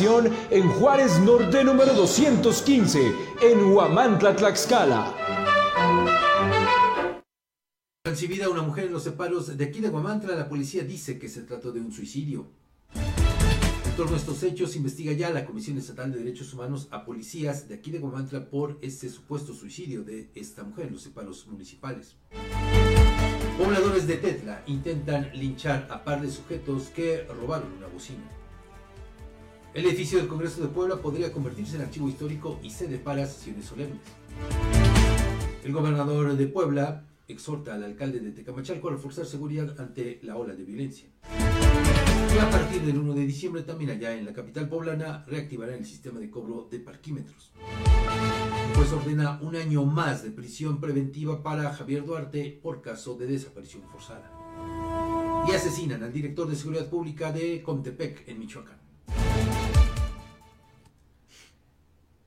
en 0.00 0.68
Juárez 0.70 1.20
Norte 1.20 1.62
número 1.62 1.94
215, 1.94 3.14
en 3.42 3.72
Huamantla, 3.72 4.34
Tlaxcala. 4.34 5.14
Recibida 8.04 8.48
una 8.48 8.62
mujer 8.62 8.86
en 8.86 8.92
los 8.92 9.04
separos 9.04 9.56
de 9.56 9.64
aquí 9.64 9.80
de 9.80 9.90
Huamantla, 9.90 10.34
la 10.34 10.48
policía 10.48 10.82
dice 10.82 11.16
que 11.20 11.28
se 11.28 11.42
trató 11.42 11.70
de 11.70 11.80
un 11.80 11.92
suicidio. 11.92 12.48
En 13.84 13.96
torno 13.96 14.16
a 14.16 14.18
estos 14.18 14.42
hechos, 14.42 14.74
investiga 14.74 15.12
ya 15.12 15.30
la 15.30 15.46
Comisión 15.46 15.78
Estatal 15.78 16.10
de 16.10 16.18
Derechos 16.18 16.52
Humanos 16.52 16.88
a 16.90 17.04
policías 17.04 17.68
de 17.68 17.76
aquí 17.76 17.92
de 17.92 18.00
Huamantla 18.00 18.50
por 18.50 18.80
este 18.82 19.08
supuesto 19.08 19.54
suicidio 19.54 20.02
de 20.02 20.28
esta 20.34 20.64
mujer 20.64 20.86
en 20.86 20.94
los 20.94 21.02
separos 21.02 21.46
municipales. 21.46 22.16
Pobladores 23.56 24.08
de 24.08 24.16
Tetla 24.16 24.64
intentan 24.66 25.30
linchar 25.34 25.86
a 25.88 26.02
par 26.02 26.20
de 26.20 26.32
sujetos 26.32 26.88
que 26.88 27.22
robaron 27.28 27.72
una 27.74 27.86
bocina. 27.86 28.33
El 29.74 29.86
edificio 29.86 30.18
del 30.18 30.28
Congreso 30.28 30.62
de 30.62 30.68
Puebla 30.68 30.98
podría 30.98 31.32
convertirse 31.32 31.74
en 31.74 31.82
archivo 31.82 32.08
histórico 32.08 32.60
y 32.62 32.70
sede 32.70 32.96
para 32.96 33.26
sesiones 33.26 33.64
solemnes. 33.64 33.98
El 35.64 35.72
gobernador 35.72 36.36
de 36.36 36.46
Puebla 36.46 37.08
exhorta 37.26 37.74
al 37.74 37.82
alcalde 37.82 38.20
de 38.20 38.30
Tecamachalco 38.30 38.86
a 38.86 38.92
reforzar 38.92 39.26
seguridad 39.26 39.74
ante 39.80 40.20
la 40.22 40.36
ola 40.36 40.54
de 40.54 40.62
violencia. 40.62 41.08
Y 41.28 42.38
a 42.38 42.48
partir 42.50 42.82
del 42.82 42.98
1 42.98 43.14
de 43.14 43.26
diciembre 43.26 43.62
también 43.62 43.90
allá 43.90 44.14
en 44.14 44.24
la 44.24 44.32
capital 44.32 44.68
poblana 44.68 45.24
reactivará 45.26 45.74
el 45.74 45.84
sistema 45.84 46.20
de 46.20 46.30
cobro 46.30 46.68
de 46.70 46.78
parquímetros. 46.78 47.50
Pues 48.76 48.92
ordena 48.92 49.40
un 49.42 49.56
año 49.56 49.84
más 49.84 50.22
de 50.22 50.30
prisión 50.30 50.80
preventiva 50.80 51.42
para 51.42 51.74
Javier 51.74 52.06
Duarte 52.06 52.60
por 52.62 52.80
caso 52.80 53.16
de 53.16 53.26
desaparición 53.26 53.82
forzada. 53.90 54.30
Y 55.48 55.50
asesinan 55.52 56.04
al 56.04 56.12
director 56.12 56.48
de 56.48 56.54
seguridad 56.54 56.88
pública 56.88 57.32
de 57.32 57.60
Comtepec 57.60 58.28
en 58.28 58.38
Michoacán. 58.38 58.83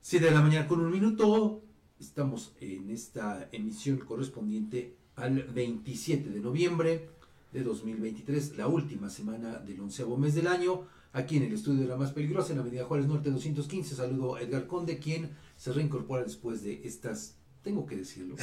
7 0.08 0.24
de 0.24 0.32
la 0.32 0.40
mañana 0.40 0.66
con 0.66 0.80
un 0.80 0.90
minuto. 0.90 1.60
Estamos 2.00 2.54
en 2.62 2.88
esta 2.88 3.46
emisión 3.52 3.98
correspondiente 3.98 4.96
al 5.16 5.42
27 5.42 6.30
de 6.30 6.40
noviembre 6.40 7.10
de 7.52 7.62
2023, 7.62 8.56
la 8.56 8.68
última 8.68 9.10
semana 9.10 9.58
del 9.58 9.80
onceavo 9.80 10.16
mes 10.16 10.34
del 10.34 10.46
año, 10.46 10.86
aquí 11.12 11.36
en 11.36 11.42
el 11.42 11.52
estudio 11.52 11.82
de 11.82 11.88
la 11.88 11.98
más 11.98 12.12
peligrosa, 12.12 12.52
en 12.52 12.56
la 12.56 12.62
Avenida 12.62 12.86
Juárez 12.86 13.06
Norte 13.06 13.30
215. 13.30 13.96
Saludo 13.96 14.36
a 14.36 14.40
Edgar 14.40 14.66
Conde, 14.66 14.98
quien 14.98 15.36
se 15.58 15.74
reincorpora 15.74 16.22
después 16.22 16.62
de 16.62 16.80
estas 16.84 17.36
tengo 17.62 17.86
que 17.86 17.96
decirlo. 17.96 18.36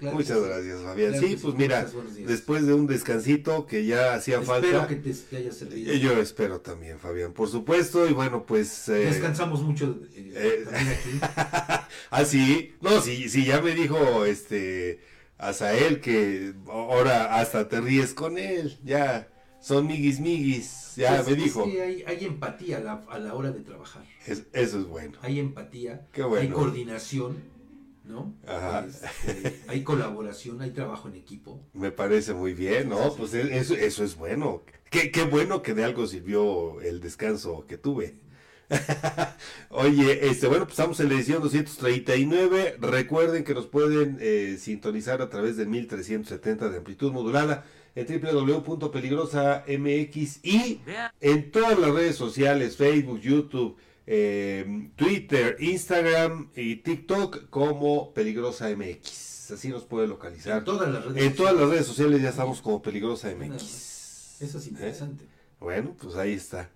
Muchas 0.00 0.42
gracias, 0.42 0.82
Fabián. 0.82 1.18
sí, 1.18 1.38
pues 1.40 1.54
mira, 1.54 1.86
después 2.26 2.66
de 2.66 2.74
un 2.74 2.86
descansito 2.86 3.66
que 3.66 3.84
ya 3.84 4.14
hacía 4.14 4.42
falta. 4.42 4.66
Espero 4.66 4.86
que 4.86 4.96
te, 4.96 5.36
haya 5.36 5.52
servido. 5.52 5.94
Yo 5.94 6.20
espero 6.20 6.60
también, 6.60 6.98
Fabián, 6.98 7.32
por 7.32 7.48
supuesto. 7.48 8.06
Y 8.08 8.12
bueno, 8.12 8.44
pues. 8.46 8.88
Eh, 8.88 9.06
Descansamos 9.06 9.62
mucho 9.62 10.00
eh, 10.14 10.32
eh, 10.34 10.64
aquí. 10.72 11.18
ah, 12.10 12.24
sí. 12.24 12.74
No, 12.80 13.00
sí, 13.00 13.28
sí, 13.28 13.44
ya 13.44 13.60
me 13.60 13.74
dijo 13.74 14.24
este. 14.24 15.00
Azael 15.38 16.00
que 16.00 16.54
ahora 16.66 17.36
hasta 17.38 17.68
te 17.68 17.80
ríes 17.80 18.14
con 18.14 18.38
él. 18.38 18.78
Ya 18.84 19.28
son 19.66 19.88
miguis 19.88 20.20
miguis, 20.20 20.94
ya 20.94 21.24
me 21.26 21.34
dijo. 21.34 21.64
hay, 21.64 22.24
empatía 22.24 22.78
a 23.08 23.18
la, 23.18 23.34
hora 23.34 23.50
de 23.50 23.62
trabajar. 23.62 24.04
eso 24.24 24.44
es 24.52 24.86
bueno. 24.86 25.18
Hay 25.22 25.40
empatía, 25.40 26.06
hay 26.38 26.48
coordinación, 26.50 27.42
¿no? 28.04 28.32
Este, 28.86 29.64
hay 29.66 29.82
colaboración, 29.82 30.62
hay 30.62 30.70
trabajo 30.70 31.08
en 31.08 31.16
equipo. 31.16 31.60
Me 31.72 31.90
parece 31.90 32.32
muy 32.32 32.54
bien, 32.54 32.90
¿no? 32.90 33.12
Pues 33.16 33.34
eso, 33.34 33.74
eso 33.74 34.04
es 34.04 34.14
bueno. 34.14 34.62
Qué, 34.88 35.10
qué 35.10 35.24
bueno 35.24 35.62
que 35.62 35.74
de 35.74 35.82
algo 35.82 36.06
sirvió 36.06 36.80
el 36.80 37.00
descanso 37.00 37.66
que 37.66 37.76
tuve. 37.76 38.20
Oye, 39.70 40.28
este, 40.28 40.46
bueno, 40.46 40.64
pues 40.64 40.78
estamos 40.78 41.00
en 41.00 41.08
la 41.08 41.16
edición 41.16 41.42
239. 41.42 42.76
Recuerden 42.78 43.42
que 43.42 43.54
nos 43.54 43.66
pueden 43.66 44.18
eh, 44.20 44.58
sintonizar 44.60 45.22
a 45.22 45.28
través 45.28 45.56
de 45.56 45.66
1370 45.66 46.68
de 46.68 46.78
amplitud 46.78 47.10
modulada 47.10 47.64
www.peligrosamx 48.04 50.44
y 50.44 50.80
en 51.20 51.50
todas 51.50 51.78
las 51.78 51.90
redes 51.90 52.16
sociales, 52.16 52.76
Facebook, 52.76 53.20
YouTube, 53.20 53.76
em, 54.06 54.90
Twitter, 54.90 55.56
Instagram 55.60 56.50
y 56.54 56.76
TikTok 56.76 57.48
como 57.48 58.12
Peligrosa 58.12 58.68
MX. 58.68 59.52
Así 59.52 59.68
nos 59.68 59.84
puede 59.84 60.08
localizar. 60.08 60.58
En 60.58 60.64
todas 60.64 60.92
las 60.92 61.06
redes, 61.06 61.22
en 61.22 61.34
todas 61.34 61.54
las 61.54 61.70
redes 61.70 61.86
sociales 61.86 62.20
ya 62.20 62.28
estamos 62.30 62.60
como 62.60 62.82
Peligrosa 62.82 63.32
MX. 63.34 64.42
Eso 64.42 64.58
es 64.58 64.66
interesante. 64.66 65.24
¿Eh? 65.24 65.28
Bueno, 65.60 65.96
pues 65.98 66.16
ahí 66.16 66.34
está. 66.34 66.68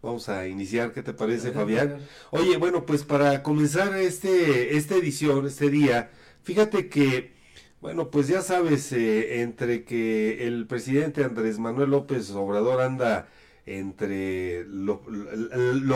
Vamos 0.00 0.28
a 0.28 0.46
iniciar, 0.46 0.92
¿qué 0.92 1.02
te 1.02 1.12
parece, 1.14 1.52
Fabián? 1.52 1.98
Oye, 2.30 2.58
bueno, 2.58 2.84
pues 2.84 3.04
para 3.04 3.42
comenzar 3.42 3.96
este, 3.96 4.76
esta 4.76 4.96
edición, 4.96 5.46
este 5.46 5.70
día, 5.70 6.10
fíjate 6.42 6.90
que 6.90 7.33
bueno, 7.84 8.10
pues 8.10 8.28
ya 8.28 8.40
sabes, 8.40 8.90
eh, 8.92 9.42
entre 9.42 9.84
que 9.84 10.46
el 10.46 10.66
presidente 10.66 11.22
Andrés 11.22 11.58
Manuel 11.58 11.90
López 11.90 12.30
Obrador 12.30 12.80
anda 12.80 13.28
entre 13.66 14.64
lo, 14.64 15.02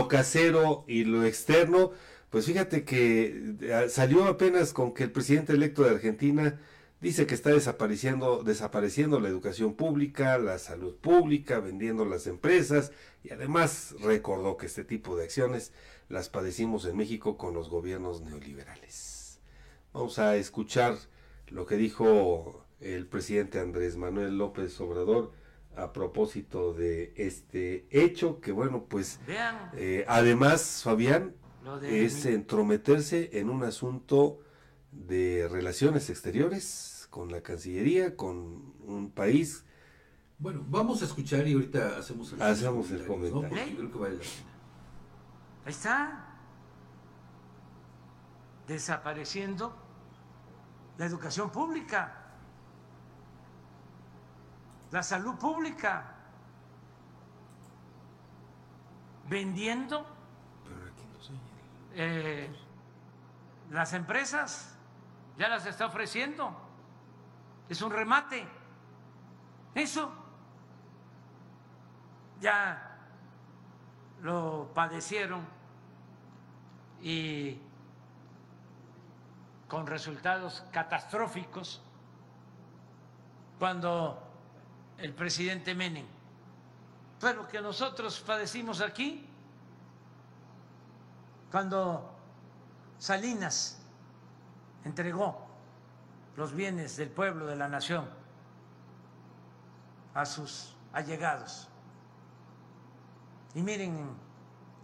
casero 0.07 0.85
y 0.87 1.05
lo 1.05 1.25
externo, 1.25 1.93
pues 2.29 2.45
fíjate 2.45 2.85
que 2.85 3.55
eh, 3.63 3.87
salió 3.89 4.27
apenas 4.27 4.75
con 4.75 4.93
que 4.93 5.05
el 5.05 5.13
presidente 5.13 5.55
electo 5.55 5.83
de 5.83 5.89
Argentina 5.89 6.61
dice 7.01 7.27
que 7.27 7.35
está 7.35 7.53
desapareciendo, 7.53 8.43
desapareciendo 8.43 9.19
la 9.19 9.31
educación 9.31 9.73
pública, 9.73 10.37
la 10.37 10.59
salud 10.59 10.95
pública, 10.95 11.59
vendiendo 11.59 12.05
las 12.05 12.27
empresas 12.27 12.93
y 13.25 13.33
además 13.33 13.95
recordó 14.03 14.59
que 14.59 14.67
este 14.67 14.85
tipo 14.85 15.17
de 15.17 15.25
acciones 15.25 15.73
las 16.11 16.29
padecimos 16.29 16.85
en 16.85 16.99
México 16.99 17.39
con 17.39 17.55
los 17.55 17.71
gobiernos 17.71 18.21
neoliberales. 18.21 19.41
Vamos 19.95 20.19
a 20.19 20.37
escuchar 20.37 20.99
lo 21.51 21.67
que 21.67 21.77
dijo 21.77 22.65
el 22.81 23.07
presidente 23.07 23.61
Andrés 23.61 23.97
Manuel 23.97 24.39
López 24.39 24.81
Obrador 24.81 25.33
a 25.77 25.93
propósito 25.93 26.75
de 26.75 27.13
este 27.17 27.87
hecho, 27.91 28.41
que 28.41 28.53
bueno, 28.53 28.87
pues 28.89 29.21
eh, 29.75 30.05
además, 30.09 30.83
Fabián, 30.83 31.35
es 31.83 32.25
entrometerse 32.27 33.31
en 33.39 33.51
un 33.51 33.63
asunto 33.63 34.41
de 34.91 35.47
relaciones 35.51 36.11
exteriores 36.11 37.07
con 37.11 37.31
la 37.31 37.43
Cancillería, 37.43 38.17
con 38.17 38.75
un 38.87 39.11
país. 39.15 39.65
Bueno, 40.39 40.65
vamos 40.69 41.03
a 41.03 41.05
escuchar 41.05 41.47
y 41.47 41.53
ahorita 41.53 41.99
hacemos 41.99 42.33
el, 42.33 42.43
hacemos 42.43 42.91
el 42.91 43.07
comentario. 43.07 43.91
Ahí 45.65 45.73
está. 45.73 46.25
Desapareciendo 48.67 49.88
la 50.99 51.07
educación 51.07 51.51
pública, 51.51 52.13
la 54.91 55.03
salud 55.03 55.37
pública, 55.37 56.15
vendiendo 59.29 60.05
eh, 61.95 62.51
las 63.71 63.93
empresas, 63.93 64.75
ya 65.37 65.49
las 65.49 65.67
está 65.67 65.87
ofreciendo, 65.87 66.53
es 67.69 67.81
un 67.81 67.93
remate. 67.93 68.49
Eso 69.75 70.11
ya 72.41 72.97
lo 74.23 74.73
padecieron 74.75 75.47
y 77.01 77.61
con 79.69 79.87
resultados 79.87 80.65
catastróficos 80.73 81.83
cuando 83.59 84.23
el 84.99 85.13
presidente 85.13 85.75
Menem 85.75 86.07
fue 87.21 87.35
lo 87.35 87.47
que 87.47 87.61
nosotros 87.61 88.21
padecimos 88.21 88.81
aquí 88.81 89.29
cuando 91.51 92.15
Salinas 92.99 93.81
entregó 94.85 95.47
los 96.37 96.53
bienes 96.53 96.97
del 96.97 97.11
pueblo, 97.11 97.47
de 97.47 97.57
la 97.57 97.69
nación, 97.69 98.09
a 100.15 100.25
sus 100.25 100.77
allegados. 100.93 101.69
Y 103.55 103.63
miren 103.63 104.11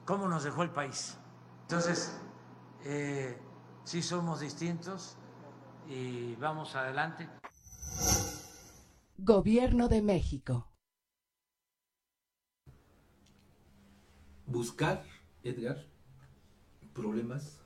cómo 0.05 0.27
nos 0.27 0.45
dejó 0.45 0.63
el 0.63 0.71
país. 0.71 1.17
Entonces, 1.63 2.19
eh, 2.85 3.39
sí 3.85 4.03
somos 4.03 4.41
distintos 4.41 5.17
y 5.89 6.35
vamos 6.37 6.75
adelante. 6.75 7.29
Gobierno 9.19 9.89
de 9.89 10.03
México. 10.03 10.69
Buscar, 14.47 15.05
Edgar, 15.43 15.87
problemas 16.93 17.59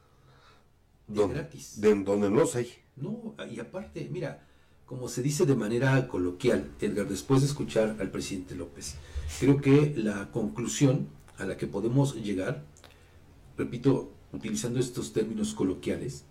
de 1.06 1.26
gratis. 1.26 1.80
De 1.80 1.94
donde 1.94 2.30
los 2.30 2.54
hay. 2.56 2.70
No, 2.96 3.34
y 3.50 3.60
aparte, 3.60 4.08
mira, 4.10 4.46
como 4.86 5.08
se 5.08 5.22
dice 5.22 5.46
de 5.46 5.54
manera 5.54 6.08
coloquial, 6.08 6.70
Edgar, 6.80 7.08
después 7.08 7.40
de 7.40 7.46
escuchar 7.46 7.96
al 8.00 8.10
presidente 8.10 8.54
López, 8.54 8.96
creo 9.40 9.60
que 9.60 9.94
la 9.96 10.30
conclusión 10.30 11.08
a 11.38 11.44
la 11.44 11.56
que 11.56 11.66
podemos 11.66 12.14
llegar, 12.16 12.64
repito, 13.56 14.12
utilizando 14.32 14.78
estos 14.80 15.12
términos 15.12 15.54
coloquiales, 15.54 16.24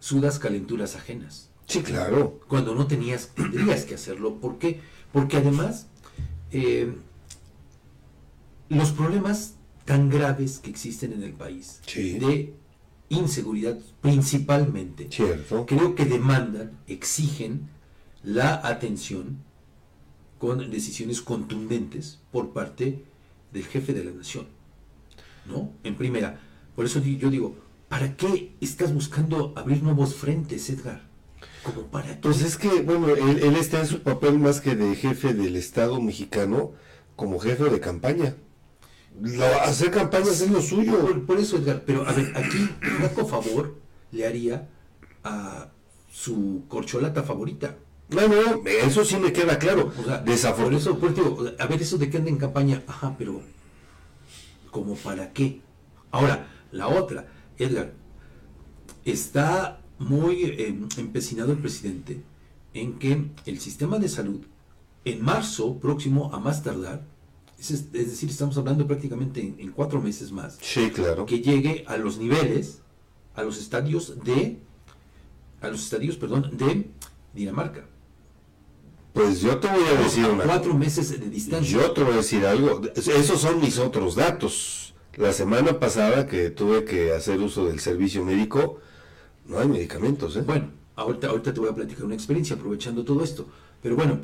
sudas 0.00 0.38
calenturas 0.38 0.96
ajenas. 0.96 1.50
Sí, 1.66 1.82
claro. 1.82 2.40
Cuando 2.48 2.74
no 2.74 2.86
tenías, 2.86 3.28
tendrías 3.34 3.84
que 3.84 3.94
hacerlo. 3.94 4.40
¿Por 4.40 4.58
qué? 4.58 4.80
Porque 5.12 5.36
además, 5.38 5.86
eh, 6.50 6.92
los 8.68 8.90
problemas 8.92 9.54
tan 9.84 10.08
graves 10.10 10.58
que 10.58 10.70
existen 10.70 11.12
en 11.12 11.22
el 11.22 11.32
país, 11.32 11.80
Sí. 11.86 12.18
de 12.18 12.54
inseguridad 13.10 13.78
principalmente, 14.00 15.08
Cierto. 15.10 15.66
creo 15.66 15.94
que 15.94 16.04
demandan, 16.06 16.78
exigen 16.86 17.68
la 18.22 18.66
atención 18.66 19.38
con 20.38 20.70
decisiones 20.70 21.20
contundentes 21.20 22.20
por 22.32 22.52
parte 22.52 23.04
del 23.52 23.64
jefe 23.64 23.92
de 23.92 24.04
la 24.04 24.10
nación. 24.10 24.46
¿No? 25.46 25.70
En 25.84 25.94
primera. 25.96 26.40
Por 26.76 26.84
eso 26.84 27.00
yo 27.00 27.30
digo, 27.30 27.56
¿para 27.88 28.16
qué 28.16 28.54
estás 28.60 28.92
buscando 28.92 29.52
abrir 29.56 29.82
nuevos 29.82 30.14
frentes, 30.14 30.68
Edgar? 30.70 31.02
¿Como 31.62 31.82
para? 31.86 32.20
Pues 32.20 32.42
es 32.42 32.56
que, 32.56 32.82
bueno, 32.82 33.08
él, 33.08 33.38
él 33.42 33.56
está 33.56 33.80
en 33.80 33.86
su 33.86 34.00
papel 34.02 34.38
más 34.38 34.60
que 34.60 34.74
de 34.76 34.94
jefe 34.96 35.32
del 35.34 35.56
Estado 35.56 36.00
mexicano, 36.00 36.72
como 37.16 37.38
jefe 37.38 37.64
de 37.64 37.80
campaña. 37.80 38.34
Lo- 39.20 39.44
hacer 39.62 39.90
campañas 39.90 40.40
es 40.40 40.50
lo 40.50 40.60
suyo. 40.60 40.98
Por, 41.00 41.24
por 41.26 41.38
eso, 41.38 41.56
Edgar, 41.56 41.82
pero 41.86 42.06
a 42.06 42.12
ver, 42.12 42.32
aquí, 42.36 42.68
flaco 42.98 43.24
favor 43.26 43.76
le 44.10 44.26
haría 44.26 44.68
a 45.22 45.68
su 46.12 46.64
corcholata 46.68 47.22
favorita. 47.22 47.76
No, 48.10 48.28
no, 48.28 48.62
eso 48.68 49.04
sí 49.04 49.16
me 49.16 49.32
queda 49.32 49.58
claro. 49.58 49.90
O 49.98 50.04
sea, 50.04 50.18
por 50.22 50.28
Desafortunadamente. 50.28 50.76
eso, 50.90 50.98
por 50.98 51.10
eso 51.12 51.22
digo, 51.22 51.56
a 51.58 51.66
ver, 51.66 51.80
eso 51.80 51.96
de 51.96 52.10
que 52.10 52.18
anda 52.18 52.28
en 52.30 52.36
campaña, 52.36 52.82
ajá, 52.86 53.14
pero 53.16 53.40
¿como 54.70 54.94
para 54.96 55.32
qué? 55.32 55.60
Ahora, 56.10 56.48
la 56.74 56.88
otra, 56.88 57.26
Edgar, 57.58 57.94
está 59.04 59.80
muy 59.98 60.42
eh, 60.44 60.78
empecinado 60.96 61.52
el 61.52 61.58
presidente 61.58 62.22
en 62.74 62.98
que 62.98 63.30
el 63.46 63.60
sistema 63.60 63.98
de 63.98 64.08
salud, 64.08 64.40
en 65.04 65.22
marzo 65.22 65.78
próximo 65.78 66.30
a 66.34 66.40
más 66.40 66.62
tardar, 66.62 67.06
es, 67.58 67.70
es 67.70 67.92
decir, 67.92 68.28
estamos 68.30 68.56
hablando 68.58 68.86
prácticamente 68.86 69.40
en, 69.40 69.56
en 69.58 69.70
cuatro 69.70 70.00
meses 70.02 70.32
más, 70.32 70.58
Sí, 70.60 70.90
claro. 70.90 71.24
que 71.26 71.40
llegue 71.40 71.84
a 71.86 71.96
los 71.96 72.18
niveles, 72.18 72.80
a 73.34 73.42
los 73.42 73.58
estadios 73.58 74.22
de, 74.24 74.58
a 75.60 75.68
los 75.68 75.82
estadios, 75.84 76.16
perdón, 76.16 76.50
de 76.56 76.90
Dinamarca. 77.34 77.86
Pues 79.12 79.40
yo 79.42 79.58
te 79.58 79.68
voy 79.68 79.84
a 79.96 80.02
decir 80.02 80.24
A 80.24 80.32
una 80.32 80.44
cuatro 80.44 80.74
meses 80.74 81.08
de 81.10 81.30
distancia. 81.30 81.78
Yo 81.78 81.92
te 81.92 82.02
voy 82.02 82.14
a 82.14 82.16
decir 82.16 82.44
algo. 82.44 82.80
Esos 82.96 83.40
son 83.40 83.60
mis 83.60 83.78
otros 83.78 84.16
datos. 84.16 84.83
La 85.16 85.32
semana 85.32 85.78
pasada 85.78 86.26
que 86.26 86.50
tuve 86.50 86.84
que 86.84 87.12
hacer 87.12 87.40
uso 87.40 87.66
del 87.66 87.78
servicio 87.78 88.24
médico, 88.24 88.80
no 89.46 89.58
hay 89.58 89.68
medicamentos, 89.68 90.36
¿eh? 90.36 90.42
Bueno, 90.42 90.70
ahorita, 90.96 91.28
ahorita 91.28 91.54
te 91.54 91.60
voy 91.60 91.68
a 91.70 91.74
platicar 91.74 92.04
una 92.04 92.14
experiencia 92.14 92.56
aprovechando 92.56 93.04
todo 93.04 93.22
esto. 93.22 93.46
Pero 93.82 93.94
bueno, 93.96 94.18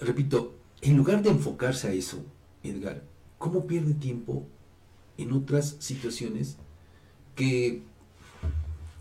repito, 0.00 0.54
en 0.80 0.96
lugar 0.96 1.22
de 1.22 1.30
enfocarse 1.30 1.88
a 1.88 1.92
eso, 1.92 2.24
Edgar, 2.62 3.02
¿cómo 3.38 3.66
pierde 3.66 3.92
tiempo 3.94 4.46
en 5.18 5.32
otras 5.32 5.76
situaciones 5.78 6.56
que, 7.36 7.82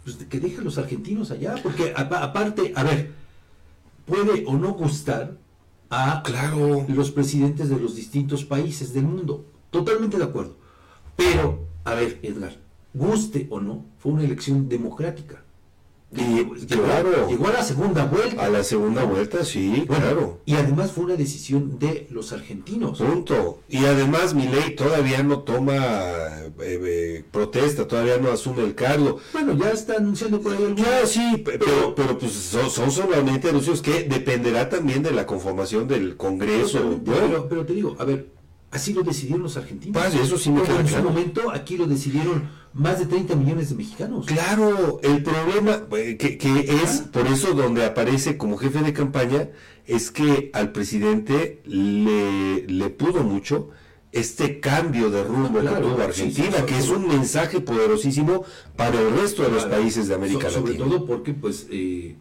pues, 0.04 0.18
que 0.18 0.40
dejan 0.42 0.66
los 0.66 0.78
argentinos 0.78 1.32
allá? 1.32 1.56
Porque 1.64 1.94
apa- 1.96 2.22
aparte, 2.24 2.74
a 2.76 2.84
ver, 2.84 3.12
puede 4.06 4.44
o 4.46 4.58
no 4.58 4.74
gustar 4.74 5.38
a 5.90 6.22
Claro. 6.24 6.86
los 6.90 7.12
presidentes 7.12 7.70
de 7.70 7.80
los 7.80 7.96
distintos 7.96 8.44
países 8.44 8.94
del 8.94 9.06
mundo. 9.06 9.46
Totalmente 9.72 10.18
de 10.18 10.24
acuerdo. 10.26 10.58
Pero, 11.20 11.60
a 11.84 11.94
ver, 11.96 12.18
Edgar, 12.24 12.56
guste 12.94 13.46
o 13.50 13.60
no, 13.60 13.86
fue 14.00 14.14
una 14.14 14.24
elección 14.24 14.68
democrática. 14.70 15.44
Y, 16.12 16.22
Llegó- 16.22 16.56
claro. 16.68 17.28
Llegó 17.30 17.48
a 17.50 17.54
la 17.54 17.64
segunda 17.64 18.06
vuelta. 18.06 18.44
A 18.44 18.50
la 18.50 18.64
segunda 18.64 19.04
vuelta, 19.04 19.46
sí, 19.46 19.84
Bueno, 19.88 20.02
claro. 20.04 20.40
Y 20.44 20.56
además 20.56 20.92
fue 20.92 21.04
una 21.06 21.16
decisión 21.16 21.78
de 21.78 22.08
los 22.10 22.34
argentinos. 22.34 22.98
Punto. 22.98 23.60
Y 23.70 23.86
además 23.86 24.34
mi 24.34 24.48
ley 24.48 24.76
todavía 24.76 25.22
no 25.22 25.42
toma 25.44 25.76
eh, 25.78 26.52
eh, 26.62 27.24
protesta, 27.32 27.88
todavía 27.88 28.18
no 28.18 28.32
asume 28.32 28.64
el 28.64 28.74
cargo. 28.74 29.20
Bueno, 29.34 29.54
ya 29.56 29.70
está 29.70 29.98
anunciando 29.98 30.42
por 30.42 30.54
ahí 30.54 30.64
algún... 30.64 30.78
Ya, 30.78 31.06
sí, 31.06 31.38
pe- 31.46 31.60
pero, 31.60 31.94
pero 31.94 32.18
pues 32.18 32.32
son, 32.32 32.72
son 32.72 32.90
solamente 32.90 33.50
anuncios 33.50 33.80
que 33.84 34.06
dependerá 34.06 34.68
también 34.68 35.04
de 35.04 35.12
la 35.12 35.28
conformación 35.28 35.88
del 35.88 36.18
Congreso. 36.18 37.00
Pero, 37.06 37.48
pero 37.48 37.66
te 37.68 37.74
digo, 37.74 37.96
a 38.00 38.06
ver, 38.06 38.32
así 38.72 38.94
lo 38.94 39.02
decidieron 39.04 39.44
los 39.44 39.58
argentinos. 39.58 40.02
Pues, 40.02 40.16
eso 40.16 40.38
sí 40.38 40.50
me 40.50 40.62
Como 40.62 40.68
queda 40.72 40.82
en 40.82 40.88
claro. 40.88 41.04
su 41.04 41.10
momento 41.10 41.52
aquí 41.52 41.78
lo 41.78 41.88
decidieron 41.88 42.50
más 42.74 43.00
de 43.00 43.06
30 43.08 43.36
millones 43.36 43.70
de 43.70 43.76
mexicanos. 43.76 44.26
Claro, 44.28 45.00
el 45.02 45.24
problema 45.24 45.84
eh, 45.98 46.18
que, 46.18 46.38
que 46.38 46.60
es 46.84 47.02
por 47.12 47.28
eso 47.28 47.54
donde 47.54 47.84
aparece 47.86 48.38
como 48.38 48.58
jefe 48.58 48.80
de 48.84 48.94
campaña 48.94 49.50
es 49.88 50.12
que 50.12 50.52
al 50.54 50.72
presidente 50.72 51.62
le, 51.66 52.68
le 52.68 52.90
pudo 52.90 53.24
mucho 53.24 53.70
este 54.12 54.60
cambio 54.60 55.10
de 55.12 55.24
rumbo 55.24 55.60
Claro, 55.60 55.76
que 55.78 55.82
tuvo 55.84 56.02
Argentina, 56.04 56.58
sí, 56.60 56.64
que 56.68 56.78
es 56.78 56.90
un 56.90 57.08
mensaje 57.08 57.60
poderosísimo 57.62 58.44
para 58.76 59.00
el 59.00 59.12
resto 59.20 59.44
de 59.44 59.50
los 59.50 59.66
Claro. 59.66 59.82
países 59.82 60.08
de 60.08 60.16
América 60.16 60.50
So- 60.50 60.60
sobre 60.60 60.74
Latina. 60.74 60.90
todo 60.90 61.06
porque 61.06 61.34
pues 61.34 61.68
eh, 61.72 62.16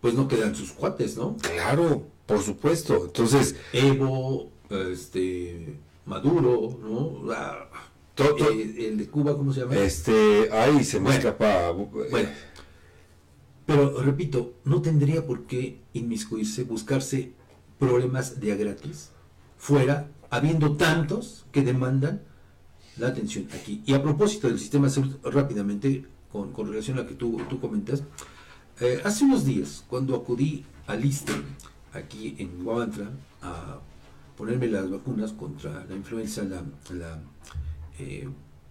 pues 0.00 0.14
no 0.14 0.28
quedan 0.28 0.54
sus 0.54 0.72
cuates, 0.72 1.16
¿no? 1.16 1.36
Claro, 1.42 2.06
por 2.26 2.40
supuesto. 2.42 3.04
Entonces, 3.06 3.54
Evo, 3.74 4.50
este 4.70 5.76
Maduro, 6.06 6.78
¿no? 6.82 7.26
La- 7.28 7.68
To- 8.14 8.34
to- 8.34 8.50
eh, 8.50 8.88
el 8.88 8.98
de 8.98 9.08
Cuba, 9.08 9.36
¿cómo 9.36 9.52
se 9.52 9.60
llama? 9.60 9.76
este, 9.76 10.48
ay, 10.52 10.84
se 10.84 10.98
me 10.98 11.04
Bueno. 11.06 11.18
escapa. 11.18 11.70
Bueno, 11.70 12.28
pero 13.66 14.02
repito, 14.02 14.54
no 14.64 14.82
tendría 14.82 15.24
por 15.26 15.44
qué 15.46 15.78
inmiscuirse, 15.92 16.64
buscarse 16.64 17.32
problemas 17.78 18.40
de 18.40 18.52
a 18.52 18.56
gratis 18.56 19.10
fuera, 19.56 20.08
habiendo 20.28 20.76
tantos 20.76 21.46
que 21.52 21.62
demandan 21.62 22.22
la 22.98 23.08
atención 23.08 23.46
aquí. 23.54 23.82
Y 23.86 23.94
a 23.94 24.02
propósito 24.02 24.48
del 24.48 24.58
sistema 24.58 24.86
de 24.88 24.92
salud, 24.94 25.16
rápidamente, 25.22 26.04
con, 26.32 26.52
con 26.52 26.68
relación 26.68 26.98
a 26.98 27.02
lo 27.02 27.08
que 27.08 27.14
tú, 27.14 27.40
tú 27.48 27.60
comentas, 27.60 28.02
eh, 28.80 29.00
hace 29.04 29.24
unos 29.24 29.44
días, 29.44 29.84
cuando 29.88 30.14
acudí 30.16 30.64
al 30.86 31.04
ISTE, 31.04 31.32
aquí 31.92 32.34
en 32.38 32.64
Guamantra, 32.64 33.10
a 33.42 33.78
ponerme 34.40 34.68
las 34.68 34.90
vacunas 34.90 35.32
contra 35.34 35.84
la 35.84 35.94
influenza, 35.94 36.42
la, 36.44 36.64
la, 36.94 37.22
eh, 37.98 38.26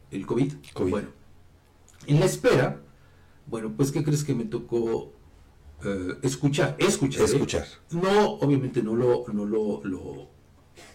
el 0.10 0.25
COVID, 0.25 0.54
COVID. 0.74 0.89
bueno, 0.89 1.09
en 2.07 2.19
la 2.19 2.26
espera, 2.26 2.81
bueno, 3.45 3.71
pues, 3.78 3.92
¿qué 3.92 4.04
crees 4.04 4.23
que 4.23 4.33
me 4.33 4.45
tocó 4.45 5.14
eh, 5.85 6.16
escuchar? 6.23 6.76
Escuchar. 6.80 7.21
¿eh? 7.21 7.26
Escuchar. 7.26 7.68
No, 7.92 8.31
obviamente 8.38 8.81
no 8.81 8.95
lo, 8.95 9.26
no 9.31 9.45
lo, 9.45 9.81
lo, 9.83 10.30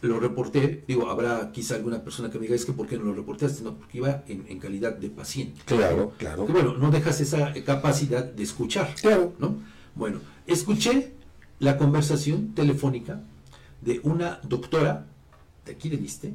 lo 0.01 0.19
reporté. 0.19 0.83
Digo, 0.89 1.09
habrá 1.09 1.53
quizá 1.53 1.77
alguna 1.77 2.03
persona 2.03 2.29
que 2.29 2.39
me 2.41 2.43
diga, 2.43 2.57
es 2.57 2.65
que 2.65 2.73
¿por 2.73 2.89
qué 2.89 2.99
no 2.99 3.05
lo 3.05 3.15
reportaste? 3.15 3.63
No, 3.63 3.77
porque 3.77 3.99
iba 3.99 4.25
en, 4.27 4.45
en 4.49 4.59
calidad 4.59 4.97
de 4.97 5.09
paciente. 5.09 5.61
Claro, 5.67 6.15
claro. 6.19 6.47
Que 6.47 6.53
bueno, 6.53 6.77
no 6.77 6.91
dejas 6.91 7.21
esa 7.21 7.53
capacidad 7.65 8.25
de 8.25 8.43
escuchar. 8.43 8.93
Claro. 9.01 9.35
¿no? 9.39 9.55
Bueno, 9.95 10.19
escuché 10.49 11.13
la 11.61 11.79
conversación 11.79 12.55
telefónica 12.55 13.23
de 13.85 14.01
una 14.03 14.41
doctora 14.43 15.07
de 15.65 15.73
aquí 15.73 15.89
de 15.89 15.97
Viste 15.97 16.35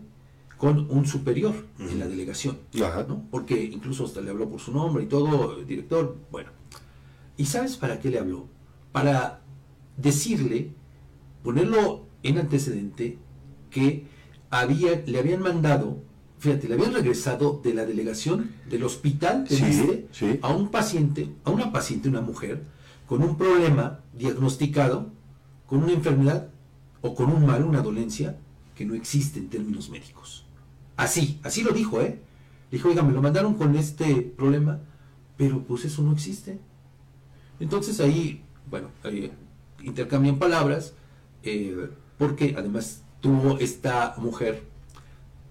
con 0.58 0.88
un 0.92 1.06
superior 1.06 1.54
en 1.80 2.00
la 2.00 2.08
delegación, 2.08 2.58
Ajá. 2.84 3.06
¿no? 3.08 3.24
Porque 3.32 3.64
incluso 3.64 4.04
hasta 4.06 4.20
le 4.20 4.30
habló 4.30 4.50
por 4.50 4.60
su 4.60 4.74
nombre 4.74 5.04
y 5.04 5.08
todo, 5.08 5.58
el 5.58 5.66
director, 5.66 6.18
bueno. 6.32 6.50
¿Y 7.38 7.46
sabes 7.46 7.78
para 7.78 8.00
qué 8.00 8.10
le 8.10 8.20
habló? 8.20 8.48
Para 8.92 9.42
decirle, 9.96 10.72
ponerlo 11.44 12.08
en 12.24 12.40
antecedente, 12.40 13.18
que 13.70 14.06
había, 14.50 15.02
le 15.06 15.20
habían 15.20 15.42
mandado, 15.42 16.04
fíjate, 16.40 16.68
le 16.68 16.74
habían 16.74 16.94
regresado 16.94 17.62
de 17.64 17.74
la 17.74 17.86
delegación 17.86 18.52
del 18.70 18.84
hospital 18.84 19.46
de 19.48 19.56
Sí, 19.56 19.64
Viste 19.64 20.08
sí. 20.12 20.40
a 20.42 20.54
un 20.54 20.72
paciente, 20.72 21.30
a 21.46 21.52
una 21.52 21.72
paciente, 21.72 22.10
una 22.10 22.20
mujer, 22.22 22.64
con 23.08 23.24
un 23.24 23.38
problema 23.38 24.02
diagnosticado, 24.14 25.08
con 25.68 25.84
una 25.84 25.94
enfermedad 25.94 26.50
o 27.02 27.16
con 27.16 27.30
un 27.30 27.46
mal, 27.46 27.64
una 27.64 27.82
dolencia 27.82 28.38
que 28.76 28.86
no 28.86 28.94
existe 28.94 29.40
en 29.40 29.50
términos 29.50 29.90
médicos. 29.90 30.46
Así, 30.98 31.40
así 31.44 31.64
lo 31.64 31.72
dijo, 31.72 32.02
¿eh? 32.02 32.22
Dijo, 32.72 32.90
oiga, 32.90 33.04
me 33.04 33.14
lo 33.14 33.22
mandaron 33.22 33.56
con 33.56 33.76
este 33.76 34.22
problema, 34.22 34.80
pero 35.38 35.64
pues 35.64 35.86
eso 35.86 36.02
no 36.02 36.12
existe. 36.12 36.60
Entonces 37.60 38.00
ahí, 38.00 38.44
bueno, 38.70 38.90
eh, 39.04 39.32
intercambian 39.84 40.38
palabras, 40.40 40.94
eh, 41.44 41.90
porque 42.18 42.56
además 42.58 43.04
tuvo 43.22 43.58
esta 43.60 44.16
mujer, 44.18 44.64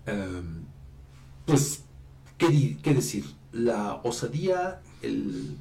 eh, 0.06 0.42
pues, 1.44 1.84
¿qué, 2.36 2.78
qué 2.82 2.94
decir? 2.94 3.24
La 3.52 4.00
osadía, 4.04 4.80
el... 5.02 5.56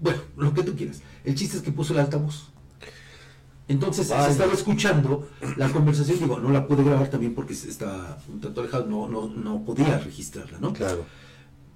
Bueno, 0.00 0.20
lo 0.36 0.54
que 0.54 0.62
tú 0.62 0.74
quieras. 0.76 1.02
El 1.24 1.34
chiste 1.34 1.56
es 1.56 1.62
que 1.62 1.72
puso 1.72 1.92
el 1.92 2.00
altavoz. 2.00 2.53
Entonces 3.66 4.08
se 4.08 4.30
estaba 4.30 4.52
escuchando 4.52 5.28
la 5.56 5.70
conversación, 5.70 6.18
digo, 6.18 6.38
no 6.38 6.50
la 6.50 6.66
pude 6.66 6.84
grabar 6.84 7.08
también 7.08 7.34
porque 7.34 7.54
está 7.54 8.18
un 8.28 8.40
tanto 8.40 8.60
alejado, 8.60 8.86
no, 8.86 9.08
no, 9.08 9.26
no 9.26 9.64
podía 9.64 9.98
registrarla, 9.98 10.58
¿no? 10.58 10.72
Claro. 10.74 11.04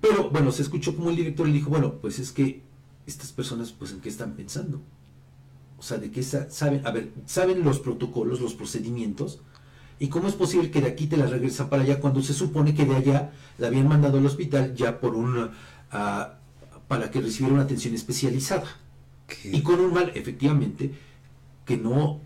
Pero 0.01 0.31
bueno, 0.31 0.53
se 0.53 0.63
escuchó 0.63 0.95
como 0.95 1.11
el 1.11 1.17
director 1.17 1.47
le 1.47 1.55
dijo, 1.55 1.71
bueno, 1.71 1.95
pues 1.95 2.19
es 2.19 2.31
que 2.31 2.63
estas 3.07 3.33
personas, 3.33 3.73
pues 3.73 3.93
en 3.93 4.01
qué 4.01 4.11
están 4.11 4.35
pensando. 4.35 4.83
O 5.79 5.83
sea, 5.83 5.97
de 5.99 6.11
qué 6.11 6.23
saben, 6.23 6.87
a 6.87 6.91
ver, 6.91 7.13
saben 7.25 7.65
los 7.65 7.79
protocolos, 7.79 8.41
los 8.41 8.55
procedimientos, 8.55 9.41
y 9.99 10.09
cómo 10.09 10.29
es 10.29 10.35
posible 10.35 10.71
que 10.71 10.81
de 10.81 10.89
aquí 10.89 11.07
te 11.07 11.17
la 11.17 11.27
regresan 11.27 11.69
para 11.69 11.83
allá 11.83 12.01
cuando 12.01 12.23
se 12.23 12.35
supone 12.35 12.75
que 12.75 12.85
de 12.85 12.97
allá 12.97 13.33
la 13.59 13.69
habían 13.69 13.89
mandado 13.89 14.19
al 14.19 14.27
hospital 14.27 14.75
ya 14.75 15.01
por 15.01 15.15
un, 15.15 15.39
uh, 15.39 15.51
para 16.87 17.11
que 17.11 17.21
recibiera 17.21 17.55
una 17.55 17.65
atención 17.65 17.95
especializada. 17.95 18.67
Y 19.45 19.63
con 19.63 19.81
un 19.81 19.93
mal, 19.93 20.13
efectivamente, 20.15 20.95
que 21.69 21.77
no 21.77 22.23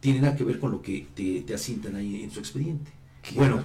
tiene 0.00 0.20
nada 0.20 0.36
que 0.36 0.44
ver 0.44 0.60
con 0.60 0.70
lo 0.70 0.82
que 0.82 1.06
te, 1.14 1.40
te 1.40 1.54
asientan 1.54 1.96
ahí 1.96 2.22
en 2.22 2.30
su 2.30 2.38
expediente. 2.38 2.92
bueno, 3.34 3.64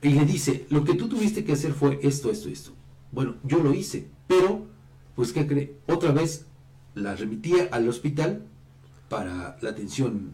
y 0.00 0.10
le 0.10 0.24
dice, 0.24 0.66
lo 0.70 0.84
que 0.84 0.94
tú 0.94 1.08
tuviste 1.08 1.44
que 1.44 1.52
hacer 1.52 1.72
fue 1.72 1.98
esto, 2.02 2.30
esto, 2.30 2.48
esto. 2.48 2.70
Bueno, 3.10 3.34
yo 3.42 3.58
lo 3.58 3.74
hice, 3.74 4.06
pero, 4.28 4.64
pues, 5.16 5.32
¿qué 5.32 5.48
cree? 5.48 5.74
Otra 5.88 6.12
vez 6.12 6.46
la 6.94 7.16
remitía 7.16 7.68
al 7.72 7.88
hospital 7.88 8.46
para 9.08 9.58
la 9.60 9.70
atención 9.70 10.30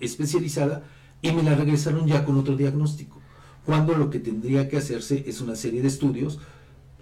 especializada 0.00 0.84
y 1.20 1.32
me 1.32 1.42
la 1.42 1.56
regresaron 1.56 2.06
ya 2.06 2.24
con 2.24 2.38
otro 2.38 2.56
diagnóstico. 2.56 3.20
Cuando 3.66 3.94
lo 3.94 4.08
que 4.08 4.20
tendría 4.20 4.68
que 4.68 4.76
hacerse 4.76 5.24
es 5.26 5.40
una 5.40 5.56
serie 5.56 5.82
de 5.82 5.88
estudios 5.88 6.38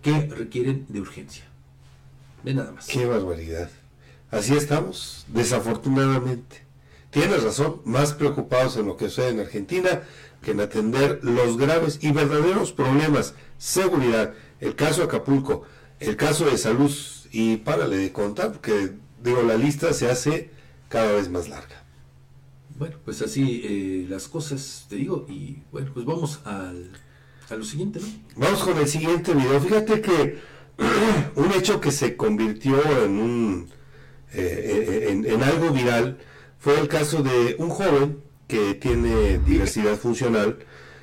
que 0.03 0.27
requieren 0.27 0.87
de 0.89 1.03
urgencia. 1.03 1.45
De 2.43 2.55
nada 2.55 2.73
más. 2.73 2.87
Qué 2.87 3.05
barbaridad. 3.05 3.71
Así 4.31 4.55
estamos, 4.55 5.25
desafortunadamente. 5.29 6.65
Tienes 7.11 7.43
razón, 7.43 7.81
más 7.85 8.13
preocupados 8.13 8.77
en 8.77 8.87
lo 8.87 8.97
que 8.97 9.09
sucede 9.09 9.31
en 9.31 9.41
Argentina 9.41 10.03
que 10.43 10.51
en 10.53 10.61
atender 10.61 11.21
los 11.23 11.57
graves 11.57 11.99
y 12.03 12.13
verdaderos 12.13 12.73
problemas. 12.73 13.35
Seguridad, 13.59 14.35
el 14.61 14.75
caso 14.77 15.03
Acapulco, 15.03 15.63
el 15.99 16.17
caso 16.17 16.45
de 16.45 16.59
salud, 16.59 16.93
y 17.33 17.57
párale 17.59 17.97
de 17.97 18.13
contar, 18.13 18.53
porque 18.53 18.93
digo, 19.23 19.43
la 19.43 19.57
lista 19.57 19.93
se 19.93 20.11
hace 20.11 20.51
cada 20.89 21.13
vez 21.13 21.29
más 21.29 21.49
larga. 21.49 21.85
Bueno, 22.79 22.97
pues 23.05 23.23
así 23.23 23.63
eh, 23.65 24.07
las 24.09 24.29
cosas, 24.29 24.87
te 24.89 24.97
digo, 24.97 25.27
y 25.29 25.63
bueno, 25.73 25.91
pues 25.93 26.05
vamos 26.07 26.41
al, 26.45 26.93
a 27.49 27.55
lo 27.57 27.65
siguiente, 27.65 28.01
¿no? 28.01 28.07
Vamos 28.37 28.63
con 28.63 28.77
el 28.79 28.87
siguiente 28.87 29.35
video. 29.35 29.61
Fíjate 29.61 30.01
que 30.01 30.39
un 31.37 31.53
hecho 31.53 31.81
que 31.81 31.91
se 31.91 32.17
convirtió 32.17 32.81
en 33.05 33.19
un 33.19 33.69
eh, 34.37 35.09
en, 35.11 35.43
algo 35.43 35.71
viral 35.71 36.19
fue 36.59 36.79
el 36.79 36.89
caso 36.89 37.23
de 37.23 37.57
un 37.59 37.71
joven 37.71 38.23
que 38.47 38.75
tiene 38.75 39.39
diversidad 39.39 39.97
funcional 39.97 40.59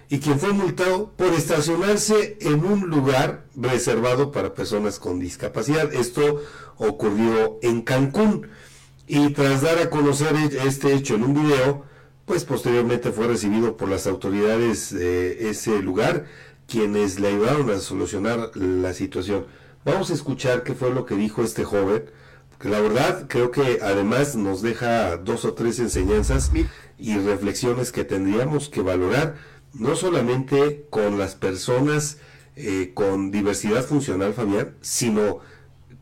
y 0.10 0.20
quien 0.20 0.40
fue 0.40 0.54
multado 0.54 1.12
por 1.18 1.34
estacionarse 1.34 2.38
en 2.42 2.64
un 2.64 2.90
lugar 2.90 3.46
reservado 3.56 4.32
para 4.32 4.54
personas 4.54 5.00
con 5.00 5.20
discapacidad. 5.20 5.94
Esto 5.94 6.42
ocurrió 6.78 7.60
en 7.62 7.82
Cancún 7.82 8.48
y 9.08 9.30
tras 9.34 9.62
dar 9.62 9.80
a 9.80 9.90
conocer 9.90 10.36
e-, 10.36 10.68
este 10.68 10.94
hecho 10.94 11.16
en 11.16 11.24
un 11.24 11.34
video, 11.34 11.86
pues 12.26 12.46
posteriormente 12.46 13.12
fue 13.12 13.28
recibido 13.28 13.76
por 13.78 13.90
las 13.90 14.08
autoridades 14.08 14.94
de 14.94 15.50
ese 15.50 15.82
lugar, 15.82 16.26
quienes 16.68 17.20
le 17.20 17.30
ayudaron 17.30 17.70
a 17.72 17.80
solucionar 17.80 18.52
la 18.56 18.94
situación. 18.94 19.46
Vamos 19.86 20.12
a 20.12 20.14
escuchar 20.14 20.64
qué 20.64 20.74
fue 20.74 20.92
lo 20.92 21.06
que 21.06 21.16
dijo 21.16 21.44
este 21.44 21.64
joven 21.64 22.06
la 22.70 22.80
verdad 22.80 23.26
creo 23.28 23.52
que 23.52 23.80
además 23.82 24.36
nos 24.36 24.62
deja 24.62 25.18
dos 25.18 25.46
o 25.46 25.54
tres 25.54 25.80
enseñanzas 25.80 26.52
y 26.98 27.18
reflexiones 27.18 27.92
que 27.92 28.04
tendríamos 28.04 28.70
que 28.70 28.82
valorar, 28.82 29.36
no 29.74 29.96
solamente 29.96 30.86
con 30.90 31.18
las 31.18 31.36
personas 31.36 32.18
eh, 32.56 32.92
con 32.94 33.32
diversidad 33.32 33.84
funcional, 33.84 34.34
Fabián, 34.34 34.76
sino 34.82 35.40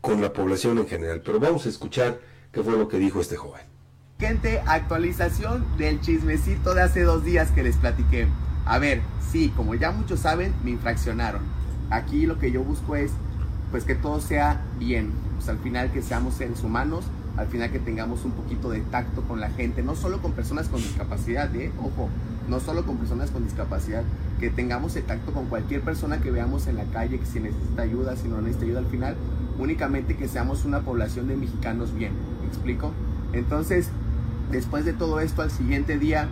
con 0.00 0.20
la 0.20 0.32
población 0.32 0.78
en 0.78 0.86
general. 0.86 1.22
Pero 1.24 1.40
vamos 1.40 1.64
a 1.64 1.70
escuchar 1.70 2.20
qué 2.52 2.62
fue 2.62 2.76
lo 2.76 2.88
que 2.88 2.98
dijo 2.98 3.20
este 3.20 3.36
joven. 3.36 3.62
Gente, 4.18 4.62
actualización 4.66 5.66
del 5.78 6.00
chismecito 6.00 6.74
de 6.74 6.82
hace 6.82 7.02
dos 7.02 7.24
días 7.24 7.50
que 7.50 7.62
les 7.62 7.76
platiqué. 7.76 8.28
A 8.66 8.78
ver, 8.78 9.00
sí, 9.32 9.52
como 9.56 9.74
ya 9.74 9.90
muchos 9.90 10.20
saben, 10.20 10.54
me 10.62 10.70
infraccionaron. 10.70 11.42
Aquí 11.90 12.26
lo 12.26 12.38
que 12.38 12.52
yo 12.52 12.62
busco 12.62 12.94
es 12.94 13.10
pues 13.70 13.84
que 13.84 13.94
todo 13.94 14.20
sea 14.20 14.62
bien, 14.78 15.12
pues 15.42 15.56
al 15.56 15.58
final 15.58 15.90
que 15.90 16.02
seamos 16.02 16.34
seres 16.34 16.62
humanos, 16.62 17.04
al 17.36 17.48
final 17.48 17.72
que 17.72 17.80
tengamos 17.80 18.24
un 18.24 18.30
poquito 18.30 18.70
de 18.70 18.80
tacto 18.80 19.22
con 19.22 19.40
la 19.40 19.50
gente, 19.50 19.82
no 19.82 19.96
solo 19.96 20.22
con 20.22 20.32
personas 20.32 20.68
con 20.68 20.80
discapacidad, 20.80 21.52
¿eh? 21.56 21.72
ojo, 21.80 22.08
no 22.48 22.60
solo 22.60 22.86
con 22.86 22.96
personas 22.96 23.32
con 23.32 23.42
discapacidad, 23.42 24.04
que 24.38 24.50
tengamos 24.50 24.94
el 24.94 25.02
tacto 25.02 25.32
con 25.32 25.46
cualquier 25.46 25.80
persona 25.80 26.20
que 26.20 26.30
veamos 26.30 26.68
en 26.68 26.76
la 26.76 26.84
calle, 26.84 27.18
que 27.18 27.26
si 27.26 27.40
necesita 27.40 27.82
ayuda, 27.82 28.14
si 28.14 28.28
no 28.28 28.40
necesita 28.40 28.66
ayuda 28.66 28.78
al 28.78 28.86
final, 28.86 29.16
únicamente 29.58 30.16
que 30.16 30.28
seamos 30.28 30.64
una 30.64 30.82
población 30.82 31.26
de 31.26 31.34
mexicanos 31.34 31.92
bien, 31.92 32.12
¿me 32.40 32.46
explico? 32.46 32.92
Entonces, 33.32 33.88
después 34.52 34.84
de 34.84 34.92
todo 34.92 35.18
esto, 35.18 35.42
al 35.42 35.50
siguiente 35.50 35.98
día 35.98 36.28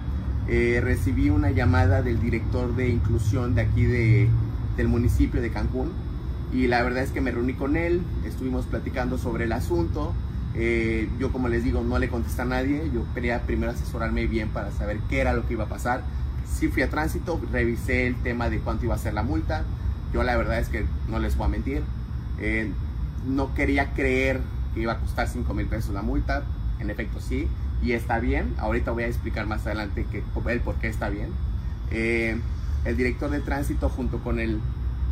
eh, 0.46 0.80
recibí 0.80 1.30
una 1.30 1.50
llamada 1.50 2.02
del 2.02 2.20
director 2.20 2.76
de 2.76 2.90
inclusión 2.90 3.56
de 3.56 3.62
aquí 3.62 3.82
de, 3.82 4.28
del 4.76 4.86
municipio 4.86 5.40
de 5.40 5.50
Cancún, 5.50 5.90
y 6.52 6.66
la 6.66 6.82
verdad 6.82 7.02
es 7.02 7.10
que 7.10 7.20
me 7.20 7.30
reuní 7.30 7.54
con 7.54 7.76
él, 7.76 8.02
estuvimos 8.24 8.66
platicando 8.66 9.18
sobre 9.18 9.44
el 9.44 9.52
asunto. 9.52 10.12
Eh, 10.54 11.08
yo 11.20 11.30
como 11.30 11.48
les 11.48 11.62
digo, 11.62 11.82
no 11.82 11.98
le 11.98 12.08
contesté 12.08 12.42
a 12.42 12.44
nadie, 12.44 12.90
yo 12.92 13.04
quería 13.14 13.42
primero 13.42 13.70
asesorarme 13.70 14.26
bien 14.26 14.48
para 14.48 14.72
saber 14.72 14.98
qué 15.08 15.20
era 15.20 15.32
lo 15.32 15.46
que 15.46 15.54
iba 15.54 15.64
a 15.64 15.68
pasar. 15.68 16.02
Sí 16.44 16.68
fui 16.68 16.82
a 16.82 16.90
tránsito, 16.90 17.40
revisé 17.52 18.08
el 18.08 18.16
tema 18.16 18.50
de 18.50 18.58
cuánto 18.58 18.84
iba 18.84 18.94
a 18.94 18.98
ser 18.98 19.14
la 19.14 19.22
multa. 19.22 19.62
Yo 20.12 20.24
la 20.24 20.36
verdad 20.36 20.58
es 20.58 20.68
que 20.68 20.84
no 21.08 21.20
les 21.20 21.36
voy 21.36 21.46
a 21.46 21.50
mentir, 21.50 21.82
eh, 22.40 22.72
no 23.28 23.54
quería 23.54 23.92
creer 23.92 24.40
que 24.74 24.80
iba 24.80 24.94
a 24.94 24.98
costar 24.98 25.28
5 25.28 25.54
mil 25.54 25.66
pesos 25.66 25.94
la 25.94 26.02
multa, 26.02 26.42
en 26.80 26.90
efecto 26.90 27.20
sí, 27.20 27.46
y 27.80 27.92
está 27.92 28.18
bien, 28.18 28.54
ahorita 28.58 28.90
voy 28.90 29.04
a 29.04 29.06
explicar 29.06 29.46
más 29.46 29.64
adelante 29.66 30.04
que, 30.10 30.18
el 30.50 30.60
por 30.60 30.74
qué 30.76 30.88
está 30.88 31.10
bien. 31.10 31.28
Eh, 31.92 32.40
el 32.84 32.96
director 32.96 33.30
de 33.30 33.40
tránsito 33.40 33.88
junto 33.88 34.18
con 34.18 34.40
el 34.40 34.60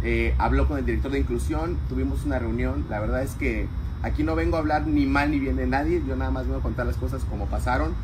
eh, 0.03 0.35
habló 0.39 0.69
con 0.69 0.79
el 0.79 0.87
director 0.87 1.11
de 1.11 1.19
inclusión, 1.19 1.77
tuvimos 1.89 2.25
una 2.25 2.39
reunión, 2.39 2.85
la 2.89 3.01
verdad 3.01 3.23
es 3.23 3.33
que 3.35 3.67
aquí 4.03 4.23
no 4.23 4.37
vengo 4.37 4.57
a 4.57 4.61
hablar 4.61 4.87
ni 4.87 5.07
mal 5.07 5.31
ni 5.31 5.39
bien 5.39 5.57
de 5.57 5.67
nadie, 5.67 6.03
yo 6.07 6.15
nada 6.17 6.31
más 6.31 6.45
vengo 6.45 6.59
a 6.59 6.63
contar 6.63 6.87
las 6.87 6.97
cosas 6.97 7.25
como 7.25 7.47
pasaron. 7.47 7.95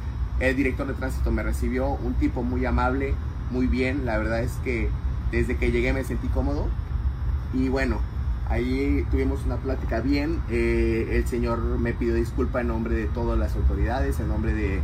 El 0.41 0.57
director 0.57 0.87
de 0.89 0.95
tránsito 0.95 1.31
me 1.31 1.45
recibió, 1.45 1.91
un 1.91 2.15
tipo 2.15 2.43
muy 2.43 2.67
amable, 2.67 3.15
muy 3.53 3.69
bien, 3.69 4.05
la 4.05 4.19
verdad 4.19 4.43
es 4.43 4.53
que 4.65 4.89
desde 5.31 5.57
que 5.57 5.71
llegué 5.71 5.93
me 5.93 6.03
sentí 6.03 6.27
cómodo 6.29 6.67
y 7.53 7.69
bueno, 7.69 7.99
ahí 8.49 9.07
tuvimos 9.13 9.45
una 9.47 9.57
plática 9.57 10.01
bien, 10.01 10.41
eh, 10.51 11.11
el 11.13 11.27
señor 11.29 11.61
me 11.79 11.93
pidió 11.93 12.15
disculpa 12.15 12.61
en 12.61 12.69
nombre 12.69 12.97
de 12.97 13.07
todas 13.07 13.39
las 13.39 13.55
autoridades, 13.55 14.19
en 14.19 14.29
nombre 14.29 14.53
de, 14.53 14.81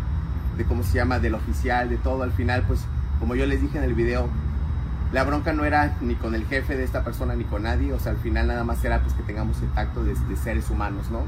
de, 0.56 0.64
¿cómo 0.64 0.84
se 0.84 0.94
llama?, 0.94 1.18
del 1.18 1.34
oficial, 1.34 1.88
de 1.88 1.96
todo, 1.96 2.22
al 2.22 2.32
final 2.32 2.62
pues 2.68 2.80
como 3.18 3.34
yo 3.34 3.44
les 3.46 3.60
dije 3.60 3.76
en 3.78 3.84
el 3.84 3.94
video, 3.94 4.28
la 5.12 5.24
bronca 5.24 5.52
no 5.52 5.64
era 5.64 5.96
ni 6.00 6.14
con 6.14 6.34
el 6.34 6.46
jefe 6.46 6.76
de 6.76 6.84
esta 6.84 7.02
persona 7.02 7.34
ni 7.34 7.44
con 7.44 7.64
nadie, 7.64 7.92
o 7.92 7.98
sea, 7.98 8.12
al 8.12 8.18
final 8.18 8.46
nada 8.46 8.64
más 8.64 8.84
era 8.84 9.00
pues 9.00 9.14
que 9.14 9.22
tengamos 9.22 9.60
el 9.62 9.68
tacto 9.70 10.04
de, 10.04 10.14
seres 10.36 10.70
humanos, 10.70 11.10
¿no? 11.10 11.24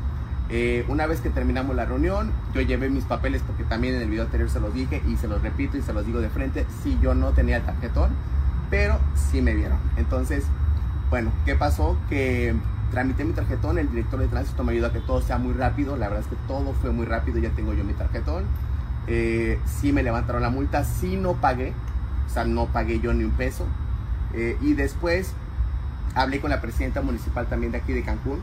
Eh, 0.49 0.85
una 0.89 1.07
vez 1.07 1.21
que 1.21 1.31
terminamos 1.31 1.75
la 1.75 1.85
reunión, 1.85 2.31
yo 2.55 2.61
llevé 2.61 2.91
mis 2.91 3.05
papeles 3.05 3.43
porque 3.47 3.65
también 3.65 3.95
en 3.95 4.03
el 4.03 4.11
video 4.11 4.25
anterior 4.25 4.51
se 4.51 4.61
los 4.61 4.73
dije 4.75 5.03
y 5.09 5.17
se 5.17 5.27
los 5.27 5.43
repito 5.43 5.77
y 5.77 5.83
se 5.83 5.93
los 5.93 6.07
digo 6.07 6.21
de 6.21 6.29
frente, 6.29 6.67
sí 6.83 6.99
yo 7.03 7.15
no 7.15 7.31
tenía 7.31 7.57
el 7.57 7.63
tarjetón, 7.63 8.11
pero 8.71 8.99
sí 9.15 9.41
me 9.41 9.55
vieron. 9.55 9.79
Entonces, 9.97 10.45
bueno, 11.11 11.33
¿qué 11.45 11.55
pasó? 11.55 11.97
Que 12.09 12.55
tramité 12.91 13.25
mi 13.25 13.33
tarjetón, 13.33 13.79
el 13.79 13.91
director 13.91 14.21
de 14.21 14.29
tránsito 14.29 14.63
me 14.63 14.73
ayudó 14.73 14.89
a 14.89 14.93
que 14.93 15.01
todo 15.01 15.23
sea 15.23 15.39
muy 15.39 15.55
rápido, 15.55 15.97
la 15.97 16.09
verdad 16.09 16.25
es 16.25 16.29
que 16.29 16.47
todo 16.47 16.73
fue 16.75 16.91
muy 16.93 17.07
rápido, 17.07 17.39
ya 17.39 17.51
tengo 17.51 17.73
yo 17.73 17.83
mi 17.83 17.95
tarjetón. 17.95 18.45
Eh, 19.09 19.59
sí 19.67 19.93
me 19.93 20.05
levantaron 20.05 20.43
la 20.43 20.51
multa, 20.51 20.85
sí 20.85 21.17
no 21.17 21.35
pagué, 21.35 21.73
o 22.33 22.35
sea, 22.35 22.45
no 22.47 22.73
pagué 22.73 22.99
yo 22.99 23.13
ni 23.13 23.25
un 23.25 23.33
peso. 23.33 23.67
Eh, 24.33 24.57
y 24.63 24.73
después 24.73 25.35
hablé 26.15 26.41
con 26.41 26.49
la 26.49 26.63
presidenta 26.63 27.03
municipal 27.03 27.47
también 27.47 27.73
de 27.73 27.79
aquí 27.79 27.93
de 27.93 28.03
Cancún. 28.03 28.41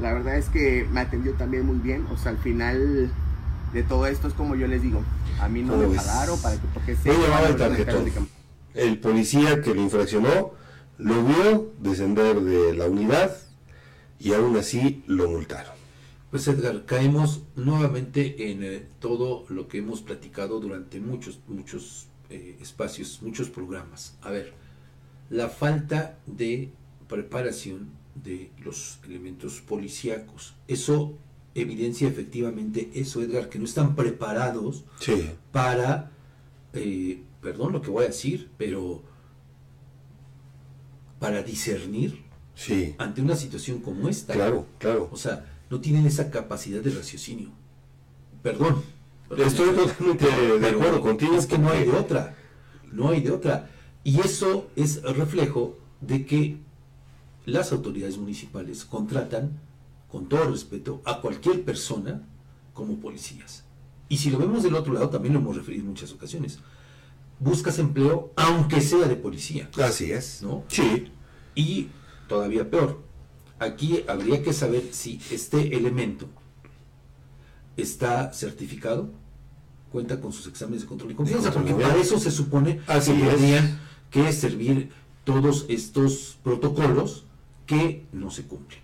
La 0.00 0.12
verdad 0.12 0.36
es 0.36 0.48
que 0.48 0.88
me 0.90 0.98
atendió 0.98 1.34
también 1.34 1.64
muy 1.64 1.76
bien. 1.76 2.04
O 2.12 2.16
sea, 2.16 2.32
al 2.32 2.38
final 2.38 3.12
de 3.72 3.82
todo 3.84 4.08
esto 4.08 4.26
es 4.26 4.34
como 4.34 4.56
yo 4.56 4.66
les 4.66 4.82
digo, 4.82 5.04
a 5.40 5.48
mí 5.48 5.62
no 5.62 5.76
me 5.76 5.86
pues, 5.86 6.02
pagaron 6.02 6.42
para 6.42 6.56
que 6.56 6.66
porque 6.74 6.96
se 6.96 7.10
el 7.10 7.56
tarjetón. 7.56 8.28
El 8.74 8.98
policía 8.98 9.62
que 9.62 9.72
lo 9.72 9.82
infraccionó 9.82 10.54
lo 10.98 11.24
vio 11.24 11.72
descender 11.78 12.40
de 12.40 12.74
la 12.74 12.86
unidad 12.86 13.36
y 14.18 14.32
aún 14.34 14.56
así 14.56 15.04
lo 15.06 15.30
multaron. 15.30 15.74
Pues 16.32 16.48
Edgar, 16.48 16.86
caemos 16.86 17.44
nuevamente 17.54 18.50
en 18.50 18.64
eh, 18.64 18.86
todo 18.98 19.44
lo 19.48 19.68
que 19.68 19.78
hemos 19.78 20.02
platicado 20.02 20.58
durante 20.58 20.98
muchos, 20.98 21.38
muchos 21.46 22.07
eh, 22.30 22.58
espacios, 22.60 23.20
muchos 23.22 23.48
programas. 23.50 24.16
A 24.22 24.30
ver, 24.30 24.52
la 25.30 25.48
falta 25.48 26.18
de 26.26 26.72
preparación 27.08 27.90
de 28.14 28.50
los 28.64 28.98
elementos 29.04 29.60
policíacos. 29.60 30.54
Eso 30.66 31.16
evidencia 31.54 32.08
efectivamente 32.08 32.90
eso, 32.94 33.22
Edgar, 33.22 33.48
que 33.48 33.58
no 33.58 33.64
están 33.64 33.94
preparados 33.96 34.84
Sí. 35.00 35.30
para, 35.52 36.10
eh, 36.72 37.22
perdón 37.40 37.72
lo 37.72 37.82
que 37.82 37.90
voy 37.90 38.04
a 38.04 38.08
decir, 38.08 38.50
pero 38.58 39.02
para 41.18 41.42
discernir 41.42 42.24
Sí. 42.54 42.94
ante 42.98 43.22
una 43.22 43.36
situación 43.36 43.80
como 43.80 44.08
esta. 44.08 44.34
Claro, 44.34 44.66
claro. 44.78 45.08
O 45.12 45.16
sea, 45.16 45.46
no 45.70 45.80
tienen 45.80 46.06
esa 46.06 46.30
capacidad 46.30 46.80
de 46.80 46.90
raciocinio. 46.90 47.50
Perdón. 48.42 48.82
Estoy 49.36 49.74
totalmente 49.74 50.26
de 50.58 50.68
acuerdo 50.68 51.00
contigo. 51.00 51.36
Es 51.36 51.46
que 51.46 51.58
no 51.58 51.70
hay 51.70 51.84
de 51.84 51.92
otra. 51.92 52.36
No 52.90 53.10
hay 53.10 53.20
de 53.20 53.30
otra. 53.30 53.70
Y 54.04 54.20
eso 54.20 54.68
es 54.74 55.02
reflejo 55.02 55.78
de 56.00 56.24
que 56.24 56.58
las 57.44 57.72
autoridades 57.72 58.18
municipales 58.18 58.84
contratan, 58.84 59.60
con 60.10 60.28
todo 60.28 60.50
respeto, 60.50 61.02
a 61.04 61.20
cualquier 61.20 61.64
persona 61.64 62.26
como 62.72 62.96
policías. 62.96 63.64
Y 64.08 64.18
si 64.18 64.30
lo 64.30 64.38
vemos 64.38 64.62
del 64.62 64.74
otro 64.74 64.94
lado, 64.94 65.10
también 65.10 65.34
lo 65.34 65.40
hemos 65.40 65.56
referido 65.56 65.82
en 65.82 65.90
muchas 65.90 66.12
ocasiones. 66.12 66.60
Buscas 67.38 67.78
empleo, 67.78 68.32
aunque 68.36 68.80
sea 68.80 69.06
de 69.06 69.16
policía. 69.16 69.68
Así 69.82 70.10
es. 70.10 70.42
¿No? 70.42 70.64
Sí. 70.68 71.12
Y 71.54 71.88
todavía 72.28 72.70
peor, 72.70 73.02
aquí 73.58 74.04
habría 74.08 74.42
que 74.42 74.52
saber 74.52 74.88
si 74.92 75.20
este 75.30 75.76
elemento 75.76 76.28
está 77.78 78.32
certificado, 78.32 79.08
cuenta 79.90 80.20
con 80.20 80.32
sus 80.32 80.46
exámenes 80.46 80.82
de 80.82 80.88
control 80.88 81.12
y 81.12 81.14
confianza, 81.14 81.52
porque 81.52 81.72
para 81.74 81.96
eso 81.96 82.18
se 82.18 82.30
supone 82.30 82.80
Así 82.86 83.12
que 83.12 83.22
es. 83.22 83.28
tendrían 83.36 83.80
que 84.10 84.32
servir 84.32 84.90
todos 85.24 85.64
estos 85.68 86.38
protocolos 86.42 87.24
que 87.66 88.06
no 88.12 88.30
se 88.30 88.42
cumplen. 88.44 88.80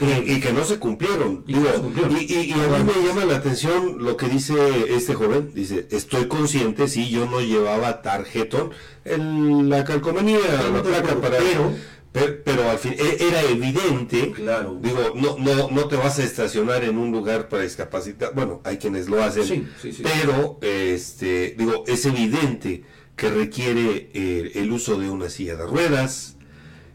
Y, 0.00 0.32
y 0.32 0.40
que 0.40 0.52
no 0.52 0.64
se 0.64 0.78
cumplieron. 0.78 1.44
Y 1.46 1.52
Digo, 1.52 1.66
no 1.68 1.74
se 1.74 1.80
cumplieron. 1.80 2.16
y, 2.18 2.52
a 2.52 2.56
mí 2.78 2.92
me 2.96 3.06
llama 3.06 3.24
la 3.26 3.36
atención 3.36 4.02
lo 4.02 4.16
que 4.16 4.28
dice 4.28 4.54
este 4.96 5.14
joven. 5.14 5.52
Dice, 5.54 5.86
estoy 5.90 6.26
consciente, 6.26 6.88
sí, 6.88 7.08
yo 7.10 7.26
no 7.26 7.40
llevaba 7.40 8.02
tarjetón, 8.02 8.70
el- 9.04 9.68
la 9.68 9.84
calcomanía, 9.84 10.38
la 10.72 10.82
placa 10.82 11.14
para... 11.20 11.38
Pero- 11.38 11.72
pero, 12.12 12.34
pero 12.44 12.70
al 12.70 12.78
fin, 12.78 12.94
e- 12.98 13.16
era 13.26 13.42
evidente, 13.42 14.32
Claro. 14.32 14.78
digo, 14.80 15.12
no, 15.14 15.38
no, 15.38 15.70
no 15.70 15.88
te 15.88 15.96
vas 15.96 16.18
a 16.18 16.24
estacionar 16.24 16.84
en 16.84 16.98
un 16.98 17.10
lugar 17.10 17.48
para 17.48 17.62
discapacitar, 17.62 18.32
bueno, 18.34 18.60
hay 18.64 18.76
quienes 18.76 19.08
lo 19.08 19.22
hacen, 19.22 19.44
Sí, 19.44 19.66
sí, 19.80 19.92
sí. 19.92 20.02
pero, 20.02 20.58
este, 20.60 21.54
digo, 21.58 21.84
es 21.86 22.04
evidente 22.06 22.84
que 23.16 23.30
requiere 23.30 24.10
eh, 24.14 24.52
el 24.56 24.72
uso 24.72 24.98
de 24.98 25.08
una 25.10 25.28
silla 25.30 25.56
de 25.56 25.66
ruedas, 25.66 26.36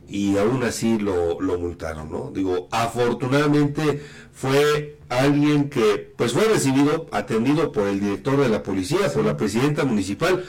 y 0.10 0.38
aún 0.38 0.64
así 0.64 0.98
lo, 1.00 1.42
lo 1.42 1.60
multaron, 1.60 2.10
¿no? 2.10 2.32
Digo, 2.34 2.70
afortunadamente 2.72 4.02
fue 4.32 4.98
alguien 5.10 5.70
que 5.70 6.14
pues 6.16 6.32
fue 6.34 6.46
recibido, 6.46 7.08
atendido 7.12 7.72
por 7.74 7.88
el 7.88 8.00
director 8.00 8.38
de 8.40 8.48
la 8.50 8.64
policía, 8.64 9.12
por 9.14 9.26
la 9.26 9.36
presidenta 9.36 9.84
municipal, 9.84 10.46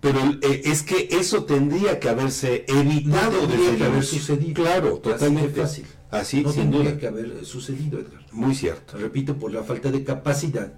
pero 0.00 0.18
eh, 0.42 0.62
es 0.64 0.82
que 0.82 1.08
eso 1.10 1.44
tendría 1.44 1.98
que 1.98 2.08
haberse 2.08 2.64
evitado 2.68 3.32
No 3.42 3.48
tendría 3.48 3.58
desde 3.70 3.76
que 3.78 3.84
haber 3.84 4.04
sucedido. 4.04 4.54
Claro, 4.62 4.88
Así 4.94 5.00
totalmente. 5.02 5.60
fácil. 5.60 5.86
Así, 6.10 6.42
no 6.42 6.52
sin 6.52 6.62
tendría 6.62 6.90
duda. 6.90 6.98
que 7.00 7.06
haber 7.08 7.44
sucedido, 7.44 7.98
Edgar. 7.98 8.24
Muy 8.32 8.54
cierto. 8.54 8.96
repito, 8.96 9.36
por 9.36 9.52
la 9.52 9.62
falta 9.62 9.90
de 9.90 10.04
capacidad 10.04 10.72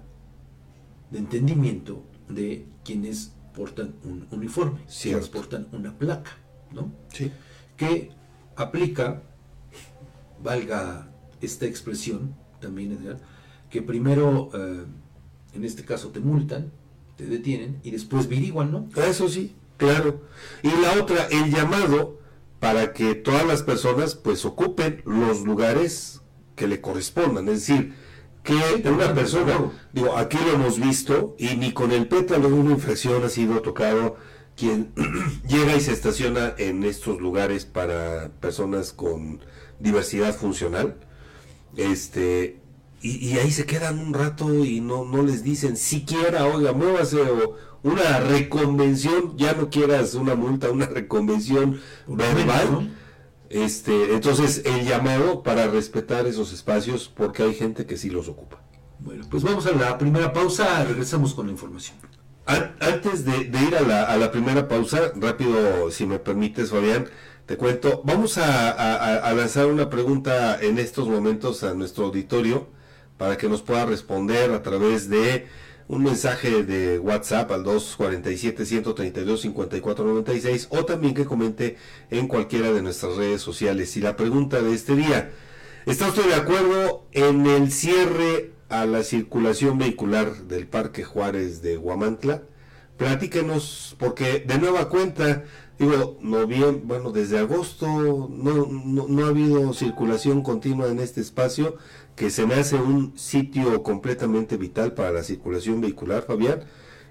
de 1.09 1.17
entendimiento 1.19 2.03
de 2.27 2.65
quienes 2.83 3.33
portan 3.55 3.95
un 4.03 4.27
uniforme, 4.31 4.81
quienes 5.01 5.29
portan 5.29 5.67
una 5.71 5.97
placa, 5.97 6.31
¿no? 6.73 6.91
Sí. 7.13 7.31
Que 7.77 8.11
aplica, 8.55 9.21
valga 10.43 11.09
esta 11.41 11.65
expresión 11.65 12.35
también, 12.59 12.93
Edgar, 12.93 13.19
que 13.69 13.81
primero, 13.81 14.49
eh, 14.53 14.85
en 15.53 15.65
este 15.65 15.83
caso, 15.85 16.09
te 16.09 16.19
multan, 16.19 16.71
te 17.21 17.27
detienen 17.27 17.79
y 17.83 17.91
después 17.91 18.27
viriguan, 18.27 18.71
¿no? 18.71 18.89
Eso 18.95 19.29
sí, 19.29 19.55
claro. 19.77 20.21
Y 20.63 20.69
la 20.69 20.93
otra, 20.99 21.27
el 21.29 21.51
llamado 21.51 22.19
para 22.59 22.93
que 22.93 23.13
todas 23.13 23.45
las 23.45 23.61
personas 23.61 24.15
pues 24.15 24.43
ocupen 24.43 25.03
los 25.05 25.41
lugares 25.41 26.21
que 26.55 26.67
le 26.67 26.81
correspondan. 26.81 27.47
Es 27.49 27.67
decir, 27.67 27.93
que 28.43 28.55
una 28.89 29.13
persona, 29.13 29.45
claro. 29.45 29.71
digo, 29.93 30.17
aquí 30.17 30.37
lo 30.43 30.53
hemos 30.53 30.79
visto 30.79 31.35
y 31.37 31.55
ni 31.57 31.73
con 31.73 31.91
el 31.91 32.07
pétalo 32.07 32.49
de 32.49 32.55
una 32.55 32.71
infracción 32.71 33.23
ha 33.23 33.29
sido 33.29 33.61
tocado 33.61 34.17
quien 34.55 34.91
llega 35.47 35.75
y 35.75 35.79
se 35.79 35.93
estaciona 35.93 36.55
en 36.57 36.83
estos 36.83 37.21
lugares 37.21 37.65
para 37.65 38.29
personas 38.39 38.93
con 38.93 39.41
diversidad 39.79 40.35
funcional. 40.35 40.95
Este, 41.77 42.60
y, 43.01 43.27
y 43.29 43.39
ahí 43.39 43.51
se 43.51 43.65
quedan 43.65 43.99
un 43.99 44.13
rato 44.13 44.63
y 44.63 44.79
no, 44.81 45.05
no 45.05 45.23
les 45.23 45.43
dicen 45.43 45.75
siquiera, 45.77 46.45
oiga, 46.45 46.71
muévase 46.73 47.19
o 47.21 47.55
una 47.83 48.19
reconvención, 48.19 49.35
ya 49.37 49.53
no 49.53 49.69
quieras 49.69 50.13
una 50.13 50.35
multa, 50.35 50.69
una 50.69 50.85
reconvención 50.85 51.79
verbal. 52.07 52.91
Este, 53.49 54.13
entonces 54.13 54.61
el 54.65 54.85
llamado 54.85 55.43
para 55.43 55.67
respetar 55.67 56.25
esos 56.25 56.53
espacios 56.53 57.11
porque 57.13 57.43
hay 57.43 57.53
gente 57.53 57.85
que 57.85 57.97
sí 57.97 58.09
los 58.09 58.27
ocupa. 58.29 58.61
Bueno, 58.99 59.25
pues 59.29 59.43
vamos 59.43 59.65
a 59.65 59.71
la 59.71 59.97
primera 59.97 60.31
pausa, 60.31 60.83
regresamos 60.85 61.33
con 61.33 61.47
la 61.47 61.51
información. 61.51 61.97
An- 62.45 62.75
Antes 62.79 63.25
de, 63.25 63.45
de 63.45 63.61
ir 63.63 63.75
a 63.75 63.81
la, 63.81 64.03
a 64.03 64.15
la 64.17 64.31
primera 64.31 64.67
pausa, 64.67 65.11
rápido, 65.15 65.91
si 65.91 66.05
me 66.05 66.19
permites, 66.19 66.69
Fabián, 66.69 67.07
te 67.45 67.57
cuento, 67.57 68.01
vamos 68.05 68.37
a- 68.37 68.69
a 69.17 69.33
lanzar 69.33 69.65
una 69.65 69.89
pregunta 69.89 70.57
en 70.61 70.77
estos 70.77 71.09
momentos 71.09 71.63
a 71.63 71.73
nuestro 71.73 72.05
auditorio 72.05 72.67
para 73.21 73.37
que 73.37 73.47
nos 73.47 73.61
pueda 73.61 73.85
responder 73.85 74.49
a 74.49 74.63
través 74.63 75.07
de 75.07 75.45
un 75.87 76.01
mensaje 76.01 76.63
de 76.63 76.97
WhatsApp 76.97 77.51
al 77.51 77.63
247-132-5496 77.65 80.65
o 80.71 80.85
también 80.85 81.13
que 81.13 81.25
comente 81.25 81.77
en 82.09 82.27
cualquiera 82.27 82.71
de 82.71 82.81
nuestras 82.81 83.17
redes 83.17 83.43
sociales. 83.43 83.95
Y 83.95 84.01
la 84.01 84.15
pregunta 84.15 84.63
de 84.63 84.73
este 84.73 84.95
día, 84.95 85.29
¿está 85.85 86.07
usted 86.07 86.29
de 86.29 86.33
acuerdo 86.33 87.05
en 87.11 87.45
el 87.45 87.71
cierre 87.71 88.53
a 88.69 88.87
la 88.87 89.03
circulación 89.03 89.77
vehicular 89.77 90.47
del 90.47 90.65
Parque 90.65 91.03
Juárez 91.03 91.61
de 91.61 91.77
Huamantla? 91.77 92.41
Platíquenos, 92.97 93.95
porque 93.99 94.39
de 94.39 94.57
nueva 94.57 94.89
cuenta, 94.89 95.43
digo, 95.77 96.17
noviembre, 96.21 96.81
bueno, 96.83 97.11
desde 97.11 97.37
agosto 97.37 97.85
no, 97.87 98.65
no, 98.65 99.07
no 99.07 99.25
ha 99.25 99.29
habido 99.29 99.73
circulación 99.73 100.41
continua 100.41 100.87
en 100.87 100.99
este 100.99 101.21
espacio, 101.21 101.77
que 102.15 102.29
se 102.29 102.45
me 102.45 102.55
hace 102.55 102.75
un 102.75 103.17
sitio 103.17 103.83
completamente 103.83 104.57
vital 104.57 104.93
para 104.93 105.11
la 105.11 105.23
circulación 105.23 105.81
vehicular, 105.81 106.23
Fabián. 106.23 106.63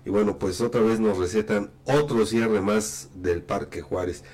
Y 0.04 0.10
bueno, 0.10 0.38
pues 0.38 0.60
otra 0.60 0.80
vez 0.80 1.00
nos 1.00 1.18
recetan 1.18 1.70
otro 1.84 2.24
cierre 2.26 2.60
más 2.60 3.10
del 3.14 3.42
Parque 3.42 3.82
Juárez. 3.82 4.24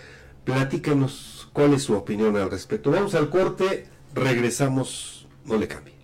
Platícanos 0.44 1.48
cuál 1.52 1.74
es 1.74 1.82
su 1.82 1.94
opinión 1.94 2.36
al 2.36 2.50
respecto. 2.50 2.90
Vamos 2.90 3.14
al 3.14 3.30
corte, 3.30 3.88
regresamos, 4.14 5.26
no 5.44 5.56
le 5.56 5.66
cambie. 5.66 5.96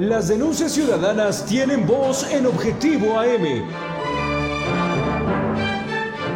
Las 0.00 0.26
denuncias 0.26 0.72
ciudadanas 0.72 1.46
tienen 1.46 1.86
voz 1.86 2.28
en 2.32 2.46
Objetivo 2.46 3.20
AM. 3.20 3.93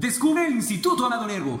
Descubre 0.00 0.46
el 0.46 0.54
Instituto 0.54 1.04
Amado 1.04 1.26
Nervo. 1.26 1.60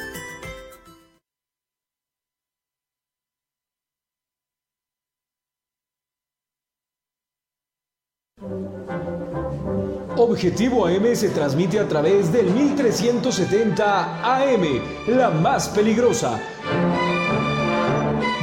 Objetivo 10.31 10.87
AM 10.87 11.13
se 11.13 11.27
transmite 11.27 11.77
a 11.77 11.89
través 11.89 12.31
del 12.31 12.49
1370 12.51 14.23
AM, 14.23 14.63
la 15.07 15.29
más 15.29 15.67
peligrosa. 15.67 16.41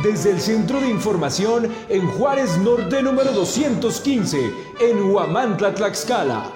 Desde 0.02 0.32
el 0.32 0.38
Centro 0.38 0.82
de 0.82 0.90
Información 0.90 1.66
en 1.88 2.06
Juárez 2.06 2.58
Norte 2.58 3.02
número 3.02 3.32
215, 3.32 4.52
en 4.80 5.02
Huamantla, 5.10 5.72
Tlaxcala. 5.74 6.52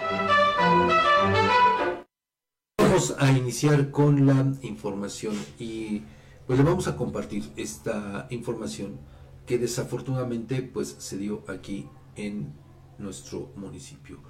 Vamos 2.76 3.14
a 3.18 3.32
iniciar 3.32 3.90
con 3.90 4.26
la 4.26 4.52
información 4.60 5.34
y 5.58 6.02
pues 6.46 6.58
le 6.58 6.64
vamos 6.66 6.88
a 6.88 6.96
compartir 6.96 7.50
esta 7.56 8.26
información 8.28 8.98
que 9.46 9.56
desafortunadamente 9.56 10.60
pues 10.60 10.94
se 10.98 11.16
dio 11.16 11.42
aquí 11.48 11.88
en 12.16 12.52
nuestro 12.98 13.50
municipio. 13.56 14.20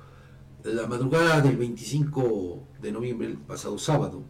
La 0.65 0.87
madrugada 0.87 1.41
del 1.41 1.57
25 1.57 2.63
de 2.81 2.93
noviembre, 2.93 3.27
el 3.27 3.37
pasado 3.37 3.79
sábado, 3.79 4.23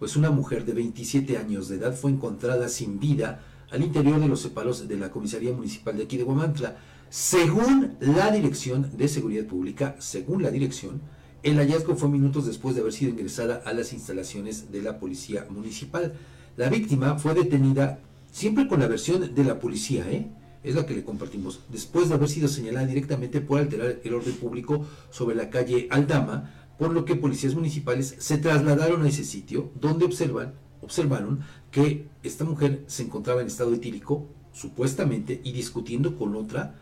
pues 0.00 0.16
una 0.16 0.32
mujer 0.32 0.64
de 0.64 0.72
27 0.72 1.38
años 1.38 1.68
de 1.68 1.76
edad 1.76 1.94
fue 1.94 2.10
encontrada 2.10 2.68
sin 2.68 2.98
vida 2.98 3.40
al 3.70 3.84
interior 3.84 4.18
de 4.18 4.26
los 4.26 4.40
separos 4.40 4.88
de 4.88 4.96
la 4.96 5.12
comisaría 5.12 5.52
municipal 5.52 5.96
de 5.96 6.02
aquí 6.02 6.16
de 6.16 6.24
Guamantla. 6.24 6.76
Según 7.08 7.94
la 8.00 8.32
Dirección 8.32 8.96
de 8.96 9.06
Seguridad 9.06 9.44
Pública, 9.44 9.94
según 10.00 10.42
la 10.42 10.50
dirección, 10.50 11.00
el 11.44 11.56
hallazgo 11.58 11.94
fue 11.94 12.08
minutos 12.08 12.46
después 12.46 12.74
de 12.74 12.80
haber 12.80 12.92
sido 12.92 13.12
ingresada 13.12 13.62
a 13.64 13.72
las 13.72 13.92
instalaciones 13.92 14.72
de 14.72 14.82
la 14.82 14.98
policía 14.98 15.46
municipal. 15.48 16.14
La 16.56 16.68
víctima 16.68 17.16
fue 17.16 17.32
detenida 17.32 18.00
siempre 18.32 18.66
con 18.66 18.80
la 18.80 18.88
versión 18.88 19.32
de 19.32 19.44
la 19.44 19.60
policía, 19.60 20.10
¿eh? 20.10 20.26
Es 20.66 20.74
la 20.74 20.84
que 20.84 20.94
le 20.94 21.04
compartimos, 21.04 21.60
después 21.70 22.08
de 22.08 22.16
haber 22.16 22.28
sido 22.28 22.48
señalada 22.48 22.86
directamente 22.86 23.40
por 23.40 23.60
alterar 23.60 24.00
el 24.02 24.14
orden 24.14 24.34
público 24.34 24.84
sobre 25.10 25.36
la 25.36 25.48
calle 25.48 25.86
Aldama, 25.90 26.52
por 26.76 26.92
lo 26.92 27.04
que 27.04 27.14
policías 27.14 27.54
municipales 27.54 28.16
se 28.18 28.38
trasladaron 28.38 29.02
a 29.02 29.08
ese 29.08 29.24
sitio 29.24 29.70
donde 29.80 30.04
observan, 30.04 30.54
observaron 30.82 31.40
que 31.70 32.08
esta 32.24 32.44
mujer 32.44 32.82
se 32.88 33.04
encontraba 33.04 33.40
en 33.40 33.46
estado 33.46 33.72
etílico, 33.74 34.26
supuestamente, 34.52 35.40
y 35.44 35.52
discutiendo 35.52 36.16
con 36.16 36.34
otra, 36.34 36.74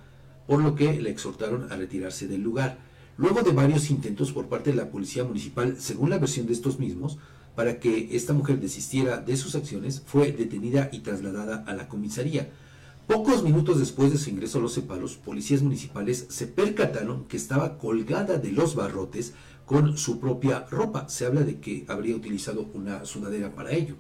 por 0.47 0.62
lo 0.62 0.75
que 0.75 1.01
le 1.01 1.11
exhortaron 1.11 1.70
a 1.70 1.77
retirarse 1.77 2.27
del 2.27 2.42
lugar. 2.42 2.79
Luego 3.18 3.42
de 3.42 3.53
varios 3.53 3.90
intentos 3.90 4.33
por 4.33 4.47
parte 4.47 4.70
de 4.70 4.77
la 4.77 4.90
policía 4.90 5.25
municipal, 5.25 5.77
según 5.79 6.11
la 6.11 6.18
versión 6.18 6.47
de 6.47 6.55
estos 6.55 6.79
mismos, 6.79 7.18
para 7.55 7.79
que 7.79 8.16
esta 8.16 8.33
mujer 8.33 8.61
desistiera 8.61 9.18
de 9.18 9.37
sus 9.37 9.55
acciones, 9.55 10.03
fue 10.07 10.33
detenida 10.33 10.88
y 10.90 11.01
trasladada 11.01 11.64
a 11.66 11.75
la 11.75 11.88
comisaría. 11.88 12.51
Pocos 13.07 13.43
minutos 13.43 13.79
después 13.79 14.11
de 14.12 14.19
su 14.19 14.31
ingreso 14.31 14.59
a 14.59 14.62
los 14.62 14.73
separos, 14.73 15.17
policías 15.17 15.61
municipales 15.61 16.27
se 16.31 16.47
percataron 16.47 17.27
que 17.27 17.37
estaba 17.37 17.77
colgada 17.77 18.38
de 18.38 18.51
los 18.51 18.75
barrotes 18.75 19.35
con 19.67 19.99
su 19.99 20.21
propia 20.21 20.67
ropa. 20.71 21.07
Se 21.11 21.27
habla 21.27 21.43
de 21.43 21.61
que 21.61 21.85
habría 21.88 22.17
utilizado 22.17 22.67
una 22.73 23.05
sudadera 23.05 23.55
para 23.55 23.73
ello. 23.73 23.97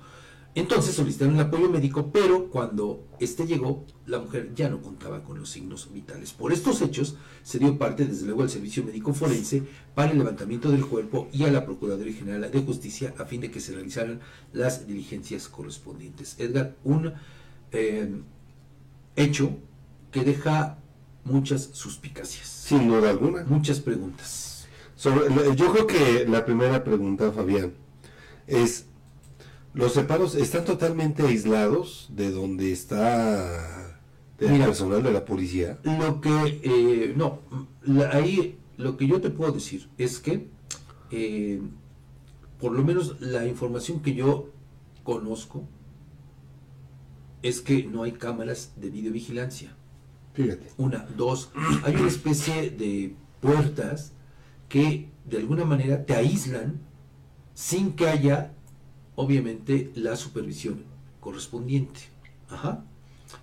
Entonces 0.54 0.94
solicitaron 0.94 1.34
el 1.34 1.40
apoyo 1.40 1.68
médico, 1.68 2.12
pero 2.12 2.48
cuando 2.48 3.04
este 3.18 3.44
llegó, 3.44 3.84
la 4.06 4.20
mujer 4.20 4.52
ya 4.54 4.70
no 4.70 4.80
contaba 4.80 5.22
con 5.22 5.38
los 5.38 5.50
signos 5.50 5.92
vitales. 5.92 6.32
Por 6.32 6.52
estos 6.52 6.80
hechos, 6.80 7.16
se 7.42 7.58
dio 7.58 7.76
parte, 7.76 8.06
desde 8.06 8.24
luego, 8.24 8.42
al 8.42 8.50
Servicio 8.50 8.84
Médico 8.84 9.12
Forense 9.12 9.64
para 9.94 10.12
el 10.12 10.18
levantamiento 10.18 10.70
del 10.70 10.86
cuerpo 10.86 11.28
y 11.32 11.42
a 11.44 11.50
la 11.50 11.66
Procuraduría 11.66 12.14
General 12.14 12.50
de 12.50 12.62
Justicia 12.62 13.14
a 13.18 13.24
fin 13.24 13.40
de 13.40 13.50
que 13.50 13.60
se 13.60 13.74
realizaran 13.74 14.20
las 14.52 14.86
diligencias 14.86 15.48
correspondientes. 15.48 16.36
Edgar, 16.38 16.76
un 16.84 17.12
eh, 17.72 18.22
hecho 19.16 19.50
que 20.10 20.22
deja 20.24 20.78
muchas 21.24 21.70
suspicacias. 21.72 22.48
Sin 22.48 22.88
duda 22.88 23.10
alguna. 23.10 23.44
Muchas 23.44 23.80
preguntas. 23.80 24.66
Sobre, 24.96 25.26
yo 25.56 25.72
creo 25.72 25.86
que 25.86 26.26
la 26.28 26.44
primera 26.44 26.82
pregunta, 26.84 27.30
Fabián, 27.32 27.74
es, 28.46 28.86
¿los 29.74 29.92
separos 29.92 30.34
están 30.34 30.64
totalmente 30.64 31.22
aislados 31.26 32.08
de 32.12 32.30
donde 32.30 32.72
está 32.72 33.98
el 34.38 34.50
Mira, 34.52 34.66
personal 34.66 35.02
de 35.02 35.12
la 35.12 35.24
policía? 35.24 35.78
Lo 35.82 36.20
que, 36.20 36.60
eh, 36.62 37.14
no, 37.16 37.40
la- 37.82 38.10
ahí 38.10 38.58
lo 38.76 38.96
que 38.96 39.06
yo 39.06 39.20
te 39.20 39.30
puedo 39.30 39.52
decir 39.52 39.88
es 39.98 40.18
que, 40.20 40.48
eh, 41.10 41.60
por 42.60 42.72
lo 42.72 42.82
menos 42.84 43.20
la 43.20 43.46
información 43.46 44.00
que 44.00 44.14
yo 44.14 44.50
conozco, 45.02 45.64
es 47.44 47.60
que 47.60 47.84
no 47.84 48.02
hay 48.04 48.12
cámaras 48.12 48.72
de 48.76 48.88
videovigilancia. 48.88 49.76
Fíjate. 50.32 50.72
Una, 50.78 51.06
dos, 51.14 51.50
hay 51.84 51.94
una 51.94 52.08
especie 52.08 52.70
de 52.70 53.14
puertas 53.40 54.12
que 54.70 55.10
de 55.26 55.36
alguna 55.36 55.66
manera 55.66 56.06
te 56.06 56.14
aíslan 56.14 56.80
sin 57.52 57.92
que 57.92 58.08
haya, 58.08 58.54
obviamente, 59.14 59.92
la 59.94 60.16
supervisión 60.16 60.84
correspondiente. 61.20 62.00
Ajá. 62.48 62.82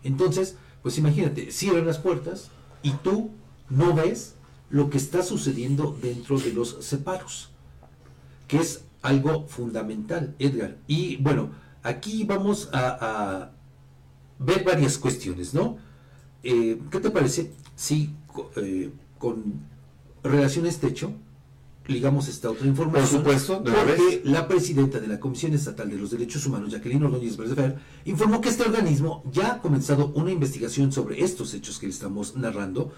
Entonces, 0.04 0.58
pues 0.82 0.98
imagínate, 0.98 1.52
cierran 1.52 1.86
las 1.86 2.00
puertas 2.00 2.50
y 2.82 2.92
tú 3.04 3.30
no 3.70 3.94
ves 3.94 4.34
lo 4.72 4.90
que 4.90 4.98
está 4.98 5.22
sucediendo 5.22 5.96
dentro 6.02 6.40
de 6.40 6.54
los 6.54 6.84
separos, 6.84 7.52
que 8.48 8.58
es 8.58 8.84
algo 9.04 9.48
fundamental, 9.48 10.36
Edgar. 10.40 10.78
Y 10.88 11.18
bueno, 11.18 11.52
aquí 11.84 12.24
vamos 12.24 12.70
a, 12.74 12.98
a 13.00 13.61
ver 14.44 14.64
varias 14.64 14.98
cuestiones, 14.98 15.54
¿no? 15.54 15.78
Eh, 16.44 16.80
¿Qué 16.90 17.00
te 17.00 17.12
parece 17.12 17.52
si 17.76 18.14
eh, 18.56 18.90
con 19.18 19.62
relación 20.24 20.66
a 20.66 20.70
este 20.70 20.88
hecho 20.88 21.14
ligamos 21.88 22.28
esta 22.28 22.50
otra 22.50 22.68
información? 22.68 23.24
Por 23.24 23.38
supuesto, 23.38 23.64
porque 23.64 24.22
la 24.24 24.48
presidenta 24.48 25.00
de 25.00 25.08
la 25.08 25.20
Comisión 25.20 25.54
Estatal 25.54 25.90
de 25.90 25.98
los 25.98 26.12
Derechos 26.12 26.46
Humanos, 26.46 26.72
Jacqueline 26.72 27.04
Ordóñez 27.04 27.38
Verdefer, 27.38 27.78
informó 28.06 28.42
que 28.42 28.50
este 28.50 28.64
organismo 28.64 29.24
ya 29.32 29.54
ha 29.54 29.62
comenzado 29.62 30.12
una 30.16 30.32
investigación 30.32 30.92
sobre 30.92 31.24
estos 31.24 31.54
hechos 31.54 31.80
que 31.80 31.88
le 31.88 31.94
estamos 31.94 32.36
narrando 32.36 32.92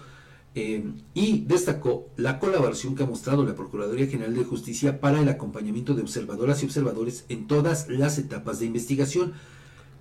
eh, 0.56 0.84
y 1.14 1.40
destacó 1.40 2.08
la 2.16 2.38
colaboración 2.38 2.94
que 2.94 3.02
ha 3.02 3.06
mostrado 3.06 3.44
la 3.44 3.56
Procuraduría 3.56 4.06
General 4.06 4.34
de 4.34 4.44
Justicia 4.44 5.00
para 5.00 5.20
el 5.20 5.28
acompañamiento 5.28 5.94
de 5.94 6.02
observadoras 6.02 6.62
y 6.62 6.66
observadores 6.66 7.24
en 7.28 7.48
todas 7.48 7.88
las 7.88 8.18
etapas 8.18 8.60
de 8.60 8.66
investigación. 8.66 9.32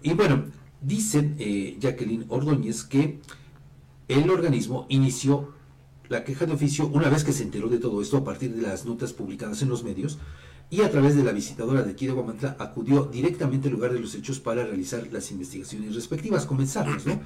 Y 0.04 0.14
bueno, 0.14 0.46
dicen 0.84 1.36
eh, 1.40 1.78
Jacqueline 1.80 2.26
Ordóñez 2.30 2.84
que 2.84 3.20
el 4.08 4.30
organismo 4.30 4.86
inició 4.90 5.54
la 6.10 6.24
queja 6.24 6.46
de 6.46 6.54
oficio 6.54 6.88
una 6.88 7.10
vez 7.10 7.24
que 7.24 7.32
se 7.32 7.44
enteró 7.44 7.70
de 7.70 7.80
todo 7.80 8.02
esto 8.02 8.18
a 8.18 8.24
partir 8.24 8.54
de 8.54 8.62
las 8.62 8.86
notas 8.86 9.14
publicadas 9.14 9.62
en 9.62 9.70
los 9.70 9.84
medios 9.84 10.20
y 10.70 10.82
a 10.82 10.92
través 10.92 11.16
de 11.16 11.24
la 11.24 11.32
visitadora 11.32 11.84
de 11.84 11.92
aquí 11.92 12.08
de 12.08 12.14
Guamantla 12.14 12.56
acudió 12.60 13.06
directamente 13.06 13.68
al 13.68 13.76
lugar 13.76 13.94
de 13.94 14.00
los 14.00 14.16
hechos 14.16 14.40
para 14.40 14.66
realizar 14.66 15.08
las 15.12 15.32
investigaciones 15.32 15.96
respectivas, 15.96 16.46
comenzarlas, 16.46 17.06
¿no? 17.06 17.20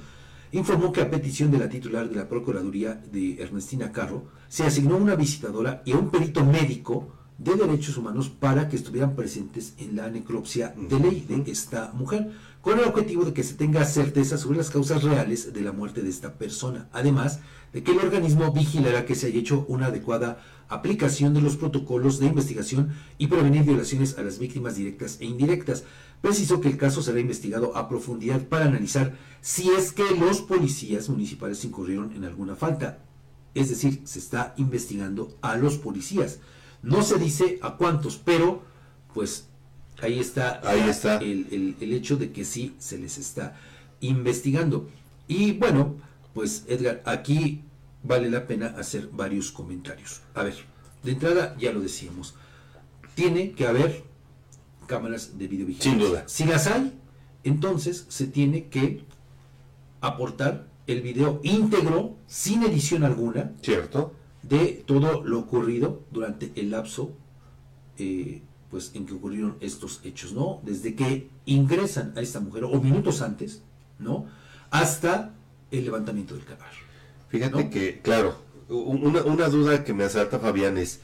Informó 0.52 0.92
que 0.92 1.02
a 1.02 1.10
petición 1.10 1.50
de 1.50 1.58
la 1.58 1.68
titular 1.68 2.08
de 2.08 2.16
la 2.16 2.28
Procuraduría 2.28 2.94
de 2.94 3.42
Ernestina 3.42 3.92
Carro 3.92 4.24
se 4.48 4.64
asignó 4.64 4.96
una 4.96 5.14
visitadora 5.14 5.82
y 5.84 5.92
a 5.92 5.98
un 5.98 6.10
perito 6.10 6.44
médico 6.44 7.08
de 7.38 7.54
derechos 7.54 7.96
humanos 7.96 8.28
para 8.28 8.68
que 8.68 8.76
estuvieran 8.76 9.14
presentes 9.14 9.74
en 9.78 9.96
la 9.96 10.10
necropsia 10.10 10.74
de 10.76 10.98
ley 10.98 11.24
de 11.28 11.50
esta 11.50 11.92
mujer, 11.92 12.32
con 12.68 12.78
el 12.78 12.84
objetivo 12.84 13.24
de 13.24 13.32
que 13.32 13.44
se 13.44 13.54
tenga 13.54 13.82
certeza 13.86 14.36
sobre 14.36 14.58
las 14.58 14.68
causas 14.68 15.02
reales 15.02 15.54
de 15.54 15.62
la 15.62 15.72
muerte 15.72 16.02
de 16.02 16.10
esta 16.10 16.34
persona, 16.34 16.86
además 16.92 17.40
de 17.72 17.82
que 17.82 17.92
el 17.92 17.98
organismo 17.98 18.52
vigilará 18.52 19.06
que 19.06 19.14
se 19.14 19.28
haya 19.28 19.38
hecho 19.38 19.64
una 19.68 19.86
adecuada 19.86 20.42
aplicación 20.68 21.32
de 21.32 21.40
los 21.40 21.56
protocolos 21.56 22.18
de 22.18 22.26
investigación 22.26 22.92
y 23.16 23.28
prevenir 23.28 23.62
violaciones 23.62 24.18
a 24.18 24.22
las 24.22 24.38
víctimas 24.38 24.76
directas 24.76 25.16
e 25.18 25.24
indirectas. 25.24 25.84
Precisó 26.20 26.60
que 26.60 26.68
el 26.68 26.76
caso 26.76 27.00
será 27.00 27.20
investigado 27.20 27.74
a 27.74 27.88
profundidad 27.88 28.42
para 28.42 28.66
analizar 28.66 29.16
si 29.40 29.70
es 29.70 29.92
que 29.92 30.04
los 30.20 30.42
policías 30.42 31.08
municipales 31.08 31.64
incurrieron 31.64 32.12
en 32.14 32.26
alguna 32.26 32.54
falta. 32.54 32.98
Es 33.54 33.70
decir, 33.70 34.02
se 34.04 34.18
está 34.18 34.52
investigando 34.58 35.38
a 35.40 35.56
los 35.56 35.78
policías. 35.78 36.40
No 36.82 37.00
se 37.00 37.18
dice 37.18 37.58
a 37.62 37.78
cuántos, 37.78 38.18
pero 38.18 38.60
pues 39.14 39.48
ahí 40.00 40.18
está, 40.18 40.60
ahí 40.64 40.88
está. 40.88 41.16
El, 41.18 41.76
el, 41.80 41.92
hecho 41.92 42.16
de 42.16 42.32
que 42.32 42.44
sí 42.44 42.74
se 42.78 42.98
les 42.98 43.18
está 43.18 43.56
investigando. 44.00 44.88
Y 45.26 45.52
bueno, 45.52 45.96
pues 46.34 46.64
Edgar, 46.68 47.02
aquí 47.04 47.62
vale 48.02 48.30
la 48.30 48.46
pena 48.46 48.74
hacer 48.78 49.08
varios 49.12 49.52
comentarios. 49.52 50.22
A 50.34 50.42
ver, 50.42 50.54
de 51.02 51.12
entrada 51.12 51.56
ya 51.58 51.72
lo 51.72 51.80
decíamos, 51.80 52.34
tiene 53.14 53.52
que 53.52 53.66
haber 53.66 54.04
cámaras 54.86 55.38
de 55.38 55.48
videovigilancia. 55.48 55.90
Sin 55.90 55.98
duda. 56.00 56.24
Si 56.26 56.44
las 56.44 56.66
hay, 56.66 56.98
entonces 57.44 58.06
se 58.08 58.26
tiene 58.26 58.68
que 58.68 59.04
aportar 60.00 60.68
el 60.86 61.02
video 61.02 61.40
íntegro, 61.42 62.16
sin 62.26 62.62
edición 62.62 63.04
alguna, 63.04 63.52
cierto, 63.62 64.14
de 64.42 64.82
todo 64.86 65.22
lo 65.22 65.38
ocurrido 65.40 66.02
durante 66.10 66.52
el 66.56 66.70
lapso 66.70 67.12
eh, 67.98 68.42
pues 68.70 68.90
en 68.94 69.06
que 69.06 69.14
ocurrieron 69.14 69.56
estos 69.60 70.00
hechos, 70.04 70.32
¿no? 70.32 70.60
Desde 70.62 70.94
que 70.94 71.28
ingresan 71.46 72.12
a 72.16 72.20
esta 72.20 72.40
mujer, 72.40 72.64
o 72.64 72.80
minutos 72.80 73.22
antes, 73.22 73.62
¿no? 73.98 74.26
Hasta 74.70 75.34
el 75.70 75.84
levantamiento 75.84 76.34
del 76.34 76.44
cadáver. 76.44 76.74
Fíjate 77.28 77.70
que, 77.70 78.00
claro, 78.00 78.36
una, 78.68 79.48
duda 79.48 79.84
que 79.84 79.94
me 79.94 80.04
asalta 80.04 80.38
Fabián 80.38 80.78
es, 80.78 81.00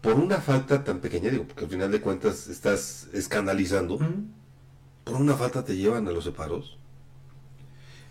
por 0.00 0.14
una 0.14 0.38
falta 0.38 0.84
tan 0.84 1.00
pequeña, 1.00 1.30
digo, 1.30 1.44
porque 1.44 1.64
al 1.64 1.70
final 1.70 1.90
de 1.90 2.00
cuentas 2.00 2.48
estás 2.48 3.08
escandalizando, 3.12 3.98
¿por 5.04 5.14
una 5.14 5.34
falta 5.34 5.64
te 5.64 5.76
llevan 5.76 6.06
a 6.08 6.12
los 6.12 6.24
separos? 6.24 6.78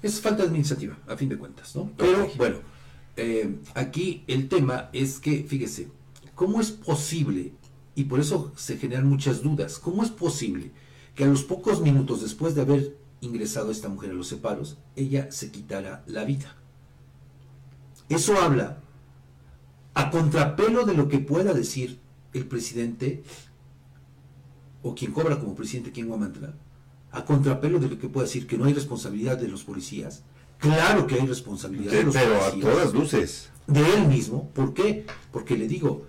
Es 0.02 0.22
falta 0.22 0.44
administrativa, 0.44 0.98
a 1.08 1.18
fin 1.18 1.30
de 1.30 1.38
cuentas, 1.38 1.76
¿no? 1.76 1.92
Pero 1.98 2.30
bueno, 2.38 2.58
eh, 3.16 3.56
aquí 3.74 4.24
el 4.28 4.48
tema 4.48 4.90
es 4.94 5.20
que, 5.20 5.44
fíjese, 5.44 5.90
¿cómo 6.36 6.62
es 6.62 6.72
posible, 6.72 7.54
y 7.98 8.04
por 8.04 8.20
eso 8.20 8.52
se 8.56 8.78
generan 8.78 9.10
muchas 9.10 9.42
dudas, 9.42 9.80
cómo 9.80 10.04
es 10.04 10.12
posible 10.12 10.70
que 11.16 11.24
a 11.24 11.28
los 11.28 11.44
pocos 11.44 11.82
minutos 11.82 12.22
después 12.22 12.54
de 12.54 12.62
haber 12.62 12.96
ingresado 13.22 13.72
esta 13.72 13.90
mujer 13.90 14.12
a 14.12 14.14
los 14.14 14.28
separos, 14.28 14.78
ella 14.96 15.32
se 15.32 15.50
quitara 15.50 16.04
la 16.06 16.24
vida? 16.24 16.56
Eso 18.08 18.40
habla 18.40 18.84
a 19.96 20.12
contrapelo 20.12 20.86
de 20.86 20.94
lo 20.94 21.10
que 21.10 21.18
pueda 21.18 21.54
decir 21.54 22.00
el 22.34 22.46
presidente 22.46 23.24
o 24.84 24.94
quien 24.94 25.12
cobra 25.12 25.40
como 25.40 25.56
presidente 25.56 25.90
aquí 25.90 26.02
en 26.02 26.10
Guamantla, 26.10 26.54
a 27.12 27.26
contrapelo 27.26 27.80
de 27.80 27.90
lo 27.90 27.98
que 27.98 28.10
pueda 28.10 28.28
decir 28.28 28.46
que 28.46 28.60
no 28.60 28.66
hay 28.66 28.76
responsabilidad 28.76 29.40
de 29.40 29.48
los 29.48 29.64
policías. 29.64 30.22
Claro 30.60 31.08
que 31.08 31.16
hay 31.16 31.26
responsabilidad 31.26 31.94
de, 31.94 32.04
los 32.04 32.14
pero 32.14 32.44
a 32.44 32.52
todas 32.52 32.94
luces. 32.94 33.50
De 33.66 33.82
él 33.96 34.08
mismo. 34.08 34.52
¿Por 34.52 34.76
qué? 34.76 35.08
Porque 35.32 35.58
le 35.58 35.68
digo, 35.68 36.06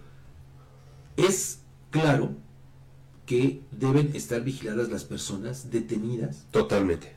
es 1.16 1.62
claro 1.90 2.36
que 3.28 3.60
deben 3.70 4.10
estar 4.14 4.42
vigiladas 4.42 4.88
las 4.88 5.04
personas 5.04 5.70
detenidas. 5.70 6.46
Totalmente. 6.50 7.14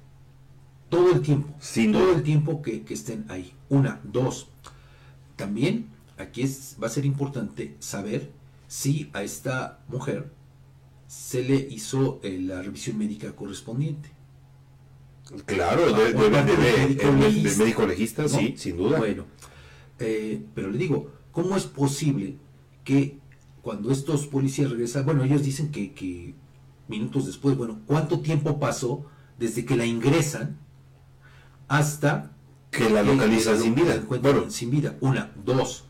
Todo 0.89 1.13
el 1.13 1.21
tiempo. 1.21 1.55
Sin 1.59 1.93
todo 1.93 2.13
el 2.13 2.21
tiempo 2.21 2.61
que, 2.61 2.83
estén 2.89 3.25
ahí. 3.29 3.53
Una, 3.69 4.01
dos. 4.03 4.49
También 5.37 5.87
aquí 6.17 6.41
es, 6.41 6.75
va 6.81 6.87
a 6.87 6.89
ser 6.89 7.05
importante 7.05 7.77
saber 7.79 8.29
si 8.67 9.09
a 9.13 9.23
esta 9.23 9.79
mujer 9.87 10.29
se 11.07 11.43
le 11.43 11.55
hizo 11.55 12.19
eh, 12.23 12.39
la 12.41 12.61
revisión 12.61 12.97
médica 12.97 13.33
correspondiente. 13.33 14.11
Claro, 15.45 15.93
de, 15.93 16.13
de, 16.13 17.55
médico 17.57 17.85
legista, 17.87 18.27
sí, 18.27 18.55
sin 18.57 18.75
duda. 18.75 18.97
Bueno, 18.97 19.27
eh, 19.97 20.43
pero 20.53 20.69
le 20.69 20.77
digo, 20.77 21.09
¿cómo 21.31 21.55
es 21.55 21.65
posible 21.65 22.35
que 22.83 23.20
cuando 23.61 23.91
estos 23.91 24.27
policías 24.27 24.71
regresan, 24.71 25.05
bueno, 25.05 25.23
ellos 25.23 25.43
dicen 25.43 25.71
que, 25.71 26.35
minutos 26.87 27.25
después, 27.25 27.55
bueno, 27.57 27.79
¿cuánto 27.85 28.19
tiempo 28.19 28.59
pasó 28.59 29.05
desde 29.37 29.65
que 29.65 29.75
la 29.75 29.85
ingresan 29.85 30.57
hasta 31.67 32.31
que 32.69 32.89
la 32.89 33.03
localizan 33.03 33.59
sin 33.59 33.75
vida? 33.75 34.03
Bueno, 34.21 34.49
sin 34.49 34.71
vida. 34.71 34.97
Una, 35.01 35.31
dos, 35.45 35.85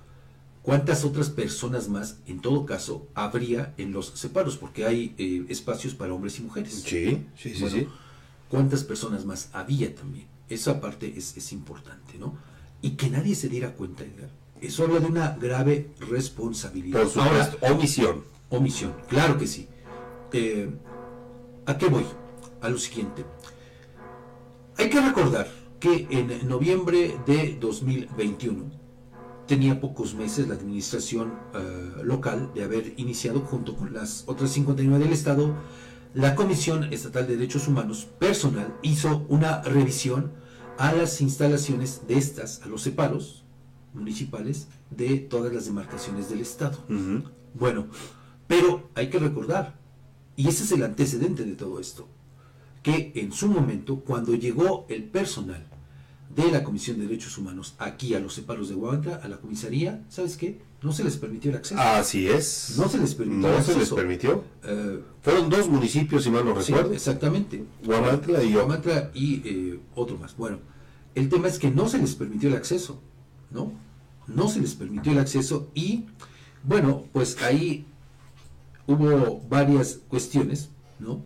¿Cuántas 0.62 1.04
otras 1.06 1.30
personas 1.30 1.90
más, 1.90 2.20
en 2.28 2.40
todo 2.40 2.66
caso, 2.68 3.08
habría 3.16 3.74
en 3.78 3.92
los 3.92 4.08
separos? 4.10 4.58
Porque 4.58 4.86
hay 4.86 5.16
eh, 5.18 5.46
espacios 5.50 5.96
para 5.96 6.14
hombres 6.14 6.38
y 6.38 6.44
mujeres. 6.44 6.84
Sí, 6.86 7.26
sí, 7.36 7.56
sí, 7.56 7.88
¿Cuántas 8.48 8.84
personas 8.84 9.26
más 9.26 9.50
había 9.54 9.96
también? 9.96 10.28
Esa 10.50 10.80
parte 10.80 11.14
es, 11.18 11.52
importante, 11.52 12.18
¿no? 12.20 12.38
Y 12.82 12.92
que 12.92 13.10
nadie 13.10 13.34
se 13.34 13.50
diera 13.50 13.74
cuenta, 13.74 14.04
Edgar. 14.04 14.30
Eso 14.62 14.84
habla 14.84 15.00
de 15.00 15.08
una 15.08 15.38
grave 15.42 15.92
responsabilidad. 16.10 17.02
Por 17.02 17.10
supuesto, 17.10 17.58
omisión. 17.62 18.24
Omisión, 18.50 18.94
claro 19.08 19.38
que 19.38 19.48
sí. 19.48 19.68
Eh, 20.34 20.70
¿A 21.66 21.78
qué 21.78 21.88
voy? 21.88 22.06
A 22.62 22.70
lo 22.70 22.78
siguiente. 22.78 23.26
Hay 24.78 24.90
que 24.90 25.02
recordar 25.02 25.48
que 25.80 26.08
en 26.12 26.48
noviembre 26.48 27.18
de 27.26 27.58
2021, 27.60 28.70
tenía 29.48 29.82
pocos 29.82 30.14
meses 30.14 30.48
la 30.48 30.54
administración 30.54 31.34
eh, 31.54 32.04
local 32.04 32.52
de 32.54 32.64
haber 32.64 32.94
iniciado 32.98 33.42
junto 33.42 33.76
con 33.76 33.94
las 33.94 34.24
otras 34.28 34.52
59 34.52 35.04
del 35.04 35.14
Estado, 35.14 35.56
la 36.14 36.36
Comisión 36.36 36.86
Estatal 36.94 37.28
de 37.28 37.36
Derechos 37.36 37.68
Humanos 37.68 38.08
personal 38.20 38.78
hizo 38.82 39.26
una 39.28 39.62
revisión 39.64 40.32
a 40.78 40.94
las 40.94 41.20
instalaciones 41.20 42.08
de 42.08 42.18
estas, 42.18 42.62
a 42.62 42.68
los 42.68 42.82
separos 42.82 43.41
municipales 43.94 44.68
de 44.90 45.18
todas 45.18 45.54
las 45.54 45.66
demarcaciones 45.66 46.30
del 46.30 46.40
Estado. 46.42 46.78
Bueno, 47.54 47.88
pero 48.48 48.90
hay 48.96 49.10
que 49.10 49.20
recordar, 49.20 49.76
y 50.36 50.48
ese 50.48 50.64
es 50.64 50.72
el 50.72 50.84
antecedente 50.84 51.44
de 51.46 51.56
todo 51.56 51.80
esto, 51.80 52.08
que 52.84 53.12
en 53.16 53.32
su 53.32 53.48
momento, 53.48 54.00
cuando 54.00 54.34
llegó 54.36 54.86
el 54.90 55.04
personal 55.04 55.66
de 56.36 56.50
la 56.50 56.64
Comisión 56.64 56.98
de 56.98 57.06
Derechos 57.08 57.38
Humanos 57.38 57.76
aquí 57.78 58.16
a 58.16 58.20
los 58.20 58.34
separos 58.34 58.70
de 58.70 58.76
Guadalajara, 58.76 59.18
a 59.24 59.28
la 59.28 59.38
comisaría, 59.38 60.04
¿sabes 60.10 60.38
qué? 60.38 60.62
No 60.82 60.92
se 60.94 61.04
les 61.04 61.18
permitió 61.18 61.52
el 61.52 61.58
acceso. 61.58 61.80
Así 61.80 62.28
es. 62.28 62.76
No 62.78 62.90
se 62.90 62.98
les 62.98 63.14
permitió. 63.14 63.52
No 63.52 63.62
se 63.62 63.78
les 63.78 63.90
permitió. 63.92 64.44
Eh, 64.64 65.00
Fueron 65.22 65.50
dos 65.50 65.68
municipios, 65.70 66.24
si 66.24 66.32
mal 66.32 66.44
no 66.44 66.56
recuerdo. 66.56 66.92
exactamente. 66.94 67.64
Guamantla 67.86 68.42
y 68.44 68.54
Guamantla 68.54 69.12
y 69.14 69.42
eh, 69.46 69.80
otro 69.94 70.18
más. 70.18 70.36
Bueno, 70.38 70.58
el 71.14 71.30
tema 71.30 71.50
es 71.50 71.60
que 71.60 71.70
no 71.70 71.88
se 71.88 72.00
les 72.00 72.16
permitió 72.16 72.50
el 72.50 72.56
acceso, 72.56 73.00
¿no? 73.52 73.72
No 74.28 74.48
se 74.48 74.62
les 74.62 74.76
permitió 74.76 75.12
el 75.12 75.20
acceso 75.20 75.70
y, 75.74 76.06
bueno, 76.64 77.04
pues 77.12 77.42
ahí 77.42 77.86
hubo 78.88 79.42
varias 79.50 80.00
cuestiones, 80.08 80.70
¿no? 81.00 81.24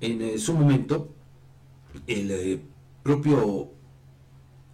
En 0.00 0.22
eh, 0.22 0.38
su 0.38 0.54
momento, 0.54 1.08
el 2.06 2.62
propio 3.02 3.70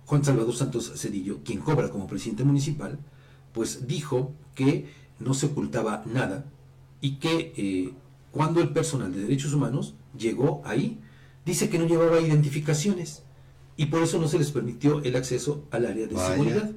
Juan 0.06 0.24
Salvador 0.24 0.54
Santos 0.54 0.92
Cedillo, 0.96 1.40
quien 1.44 1.60
cobra 1.60 1.90
como 1.90 2.06
presidente 2.06 2.44
municipal, 2.44 2.98
pues 3.52 3.86
dijo 3.86 4.32
que 4.54 4.90
no 5.18 5.34
se 5.34 5.46
ocultaba 5.46 6.02
nada 6.06 6.46
y 7.00 7.16
que 7.16 7.52
eh, 7.56 7.92
cuando 8.32 8.60
el 8.60 8.70
personal 8.72 9.12
de 9.12 9.22
derechos 9.22 9.52
humanos 9.52 9.94
llegó 10.16 10.62
ahí, 10.64 10.98
dice 11.44 11.68
que 11.68 11.78
no 11.78 11.86
llevaba 11.86 12.20
identificaciones 12.20 13.22
y 13.78 13.86
por 13.86 14.02
eso 14.02 14.18
no 14.18 14.28
se 14.28 14.38
les 14.38 14.50
permitió 14.50 15.00
el 15.04 15.16
acceso 15.16 15.64
al 15.70 15.86
área 15.86 16.06
de 16.08 16.16
seguridad. 16.16 16.70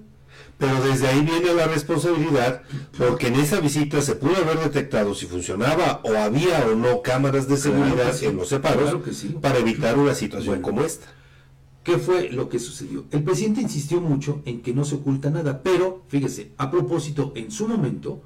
Pero 0.59 0.81
desde 0.83 1.07
ahí 1.07 1.21
viene 1.21 1.53
la 1.55 1.67
responsabilidad, 1.67 2.61
porque 2.95 3.27
en 3.27 3.35
esa 3.35 3.59
visita 3.59 4.01
se 4.01 4.15
pudo 4.15 4.37
haber 4.37 4.59
detectado 4.59 5.15
si 5.15 5.25
funcionaba 5.25 6.01
o 6.03 6.15
había 6.15 6.63
o 6.67 6.75
no 6.75 7.01
cámaras 7.01 7.47
de 7.47 7.57
seguridad 7.57 8.15
en 8.23 8.37
los 8.37 8.49
separos 8.49 8.95
para 9.41 9.57
evitar 9.57 9.97
una 9.97 10.13
situación 10.13 10.61
como 10.61 10.83
esta. 10.83 11.07
¿Qué 11.83 11.97
fue 11.97 12.29
lo 12.29 12.47
que 12.47 12.59
sucedió? 12.59 13.05
El 13.09 13.23
presidente 13.23 13.61
insistió 13.61 13.99
mucho 13.99 14.43
en 14.45 14.61
que 14.61 14.71
no 14.71 14.85
se 14.85 14.95
oculta 14.95 15.31
nada, 15.31 15.63
pero 15.63 16.05
fíjese, 16.07 16.51
a 16.57 16.69
propósito, 16.69 17.33
en 17.35 17.49
su 17.49 17.67
momento, 17.67 18.21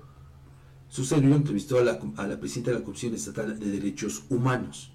su 0.90 1.06
servidor 1.06 1.38
entrevistó 1.38 1.80
a 1.80 1.84
la, 1.84 2.00
a 2.18 2.28
la 2.28 2.38
presidenta 2.38 2.72
de 2.72 2.80
la 2.80 2.84
Comisión 2.84 3.16
Estatal 3.16 3.58
de 3.58 3.72
Derechos 3.72 4.24
Humanos. 4.30 4.92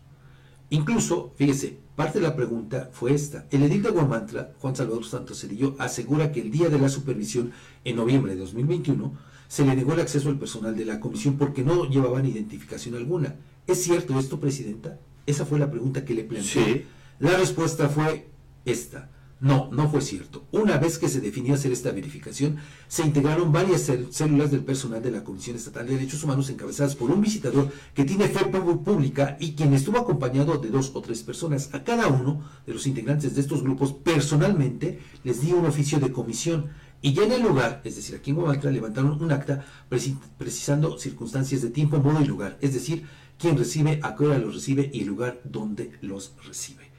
Incluso, 0.68 1.32
fíjese, 1.36 1.78
parte 2.00 2.18
de 2.18 2.26
la 2.26 2.34
pregunta 2.34 2.88
fue 2.94 3.12
esta. 3.12 3.44
El 3.50 3.62
edil 3.62 3.82
de 3.82 3.90
Guamantla, 3.90 4.52
Juan 4.58 4.74
Salvador 4.74 5.04
Santos 5.04 5.38
Cerillo, 5.38 5.76
asegura 5.78 6.32
que 6.32 6.40
el 6.40 6.50
día 6.50 6.70
de 6.70 6.78
la 6.78 6.88
supervisión, 6.88 7.52
en 7.84 7.96
noviembre 7.96 8.32
de 8.32 8.40
2021, 8.40 9.12
se 9.48 9.66
le 9.66 9.76
negó 9.76 9.92
el 9.92 10.00
acceso 10.00 10.30
al 10.30 10.38
personal 10.38 10.74
de 10.74 10.86
la 10.86 10.98
comisión 10.98 11.36
porque 11.36 11.62
no 11.62 11.90
llevaban 11.90 12.24
identificación 12.24 12.94
alguna. 12.94 13.34
¿Es 13.66 13.82
cierto 13.82 14.18
esto, 14.18 14.40
presidenta? 14.40 14.98
Esa 15.26 15.44
fue 15.44 15.58
la 15.58 15.70
pregunta 15.70 16.06
que 16.06 16.14
le 16.14 16.24
planteé. 16.24 16.48
Sí. 16.48 16.86
La 17.18 17.36
respuesta 17.36 17.90
fue 17.90 18.30
esta. 18.64 19.10
No, 19.40 19.70
no 19.72 19.88
fue 19.88 20.02
cierto. 20.02 20.44
Una 20.52 20.76
vez 20.76 20.98
que 20.98 21.08
se 21.08 21.22
definió 21.22 21.54
hacer 21.54 21.72
esta 21.72 21.92
verificación, 21.92 22.58
se 22.88 23.06
integraron 23.06 23.52
varias 23.52 23.90
células 24.10 24.50
del 24.50 24.62
personal 24.64 25.02
de 25.02 25.10
la 25.10 25.24
Comisión 25.24 25.56
Estatal 25.56 25.86
de 25.86 25.94
Derechos 25.94 26.22
Humanos 26.22 26.50
encabezadas 26.50 26.94
por 26.94 27.10
un 27.10 27.22
visitador 27.22 27.72
que 27.94 28.04
tiene 28.04 28.28
fe 28.28 28.44
pública 28.44 29.38
y 29.40 29.52
quien 29.52 29.72
estuvo 29.72 29.98
acompañado 29.98 30.58
de 30.58 30.68
dos 30.68 30.92
o 30.92 31.00
tres 31.00 31.22
personas. 31.22 31.70
A 31.72 31.84
cada 31.84 32.08
uno 32.08 32.44
de 32.66 32.74
los 32.74 32.86
integrantes 32.86 33.34
de 33.34 33.40
estos 33.40 33.62
grupos 33.62 33.94
personalmente 33.94 35.00
les 35.24 35.40
dio 35.40 35.56
un 35.56 35.64
oficio 35.64 35.98
de 35.98 36.12
comisión 36.12 36.68
y 37.00 37.14
ya 37.14 37.22
en 37.24 37.32
el 37.32 37.40
lugar, 37.40 37.80
es 37.84 37.96
decir, 37.96 38.16
aquí 38.16 38.28
en 38.32 38.36
Guadalajara, 38.36 38.72
levantaron 38.72 39.22
un 39.22 39.32
acta 39.32 39.64
preci- 39.88 40.18
precisando 40.36 40.98
circunstancias 40.98 41.62
de 41.62 41.70
tiempo, 41.70 41.98
modo 41.98 42.20
y 42.20 42.26
lugar, 42.26 42.58
es 42.60 42.74
decir, 42.74 43.06
quién 43.38 43.56
recibe, 43.56 44.00
a 44.02 44.14
qué 44.14 44.26
hora 44.26 44.38
los 44.38 44.54
recibe 44.54 44.90
y 44.92 45.00
el 45.00 45.06
lugar 45.06 45.40
donde 45.44 45.92
los 46.02 46.34
recibe. 46.46 46.89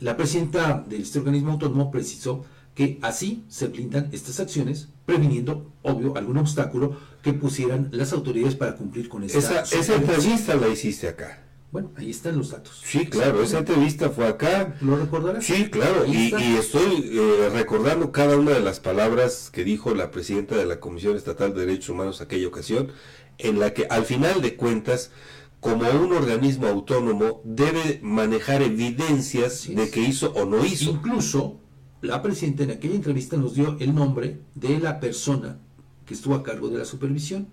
La 0.00 0.16
presidenta 0.16 0.84
de 0.88 0.96
este 0.96 1.18
organismo 1.18 1.52
autónomo 1.52 1.90
precisó 1.90 2.44
que 2.74 2.98
así 3.02 3.44
se 3.48 3.68
blindan 3.68 4.08
estas 4.12 4.40
acciones, 4.40 4.88
previniendo, 5.04 5.70
obvio, 5.82 6.16
algún 6.16 6.38
obstáculo 6.38 6.96
que 7.22 7.34
pusieran 7.34 7.88
las 7.92 8.12
autoridades 8.12 8.54
para 8.54 8.76
cumplir 8.76 9.08
con 9.08 9.24
esta 9.24 9.38
Esa, 9.38 9.60
esa 9.60 9.94
entrevista 9.96 10.54
la 10.54 10.68
hiciste 10.68 11.08
acá. 11.08 11.44
Bueno, 11.72 11.92
ahí 11.96 12.10
están 12.10 12.36
los 12.36 12.50
datos. 12.50 12.80
Sí, 12.82 13.06
claro, 13.06 13.42
esa 13.42 13.58
entrevista 13.58 14.10
fue 14.10 14.26
acá. 14.26 14.74
¿Lo 14.80 14.96
recordarás? 14.96 15.44
Sí, 15.44 15.68
claro, 15.70 16.04
y, 16.06 16.34
y 16.34 16.56
estoy 16.58 17.10
eh, 17.12 17.48
recordando 17.52 18.10
cada 18.10 18.36
una 18.36 18.52
de 18.52 18.60
las 18.60 18.80
palabras 18.80 19.50
que 19.52 19.62
dijo 19.62 19.94
la 19.94 20.10
presidenta 20.10 20.56
de 20.56 20.66
la 20.66 20.80
Comisión 20.80 21.16
Estatal 21.16 21.54
de 21.54 21.66
Derechos 21.66 21.90
Humanos 21.90 22.20
aquella 22.20 22.48
ocasión, 22.48 22.90
en 23.38 23.60
la 23.60 23.72
que 23.72 23.86
al 23.88 24.04
final 24.04 24.42
de 24.42 24.56
cuentas, 24.56 25.10
como 25.60 25.88
un 25.90 26.12
organismo 26.12 26.66
autónomo, 26.66 27.42
debe 27.44 28.00
manejar 28.02 28.62
evidencias 28.62 29.68
de 29.68 29.90
que 29.90 30.00
hizo 30.00 30.32
o 30.32 30.46
no 30.46 30.64
hizo. 30.64 30.90
Incluso 30.90 31.60
la 32.00 32.22
presidenta 32.22 32.62
en 32.62 32.70
aquella 32.70 32.94
entrevista 32.94 33.36
nos 33.36 33.54
dio 33.54 33.76
el 33.78 33.94
nombre 33.94 34.40
de 34.54 34.78
la 34.78 35.00
persona 35.00 35.58
que 36.06 36.14
estuvo 36.14 36.34
a 36.34 36.42
cargo 36.42 36.68
de 36.68 36.78
la 36.78 36.84
supervisión, 36.86 37.48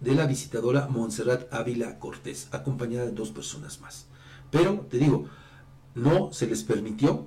de 0.00 0.14
la 0.14 0.26
visitadora 0.26 0.88
Montserrat 0.88 1.52
Ávila 1.52 1.98
Cortés, 1.98 2.48
acompañada 2.52 3.06
de 3.06 3.12
dos 3.12 3.30
personas 3.30 3.80
más. 3.80 4.06
Pero, 4.50 4.86
te 4.90 4.98
digo, 4.98 5.26
no 5.94 6.32
se 6.32 6.46
les 6.46 6.64
permitió 6.64 7.26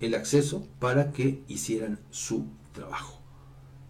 el 0.00 0.14
acceso 0.14 0.66
para 0.80 1.12
que 1.12 1.42
hicieran 1.48 2.00
su 2.10 2.46
trabajo. 2.72 3.20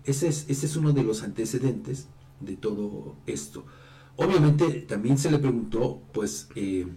Ese 0.04 0.28
es, 0.28 0.46
ese 0.48 0.66
es 0.66 0.76
uno 0.76 0.92
de 0.92 1.02
los 1.02 1.22
antecedentes 1.22 2.08
de 2.40 2.56
todo 2.56 3.16
esto. 3.26 3.64
Obviamente 4.20 4.81
también 4.81 5.16
se 5.16 5.31
le 5.31 5.38
preguntó, 5.38 6.02
pues, 6.12 6.48
eh, 6.57 6.88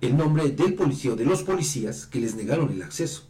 el 0.00 0.16
nombre 0.16 0.48
del 0.50 0.74
policía 0.74 1.12
o 1.12 1.16
de 1.16 1.24
los 1.24 1.42
policías 1.42 2.06
que 2.06 2.20
les 2.20 2.36
negaron 2.36 2.70
el 2.70 2.80
acceso. 2.80 3.24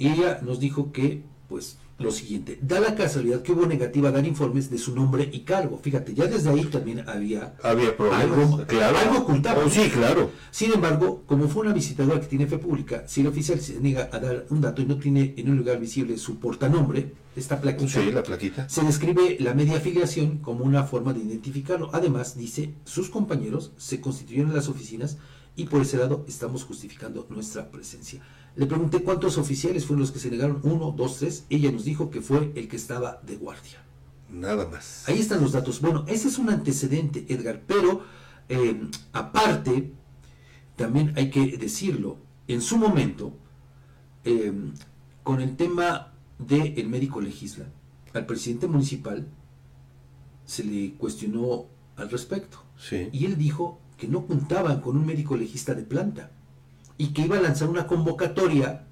Y 0.00 0.08
ella 0.08 0.40
nos 0.42 0.58
dijo 0.58 0.90
que, 0.90 1.22
pues, 1.48 1.78
lo 1.98 2.10
siguiente, 2.10 2.58
da 2.60 2.80
la 2.80 2.94
casualidad 2.96 3.42
que 3.42 3.52
hubo 3.52 3.66
negativa 3.66 4.08
a 4.08 4.12
dar 4.12 4.26
informes 4.26 4.68
de 4.68 4.78
su 4.78 4.94
nombre 4.96 5.28
y 5.32 5.40
cargo. 5.40 5.78
Fíjate, 5.80 6.12
ya 6.14 6.26
desde 6.26 6.50
ahí 6.50 6.64
también 6.64 7.08
había 7.08 7.54
Había 7.62 7.96
problemas, 7.96 8.22
algo, 8.24 8.66
claro. 8.66 8.98
algo 8.98 9.18
ocultado. 9.18 9.62
Oh, 9.64 9.70
sí, 9.70 9.88
claro. 9.90 10.30
Sin 10.50 10.72
embargo, 10.72 11.22
como 11.26 11.46
fue 11.48 11.62
una 11.62 11.72
visitadora 11.72 12.20
que 12.20 12.26
tiene 12.26 12.46
fe 12.48 12.58
pública, 12.58 13.04
si 13.06 13.20
el 13.20 13.28
oficial 13.28 13.60
se 13.60 13.78
niega 13.80 14.08
a 14.12 14.18
dar 14.18 14.46
un 14.50 14.60
dato 14.60 14.82
y 14.82 14.86
no 14.86 14.98
tiene 14.98 15.34
en 15.36 15.50
un 15.50 15.56
lugar 15.56 15.78
visible 15.78 16.18
su 16.18 16.40
portanombre, 16.40 17.12
esta 17.36 17.60
plaquita, 17.60 18.00
Sí, 18.00 18.10
la 18.12 18.22
plaquita. 18.22 18.68
se 18.68 18.82
describe 18.82 19.36
la 19.40 19.54
media 19.54 19.76
afiliación 19.76 20.38
como 20.38 20.64
una 20.64 20.84
forma 20.84 21.12
de 21.12 21.20
identificarlo. 21.20 21.90
Además, 21.92 22.36
dice, 22.36 22.74
sus 22.84 23.08
compañeros 23.08 23.72
se 23.76 24.00
constituyeron 24.00 24.50
en 24.50 24.56
las 24.56 24.68
oficinas 24.68 25.18
y 25.56 25.66
por 25.66 25.82
ese 25.82 25.96
lado 25.98 26.24
estamos 26.28 26.64
justificando 26.64 27.26
nuestra 27.30 27.70
presencia. 27.70 28.20
Le 28.56 28.66
pregunté 28.66 29.02
cuántos 29.02 29.36
oficiales 29.36 29.84
fueron 29.84 30.00
los 30.00 30.12
que 30.12 30.20
se 30.20 30.30
negaron, 30.30 30.60
uno, 30.62 30.92
dos, 30.96 31.18
tres. 31.18 31.44
Ella 31.50 31.72
nos 31.72 31.84
dijo 31.84 32.10
que 32.10 32.20
fue 32.20 32.52
el 32.54 32.68
que 32.68 32.76
estaba 32.76 33.20
de 33.26 33.36
guardia. 33.36 33.82
Nada 34.30 34.68
más. 34.68 35.08
Ahí 35.08 35.18
están 35.18 35.40
los 35.40 35.52
datos. 35.52 35.80
Bueno, 35.80 36.04
ese 36.06 36.28
es 36.28 36.38
un 36.38 36.50
antecedente, 36.50 37.26
Edgar, 37.28 37.62
pero 37.66 38.04
eh, 38.48 38.88
aparte, 39.12 39.92
también 40.76 41.12
hay 41.16 41.30
que 41.30 41.56
decirlo, 41.56 42.18
en 42.46 42.60
su 42.60 42.78
momento, 42.78 43.32
eh, 44.24 44.52
con 45.24 45.40
el 45.40 45.56
tema 45.56 46.12
del 46.38 46.88
médico 46.88 47.20
legisla, 47.20 47.66
al 48.12 48.26
presidente 48.26 48.68
municipal 48.68 49.26
se 50.44 50.62
le 50.62 50.94
cuestionó 50.94 51.66
al 51.96 52.10
respecto. 52.10 52.58
Sí. 52.76 53.08
Y 53.12 53.24
él 53.24 53.36
dijo 53.36 53.80
que 53.96 54.06
no 54.06 54.26
contaban 54.26 54.80
con 54.80 54.96
un 54.96 55.06
médico 55.06 55.36
legista 55.36 55.74
de 55.74 55.82
planta 55.82 56.30
y 56.98 57.08
que 57.08 57.22
iba 57.22 57.36
a 57.36 57.40
lanzar 57.42 57.68
una 57.68 57.86
convocatoria 57.86 58.84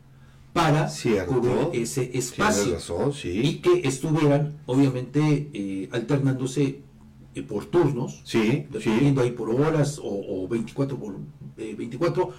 para 0.52 0.88
Cierto. 0.88 1.34
cubrir 1.34 1.68
ese 1.72 2.10
espacio 2.16 2.74
razón, 2.74 3.12
sí. 3.12 3.40
y 3.42 3.58
que 3.60 3.88
estuvieran 3.88 4.58
obviamente 4.66 5.50
eh, 5.52 5.88
alternándose 5.92 6.82
eh, 7.34 7.42
por 7.42 7.64
turnos, 7.66 8.20
Sí, 8.24 8.66
ahí 9.18 9.30
por 9.30 9.50
horas 9.50 9.98
o, 9.98 10.04
o 10.44 10.48
24 10.48 10.98
por 10.98 11.16
eh, 11.56 11.74
24, 11.76 12.30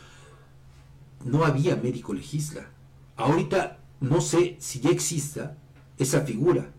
no 1.26 1.44
había 1.44 1.76
médico 1.76 2.14
legisla. 2.14 2.70
Ahorita 3.16 3.80
no 4.00 4.22
sé 4.22 4.58
si 4.60 4.80
ya 4.82 4.90
exista 4.92 5.58
esa 5.98 6.22
figura, 6.22 6.72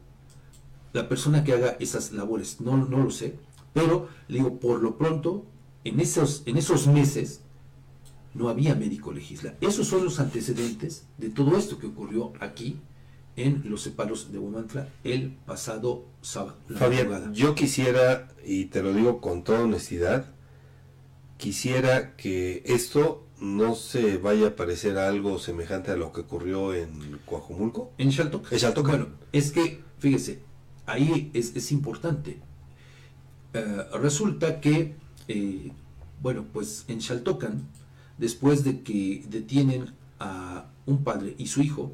la 0.92 1.08
persona 1.08 1.42
que 1.42 1.52
haga 1.52 1.76
esas 1.80 2.12
labores, 2.12 2.60
no, 2.60 2.76
no 2.76 2.98
lo 2.98 3.10
sé, 3.10 3.34
pero 3.72 4.08
le 4.28 4.38
digo, 4.38 4.60
por 4.60 4.80
lo 4.82 4.96
pronto, 4.96 5.44
en 5.82 5.98
esos, 5.98 6.42
en 6.46 6.56
esos 6.56 6.86
meses 6.86 7.40
no 8.34 8.48
había 8.48 8.74
médico 8.74 9.12
legisla. 9.12 9.54
Esos 9.60 9.86
son 9.86 10.04
los 10.04 10.20
antecedentes 10.20 11.06
de 11.18 11.30
todo 11.30 11.56
esto 11.56 11.78
que 11.78 11.86
ocurrió 11.86 12.32
aquí 12.40 12.78
en 13.36 13.62
los 13.64 13.82
separos 13.82 14.32
de 14.32 14.38
Huamantla 14.38 14.88
el 15.02 15.30
pasado 15.46 16.04
sábado. 16.20 16.56
Fabián, 16.74 17.08
madrugada. 17.08 17.32
yo 17.32 17.54
quisiera, 17.54 18.28
y 18.44 18.66
te 18.66 18.82
lo 18.82 18.92
digo 18.92 19.20
con 19.20 19.42
toda 19.42 19.62
honestidad, 19.62 20.26
quisiera 21.36 22.16
que 22.16 22.62
esto 22.66 23.26
no 23.40 23.74
se 23.74 24.18
vaya 24.18 24.48
a 24.48 24.56
parecer 24.56 24.98
a 24.98 25.08
algo 25.08 25.38
semejante 25.38 25.90
a 25.90 25.96
lo 25.96 26.12
que 26.12 26.22
ocurrió 26.22 26.74
en 26.74 27.18
Coajumulco. 27.26 27.92
En 27.98 28.10
Shaltoc. 28.10 28.52
En. 28.52 28.82
Bueno, 28.84 29.08
es 29.32 29.52
que, 29.52 29.82
fíjese, 29.98 30.40
ahí 30.86 31.30
es, 31.34 31.54
es 31.56 31.72
importante. 31.72 32.38
Eh, 33.52 33.84
resulta 34.00 34.60
que, 34.60 34.94
eh, 35.28 35.72
bueno, 36.22 36.46
pues 36.52 36.84
en 36.88 36.98
Shaltocan, 36.98 37.68
después 38.18 38.64
de 38.64 38.82
que 38.82 39.24
detienen 39.28 39.92
a 40.18 40.66
un 40.86 41.04
padre 41.04 41.34
y 41.38 41.46
su 41.46 41.62
hijo 41.62 41.92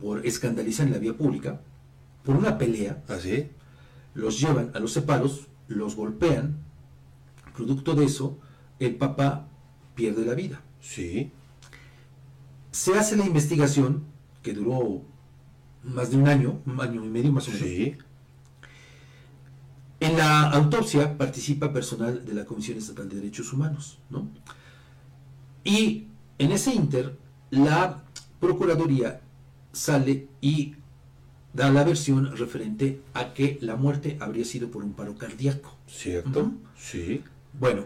por 0.00 0.26
escandalizar 0.26 0.86
en 0.86 0.92
la 0.92 0.98
vía 0.98 1.16
pública, 1.16 1.60
por 2.24 2.36
una 2.36 2.58
pelea, 2.58 3.02
¿Así? 3.08 3.50
los 4.14 4.40
llevan 4.40 4.72
a 4.74 4.80
los 4.80 4.92
separos, 4.92 5.46
los 5.68 5.96
golpean, 5.96 6.56
producto 7.54 7.94
de 7.94 8.06
eso, 8.06 8.38
el 8.78 8.96
papá 8.96 9.48
pierde 9.94 10.24
la 10.24 10.34
vida. 10.34 10.60
Sí. 10.80 11.30
Se 12.70 12.98
hace 12.98 13.16
la 13.16 13.26
investigación, 13.26 14.04
que 14.42 14.54
duró 14.54 15.02
más 15.84 16.10
de 16.10 16.16
un 16.16 16.28
año, 16.28 16.60
un 16.66 16.80
año 16.80 17.04
y 17.04 17.08
medio 17.08 17.32
más 17.32 17.48
o 17.48 17.52
menos. 17.52 17.66
Sí. 17.66 17.96
En 20.00 20.16
la 20.16 20.50
autopsia 20.50 21.16
participa 21.16 21.72
personal 21.72 22.24
de 22.24 22.34
la 22.34 22.44
Comisión 22.44 22.76
Estatal 22.76 23.08
de 23.08 23.16
Derechos 23.16 23.52
Humanos, 23.52 23.98
¿no? 24.10 24.28
Y 25.64 26.06
en 26.38 26.52
ese 26.52 26.74
inter, 26.74 27.16
la 27.50 28.04
Procuraduría 28.40 29.20
sale 29.72 30.26
y 30.40 30.74
da 31.52 31.70
la 31.70 31.84
versión 31.84 32.36
referente 32.36 33.00
a 33.14 33.34
que 33.34 33.58
la 33.60 33.76
muerte 33.76 34.16
habría 34.20 34.44
sido 34.44 34.68
por 34.70 34.82
un 34.82 34.94
paro 34.94 35.16
cardíaco. 35.16 35.76
¿Cierto? 35.86 36.52
Sí. 36.76 37.22
Bueno, 37.58 37.84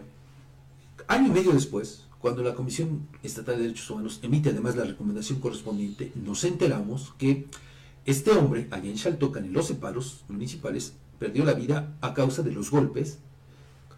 año 1.07 1.27
y 1.27 1.31
medio 1.31 1.51
después, 1.51 2.05
cuando 2.19 2.41
la 2.41 2.55
Comisión 2.55 3.07
Estatal 3.21 3.57
de 3.57 3.63
Derechos 3.63 3.89
Humanos 3.89 4.19
emite 4.23 4.49
además 4.49 4.75
la 4.75 4.85
recomendación 4.85 5.39
correspondiente, 5.39 6.11
nos 6.15 6.43
enteramos 6.43 7.13
que 7.17 7.45
este 8.05 8.31
hombre, 8.31 8.67
allá 8.71 8.89
en 8.89 8.97
Xaltocan, 8.97 9.45
en 9.45 9.53
los 9.53 9.67
separos 9.67 10.23
municipales, 10.29 10.93
perdió 11.19 11.45
la 11.45 11.53
vida 11.53 11.95
a 12.01 12.13
causa 12.13 12.41
de 12.41 12.51
los 12.51 12.71
golpes 12.71 13.19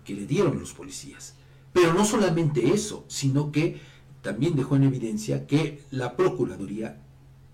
que 0.04 0.14
le 0.14 0.26
dieron 0.26 0.60
los 0.60 0.74
policías. 0.74 1.36
Pero 1.74 1.94
no 1.94 2.06
solamente 2.06 2.74
eso, 2.74 3.06
sino 3.08 3.52
que 3.52 3.80
también 4.22 4.56
dejó 4.56 4.76
en 4.76 4.84
evidencia 4.84 5.48
que 5.48 5.82
la 5.92 6.16
Procuraduría, 6.16 6.98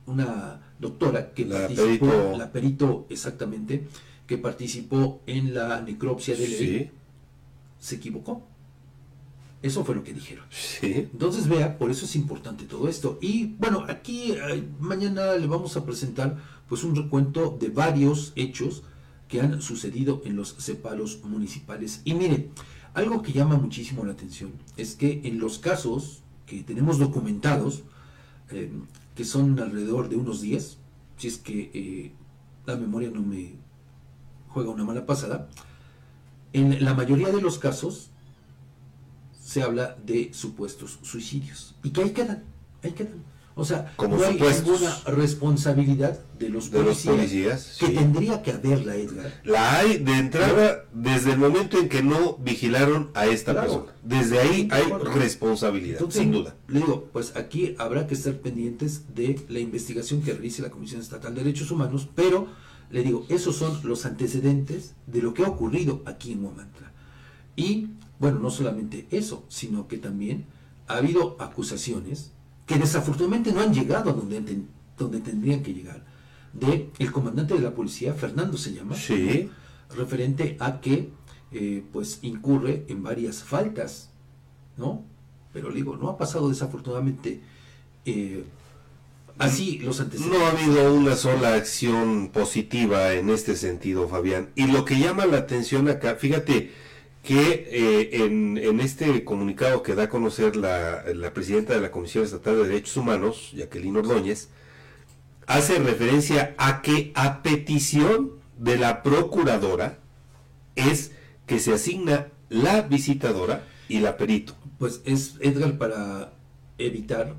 una 0.07 0.61
doctora 0.79 1.33
que 1.33 1.45
La 1.45 1.59
participó, 1.67 2.05
perito. 2.07 2.37
la 2.37 2.51
perito 2.51 3.05
exactamente, 3.09 3.87
que 4.27 4.37
participó 4.37 5.21
en 5.27 5.53
la 5.53 5.81
necropsia 5.81 6.35
de 6.35 6.47
Ley, 6.47 6.57
Sí, 6.57 6.91
se 7.79 7.95
equivocó. 7.95 8.43
Eso 9.61 9.83
fue 9.83 9.95
lo 9.95 10.03
que 10.03 10.13
dijeron. 10.13 10.45
sí. 10.49 11.07
Entonces, 11.11 11.47
vea, 11.47 11.77
por 11.77 11.89
eso 11.91 12.05
es 12.05 12.15
importante 12.15 12.65
todo 12.65 12.87
esto. 12.87 13.17
Y 13.21 13.55
bueno, 13.57 13.83
aquí 13.87 14.31
eh, 14.33 14.63
mañana 14.79 15.33
le 15.35 15.47
vamos 15.47 15.75
a 15.75 15.85
presentar 15.85 16.37
pues 16.69 16.83
un 16.83 16.95
recuento 16.95 17.57
de 17.59 17.69
varios 17.69 18.31
hechos 18.35 18.83
que 19.27 19.41
han 19.41 19.61
sucedido 19.61 20.21
en 20.25 20.35
los 20.35 20.49
separos 20.59 21.23
municipales. 21.23 22.01
Y 22.05 22.13
mire, 22.13 22.49
algo 22.95 23.21
que 23.21 23.33
llama 23.33 23.57
muchísimo 23.57 24.05
la 24.05 24.13
atención 24.13 24.53
es 24.77 24.95
que 24.95 25.21
en 25.25 25.37
los 25.39 25.59
casos 25.59 26.23
que 26.45 26.63
tenemos 26.63 26.97
documentados, 26.97 27.83
eh, 28.49 28.71
que 29.15 29.25
son 29.25 29.59
alrededor 29.59 30.09
de 30.09 30.15
unos 30.15 30.41
10, 30.41 30.77
si 31.17 31.27
es 31.27 31.37
que 31.37 31.71
eh, 31.73 32.11
la 32.65 32.77
memoria 32.77 33.09
no 33.11 33.21
me 33.21 33.55
juega 34.47 34.69
una 34.69 34.85
mala 34.85 35.05
pasada, 35.05 35.49
en 36.53 36.83
la 36.83 36.93
mayoría 36.93 37.29
de 37.29 37.41
los 37.41 37.59
casos 37.59 38.11
se 39.41 39.61
habla 39.61 39.97
de 40.05 40.33
supuestos 40.33 40.99
suicidios. 41.03 41.75
Y 41.83 41.89
que 41.89 42.01
ahí 42.01 42.11
quedan, 42.11 42.43
ahí 42.81 42.93
quedan. 42.93 43.23
O 43.57 43.63
sea, 43.63 43.93
Como 43.95 44.17
no 44.17 44.25
hay 44.25 44.33
supuestos. 44.33 44.65
ninguna 44.81 44.95
responsabilidad 45.05 46.19
de 46.37 46.49
los 46.49 46.71
De 46.71 46.79
los 46.83 46.87
policías, 47.03 47.15
policías, 47.15 47.77
que 47.79 47.85
sí. 47.87 47.93
tendría 47.93 48.41
que 48.41 48.51
haberla, 48.51 48.95
Edgar. 48.95 49.31
La 49.45 49.77
hay 49.79 49.97
de 49.99 50.11
entrada 50.17 50.83
desde 50.93 51.31
el 51.31 51.37
momento 51.39 51.77
en 51.79 51.87
que 51.87 52.03
no 52.03 52.35
vigilaron 52.37 53.11
a 53.13 53.27
esta 53.27 53.53
Claro. 53.53 53.67
persona. 53.85 53.93
Desde 54.03 54.39
ahí 54.39 54.67
hay 54.71 54.83
responsabilidad, 55.13 55.97
Entonces, 55.99 56.21
sin 56.21 56.31
duda. 56.33 56.55
Le 56.67 56.79
digo, 56.79 57.09
pues 57.13 57.35
aquí 57.37 57.75
habrá 57.77 58.07
que 58.07 58.15
estar 58.15 58.33
pendientes 58.39 59.15
de 59.15 59.39
la 59.47 59.59
investigación 59.59 60.21
que 60.21 60.33
realice 60.33 60.61
la 60.61 60.69
Comisión 60.69 60.99
Estatal 60.99 61.33
de 61.33 61.43
Derechos 61.43 61.71
Humanos, 61.71 62.09
pero 62.13 62.47
le 62.91 63.03
digo, 63.03 63.25
esos 63.29 63.55
son 63.55 63.79
los 63.83 64.05
antecedentes 64.05 64.95
de 65.07 65.21
lo 65.21 65.33
que 65.33 65.45
ha 65.45 65.47
ocurrido 65.47 66.01
aquí 66.05 66.33
en 66.33 66.43
Huamantla. 66.43 66.91
Y, 67.55 67.87
bueno, 68.19 68.39
no 68.39 68.49
solamente 68.51 69.07
eso, 69.11 69.45
sino 69.47 69.87
que 69.87 69.97
también 69.97 70.45
ha 70.87 70.97
habido 70.97 71.37
acusaciones 71.39 72.31
que 72.65 72.75
desafortunadamente 72.77 73.51
no 73.51 73.61
han 73.61 73.73
llegado 73.73 74.09
a 74.09 74.13
donde, 74.13 74.41
ten- 74.41 74.67
donde 74.97 75.19
tendrían 75.21 75.61
que 75.61 75.73
llegar, 75.73 76.03
de 76.53 76.89
el 76.99 77.11
comandante 77.11 77.53
de 77.53 77.59
la 77.61 77.71
policía, 77.71 78.13
Fernando 78.13 78.57
se 78.57 78.73
llama, 78.73 78.95
Sí. 78.95 79.49
¿no? 79.89 79.95
referente 79.97 80.57
a 80.59 80.81
que 80.81 81.09
eh, 81.51 81.83
pues 81.93 82.19
incurre 82.23 82.85
en 82.89 83.03
varias 83.03 83.43
faltas, 83.43 84.09
¿no? 84.77 85.03
Pero 85.53 85.69
le 85.69 85.75
digo, 85.75 85.95
no 85.95 86.09
ha 86.09 86.17
pasado 86.17 86.49
desafortunadamente 86.49 87.39
eh, 88.05 88.43
así 89.37 89.79
los 89.79 89.99
antecedentes. 90.01 90.37
No 90.39 90.45
ha 90.45 90.49
habido 90.51 90.93
una 90.93 91.15
sola 91.15 91.53
acción 91.53 92.29
positiva 92.33 93.13
en 93.13 93.29
este 93.29 93.55
sentido, 93.55 94.07
Fabián. 94.09 94.49
Y 94.55 94.67
lo 94.67 94.83
que 94.85 94.99
llama 94.99 95.25
la 95.27 95.37
atención 95.37 95.87
acá, 95.87 96.15
fíjate 96.15 96.73
que 97.25 97.67
eh, 97.71 98.23
en, 98.23 98.79
este 98.79 99.23
comunicado 99.23 99.81
que 99.81 99.95
da 99.95 100.03
a 100.03 100.09
conocer 100.09 100.55
la, 100.55 101.03
la 101.13 101.33
presidenta 101.33 101.73
de 101.73 101.81
la 101.81 101.91
Comisión 101.91 102.23
Estatal 102.23 102.55
de 102.55 102.67
Derechos 102.67 102.95
Humanos, 102.97 103.51
Jacqueline 103.53 103.97
Ordóñez, 103.97 104.49
hace 105.47 105.79
referencia 105.79 106.53
a 106.57 106.83
que 106.83 107.11
a 107.15 107.41
petición 107.41 108.33
de 108.59 108.77
la 108.77 109.01
procuradora 109.01 109.97
es 110.75 111.13
que 111.47 111.59
se 111.59 111.73
asigna 111.73 112.27
la 112.49 112.81
visitadora 112.81 113.63
y 113.89 113.99
la 113.99 114.17
perito. 114.17 114.53
Pues 114.77 115.01
es 115.05 115.35
Edgar 115.39 115.79
para 115.79 116.33
evitar 116.77 117.33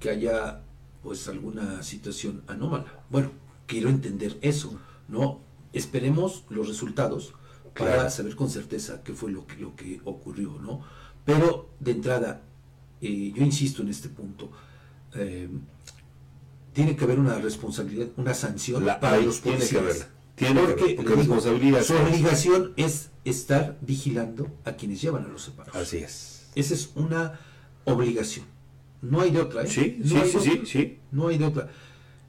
que 0.00 0.10
haya 0.10 0.60
pues 1.02 1.26
alguna 1.28 1.82
situación 1.82 2.42
anómala. 2.46 3.04
Bueno, 3.08 3.30
quiero 3.66 3.88
entender 3.88 4.36
eso, 4.42 4.78
¿no? 5.08 5.40
Esperemos 5.72 6.44
los 6.50 6.68
resultados 6.68 7.32
para 7.76 7.94
Claro. 7.94 8.10
saber 8.10 8.36
con 8.36 8.50
certeza 8.50 9.02
qué 9.02 9.12
fue 9.12 9.30
lo 9.30 9.46
que, 9.46 9.56
lo 9.56 9.74
que 9.76 10.00
ocurrió, 10.04 10.58
¿no? 10.60 10.82
Pero 11.24 11.68
de 11.80 11.92
entrada, 11.92 12.42
eh, 13.00 13.32
yo 13.34 13.42
insisto 13.44 13.82
en 13.82 13.88
este 13.88 14.08
punto, 14.08 14.50
eh, 15.14 15.48
tiene 16.72 16.96
que 16.96 17.04
haber 17.04 17.18
una 17.18 17.34
responsabilidad, 17.38 18.08
una 18.16 18.34
sanción 18.34 18.84
La 18.86 19.00
para 19.00 19.18
los 19.18 19.40
tiene 19.40 19.58
que 19.58 19.64
policías. 19.64 19.82
haberla. 19.82 20.08
Tiene 20.36 20.54
que 20.60 20.66
porque, 20.66 20.82
haber, 20.82 20.96
porque 20.96 21.10
digo, 21.10 21.22
responsabilidad 21.34 21.82
su 21.82 21.94
obligación 21.94 22.72
es 22.76 23.10
estar 23.24 23.76
vigilando 23.82 24.48
a 24.64 24.72
quienes 24.72 25.00
llevan 25.02 25.24
a 25.24 25.28
los 25.28 25.42
separos. 25.42 25.74
Así 25.76 25.98
es. 25.98 26.46
Esa 26.54 26.74
es 26.74 26.90
una 26.94 27.38
obligación. 27.84 28.46
No 29.02 29.20
hay 29.20 29.30
de 29.30 29.40
otra, 29.40 29.62
¿eh? 29.64 29.66
Sí, 29.66 29.96
no 29.98 30.08
sí, 30.08 30.16
hay 30.16 30.30
sí, 30.30 30.62
sí. 30.66 30.98
No 31.10 31.28
hay 31.28 31.38
de 31.38 31.44
otra. 31.46 31.70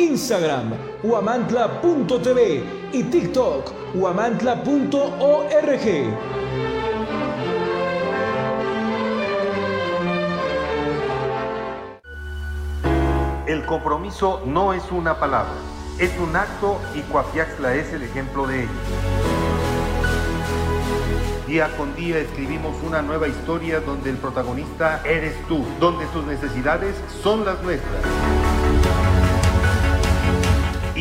Instagram, 0.00 0.72
huamantla.tv 1.02 2.64
y 2.90 3.02
TikTok, 3.02 3.70
huamantla.org. 3.94 5.86
El 13.46 13.66
compromiso 13.66 14.40
no 14.46 14.72
es 14.72 14.90
una 14.90 15.20
palabra, 15.20 15.52
es 15.98 16.10
un 16.18 16.34
acto 16.34 16.80
y 16.94 17.02
Coapiaxla 17.02 17.74
es 17.74 17.92
el 17.92 18.02
ejemplo 18.02 18.46
de 18.46 18.60
ello. 18.60 18.70
Día 21.46 21.68
con 21.76 21.94
día 21.94 22.20
escribimos 22.20 22.74
una 22.86 23.02
nueva 23.02 23.28
historia 23.28 23.80
donde 23.80 24.08
el 24.08 24.16
protagonista 24.16 25.02
eres 25.04 25.34
tú, 25.46 25.62
donde 25.78 26.06
tus 26.06 26.24
necesidades 26.24 26.96
son 27.22 27.44
las 27.44 27.62
nuestras. 27.62 28.39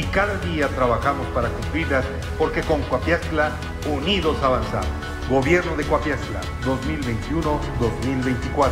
Cada 0.04 0.38
día 0.39 0.68
trabajamos 0.70 1.28
para 1.28 1.50
cumplirlas 1.50 2.06
porque 2.38 2.62
con 2.62 2.82
Coapiazcla 2.84 3.52
unidos 3.91 4.38
avanzamos. 4.41 4.88
Gobierno 5.30 5.76
de 5.76 5.86
Coapiazcla 5.86 6.41
2021-2024. 6.64 8.72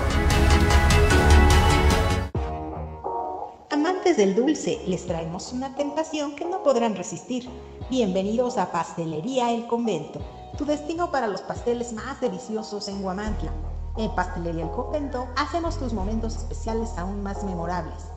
Amantes 3.70 4.18
del 4.18 4.36
dulce, 4.36 4.82
les 4.88 5.06
traemos 5.06 5.54
una 5.54 5.76
tentación 5.76 6.36
que 6.36 6.46
no 6.46 6.64
podrán 6.64 6.96
resistir. 6.96 7.48
Bienvenidos 7.90 8.58
a 8.58 8.72
Pastelería 8.72 9.54
El 9.54 9.68
Convento, 9.68 10.20
tu 10.58 10.66
destino 10.66 11.12
para 11.12 11.28
los 11.28 11.42
pasteles 11.42 11.94
más 11.94 12.20
deliciosos 12.22 12.88
en 12.88 13.02
Guamantla. 13.02 13.52
En 13.98 14.14
Pastelería 14.16 14.64
El 14.64 14.72
Convento 14.72 15.28
hacemos 15.36 15.78
tus 15.78 15.94
momentos 15.94 16.36
especiales 16.36 16.98
aún 16.98 17.22
más 17.22 17.44
memorables. 17.44 18.17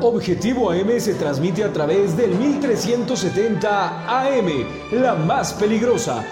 Objetivo 0.00 0.70
AM 0.70 1.00
se 1.00 1.14
transmite 1.14 1.64
a 1.64 1.72
través 1.72 2.16
del 2.16 2.30
1370 2.30 4.22
AM, 4.22 4.46
la 4.92 5.16
más 5.16 5.52
peligrosa. 5.54 6.24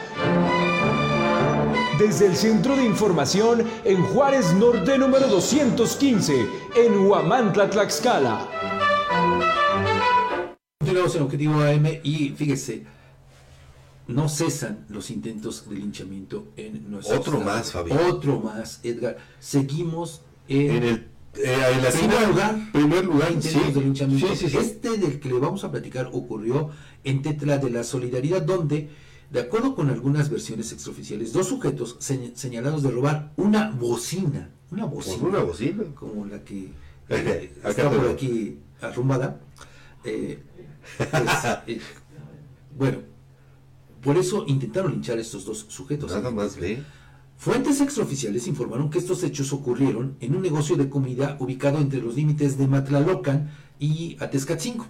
Desde 1.98 2.26
el 2.26 2.36
Centro 2.36 2.76
de 2.76 2.84
Información 2.84 3.64
en 3.84 4.04
Juárez 4.04 4.54
Norte 4.54 4.96
número 4.98 5.26
215, 5.26 6.46
en 6.76 7.06
Huamantla, 7.06 7.68
Tlaxcala. 7.68 8.48
Continuamos 10.78 11.16
en 11.16 11.22
Objetivo 11.22 11.60
AM 11.60 11.86
y 12.04 12.28
fíjese, 12.30 12.84
no 14.06 14.28
cesan 14.28 14.86
los 14.88 15.10
intentos 15.10 15.68
de 15.68 15.74
linchamiento 15.74 16.46
en 16.56 16.88
nuestro 16.88 17.16
Otro 17.18 17.38
estado. 17.38 17.56
más, 17.56 17.72
Fabián. 17.72 17.98
Otro 18.08 18.38
más, 18.38 18.78
Edgar. 18.84 19.16
Seguimos 19.40 20.22
en, 20.46 20.70
En 20.70 20.84
el 20.84 21.15
eh, 21.38 21.54
en 21.74 21.82
la 21.82 21.90
primer 21.90 21.92
cima, 22.18 22.26
lugar. 22.28 22.72
primer 22.72 23.04
lugar, 23.04 23.28
sí. 23.40 23.58
de. 23.72 24.36
Sí. 24.36 24.56
Este 24.56 24.96
del 24.98 25.20
que 25.20 25.28
le 25.28 25.38
vamos 25.38 25.64
a 25.64 25.70
platicar 25.70 26.10
ocurrió 26.12 26.70
en 27.04 27.22
Tetla 27.22 27.58
de 27.58 27.70
la 27.70 27.84
Solidaridad, 27.84 28.42
donde, 28.42 28.88
de 29.30 29.40
acuerdo 29.40 29.74
con 29.74 29.90
algunas 29.90 30.30
versiones 30.30 30.72
extraoficiales, 30.72 31.32
dos 31.32 31.46
sujetos 31.48 31.98
señ- 32.00 32.34
señalados 32.34 32.82
de 32.82 32.90
robar 32.90 33.32
una 33.36 33.70
bocina, 33.70 34.50
una 34.70 34.84
bocina, 34.86 35.28
una 35.28 35.38
bocina. 35.42 35.84
como 35.94 36.26
la 36.26 36.42
que 36.44 36.68
eh, 37.08 37.52
está 37.64 37.90
por 37.90 38.08
aquí 38.08 38.58
arrumbada, 38.80 39.40
eh, 40.04 40.38
pues, 40.98 41.08
eh, 41.66 41.80
bueno, 42.76 42.98
por 44.02 44.16
eso 44.16 44.44
intentaron 44.46 44.92
linchar 44.92 45.18
a 45.18 45.20
estos 45.20 45.44
dos 45.44 45.66
sujetos. 45.68 46.10
Nada 46.12 46.30
más 46.30 46.56
ve. 46.56 46.82
Fuentes 47.38 47.80
extraoficiales 47.80 48.48
informaron 48.48 48.90
que 48.90 48.98
estos 48.98 49.22
hechos 49.22 49.52
ocurrieron 49.52 50.16
en 50.20 50.34
un 50.34 50.42
negocio 50.42 50.76
de 50.76 50.88
comida 50.88 51.36
ubicado 51.38 51.78
entre 51.78 52.00
los 52.00 52.16
límites 52.16 52.56
de 52.56 52.66
Matlalocan 52.66 53.50
y 53.78 54.16
Atezcatzingo, 54.20 54.86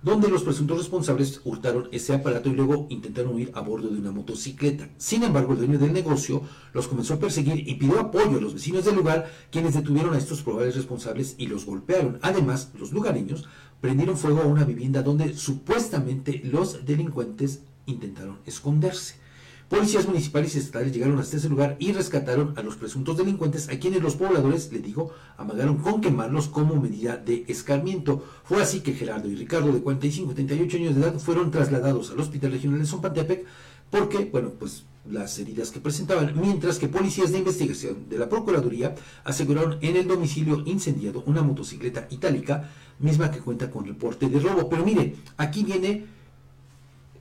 donde 0.00 0.28
los 0.28 0.44
presuntos 0.44 0.78
responsables 0.78 1.40
hurtaron 1.44 1.88
ese 1.90 2.14
aparato 2.14 2.48
y 2.48 2.54
luego 2.54 2.86
intentaron 2.90 3.34
huir 3.34 3.50
a 3.54 3.60
bordo 3.60 3.88
de 3.88 3.98
una 3.98 4.12
motocicleta. 4.12 4.88
Sin 4.98 5.24
embargo, 5.24 5.52
el 5.52 5.58
dueño 5.58 5.78
del 5.78 5.92
negocio 5.92 6.42
los 6.72 6.86
comenzó 6.86 7.14
a 7.14 7.18
perseguir 7.18 7.68
y 7.68 7.74
pidió 7.74 7.98
apoyo 7.98 8.38
a 8.38 8.40
los 8.40 8.54
vecinos 8.54 8.84
del 8.84 8.94
lugar, 8.94 9.30
quienes 9.50 9.74
detuvieron 9.74 10.14
a 10.14 10.18
estos 10.18 10.42
probables 10.42 10.76
responsables 10.76 11.34
y 11.38 11.48
los 11.48 11.66
golpearon. 11.66 12.18
Además, 12.22 12.70
los 12.78 12.92
lugareños 12.92 13.46
prendieron 13.80 14.16
fuego 14.16 14.42
a 14.42 14.46
una 14.46 14.64
vivienda 14.64 15.02
donde 15.02 15.36
supuestamente 15.36 16.40
los 16.44 16.86
delincuentes 16.86 17.62
intentaron 17.86 18.38
esconderse. 18.46 19.23
Policías 19.68 20.06
municipales 20.06 20.54
y 20.54 20.58
estatales 20.58 20.92
llegaron 20.92 21.18
hasta 21.18 21.38
ese 21.38 21.48
lugar 21.48 21.76
y 21.78 21.92
rescataron 21.92 22.52
a 22.56 22.62
los 22.62 22.76
presuntos 22.76 23.16
delincuentes, 23.16 23.68
a 23.70 23.78
quienes 23.78 24.02
los 24.02 24.14
pobladores, 24.14 24.70
le 24.72 24.80
digo, 24.80 25.12
amagaron 25.38 25.78
con 25.78 26.00
quemarlos 26.02 26.48
como 26.48 26.76
medida 26.76 27.16
de 27.16 27.44
escarmiento. 27.48 28.22
Fue 28.44 28.62
así 28.62 28.80
que 28.80 28.92
Gerardo 28.92 29.28
y 29.28 29.36
Ricardo, 29.36 29.72
de 29.72 29.80
45 29.80 30.32
y 30.32 30.34
38 30.34 30.76
años 30.76 30.94
de 30.94 31.00
edad, 31.00 31.18
fueron 31.18 31.50
trasladados 31.50 32.10
al 32.10 32.20
Hospital 32.20 32.52
Regional 32.52 32.78
de 32.78 32.86
Zompantepec 32.86 33.46
porque, 33.90 34.28
bueno, 34.30 34.50
pues 34.58 34.84
las 35.08 35.38
heridas 35.38 35.70
que 35.70 35.80
presentaban, 35.80 36.32
mientras 36.40 36.78
que 36.78 36.88
policías 36.88 37.32
de 37.32 37.38
investigación 37.38 38.08
de 38.08 38.18
la 38.18 38.28
Procuraduría 38.28 38.94
aseguraron 39.22 39.78
en 39.82 39.96
el 39.96 40.08
domicilio 40.08 40.62
incendiado 40.66 41.22
una 41.26 41.42
motocicleta 41.42 42.06
itálica, 42.10 42.70
misma 42.98 43.30
que 43.30 43.38
cuenta 43.38 43.70
con 43.70 43.86
reporte 43.86 44.28
de 44.28 44.40
robo. 44.40 44.68
Pero 44.68 44.84
mire, 44.84 45.16
aquí 45.36 45.62
viene 45.62 46.06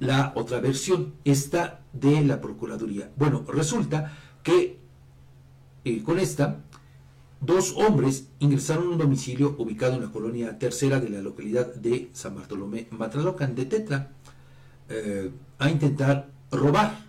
la 0.05 0.33
otra 0.35 0.59
versión, 0.59 1.13
esta 1.23 1.81
de 1.93 2.21
la 2.21 2.41
Procuraduría. 2.41 3.11
Bueno, 3.15 3.43
resulta 3.47 4.13
que 4.43 4.79
eh, 5.85 6.03
con 6.03 6.19
esta, 6.19 6.61
dos 7.41 7.73
hombres 7.77 8.27
ingresaron 8.39 8.87
a 8.87 8.89
un 8.89 8.97
domicilio 8.97 9.55
ubicado 9.57 9.95
en 9.95 10.01
la 10.01 10.11
colonia 10.11 10.57
tercera 10.59 10.99
de 10.99 11.09
la 11.09 11.21
localidad 11.21 11.73
de 11.73 12.09
San 12.13 12.35
Bartolomé, 12.35 12.87
Matlalocan 12.91 13.55
de 13.55 13.65
Tetra, 13.65 14.11
eh, 14.89 15.31
a 15.59 15.69
intentar 15.69 16.29
robar. 16.51 17.03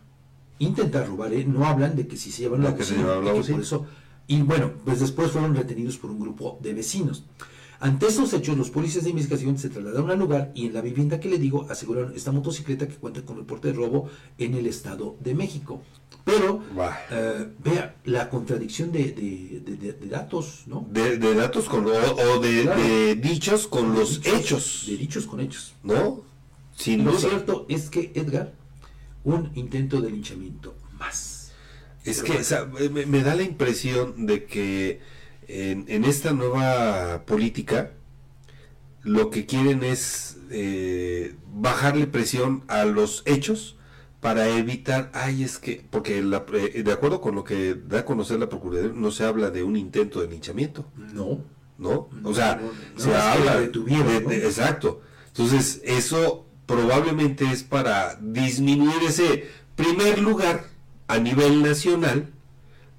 Intentar 0.58 1.06
robar, 1.08 1.32
¿eh? 1.32 1.44
no 1.44 1.66
hablan 1.66 1.96
de 1.96 2.06
que 2.06 2.16
si 2.16 2.30
se 2.30 2.42
llevan 2.42 2.62
la 2.62 2.70
No, 2.70 2.76
que 2.76 2.84
se 2.84 2.96
llevaban 2.96 3.24
la 3.24 3.32
bocina. 3.32 3.56
por 3.56 3.64
eso 3.64 3.86
y 4.26 4.40
bueno, 4.42 4.72
pues 4.84 5.00
después 5.00 5.30
fueron 5.30 5.54
retenidos 5.54 5.98
por 5.98 6.10
un 6.10 6.20
grupo 6.20 6.58
de 6.62 6.72
vecinos. 6.72 7.24
Ante 7.84 8.06
estos 8.06 8.32
hechos, 8.32 8.56
los 8.56 8.70
policías 8.70 9.04
de 9.04 9.10
investigación 9.10 9.58
se 9.58 9.68
trasladaron 9.68 10.10
al 10.10 10.18
lugar 10.18 10.52
y 10.54 10.64
en 10.66 10.72
la 10.72 10.80
vivienda 10.80 11.20
que 11.20 11.28
le 11.28 11.36
digo 11.36 11.66
aseguraron 11.68 12.14
esta 12.16 12.32
motocicleta 12.32 12.88
que 12.88 12.94
cuenta 12.94 13.20
con 13.26 13.36
reporte 13.36 13.68
de 13.68 13.74
robo 13.74 14.08
en 14.38 14.54
el 14.54 14.66
Estado 14.66 15.16
de 15.20 15.34
México. 15.34 15.82
Pero, 16.24 16.62
eh, 17.10 17.46
vea, 17.62 17.96
la 18.06 18.30
contradicción 18.30 18.90
de, 18.90 19.12
de- 19.12 19.60
de- 19.66 19.76
de- 19.76 19.92
de 19.92 20.06
datos, 20.08 20.62
¿no? 20.66 20.86
De, 20.90 21.18
de 21.18 21.34
datos 21.34 21.68
con, 21.68 21.84
o, 21.86 21.90
o 21.90 22.40
de, 22.40 22.62
Claro. 22.62 22.82
de 22.82 23.16
dichos 23.16 23.66
con 23.66 23.92
los 23.92 24.24
hechos, 24.24 24.84
De 24.88 24.96
dichos 24.96 25.26
con 25.26 25.40
hechos. 25.40 25.74
¿no? 25.82 26.22
Lo 26.86 27.18
cierto 27.18 27.66
es 27.68 27.90
que, 27.90 28.12
Edgar, 28.14 28.54
un 29.24 29.50
intento 29.56 30.00
de 30.00 30.10
linchamiento 30.10 30.74
más. 30.98 31.52
Es 32.02 32.22
Pero 32.22 32.24
que 32.24 32.32
bueno. 32.32 32.40
o 32.40 32.44
sea, 32.44 32.64
me, 32.90 33.04
me 33.04 33.22
da 33.22 33.34
la 33.34 33.42
impresión 33.42 34.24
de 34.24 34.44
que 34.46 35.00
en, 35.48 35.84
en 35.88 36.04
esta 36.04 36.32
nueva 36.32 37.24
política 37.26 37.92
lo 39.02 39.30
que 39.30 39.44
quieren 39.46 39.84
es 39.84 40.38
eh, 40.50 41.34
bajarle 41.52 42.06
presión 42.06 42.64
a 42.68 42.84
los 42.84 43.22
hechos 43.26 43.76
para 44.20 44.48
evitar, 44.48 45.10
ay, 45.12 45.42
es 45.44 45.58
que, 45.58 45.84
porque 45.90 46.22
la, 46.22 46.44
eh, 46.54 46.82
de 46.82 46.92
acuerdo 46.92 47.20
con 47.20 47.34
lo 47.34 47.44
que 47.44 47.74
da 47.74 48.00
a 48.00 48.04
conocer 48.06 48.40
la 48.40 48.48
Procuraduría, 48.48 48.92
no 48.94 49.10
se 49.10 49.24
habla 49.24 49.50
de 49.50 49.62
un 49.62 49.76
intento 49.76 50.20
de 50.22 50.28
linchamiento, 50.28 50.86
No. 50.96 51.40
¿no? 51.76 52.08
No, 52.22 52.28
O 52.30 52.32
sea, 52.34 52.56
no, 52.56 52.62
no, 52.96 53.00
se 53.00 53.14
habla 53.14 53.60
de- 53.60 53.68
de- 53.68 54.46
exacto. 54.46 55.02
Entonces, 55.26 55.82
eso 55.84 56.46
probablemente 56.64 57.44
es 57.52 57.62
para 57.64 58.14
disminuir 58.22 59.02
ese 59.06 59.48
primer 59.76 60.18
lugar 60.20 60.64
a 61.08 61.18
nivel 61.18 61.62
nacional 61.62 62.30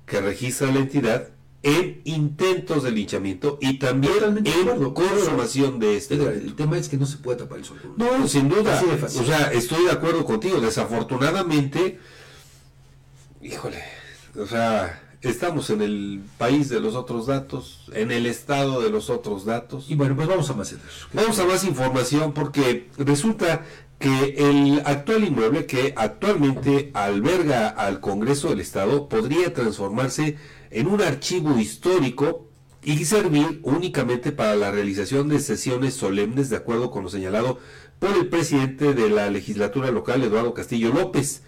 que 0.06 0.22
registra 0.22 0.72
la 0.72 0.80
entidad 0.82 1.30
en 1.66 2.02
intentos 2.04 2.84
de 2.84 2.92
linchamiento 2.92 3.58
y 3.60 3.80
también 3.80 4.14
Totalmente 4.14 4.52
en 4.52 4.70
acuerdo. 4.70 4.94
consumación 4.94 5.80
de 5.80 5.98
este 5.98 6.14
Edgar, 6.14 6.34
el 6.34 6.54
tema 6.54 6.78
es 6.78 6.88
que 6.88 6.96
no 6.96 7.08
se 7.08 7.18
puede 7.18 7.40
tapar 7.40 7.58
el 7.58 7.66
sol. 7.66 7.80
No, 7.98 8.28
sin 8.28 8.50
duda. 8.50 8.80
O 9.04 9.24
sea, 9.24 9.52
estoy 9.52 9.84
de 9.86 9.92
acuerdo 9.92 10.24
contigo. 10.26 10.62
Desafortunadamente, 10.62 12.00
híjole, 13.42 13.82
o 14.40 14.46
sea, 14.46 15.02
estamos 15.22 15.72
en 15.72 15.82
el 15.82 16.22
país 16.38 16.70
de 16.70 16.80
los 16.80 16.94
otros 16.94 17.26
datos, 17.26 17.90
en 17.94 18.12
el 18.12 18.28
estado 18.28 18.80
de 18.80 18.92
los 18.92 19.10
otros 19.10 19.44
datos. 19.44 19.90
Y 19.90 19.96
bueno, 19.96 20.16
pues 20.16 20.28
vamos 20.28 20.48
a 20.52 20.54
más. 20.54 20.76
Vamos 21.14 21.40
a 21.40 21.46
más 21.46 21.64
información 21.64 22.32
porque 22.34 22.90
resulta 23.00 23.64
que 23.98 24.36
el 24.38 24.84
actual 24.86 25.24
inmueble 25.24 25.66
que 25.66 25.94
actualmente 25.96 26.92
alberga 26.94 27.70
al 27.70 28.02
Congreso 28.02 28.50
del 28.50 28.60
Estado 28.60 29.10
podría 29.10 29.52
transformarse 29.54 30.24
en 30.28 30.36
un 30.72 31.02
archivo 31.02 31.58
histórico 31.60 32.50
y 32.84 33.04
servir 33.06 33.60
únicamente 33.64 34.32
para 34.32 34.56
la 34.56 34.72
realización 34.72 35.28
de 35.28 35.40
sesiones 35.40 35.96
solemnes 35.96 36.50
de 36.50 36.58
acuerdo 36.58 36.92
con 36.92 37.04
lo 37.04 37.10
señalado 37.10 37.60
por 38.00 38.16
el 38.16 38.28
presidente 38.28 38.94
de 38.94 39.10
la 39.10 39.30
legislatura 39.30 39.90
local, 39.92 40.24
Eduardo 40.24 40.54
Castillo 40.54 40.94
López. 40.94 41.42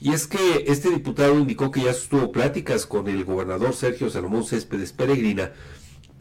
Y 0.00 0.12
es 0.12 0.26
que 0.26 0.64
este 0.66 0.90
diputado 0.90 1.38
indicó 1.38 1.70
que 1.70 1.82
ya 1.82 1.94
sostuvo 1.94 2.32
pláticas 2.32 2.86
con 2.86 3.08
el 3.08 3.24
gobernador 3.24 3.72
Sergio 3.72 4.10
Salomón 4.10 4.44
Céspedes 4.44 4.92
Peregrina 4.92 5.52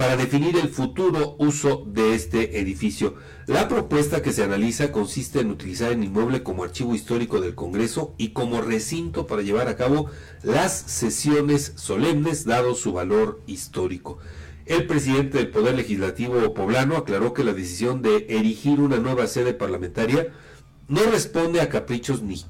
para 0.02 0.18
definir 0.18 0.58
el 0.58 0.70
futuro 0.70 1.36
uso 1.38 1.84
de 1.86 2.16
este 2.16 2.60
edificio. 2.60 3.18
La 3.46 3.68
propuesta 3.68 4.24
que 4.24 4.34
se 4.34 4.44
analiza 4.44 4.92
consiste 4.92 5.42
en 5.42 5.52
utilizar 5.52 5.92
el 5.92 6.04
inmueble 6.04 6.42
como 6.42 6.64
archivo 6.64 6.96
histórico 6.96 7.40
del 7.40 7.54
Congreso 7.54 8.16
y 8.18 8.30
como 8.30 8.62
recinto 8.62 9.28
para 9.28 9.44
llevar 9.44 9.68
a 9.68 9.76
cabo 9.76 10.10
las 10.42 10.74
sesiones 10.74 11.74
solemnes 11.76 12.46
dado 12.46 12.74
su 12.74 12.94
valor 12.94 13.44
histórico. 13.46 14.18
El 14.66 14.88
presidente 14.88 15.38
del 15.38 15.52
Poder 15.52 15.76
Legislativo 15.76 16.52
poblano 16.56 16.98
aclaró 16.98 17.36
que 17.36 17.44
la 17.44 17.54
decisión 17.54 18.02
de 18.02 18.26
erigir 18.28 18.80
una 18.80 18.98
nueva 18.98 19.28
sede 19.28 19.54
parlamentaria 19.54 20.34
no 20.88 21.04
responde 21.12 21.62
a 21.62 21.70
caprichos 21.70 22.24
ni, 22.24 22.44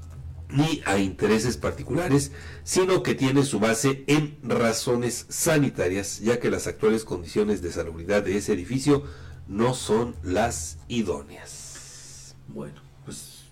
ni 0.51 0.81
a 0.85 0.97
intereses 0.97 1.57
particulares, 1.57 2.31
sino 2.63 3.03
que 3.03 3.15
tiene 3.15 3.43
su 3.43 3.59
base 3.59 4.03
en 4.07 4.37
razones 4.43 5.25
sanitarias, 5.29 6.19
ya 6.19 6.39
que 6.39 6.51
las 6.51 6.67
actuales 6.67 7.05
condiciones 7.05 7.61
de 7.61 7.71
salubridad 7.71 8.23
de 8.23 8.37
ese 8.37 8.53
edificio 8.53 9.03
no 9.47 9.73
son 9.73 10.15
las 10.23 10.77
idóneas. 10.87 12.35
Bueno, 12.47 12.81
pues 13.05 13.45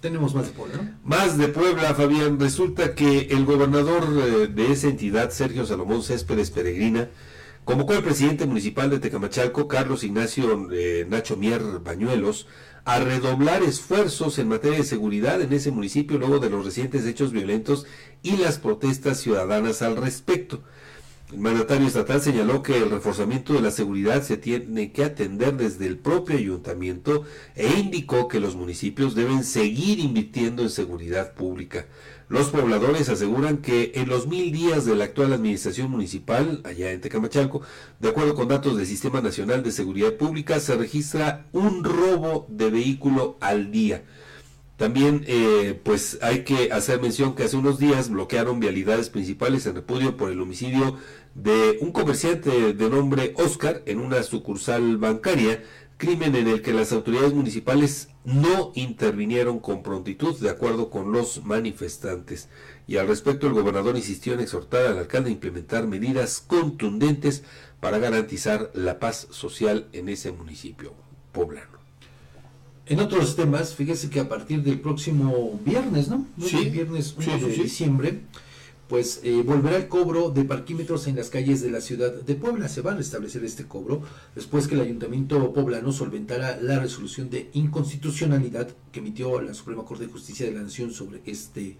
tenemos 0.00 0.34
más 0.34 0.46
de 0.46 0.52
Puebla. 0.52 0.98
Más 1.04 1.38
de 1.38 1.48
Puebla, 1.48 1.94
Fabián. 1.94 2.38
Resulta 2.38 2.94
que 2.94 3.28
el 3.30 3.44
gobernador 3.44 4.04
eh, 4.04 4.46
de 4.46 4.72
esa 4.72 4.88
entidad, 4.88 5.30
Sergio 5.30 5.66
Salomón 5.66 6.02
Céspedes 6.02 6.50
Peregrina, 6.50 7.08
convocó 7.64 7.94
al 7.94 8.04
presidente 8.04 8.46
municipal 8.46 8.90
de 8.90 9.00
Tecamachalco, 9.00 9.66
Carlos 9.66 10.04
Ignacio 10.04 10.68
eh, 10.72 11.04
Nacho 11.08 11.36
Mier 11.36 11.60
Bañuelos, 11.80 12.46
a 12.88 13.00
redoblar 13.00 13.62
esfuerzos 13.62 14.38
en 14.38 14.48
materia 14.48 14.78
de 14.78 14.84
seguridad 14.84 15.42
en 15.42 15.52
ese 15.52 15.70
municipio 15.70 16.16
luego 16.16 16.38
de 16.38 16.48
los 16.48 16.64
recientes 16.64 17.04
hechos 17.04 17.32
violentos 17.32 17.84
y 18.22 18.38
las 18.38 18.56
protestas 18.56 19.20
ciudadanas 19.20 19.82
al 19.82 19.98
respecto. 19.98 20.62
El 21.30 21.40
mandatario 21.40 21.86
estatal 21.86 22.22
señaló 22.22 22.62
que 22.62 22.78
el 22.78 22.88
reforzamiento 22.88 23.52
de 23.52 23.60
la 23.60 23.72
seguridad 23.72 24.22
se 24.22 24.38
tiene 24.38 24.90
que 24.92 25.04
atender 25.04 25.58
desde 25.58 25.86
el 25.86 25.98
propio 25.98 26.38
ayuntamiento 26.38 27.24
e 27.54 27.68
indicó 27.78 28.26
que 28.26 28.40
los 28.40 28.56
municipios 28.56 29.14
deben 29.14 29.44
seguir 29.44 29.98
invirtiendo 29.98 30.62
en 30.62 30.70
seguridad 30.70 31.34
pública. 31.34 31.84
Los 32.28 32.50
pobladores 32.50 33.08
aseguran 33.08 33.58
que 33.58 33.92
en 33.94 34.08
los 34.10 34.26
mil 34.26 34.52
días 34.52 34.84
de 34.84 34.94
la 34.94 35.04
actual 35.04 35.32
administración 35.32 35.90
municipal, 35.90 36.60
allá 36.64 36.92
en 36.92 37.00
Tecamachalco, 37.00 37.62
de 38.00 38.08
acuerdo 38.10 38.34
con 38.34 38.48
datos 38.48 38.76
del 38.76 38.86
Sistema 38.86 39.22
Nacional 39.22 39.62
de 39.62 39.72
Seguridad 39.72 40.12
Pública, 40.14 40.60
se 40.60 40.76
registra 40.76 41.46
un 41.52 41.84
robo 41.84 42.46
de 42.50 42.70
vehículo 42.70 43.38
al 43.40 43.70
día. 43.70 44.04
También, 44.76 45.24
eh, 45.26 45.80
pues 45.82 46.18
hay 46.20 46.44
que 46.44 46.70
hacer 46.70 47.00
mención 47.00 47.34
que 47.34 47.44
hace 47.44 47.56
unos 47.56 47.78
días 47.78 48.10
bloquearon 48.10 48.60
vialidades 48.60 49.08
principales 49.08 49.64
en 49.66 49.74
repudio 49.74 50.16
por 50.18 50.30
el 50.30 50.40
homicidio 50.40 50.98
de 51.34 51.78
un 51.80 51.92
comerciante 51.92 52.74
de 52.74 52.90
nombre 52.90 53.32
Oscar 53.36 53.82
en 53.86 54.00
una 54.00 54.22
sucursal 54.22 54.98
bancaria 54.98 55.64
crimen 55.98 56.36
en 56.36 56.48
el 56.48 56.62
que 56.62 56.72
las 56.72 56.92
autoridades 56.92 57.34
municipales 57.34 58.08
no 58.24 58.72
intervinieron 58.74 59.58
con 59.58 59.82
prontitud 59.82 60.38
de 60.38 60.48
acuerdo 60.48 60.90
con 60.90 61.12
los 61.12 61.44
manifestantes. 61.44 62.48
Y 62.86 62.96
al 62.96 63.08
respecto 63.08 63.46
el 63.46 63.52
gobernador 63.52 63.96
insistió 63.96 64.32
en 64.32 64.40
exhortar 64.40 64.86
al 64.86 64.98
alcalde 64.98 65.28
a 65.28 65.32
implementar 65.32 65.86
medidas 65.86 66.42
contundentes 66.46 67.42
para 67.80 67.98
garantizar 67.98 68.70
la 68.74 68.98
paz 68.98 69.26
social 69.30 69.88
en 69.92 70.08
ese 70.08 70.32
municipio 70.32 70.94
poblano. 71.32 71.78
En 72.86 73.00
otros 73.00 73.36
temas, 73.36 73.74
fíjese 73.74 74.08
que 74.08 74.20
a 74.20 74.28
partir 74.28 74.62
del 74.62 74.80
próximo 74.80 75.60
viernes, 75.64 76.08
¿no? 76.08 76.26
Sí, 76.40 76.70
viernes 76.70 77.14
1 77.18 77.22
sí, 77.22 77.30
sí, 77.38 77.46
de 77.46 77.54
sí. 77.54 77.62
diciembre, 77.62 78.20
pues 78.88 79.20
eh, 79.22 79.42
volverá 79.44 79.76
el 79.76 79.86
cobro 79.88 80.30
de 80.30 80.44
parquímetros 80.44 81.06
en 81.06 81.16
las 81.16 81.28
calles 81.28 81.60
de 81.60 81.70
la 81.70 81.82
ciudad 81.82 82.12
de 82.12 82.34
Puebla. 82.34 82.68
Se 82.68 82.80
va 82.80 82.92
a 82.92 82.96
restablecer 82.96 83.44
este 83.44 83.64
cobro 83.64 84.02
después 84.34 84.66
que 84.66 84.74
el 84.74 84.80
ayuntamiento 84.80 85.52
poblano 85.52 85.92
solventara 85.92 86.58
la 86.60 86.78
resolución 86.78 87.28
de 87.28 87.50
inconstitucionalidad 87.52 88.68
que 88.90 89.00
emitió 89.00 89.42
la 89.42 89.52
Suprema 89.52 89.84
Corte 89.84 90.06
de 90.06 90.12
Justicia 90.12 90.46
de 90.46 90.52
la 90.52 90.62
Nación 90.62 90.90
sobre 90.90 91.20
este 91.26 91.76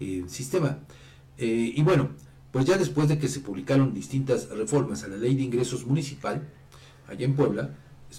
eh, 0.00 0.24
sistema. 0.26 0.80
Eh, 1.38 1.72
y 1.76 1.82
bueno, 1.82 2.10
pues 2.50 2.64
ya 2.64 2.76
después 2.76 3.08
de 3.08 3.18
que 3.18 3.28
se 3.28 3.38
publicaron 3.38 3.94
distintas 3.94 4.48
reformas 4.48 5.04
a 5.04 5.08
la 5.08 5.16
ley 5.16 5.36
de 5.36 5.42
ingresos 5.42 5.86
municipal, 5.86 6.42
allá 7.06 7.24
en 7.24 7.36
Puebla, 7.36 7.76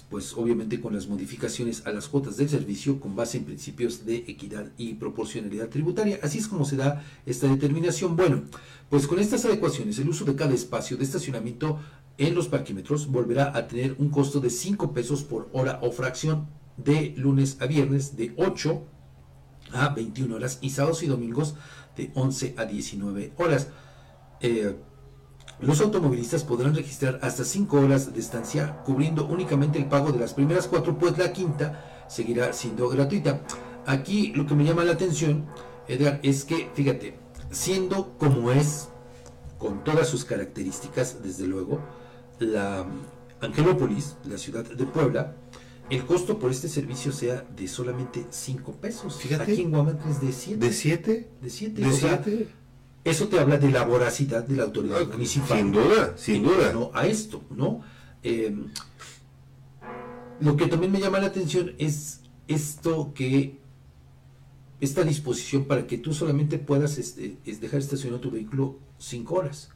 pues 0.08 0.34
obviamente 0.34 0.80
con 0.80 0.94
las 0.94 1.08
modificaciones 1.08 1.86
a 1.86 1.92
las 1.92 2.08
cuotas 2.08 2.36
del 2.36 2.48
servicio 2.48 3.00
con 3.00 3.16
base 3.16 3.38
en 3.38 3.44
principios 3.44 4.04
de 4.06 4.16
equidad 4.28 4.70
y 4.76 4.94
proporcionalidad 4.94 5.68
tributaria. 5.68 6.20
Así 6.22 6.38
es 6.38 6.48
como 6.48 6.64
se 6.64 6.76
da 6.76 7.04
esta 7.26 7.48
determinación. 7.48 8.16
Bueno, 8.16 8.42
pues 8.88 9.06
con 9.06 9.18
estas 9.18 9.44
adecuaciones, 9.44 9.98
el 9.98 10.08
uso 10.08 10.24
de 10.24 10.36
cada 10.36 10.54
espacio 10.54 10.96
de 10.96 11.04
estacionamiento 11.04 11.78
en 12.18 12.34
los 12.34 12.48
parquímetros 12.48 13.08
volverá 13.08 13.56
a 13.56 13.66
tener 13.66 13.96
un 13.98 14.10
costo 14.10 14.40
de 14.40 14.50
5 14.50 14.92
pesos 14.92 15.24
por 15.24 15.48
hora 15.52 15.80
o 15.82 15.90
fracción 15.90 16.48
de 16.76 17.14
lunes 17.16 17.56
a 17.60 17.66
viernes 17.66 18.16
de 18.16 18.32
8 18.36 18.82
a 19.72 19.88
21 19.90 20.34
horas 20.34 20.58
y 20.60 20.70
sábados 20.70 21.02
y 21.02 21.06
domingos 21.06 21.54
de 21.96 22.10
11 22.14 22.54
a 22.56 22.64
19 22.64 23.32
horas. 23.36 23.68
Eh, 24.40 24.76
los 25.60 25.80
automovilistas 25.80 26.44
podrán 26.44 26.74
registrar 26.74 27.18
hasta 27.22 27.44
5 27.44 27.80
horas 27.80 28.12
de 28.14 28.20
estancia, 28.20 28.82
cubriendo 28.84 29.26
únicamente 29.26 29.78
el 29.78 29.86
pago 29.86 30.12
de 30.12 30.18
las 30.18 30.34
primeras 30.34 30.66
4, 30.68 30.98
pues 30.98 31.18
la 31.18 31.32
quinta 31.32 32.06
seguirá 32.08 32.52
siendo 32.52 32.88
gratuita. 32.88 33.42
Aquí 33.86 34.32
lo 34.34 34.46
que 34.46 34.54
me 34.54 34.64
llama 34.64 34.84
la 34.84 34.92
atención, 34.92 35.46
Edgar, 35.88 36.20
es 36.22 36.44
que, 36.44 36.70
fíjate, 36.74 37.18
siendo 37.50 38.16
como 38.18 38.52
es, 38.52 38.88
con 39.58 39.84
todas 39.84 40.08
sus 40.08 40.24
características, 40.24 41.22
desde 41.22 41.46
luego, 41.46 41.80
la 42.38 42.86
Angelópolis, 43.40 44.16
la 44.24 44.38
ciudad 44.38 44.64
de 44.64 44.86
Puebla, 44.86 45.34
el 45.90 46.04
costo 46.06 46.38
por 46.38 46.50
este 46.52 46.68
servicio 46.68 47.10
sea 47.10 47.44
de 47.56 47.66
solamente 47.66 48.24
5 48.30 48.72
pesos. 48.72 49.16
Fíjate. 49.16 49.52
Aquí 49.52 49.62
en 49.62 49.74
Huamantla 49.74 50.10
es 50.10 50.20
de 50.20 50.32
7. 50.32 50.66
¿De 50.66 50.72
siete? 50.72 51.30
De 51.42 51.50
7. 51.50 51.82
¿De 51.82 51.92
siete? 51.92 52.48
Eso 53.04 53.28
te 53.28 53.38
habla 53.38 53.56
de 53.56 53.70
la 53.70 53.84
voracidad 53.84 54.44
de 54.44 54.56
la 54.56 54.64
autoridad 54.64 55.06
municipal. 55.08 55.58
sin 55.58 55.72
duda, 55.72 56.12
sin 56.16 56.42
duda. 56.42 56.90
A 56.92 57.06
esto, 57.06 57.42
¿no? 57.50 57.80
Eh, 58.22 58.54
lo 60.40 60.56
que 60.56 60.66
también 60.66 60.92
me 60.92 61.00
llama 61.00 61.18
la 61.18 61.28
atención 61.28 61.72
es 61.78 62.20
esto 62.48 63.12
que 63.14 63.58
esta 64.80 65.02
disposición 65.04 65.64
para 65.66 65.86
que 65.86 65.98
tú 65.98 66.14
solamente 66.14 66.58
puedas 66.58 66.98
este, 66.98 67.36
es 67.44 67.60
dejar 67.60 67.80
estacionado 67.80 68.20
tu 68.20 68.30
vehículo 68.30 68.78
cinco 68.98 69.36
horas. 69.36 69.70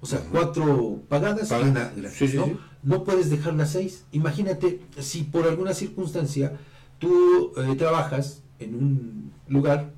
O 0.00 0.06
sea, 0.06 0.20
cuatro 0.30 1.02
pagadas 1.08 1.50
y 1.50 1.54
una 1.54 1.90
gratis, 1.94 2.18
Sí, 2.18 2.28
sí, 2.28 2.36
¿no? 2.36 2.46
sí. 2.46 2.56
No 2.82 3.04
puedes 3.04 3.30
dejar 3.30 3.54
las 3.54 3.72
seis. 3.72 4.06
Imagínate 4.12 4.80
si 4.98 5.22
por 5.24 5.46
alguna 5.46 5.74
circunstancia 5.74 6.58
tú 6.98 7.52
eh, 7.56 7.74
trabajas 7.76 8.42
en 8.58 8.74
un 8.74 9.32
lugar 9.48 9.92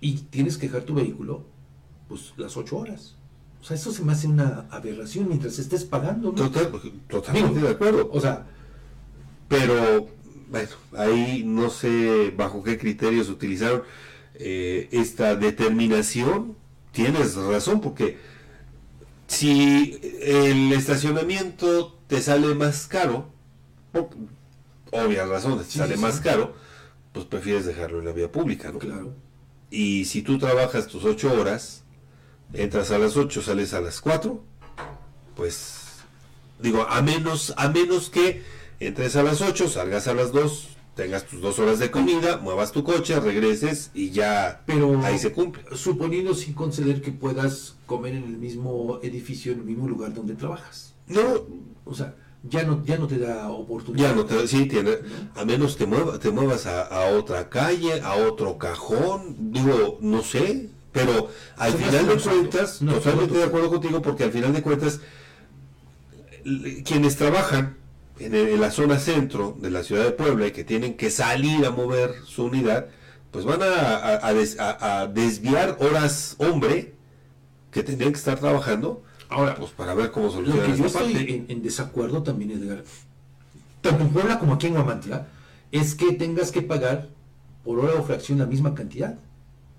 y 0.00 0.14
tienes 0.14 0.56
que 0.56 0.66
dejar 0.66 0.82
tu 0.82 0.94
vehículo, 0.94 1.44
pues 2.08 2.34
las 2.36 2.56
ocho 2.56 2.78
horas. 2.78 3.16
O 3.60 3.64
sea, 3.64 3.76
eso 3.76 3.92
se 3.92 4.04
me 4.04 4.12
hace 4.12 4.28
una 4.28 4.66
aberración 4.70 5.28
mientras 5.28 5.58
estés 5.58 5.84
pagando, 5.84 6.32
¿no? 6.32 6.50
Total- 6.50 6.70
totalmente 7.08 7.60
Digo, 7.60 7.68
de 7.68 7.68
acuerdo. 7.70 8.08
O 8.12 8.20
sea, 8.20 8.46
Pero, 9.48 10.08
bueno, 10.48 10.68
ahí 10.96 11.42
no 11.44 11.70
sé 11.70 12.32
bajo 12.36 12.62
qué 12.62 12.78
criterios 12.78 13.28
utilizaron 13.28 13.82
eh, 14.34 14.88
esta 14.92 15.36
determinación. 15.36 16.56
Tienes 16.92 17.34
razón, 17.36 17.80
porque 17.80 18.18
si 19.26 19.98
el 20.22 20.72
estacionamiento 20.72 21.98
te 22.06 22.20
sale 22.22 22.54
más 22.54 22.86
caro, 22.86 23.28
por 23.92 24.08
obvias 24.92 25.28
razones, 25.28 25.68
te 25.68 25.72
Sí, 25.72 25.78
sale 25.78 25.96
sí, 25.96 26.02
más 26.02 26.20
caro, 26.20 26.54
pues 27.12 27.26
prefieres 27.26 27.66
dejarlo 27.66 28.00
en 28.00 28.06
la 28.06 28.12
vía 28.12 28.32
pública, 28.32 28.72
¿no? 28.72 28.78
claro. 28.78 29.14
Y 29.70 30.06
si 30.06 30.22
tú 30.22 30.38
trabajas 30.38 30.88
tus 30.88 31.04
ocho 31.04 31.32
horas, 31.34 31.84
entras 32.52 32.90
a 32.90 32.98
las 32.98 33.16
ocho, 33.16 33.42
sales 33.42 33.74
a 33.74 33.80
las 33.80 34.00
cuatro, 34.00 34.42
pues 35.34 35.80
digo, 36.60 36.86
a 36.88 37.02
menos, 37.02 37.54
a 37.56 37.68
menos 37.68 38.10
que 38.10 38.42
entres 38.80 39.16
a 39.16 39.22
las 39.22 39.40
ocho, 39.42 39.68
salgas 39.68 40.08
a 40.08 40.14
las 40.14 40.32
dos, 40.32 40.68
tengas 40.94 41.26
tus 41.26 41.40
dos 41.40 41.58
horas 41.58 41.78
de 41.78 41.90
comida, 41.90 42.38
muevas 42.38 42.72
tu 42.72 42.82
coche, 42.84 43.18
regreses 43.20 43.90
y 43.94 44.10
ya 44.10 44.62
Pero 44.66 44.98
ahí 45.04 45.18
se 45.18 45.32
cumple. 45.32 45.62
suponiendo 45.76 46.34
sin 46.34 46.54
conceder 46.54 47.02
que 47.02 47.12
puedas 47.12 47.74
comer 47.86 48.14
en 48.14 48.24
el 48.24 48.38
mismo 48.38 48.98
edificio, 49.02 49.52
en 49.52 49.58
el 49.60 49.64
mismo 49.64 49.88
lugar 49.88 50.14
donde 50.14 50.34
trabajas. 50.34 50.94
No, 51.08 51.20
O 51.84 51.94
sea, 51.94 52.16
ya 52.42 52.62
no, 52.62 52.84
ya 52.84 52.96
no 52.96 53.06
te 53.06 53.18
da 53.18 53.48
oportunidad. 53.50 54.08
ya 54.08 54.14
no 54.14 54.24
te, 54.24 54.46
sí, 54.48 54.66
tiene, 54.66 54.92
a 55.34 55.44
menos 55.44 55.76
te 55.76 55.84
muevas, 55.86 56.18
te 56.20 56.30
muevas 56.30 56.66
a, 56.66 56.82
a 56.82 57.10
otra 57.16 57.48
calle, 57.50 58.00
a 58.00 58.14
otro 58.14 58.56
cajón, 58.56 59.52
digo, 59.52 59.98
no 60.00 60.22
sé, 60.22 60.70
pero 60.96 61.30
al 61.56 61.72
final 61.72 62.08
de 62.08 62.16
cuentas, 62.16 62.82
No, 62.82 62.94
totalmente 62.94 63.36
de 63.38 63.44
acuerdo 63.44 63.68
contigo, 63.70 64.02
porque 64.02 64.24
al 64.24 64.32
final 64.32 64.52
de 64.52 64.62
cuentas, 64.62 65.00
quienes 66.84 67.16
trabajan 67.16 67.76
en, 68.18 68.34
el- 68.34 68.48
en 68.48 68.60
la 68.60 68.70
zona 68.70 68.98
centro 68.98 69.56
de 69.60 69.70
la 69.70 69.82
ciudad 69.82 70.04
de 70.04 70.12
Puebla 70.12 70.46
y 70.46 70.52
que 70.52 70.64
tienen 70.64 70.96
que 70.96 71.10
salir 71.10 71.64
a 71.66 71.70
mover 71.70 72.14
su 72.24 72.44
unidad, 72.44 72.86
pues 73.30 73.44
van 73.44 73.62
a, 73.62 73.66
a- 73.66 74.26
a 74.28 74.34
des- 74.34 74.58
a- 74.58 75.00
a 75.02 75.06
desviar 75.06 75.76
horas 75.80 76.36
hombre 76.38 76.94
que 77.70 77.82
tendrían 77.82 78.12
que 78.12 78.18
estar 78.18 78.38
trabajando 78.38 79.02
Ahora, 79.28 79.56
pues 79.56 79.72
para 79.72 79.92
ver 79.92 80.12
cómo 80.12 80.30
soluciona 80.30 80.62
Lo 80.62 80.72
que 80.72 80.78
yo 80.78 80.86
esta 80.86 81.00
estoy 81.00 81.14
parte. 81.14 81.34
en, 81.34 81.46
en 81.48 81.62
desacuerdo 81.62 82.22
también, 82.22 82.52
Edgar, 82.52 82.84
tanto 83.80 84.04
en 84.04 84.10
Puebla 84.10 84.38
como 84.38 84.54
aquí 84.54 84.68
en 84.68 84.74
Guamantla, 84.74 85.26
es 85.72 85.96
que 85.96 86.12
tengas 86.12 86.52
que 86.52 86.62
pagar 86.62 87.08
por 87.64 87.80
hora 87.80 87.94
o 87.98 88.04
fracción 88.04 88.38
la 88.38 88.46
misma 88.46 88.72
cantidad. 88.76 89.18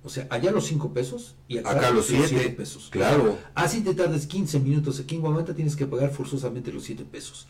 O 0.07 0.09
sea, 0.09 0.25
allá 0.29 0.51
los 0.51 0.65
5 0.67 0.93
pesos 0.93 1.35
y 1.49 1.57
acá, 1.57 1.71
Acá 1.71 1.91
los 1.91 2.05
siete, 2.05 2.29
siete 2.29 2.49
pesos. 2.51 2.87
claro. 2.89 3.37
Así 3.53 3.81
te 3.81 3.93
tardes 3.93 4.25
15 4.25 4.61
minutos 4.61 5.01
aquí 5.01 5.15
en 5.15 5.21
Guamantla, 5.21 5.53
tienes 5.53 5.75
que 5.75 5.85
pagar 5.85 6.11
forzosamente 6.11 6.71
los 6.71 6.83
7 6.85 7.03
pesos. 7.03 7.47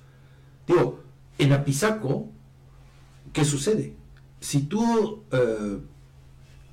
Digo, 0.65 0.99
en 1.37 1.53
Apizaco, 1.53 2.29
¿qué 3.31 3.45
sucede? 3.45 3.93
Si 4.39 4.61
tú 4.63 5.23
eh, 5.31 5.77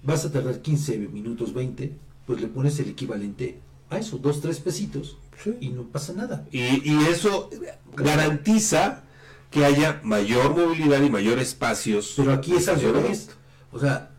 vas 0.03 0.24
a 0.24 0.32
tardar 0.32 0.62
15 0.62 0.97
minutos, 0.99 1.53
20, 1.53 1.95
pues 2.26 2.41
le 2.41 2.47
pones 2.49 2.78
el 2.78 2.89
equivalente 2.89 3.61
a 3.91 3.99
eso, 3.99 4.16
2, 4.16 4.41
3 4.41 4.61
pesitos, 4.61 5.18
y 5.61 5.68
no 5.68 5.82
pasa 5.82 6.14
nada. 6.14 6.47
Y, 6.51 6.61
y 6.61 6.97
eso 7.11 7.51
garantiza 7.95 9.05
que 9.51 9.66
haya 9.66 10.01
mayor 10.03 10.57
movilidad 10.57 11.03
y 11.03 11.11
mayor 11.11 11.39
espacios. 11.41 12.14
Pero 12.16 12.32
aquí 12.32 12.55
es 12.55 12.68
al 12.68 12.80
revés. 12.80 13.28
O 13.70 13.78
sea, 13.78 14.14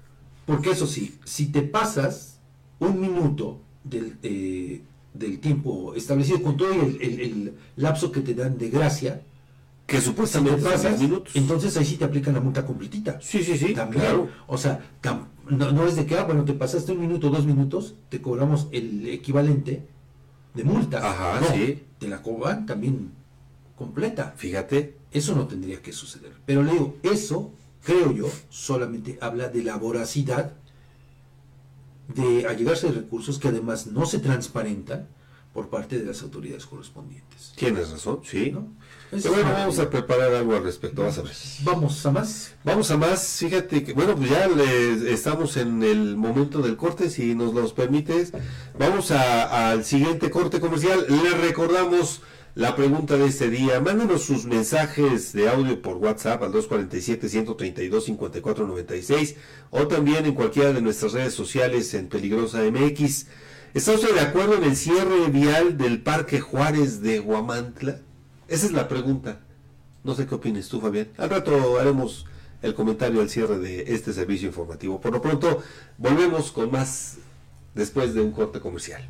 porque 0.46 0.72
eso 0.72 0.88
sí, 0.88 1.18
si 1.24 1.48
te 1.48 1.62
pasas 1.62 2.39
un 2.80 3.00
minuto 3.00 3.60
del, 3.84 4.18
eh, 4.24 4.82
del 5.14 5.39
tiempo 5.39 5.93
establecido 5.96 6.41
con 6.43 6.58
todo 6.58 6.72
el, 6.74 7.02
el- 7.02 7.20
el 7.20 7.54
lapso 7.78 8.12
que 8.12 8.22
te 8.22 8.34
dan 8.34 8.58
de 8.58 8.70
gracia, 8.70 9.22
Que 9.88 9.98
si 9.98 10.02
te 10.04 10.08
supuestamente 10.10 10.62
son 10.62 10.72
pasas, 10.72 10.98
10 11.00 11.10
minutos. 11.10 11.36
entonces 11.36 11.78
ahí 11.78 11.86
sí 11.86 11.96
te 11.98 12.06
aplican 12.06 12.34
la 12.34 12.41
multa 12.41 12.66
completita. 12.66 13.20
Sí, 13.22 13.43
sí, 13.43 13.58
sí, 13.58 13.74
También. 13.74 14.02
claro. 14.04 14.30
O 14.48 14.58
sea, 14.58 14.84
tam- 15.02 15.28
no, 15.50 15.72
no 15.72 15.86
es 15.88 15.96
de 15.96 16.06
que, 16.08 16.16
ah, 16.18 16.24
bueno, 16.24 16.43
te 16.43 16.54
pasaste 16.54 16.91
un 16.91 17.02
minuto, 17.02 17.30
dos 17.30 17.46
minutos, 17.46 17.93
te 18.10 18.20
cobramos 18.22 18.68
el 18.72 19.08
equivalente 19.08 19.86
de 20.56 20.64
multa. 20.64 21.08
Ajá, 21.08 21.39
No, 21.39 21.48
sí. 21.56 21.84
Te 22.00 22.08
la 22.08 22.22
cobran 22.22 22.66
también 22.66 23.12
completa. 23.78 24.34
Fíjate. 24.36 24.96
Eso 25.12 25.34
no 25.36 25.46
tendría 25.48 25.82
que 25.82 25.93
suceder. 25.93 26.34
Pero 26.46 26.62
le 26.64 26.72
digo, 26.74 26.96
eso, 27.04 27.52
creo 27.86 28.12
yo, 28.12 28.30
solamente 28.50 29.18
habla 29.22 29.48
de 29.50 29.64
la 29.64 29.78
voracidad 29.78 30.54
de 32.14 32.48
allegarse 32.48 32.88
de 32.88 32.94
recursos 32.94 33.40
que 33.40 33.48
además 33.48 33.88
no 33.88 34.06
se 34.06 34.20
transparentan 34.20 35.08
por 35.54 35.70
parte 35.70 35.98
de 35.98 36.06
las 36.06 36.22
autoridades 36.22 36.66
correspondientes. 36.66 37.54
Tienes 37.56 37.90
razón, 37.90 38.20
sí. 38.26 38.52
¿no? 38.52 38.68
Pero 39.10 39.32
bueno, 39.34 39.52
vamos 39.54 39.80
a 39.80 39.90
preparar 39.90 40.34
algo 40.34 40.54
al 40.56 40.64
respecto, 40.64 41.04
vas 41.04 41.18
a 41.18 41.22
ver. 41.22 41.32
Vamos 41.64 42.06
a 42.06 42.12
más. 42.12 42.54
Vamos 42.66 42.92
a 42.92 42.98
más, 42.98 43.26
fíjate 43.40 43.84
que, 43.84 43.94
bueno, 43.94 44.16
pues 44.18 44.30
ya 44.30 44.48
le- 44.50 45.14
estamos 45.14 45.56
en 45.56 45.82
el 45.84 46.18
momento 46.18 46.62
del 46.62 46.76
corte, 46.76 47.10
si 47.10 47.34
nos 47.36 47.54
los 47.54 47.72
permites. 47.72 48.34
Vamos 48.78 49.12
a- 49.12 49.70
al 49.72 49.86
siguiente 49.86 50.30
corte 50.30 50.60
comercial. 50.60 51.06
Le 51.08 51.30
recordamos 51.38 52.20
la 52.56 52.76
pregunta 52.76 53.16
de 53.18 53.28
este 53.28 53.49
día. 53.49 53.82
Mándenos 53.82 54.24
sus 54.24 54.45
mensajes 54.45 55.34
de 55.34 55.49
audio 55.49 55.82
por 55.82 55.97
WhatsApp 55.97 56.41
al 56.41 56.53
247-132-5496 56.53 59.36
o 59.72 59.88
también 59.88 60.26
en 60.26 60.34
cualquiera 60.34 60.72
de 60.72 60.82
nuestras 60.82 61.12
redes 61.12 61.34
sociales 61.34 61.93
en 61.93 62.08
Peligrosa 62.08 62.62
MX. 62.64 63.28
¿Está 63.74 63.91
usted 63.91 64.16
de 64.16 64.22
acuerdo 64.22 64.56
en 64.56 64.64
el 64.64 64.78
cierre 64.78 65.28
vial 65.28 65.78
del 65.78 66.01
Parque 66.01 66.39
Juárez 66.39 67.01
de 67.01 67.20
Huamantla? 67.20 67.99
Esa 68.47 68.68
es 68.68 68.72
la 68.72 68.88
pregunta. 68.88 69.41
No 70.06 70.16
sé 70.16 70.26
qué 70.26 70.36
opinas 70.36 70.70
tú, 70.70 70.80
Fabián. 70.80 71.10
Al 71.18 71.30
rato 71.30 71.78
haremos 71.78 72.26
el 72.62 72.74
comentario 72.74 73.20
al 73.20 73.30
cierre 73.30 73.60
de 73.60 73.93
este 73.93 74.14
servicio 74.14 74.47
informativo. 74.47 75.01
Por 75.01 75.12
lo 75.12 75.22
pronto, 75.22 75.62
volvemos 75.97 76.53
con 76.53 76.72
más 76.72 77.18
después 77.74 78.14
de 78.14 78.22
un 78.22 78.32
corte 78.32 78.62
comercial. 78.62 79.10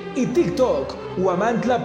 y 0.15 0.25
TikTok, 0.27 1.17
huamantla.org. 1.17 1.81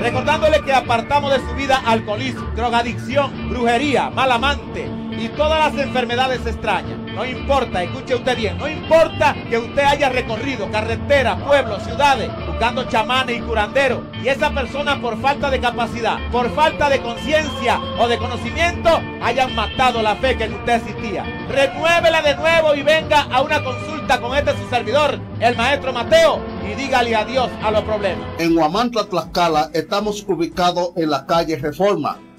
Recordándole 0.00 0.60
que 0.62 0.72
apartamos 0.72 1.30
de 1.30 1.38
su 1.38 1.54
vida 1.54 1.82
alcoholismo, 1.86 2.48
drogadicción, 2.54 3.50
brujería, 3.50 4.10
mal 4.10 4.32
amante 4.32 4.88
y 5.12 5.28
todas 5.28 5.72
las 5.72 5.84
enfermedades 5.84 6.44
extrañas. 6.46 6.98
No 7.14 7.24
importa, 7.24 7.82
escuche 7.82 8.14
usted 8.14 8.36
bien, 8.36 8.58
no 8.58 8.68
importa 8.68 9.34
que 9.48 9.58
usted 9.58 9.82
haya 9.82 10.08
recorrido 10.08 10.70
carreteras, 10.70 11.40
pueblos, 11.42 11.82
ciudades, 11.82 12.30
buscando 12.60 12.84
chamanes 12.90 13.38
y 13.38 13.40
curanderos, 13.40 14.00
y 14.22 14.28
esa 14.28 14.50
persona 14.50 15.00
por 15.00 15.18
falta 15.22 15.50
de 15.50 15.60
capacidad, 15.60 16.18
por 16.30 16.54
falta 16.54 16.90
de 16.90 17.00
conciencia 17.00 17.80
o 17.98 18.06
de 18.06 18.18
conocimiento, 18.18 19.00
hayan 19.22 19.54
matado 19.54 20.02
la 20.02 20.14
fe 20.16 20.36
que 20.36 20.44
en 20.44 20.52
usted 20.52 20.74
existía. 20.74 21.24
Renuévela 21.48 22.20
de 22.20 22.36
nuevo 22.36 22.74
y 22.74 22.82
venga 22.82 23.22
a 23.32 23.40
una 23.40 23.64
consulta 23.64 24.20
con 24.20 24.36
este 24.36 24.54
su 24.58 24.68
servidor, 24.68 25.18
el 25.40 25.56
maestro 25.56 25.94
Mateo, 25.94 26.38
y 26.70 26.74
dígale 26.74 27.16
adiós 27.16 27.48
a 27.62 27.70
los 27.70 27.80
problemas. 27.80 28.28
En 28.38 28.54
Huamantla, 28.54 29.04
Tlaxcala, 29.04 29.70
estamos 29.72 30.22
ubicados 30.28 30.90
en 30.96 31.08
la 31.08 31.24
calle 31.24 31.56
Reforma, 31.56 32.18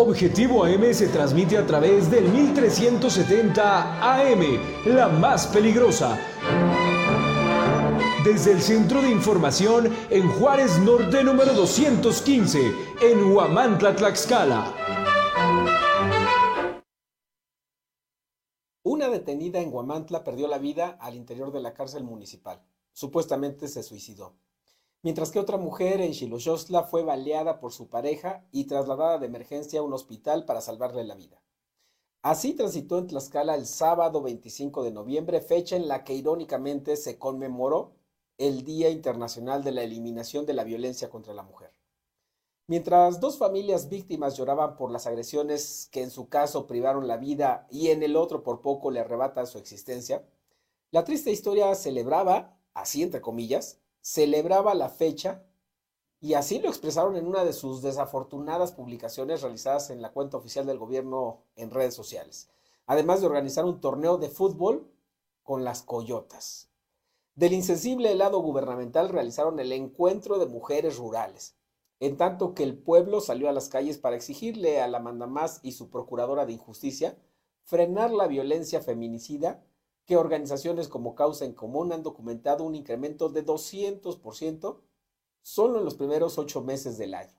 Objetivo 0.00 0.64
AM 0.64 0.94
se 0.94 1.08
transmite 1.08 1.58
a 1.58 1.66
través 1.66 2.10
del 2.10 2.24
1370 2.24 4.00
AM, 4.00 4.40
la 4.86 5.08
más 5.08 5.46
peligrosa. 5.48 6.18
Desde 8.24 8.52
el 8.52 8.62
Centro 8.62 9.02
de 9.02 9.10
Información 9.10 9.94
en 10.08 10.26
Juárez 10.30 10.78
Norte 10.78 11.22
número 11.22 11.52
215, 11.52 12.72
en 13.02 13.30
Huamantla, 13.30 13.94
Tlaxcala. 13.94 14.74
Una 18.82 19.10
detenida 19.10 19.60
en 19.60 19.70
Guamantla 19.70 20.24
perdió 20.24 20.48
la 20.48 20.56
vida 20.56 20.96
al 20.98 21.14
interior 21.14 21.52
de 21.52 21.60
la 21.60 21.74
cárcel 21.74 22.04
municipal. 22.04 22.62
Supuestamente 22.94 23.68
se 23.68 23.82
suicidó. 23.82 24.34
Mientras 25.02 25.30
que 25.30 25.38
otra 25.38 25.56
mujer 25.56 26.00
en 26.00 26.12
Xiloxostla 26.12 26.82
fue 26.84 27.02
baleada 27.02 27.58
por 27.58 27.72
su 27.72 27.88
pareja 27.88 28.46
y 28.52 28.64
trasladada 28.64 29.18
de 29.18 29.26
emergencia 29.26 29.80
a 29.80 29.82
un 29.82 29.94
hospital 29.94 30.44
para 30.44 30.60
salvarle 30.60 31.04
la 31.04 31.14
vida. 31.14 31.42
Así 32.22 32.52
transitó 32.52 32.98
en 32.98 33.06
Tlaxcala 33.06 33.54
el 33.54 33.64
sábado 33.64 34.20
25 34.20 34.82
de 34.82 34.90
noviembre, 34.90 35.40
fecha 35.40 35.76
en 35.76 35.88
la 35.88 36.04
que 36.04 36.12
irónicamente 36.12 36.96
se 36.96 37.18
conmemoró 37.18 37.94
el 38.36 38.62
Día 38.62 38.90
Internacional 38.90 39.64
de 39.64 39.72
la 39.72 39.82
Eliminación 39.82 40.44
de 40.44 40.52
la 40.52 40.64
Violencia 40.64 41.08
contra 41.08 41.32
la 41.32 41.44
Mujer. 41.44 41.72
Mientras 42.66 43.20
dos 43.20 43.38
familias 43.38 43.88
víctimas 43.88 44.36
lloraban 44.36 44.76
por 44.76 44.90
las 44.92 45.06
agresiones 45.06 45.88
que 45.90 46.02
en 46.02 46.10
su 46.10 46.28
caso 46.28 46.66
privaron 46.66 47.08
la 47.08 47.16
vida 47.16 47.66
y 47.70 47.88
en 47.88 48.02
el 48.02 48.16
otro 48.16 48.42
por 48.42 48.60
poco 48.60 48.90
le 48.90 49.00
arrebatan 49.00 49.46
su 49.46 49.56
existencia, 49.56 50.28
la 50.90 51.04
triste 51.04 51.32
historia 51.32 51.74
celebraba, 51.74 52.60
así 52.74 53.02
entre 53.02 53.22
comillas, 53.22 53.79
celebraba 54.00 54.74
la 54.74 54.88
fecha 54.88 55.44
y 56.20 56.34
así 56.34 56.58
lo 56.58 56.68
expresaron 56.68 57.16
en 57.16 57.26
una 57.26 57.44
de 57.44 57.52
sus 57.52 57.82
desafortunadas 57.82 58.72
publicaciones 58.72 59.40
realizadas 59.40 59.90
en 59.90 60.02
la 60.02 60.12
cuenta 60.12 60.36
oficial 60.36 60.66
del 60.66 60.78
gobierno 60.78 61.44
en 61.56 61.70
redes 61.70 61.94
sociales, 61.94 62.50
además 62.86 63.20
de 63.20 63.26
organizar 63.26 63.64
un 63.64 63.80
torneo 63.80 64.18
de 64.18 64.28
fútbol 64.28 64.92
con 65.42 65.64
las 65.64 65.82
coyotas. 65.82 66.70
Del 67.34 67.54
insensible 67.54 68.14
lado 68.14 68.40
gubernamental 68.40 69.08
realizaron 69.08 69.58
el 69.60 69.72
encuentro 69.72 70.38
de 70.38 70.46
mujeres 70.46 70.98
rurales, 70.98 71.56
en 72.00 72.16
tanto 72.16 72.54
que 72.54 72.64
el 72.64 72.76
pueblo 72.76 73.20
salió 73.20 73.48
a 73.48 73.52
las 73.52 73.68
calles 73.68 73.98
para 73.98 74.16
exigirle 74.16 74.80
a 74.80 74.88
la 74.88 75.00
mandamás 75.00 75.60
y 75.62 75.72
su 75.72 75.90
procuradora 75.90 76.44
de 76.44 76.52
injusticia 76.52 77.16
frenar 77.64 78.10
la 78.10 78.26
violencia 78.26 78.80
feminicida 78.80 79.64
que 80.06 80.16
organizaciones 80.16 80.88
como 80.88 81.14
Causa 81.14 81.44
en 81.44 81.54
Común 81.54 81.92
han 81.92 82.02
documentado 82.02 82.64
un 82.64 82.74
incremento 82.74 83.28
de 83.28 83.44
200% 83.44 84.80
solo 85.42 85.78
en 85.78 85.84
los 85.84 85.94
primeros 85.94 86.38
ocho 86.38 86.62
meses 86.62 86.98
del 86.98 87.14
año. 87.14 87.38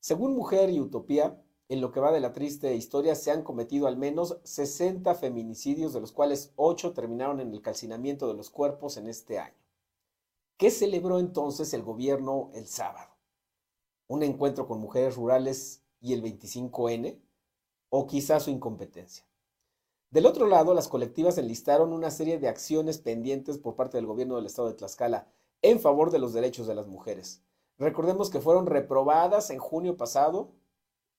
Según 0.00 0.34
Mujer 0.34 0.70
y 0.70 0.80
Utopía, 0.80 1.42
en 1.68 1.80
lo 1.80 1.92
que 1.92 2.00
va 2.00 2.10
de 2.10 2.20
la 2.20 2.32
triste 2.32 2.74
historia 2.74 3.14
se 3.14 3.30
han 3.30 3.42
cometido 3.42 3.86
al 3.86 3.96
menos 3.96 4.38
60 4.42 5.14
feminicidios, 5.14 5.92
de 5.92 6.00
los 6.00 6.10
cuales 6.10 6.52
8 6.56 6.94
terminaron 6.94 7.38
en 7.38 7.52
el 7.52 7.62
calcinamiento 7.62 8.26
de 8.26 8.34
los 8.34 8.50
cuerpos 8.50 8.96
en 8.96 9.06
este 9.06 9.38
año. 9.38 9.54
¿Qué 10.56 10.70
celebró 10.70 11.20
entonces 11.20 11.72
el 11.72 11.82
gobierno 11.82 12.50
el 12.54 12.66
sábado? 12.66 13.16
¿Un 14.08 14.24
encuentro 14.24 14.66
con 14.66 14.80
mujeres 14.80 15.14
rurales 15.14 15.84
y 16.00 16.12
el 16.12 16.22
25N? 16.22 17.22
¿O 17.88 18.06
quizás 18.06 18.42
su 18.42 18.50
incompetencia? 18.50 19.24
Del 20.10 20.26
otro 20.26 20.48
lado, 20.48 20.74
las 20.74 20.88
colectivas 20.88 21.38
enlistaron 21.38 21.92
una 21.92 22.10
serie 22.10 22.38
de 22.40 22.48
acciones 22.48 22.98
pendientes 22.98 23.58
por 23.58 23.76
parte 23.76 23.96
del 23.96 24.06
gobierno 24.06 24.34
del 24.34 24.46
estado 24.46 24.66
de 24.66 24.74
Tlaxcala 24.74 25.28
en 25.62 25.78
favor 25.78 26.10
de 26.10 26.18
los 26.18 26.32
derechos 26.32 26.66
de 26.66 26.74
las 26.74 26.88
mujeres. 26.88 27.44
Recordemos 27.78 28.28
que 28.28 28.40
fueron 28.40 28.66
reprobadas 28.66 29.50
en 29.50 29.58
junio 29.58 29.96
pasado 29.96 30.50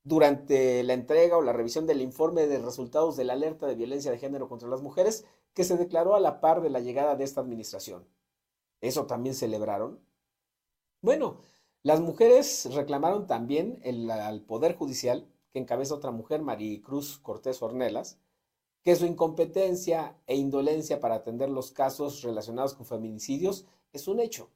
durante 0.04 0.84
la 0.84 0.94
entrega 0.94 1.38
o 1.38 1.42
la 1.42 1.54
revisión 1.54 1.88
del 1.88 2.02
informe 2.02 2.48
de 2.48 2.60
resultados 2.60 3.16
de 3.16 3.24
la 3.24 3.34
alerta 3.34 3.66
de 3.66 3.76
violencia 3.76 4.12
de 4.12 4.18
género 4.18 4.50
contra 4.50 4.68
las 4.68 4.82
mujeres 4.82 5.26
que 5.54 5.64
se 5.64 5.78
declaró 5.78 6.14
a 6.14 6.20
la 6.20 6.42
par 6.42 6.62
de 6.62 6.70
la 6.70 6.82
llegada 6.82 7.16
de 7.16 7.24
esta 7.24 7.40
administración. 7.40 8.06
¿Eso 8.82 9.06
también 9.06 9.36
celebraron? 9.36 10.00
Bueno, 11.02 11.38
las 11.82 12.02
mujeres 12.02 12.68
reclamaron 12.74 13.26
también 13.26 13.82
al 14.12 14.42
Poder 14.42 14.76
Judicial, 14.76 15.28
que 15.52 15.60
encabeza 15.60 15.96
otra 15.96 16.12
mujer, 16.12 16.42
Maricruz 16.42 17.20
Cortés 17.20 17.62
Ornelas, 17.62 18.20
que 18.84 18.96
su 18.96 19.06
incompetencia 19.06 20.18
e 20.26 20.36
indolencia 20.36 21.00
para 21.00 21.16
atender 21.16 21.50
los 21.50 21.72
casos 21.72 22.24
relacionados 22.24 22.74
con 22.74 22.86
feminicidios 22.86 23.66
es 23.94 24.08
un 24.08 24.20
hecho. 24.20 24.50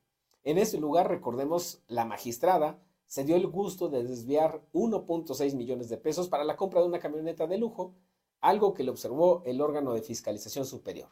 En 0.43 0.57
ese 0.57 0.79
lugar, 0.79 1.09
recordemos, 1.09 1.81
la 1.87 2.05
magistrada 2.05 2.79
se 3.07 3.23
dio 3.23 3.35
el 3.35 3.47
gusto 3.47 3.87
de 3.89 4.03
desviar 4.03 4.61
1.6 4.73 5.55
millones 5.55 5.89
de 5.89 5.97
pesos 5.97 6.27
para 6.27 6.43
la 6.43 6.55
compra 6.57 6.81
de 6.81 6.87
una 6.87 6.99
camioneta 6.99 7.45
de 7.47 7.57
lujo, 7.57 7.93
algo 8.41 8.73
que 8.73 8.83
le 8.83 8.91
observó 8.91 9.43
el 9.45 9.61
órgano 9.61 9.93
de 9.93 10.01
fiscalización 10.01 10.65
superior. 10.65 11.09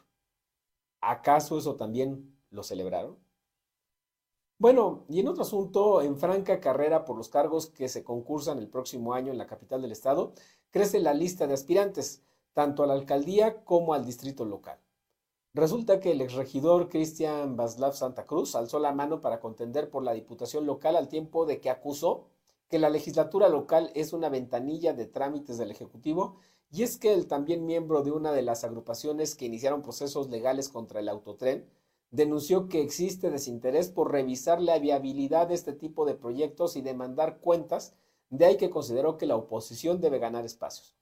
¿Acaso 1.01 1.57
eso 1.57 1.75
también 1.75 2.35
lo 2.49 2.63
celebraron? 2.63 3.17
Bueno, 4.57 5.03
y 5.09 5.19
en 5.19 5.27
otro 5.27 5.43
asunto, 5.43 6.01
en 6.01 6.17
franca 6.17 6.59
carrera 6.59 7.05
por 7.05 7.17
los 7.17 7.29
cargos 7.29 7.67
que 7.67 7.89
se 7.89 8.03
concursan 8.03 8.59
el 8.59 8.69
próximo 8.69 9.13
año 9.13 9.31
en 9.31 9.37
la 9.37 9.47
capital 9.47 9.81
del 9.81 9.91
estado, 9.91 10.33
crece 10.71 10.99
la 10.99 11.13
lista 11.13 11.47
de 11.47 11.53
aspirantes 11.53 12.23
tanto 12.53 12.83
a 12.83 12.87
la 12.87 12.93
alcaldía 12.93 13.63
como 13.63 13.93
al 13.93 14.05
distrito 14.05 14.45
local. 14.45 14.79
Resulta 15.53 15.99
que 15.99 16.11
el 16.11 16.21
exregidor 16.21 16.89
Cristian 16.89 17.55
Vaslav 17.55 17.93
Santa 17.93 18.25
Cruz 18.25 18.55
alzó 18.55 18.79
la 18.79 18.91
mano 18.91 19.21
para 19.21 19.39
contender 19.39 19.89
por 19.89 20.03
la 20.03 20.13
diputación 20.13 20.65
local 20.65 20.95
al 20.95 21.09
tiempo 21.09 21.45
de 21.45 21.59
que 21.59 21.69
acusó 21.69 22.25
que 22.69 22.79
la 22.79 22.89
legislatura 22.89 23.49
local 23.49 23.91
es 23.93 24.13
una 24.13 24.29
ventanilla 24.29 24.93
de 24.93 25.05
trámites 25.05 25.59
del 25.59 25.69
Ejecutivo 25.69 26.37
y 26.71 26.81
es 26.81 26.97
que 26.97 27.13
el 27.13 27.27
también 27.27 27.67
miembro 27.67 28.01
de 28.01 28.11
una 28.11 28.31
de 28.31 28.41
las 28.41 28.63
agrupaciones 28.63 29.35
que 29.35 29.45
iniciaron 29.45 29.83
procesos 29.83 30.29
legales 30.31 30.69
contra 30.69 31.01
el 31.01 31.09
autotren 31.09 31.69
denunció 32.09 32.69
que 32.69 32.81
existe 32.81 33.29
desinterés 33.29 33.89
por 33.89 34.11
revisar 34.11 34.59
la 34.59 34.79
viabilidad 34.79 35.47
de 35.47 35.55
este 35.55 35.73
tipo 35.73 36.05
de 36.05 36.15
proyectos 36.15 36.75
y 36.75 36.81
demandar 36.81 37.39
cuentas, 37.39 37.95
de 38.29 38.45
ahí 38.45 38.57
que 38.57 38.69
consideró 38.69 39.17
que 39.17 39.25
la 39.25 39.35
oposición 39.35 40.01
debe 40.01 40.19
ganar 40.19 40.45
espacios. 40.45 40.95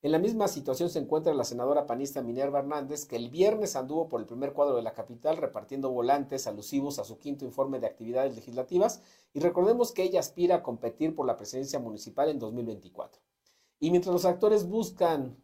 En 0.00 0.12
la 0.12 0.20
misma 0.20 0.46
situación 0.46 0.90
se 0.90 1.00
encuentra 1.00 1.34
la 1.34 1.42
senadora 1.42 1.84
panista 1.84 2.22
Minerva 2.22 2.60
Hernández, 2.60 3.04
que 3.04 3.16
el 3.16 3.30
viernes 3.30 3.74
anduvo 3.74 4.08
por 4.08 4.20
el 4.20 4.28
primer 4.28 4.52
cuadro 4.52 4.76
de 4.76 4.82
la 4.82 4.92
capital 4.92 5.36
repartiendo 5.36 5.90
volantes 5.90 6.46
alusivos 6.46 7.00
a 7.00 7.04
su 7.04 7.18
quinto 7.18 7.44
informe 7.44 7.80
de 7.80 7.88
actividades 7.88 8.36
legislativas 8.36 9.02
y 9.32 9.40
recordemos 9.40 9.90
que 9.90 10.04
ella 10.04 10.20
aspira 10.20 10.56
a 10.56 10.62
competir 10.62 11.16
por 11.16 11.26
la 11.26 11.36
presidencia 11.36 11.80
municipal 11.80 12.28
en 12.28 12.38
2024. 12.38 13.20
Y 13.80 13.90
mientras 13.90 14.12
los 14.12 14.24
actores 14.24 14.68
buscan, 14.68 15.36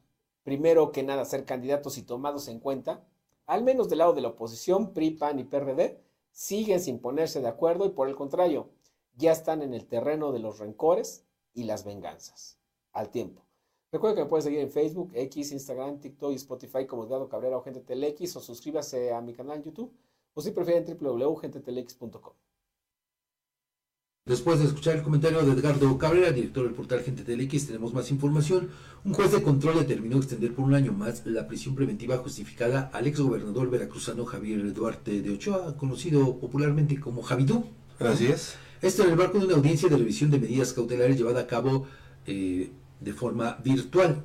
primero 0.44 0.92
que 0.92 1.02
nada, 1.02 1.24
ser 1.24 1.44
candidatos 1.44 1.98
y 1.98 2.02
tomados 2.02 2.46
en 2.46 2.60
cuenta, 2.60 3.04
al 3.46 3.64
menos 3.64 3.88
del 3.88 3.98
lado 3.98 4.12
de 4.12 4.20
la 4.20 4.28
oposición, 4.28 4.92
PRI, 4.92 5.10
PAN 5.12 5.40
y 5.40 5.44
PRD, 5.44 6.00
siguen 6.30 6.78
sin 6.78 7.00
ponerse 7.00 7.40
de 7.40 7.48
acuerdo 7.48 7.86
y 7.86 7.90
por 7.90 8.08
el 8.08 8.14
contrario, 8.14 8.70
ya 9.16 9.32
están 9.32 9.62
en 9.62 9.74
el 9.74 9.88
terreno 9.88 10.30
de 10.30 10.38
los 10.38 10.60
rencores 10.60 11.26
y 11.54 11.64
las 11.64 11.84
venganzas. 11.84 12.60
Al 12.92 13.10
tiempo. 13.10 13.43
Recuerda 13.94 14.16
que 14.16 14.22
me 14.24 14.28
puedes 14.28 14.44
seguir 14.44 14.58
en 14.58 14.72
Facebook, 14.72 15.12
X, 15.14 15.52
Instagram, 15.52 16.00
TikTok 16.00 16.32
y 16.32 16.34
Spotify 16.34 16.84
como 16.84 17.04
Eduardo 17.04 17.28
Cabrera 17.28 17.58
o 17.58 17.62
Gente 17.62 17.78
Telex 17.78 18.34
o 18.34 18.40
suscríbase 18.40 19.12
a 19.12 19.20
mi 19.20 19.34
canal 19.34 19.58
en 19.58 19.62
YouTube 19.62 19.92
o 20.34 20.42
si 20.42 20.50
prefieren 20.50 20.84
www.gentetelex.com. 20.84 22.32
Después 24.26 24.58
de 24.58 24.64
escuchar 24.64 24.96
el 24.96 25.04
comentario 25.04 25.40
de 25.42 25.52
Edgardo 25.52 25.96
Cabrera, 25.96 26.32
director 26.32 26.64
del 26.64 26.74
portal 26.74 27.02
Gente 27.02 27.22
Telex, 27.22 27.68
tenemos 27.68 27.94
más 27.94 28.10
información. 28.10 28.70
Un 29.04 29.14
juez 29.14 29.30
de 29.30 29.44
control 29.44 29.78
determinó 29.78 30.16
extender 30.16 30.52
por 30.56 30.64
un 30.64 30.74
año 30.74 30.92
más 30.92 31.24
la 31.24 31.46
prisión 31.46 31.76
preventiva 31.76 32.18
justificada 32.18 32.90
al 32.92 33.06
exgobernador 33.06 33.70
veracruzano 33.70 34.24
Javier 34.24 34.74
Duarte 34.74 35.22
de 35.22 35.30
Ochoa, 35.30 35.76
conocido 35.76 36.40
popularmente 36.40 36.98
como 36.98 37.22
Javidú. 37.22 37.66
Así 38.00 38.26
es. 38.26 38.56
Esto 38.82 39.04
en 39.04 39.10
el 39.10 39.16
marco 39.16 39.38
de 39.38 39.44
una 39.44 39.54
audiencia 39.54 39.88
de 39.88 39.96
revisión 39.98 40.32
de 40.32 40.40
medidas 40.40 40.72
cautelares 40.72 41.16
llevada 41.16 41.42
a 41.42 41.46
cabo 41.46 41.86
eh, 42.26 42.72
de 43.04 43.12
forma 43.12 43.58
virtual. 43.62 44.24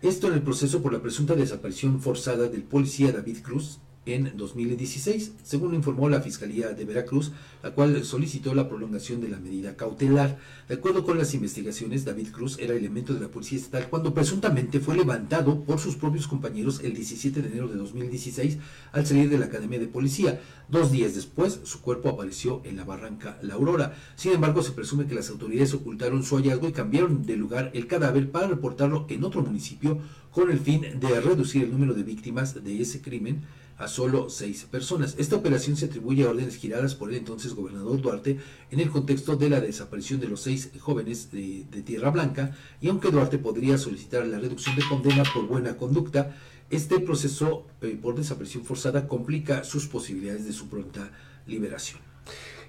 Esto 0.00 0.28
en 0.28 0.34
el 0.34 0.42
proceso 0.42 0.82
por 0.82 0.92
la 0.92 1.02
presunta 1.02 1.34
desaparición 1.34 2.00
forzada 2.00 2.48
del 2.48 2.62
policía 2.62 3.12
David 3.12 3.38
Cruz, 3.42 3.78
en 4.04 4.36
2016, 4.36 5.32
según 5.44 5.74
informó 5.74 6.08
la 6.08 6.20
Fiscalía 6.20 6.70
de 6.70 6.84
Veracruz, 6.84 7.30
la 7.62 7.70
cual 7.70 8.04
solicitó 8.04 8.52
la 8.52 8.68
prolongación 8.68 9.20
de 9.20 9.28
la 9.28 9.38
medida 9.38 9.76
cautelar. 9.76 10.38
De 10.68 10.74
acuerdo 10.74 11.04
con 11.04 11.18
las 11.18 11.34
investigaciones, 11.34 12.04
David 12.04 12.28
Cruz 12.32 12.58
era 12.58 12.74
elemento 12.74 13.14
de 13.14 13.20
la 13.20 13.28
Policía 13.28 13.58
Estatal 13.58 13.88
cuando 13.88 14.12
presuntamente 14.12 14.80
fue 14.80 14.96
levantado 14.96 15.60
por 15.60 15.78
sus 15.78 15.94
propios 15.94 16.26
compañeros 16.26 16.80
el 16.82 16.94
17 16.94 17.42
de 17.42 17.48
enero 17.48 17.68
de 17.68 17.76
2016 17.76 18.58
al 18.90 19.06
salir 19.06 19.30
de 19.30 19.38
la 19.38 19.46
Academia 19.46 19.78
de 19.78 19.86
Policía. 19.86 20.40
Dos 20.68 20.90
días 20.90 21.14
después, 21.14 21.60
su 21.62 21.80
cuerpo 21.80 22.08
apareció 22.08 22.60
en 22.64 22.76
la 22.76 22.84
barranca 22.84 23.38
La 23.42 23.54
Aurora. 23.54 23.94
Sin 24.16 24.32
embargo, 24.32 24.62
se 24.62 24.72
presume 24.72 25.06
que 25.06 25.14
las 25.14 25.30
autoridades 25.30 25.74
ocultaron 25.74 26.24
su 26.24 26.36
hallazgo 26.36 26.68
y 26.68 26.72
cambiaron 26.72 27.24
de 27.24 27.36
lugar 27.36 27.70
el 27.74 27.86
cadáver 27.86 28.30
para 28.30 28.48
reportarlo 28.48 29.06
en 29.08 29.22
otro 29.22 29.42
municipio 29.42 30.00
con 30.32 30.50
el 30.50 30.58
fin 30.58 30.80
de 30.98 31.20
reducir 31.20 31.62
el 31.62 31.70
número 31.70 31.94
de 31.94 32.02
víctimas 32.02 32.64
de 32.64 32.80
ese 32.80 33.02
crimen 33.02 33.42
a 33.78 33.88
solo 33.88 34.30
seis 34.30 34.66
personas. 34.70 35.14
Esta 35.18 35.36
operación 35.36 35.76
se 35.76 35.86
atribuye 35.86 36.24
a 36.24 36.30
órdenes 36.30 36.56
giradas 36.56 36.94
por 36.94 37.10
el 37.10 37.16
entonces 37.16 37.54
gobernador 37.54 38.00
Duarte 38.00 38.38
en 38.70 38.80
el 38.80 38.90
contexto 38.90 39.36
de 39.36 39.50
la 39.50 39.60
desaparición 39.60 40.20
de 40.20 40.28
los 40.28 40.40
seis 40.40 40.70
jóvenes 40.78 41.30
de, 41.32 41.64
Tierra 41.84 42.10
Blanca 42.10 42.56
y 42.80 42.88
aunque 42.88 43.10
Duarte 43.10 43.38
podría 43.38 43.78
solicitar 43.78 44.24
la 44.26 44.38
reducción 44.38 44.76
de 44.76 44.84
condena 44.88 45.24
por 45.34 45.46
buena 45.46 45.76
conducta, 45.76 46.36
este 46.70 47.00
proceso 47.00 47.66
eh, 47.80 47.98
por 48.00 48.14
desaparición 48.14 48.64
forzada 48.64 49.08
complica 49.08 49.64
sus 49.64 49.86
posibilidades 49.86 50.46
de 50.46 50.52
su 50.52 50.68
pronta 50.68 51.10
liberación. 51.46 52.00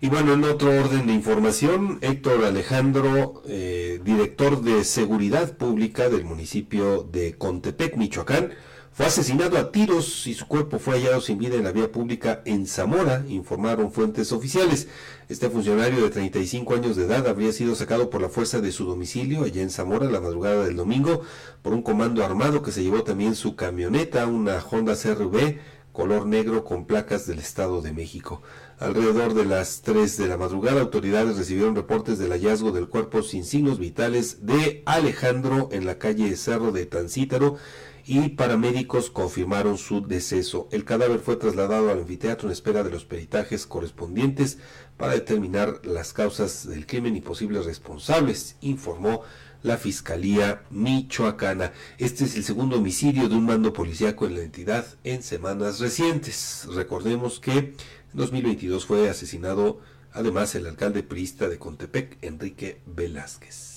Y 0.02 0.10
bueno, 0.10 0.34
en 0.34 0.44
otro 0.44 0.70
orden 0.70 1.08
de 1.08 1.14
información, 1.14 2.00
Héctor 2.02 2.44
Alejandro, 2.44 3.42
eh, 3.48 4.02
director 4.04 4.62
de 4.62 4.84
Seguridad 4.84 5.56
Pública 5.56 6.10
del 6.10 6.26
municipio 6.26 7.04
de 7.04 7.38
Contepec, 7.38 7.96
Michoacán, 7.96 8.52
fue 8.94 9.08
asesinado 9.08 9.58
a 9.58 9.72
tiros 9.72 10.28
y 10.28 10.36
su 10.36 10.48
cuerpo 10.48 10.78
fue 10.78 11.00
hallado 11.00 11.20
sin 11.20 11.40
vida 11.40 11.56
en 11.56 11.64
la 11.64 11.72
vía 11.72 11.92
pública 11.92 12.44
en 12.46 12.68
Zamora, 12.68 13.26
informaron 13.28 13.92
fuentes 13.92 14.32
oficiales. 14.32 14.88
Este 15.30 15.50
funcionario 15.50 16.04
de 16.04 16.12
35 16.12 16.76
años 16.76 16.96
de 16.96 17.06
edad 17.06 17.28
habría 17.28 17.52
sido 17.52 17.74
sacado 17.74 18.12
por 18.12 18.22
la 18.22 18.30
fuerza 18.30 18.62
de 18.62 18.72
su 18.72 18.86
domicilio 18.86 19.44
allá 19.44 19.64
en 19.64 19.72
Zamora 19.72 20.12
la 20.12 20.22
madrugada 20.22 20.66
del 20.66 20.76
domingo 20.76 21.22
por 21.64 21.74
un 21.74 21.82
comando 21.82 22.24
armado 22.24 22.62
que 22.62 22.72
se 22.72 22.84
llevó 22.84 23.04
también 23.04 23.34
su 23.34 23.56
camioneta, 23.56 24.28
una 24.28 24.64
Honda 24.64 24.96
CRV 24.96 25.58
color 25.94 26.26
negro 26.26 26.64
con 26.66 26.86
placas 26.86 27.28
del 27.28 27.40
Estado 27.40 27.82
de 27.82 27.94
México. 27.94 28.42
Alrededor 28.80 29.36
de 29.36 29.46
las 29.46 29.84
3 29.84 30.18
de 30.18 30.28
la 30.28 30.38
madrugada, 30.38 30.82
autoridades 30.82 31.38
recibieron 31.38 31.76
reportes 31.76 32.18
del 32.18 32.32
hallazgo 32.32 32.72
del 32.72 32.90
cuerpo 32.90 33.22
sin 33.22 33.46
signos 33.46 33.78
vitales 33.78 34.46
de 34.46 34.82
Alejandro 34.86 35.70
en 35.72 35.86
la 35.86 36.00
calle 36.00 36.36
Cerro 36.36 36.72
de 36.72 36.88
Tancítaro 36.88 37.58
y 38.06 38.30
paramédicos 38.30 39.10
confirmaron 39.10 39.78
su 39.78 40.06
deceso. 40.06 40.68
El 40.72 40.84
cadáver 40.84 41.20
fue 41.20 41.38
trasladado 41.38 41.90
al 41.90 42.00
anfiteatro 42.00 42.48
en 42.48 42.54
espera 42.54 42.84
de 42.84 42.92
los 42.92 43.06
peritajes 43.06 43.66
correspondientes 43.66 44.58
para 44.98 45.14
determinar 45.14 45.82
las 45.86 46.14
causas 46.14 46.68
del 46.68 46.86
crimen 46.86 47.16
y 47.16 47.22
posibles 47.22 47.66
responsables, 47.66 48.58
informó 48.62 49.22
la 49.64 49.78
Fiscalía 49.78 50.64
Michoacana. 50.70 51.72
Este 51.98 52.26
es 52.26 52.36
el 52.36 52.44
segundo 52.44 52.78
homicidio 52.78 53.30
de 53.30 53.36
un 53.36 53.46
mando 53.46 53.72
policíaco 53.72 54.26
en 54.26 54.36
la 54.36 54.44
entidad 54.44 54.86
en 55.04 55.24
semanas 55.24 55.80
recientes. 55.80 56.68
Recordemos 56.74 57.40
que 57.40 57.58
en 57.58 57.76
2022 58.14 58.86
fue 58.86 59.10
asesinado 59.10 59.80
además 60.12 60.54
el 60.56 60.68
alcalde 60.68 61.04
priista 61.04 61.48
de 61.48 61.58
Contepec, 61.58 62.18
Enrique 62.22 62.82
Velázquez. 62.86 63.74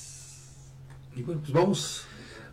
Y 1.14 1.22
bueno, 1.22 1.40
pues 1.40 1.52
vamos. 1.52 2.05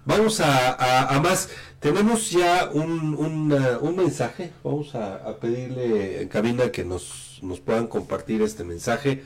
Vamos 0.05 0.41
a, 0.41 1.19
más. 1.23 1.49
Tenemos 1.79 2.29
ya 2.31 2.69
un, 2.73 3.15
un, 3.15 3.95
mensaje. 3.95 4.51
Vamos 4.63 4.95
a, 4.95 5.37
pedirle 5.39 6.21
en 6.21 6.27
cabina 6.27 6.71
que 6.71 6.83
nos, 6.83 7.39
nos 7.41 7.61
puedan 7.61 7.87
compartir 7.87 8.41
este 8.41 8.63
mensaje 8.63 9.23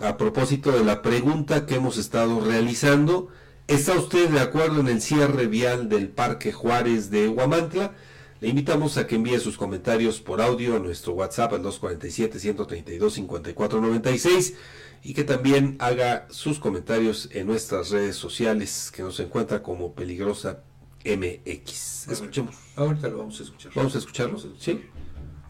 a 0.00 0.16
propósito 0.16 0.72
de 0.72 0.84
la 0.84 1.02
pregunta 1.02 1.66
que 1.66 1.74
hemos 1.76 1.98
estado 1.98 2.40
realizando. 2.40 3.28
¿Está 3.66 3.94
usted 3.94 4.30
de 4.30 4.40
acuerdo 4.40 4.80
en 4.80 4.88
el 4.88 5.00
cierre 5.00 5.46
vial 5.46 5.88
del 5.88 6.08
Parque 6.08 6.52
Juárez 6.52 7.10
de 7.10 7.28
Huamantla? 7.28 7.92
Le 8.40 8.48
invitamos 8.48 8.98
a 8.98 9.06
que 9.06 9.14
envíe 9.14 9.38
sus 9.38 9.56
comentarios 9.56 10.20
por 10.20 10.40
audio 10.40 10.74
a 10.76 10.80
nuestro 10.80 11.12
WhatsApp 11.12 11.52
al 11.52 11.62
247-132-5496 11.62 14.54
y 15.02 15.14
que 15.14 15.24
también 15.24 15.76
haga 15.80 16.26
sus 16.30 16.58
comentarios 16.58 17.28
en 17.32 17.46
nuestras 17.46 17.90
redes 17.90 18.16
sociales 18.16 18.92
que 18.94 19.02
nos 19.02 19.18
encuentra 19.20 19.62
como 19.62 19.94
Peligrosa 19.94 20.62
MX. 21.04 22.08
Escuchemos. 22.08 22.54
Ahorita 22.76 23.08
lo 23.08 23.18
vamos 23.18 23.40
a 23.40 23.42
escuchar. 23.42 23.72
¿Vamos 23.74 23.94
a 23.94 23.98
escucharlo? 23.98 24.38
Sí. 24.58 24.84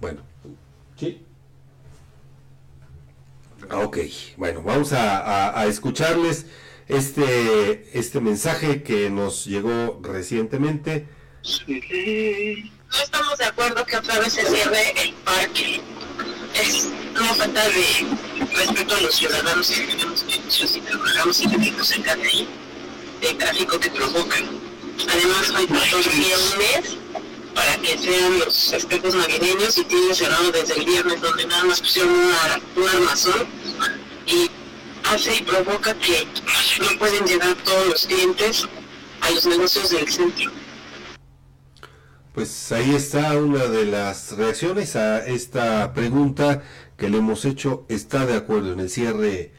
Bueno. 0.00 0.22
Sí. 0.96 1.24
Ok, 3.70 3.98
bueno, 4.36 4.62
vamos 4.62 4.92
a, 4.92 5.58
a 5.58 5.66
escucharles 5.66 6.46
este, 6.88 7.98
este 7.98 8.20
mensaje 8.20 8.82
que 8.82 9.08
nos 9.08 9.44
llegó 9.44 10.00
recientemente. 10.02 11.06
No 11.68 13.02
estamos 13.02 13.38
de 13.38 13.44
acuerdo 13.44 13.84
que 13.86 13.96
otra 13.96 14.18
vez 14.18 14.32
se 14.32 14.44
cierre 14.44 15.02
el 15.02 15.14
parque. 15.24 15.80
Es 16.54 16.88
una 17.18 17.34
falta 17.34 17.68
de 17.68 18.06
respeto 18.54 18.94
a 18.94 19.00
los 19.00 19.14
ciudadanos 19.14 19.68
que 19.68 19.80
tenemos 19.86 20.26
derechos 20.26 20.76
y 20.76 20.80
trabajamos 20.80 21.40
y 21.40 21.46
vivimos 21.46 21.86
cerca 21.86 22.14
de 22.16 22.22
ahí, 22.28 22.48
el 23.22 23.38
tráfico 23.38 23.80
que 23.80 23.90
provocan. 23.90 24.44
Además, 25.08 25.52
hay 25.54 25.66
todavía 25.66 26.36
un 26.38 26.58
mes 26.58 26.96
para 27.54 27.76
que 27.78 27.98
sean 27.98 28.38
los 28.38 28.72
espejos 28.72 29.14
navideños 29.14 29.78
y 29.78 29.84
tienen 29.84 30.14
cerrado 30.14 30.52
desde 30.52 30.74
el 30.74 30.84
viernes, 30.84 31.20
donde 31.20 31.46
nada 31.46 31.64
más 31.64 31.80
pusieron 31.80 32.12
una, 32.12 32.60
un 32.76 32.88
armazón 32.88 33.46
y 34.26 34.50
hace 35.04 35.36
y 35.36 35.42
provoca 35.42 35.94
que 35.94 36.26
no 36.80 36.98
pueden 36.98 37.24
llegar 37.26 37.54
todos 37.64 37.86
los 37.88 38.06
clientes 38.06 38.68
a 39.20 39.30
los 39.30 39.46
negocios 39.46 39.90
del 39.90 40.10
centro. 40.10 40.50
Pues 42.34 42.72
ahí 42.72 42.94
está 42.94 43.36
una 43.36 43.66
de 43.66 43.84
las 43.84 44.32
reacciones 44.32 44.96
a 44.96 45.18
esta 45.26 45.92
pregunta 45.92 46.62
que 46.96 47.10
le 47.10 47.18
hemos 47.18 47.44
hecho. 47.44 47.84
¿Está 47.90 48.24
de 48.24 48.34
acuerdo 48.34 48.72
en 48.72 48.80
el 48.80 48.88
cierre 48.88 49.52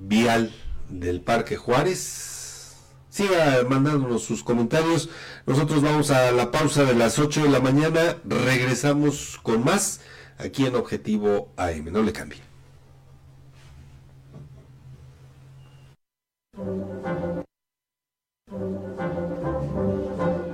vial 0.00 0.52
del 0.88 1.20
Parque 1.20 1.56
Juárez? 1.56 2.78
Siga 3.10 3.62
mandándonos 3.68 4.24
sus 4.24 4.42
comentarios. 4.42 5.08
Nosotros 5.46 5.82
vamos 5.82 6.10
a 6.10 6.32
la 6.32 6.50
pausa 6.50 6.84
de 6.84 6.94
las 6.94 7.20
8 7.20 7.44
de 7.44 7.48
la 7.48 7.60
mañana. 7.60 8.16
Regresamos 8.24 9.38
con 9.42 9.62
más 9.64 10.00
aquí 10.38 10.66
en 10.66 10.74
Objetivo 10.74 11.52
AM. 11.56 11.92
No 11.92 12.02
le 12.02 12.12
cambie. 12.12 12.40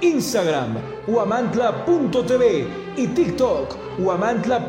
Instagram, 0.00 0.76
huamantla.tv 1.06 2.66
y 2.96 3.06
TikTok, 3.08 3.76
huamantla.org. 3.98 4.64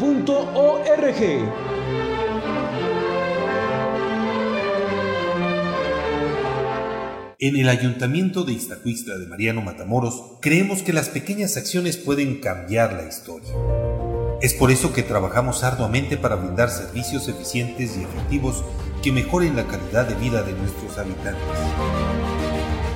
En 7.38 7.58
el 7.58 7.70
Ayuntamiento 7.70 8.44
de 8.44 8.54
Iztacuistla 8.54 9.18
de 9.18 9.28
Mariano 9.28 9.62
Matamoros 9.62 10.38
creemos 10.42 10.82
que 10.82 10.94
las 10.94 11.10
pequeñas 11.10 11.58
acciones 11.58 11.98
pueden 11.98 12.40
cambiar 12.40 12.94
la 12.94 13.08
historia. 13.08 13.54
Es 14.42 14.54
por 14.54 14.72
eso 14.72 14.94
que 14.94 15.04
trabajamos 15.04 15.64
arduamente 15.64 16.18
para 16.18 16.38
brindar 16.38 16.70
servicios 16.70 17.28
eficientes 17.28 17.98
y 17.98 18.04
efectivos 18.04 18.64
que 19.04 19.12
mejoren 19.12 19.56
la 19.56 19.68
calidad 19.68 20.08
de 20.08 20.16
vida 20.16 20.44
de 20.44 20.54
nuestros 20.54 20.98
habitantes. 20.98 22.25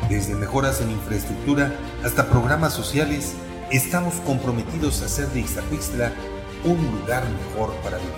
Desde 0.10 0.34
mejoras 0.34 0.82
en 0.82 0.90
infraestructura 0.90 1.72
hasta 2.04 2.28
programas 2.28 2.74
sociales, 2.74 3.36
estamos 3.70 4.16
comprometidos 4.26 5.04
a 5.04 5.06
hacer 5.06 5.28
de 5.28 5.42
Ixtacuistla 5.42 6.12
un 6.64 6.84
lugar 7.00 7.24
mejor 7.30 7.76
para 7.84 8.00
vivir. 8.00 8.16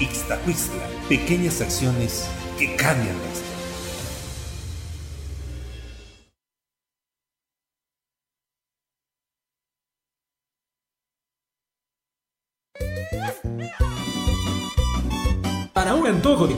Ixtacuistla, 0.00 0.82
pequeñas 1.10 1.60
acciones 1.60 2.26
que 2.58 2.76
cambian 2.76 3.14
la 3.18 3.28
historia. 3.28 3.48
Para 15.74 15.94
un 15.94 16.06
antojo 16.06 16.46
de 16.46 16.57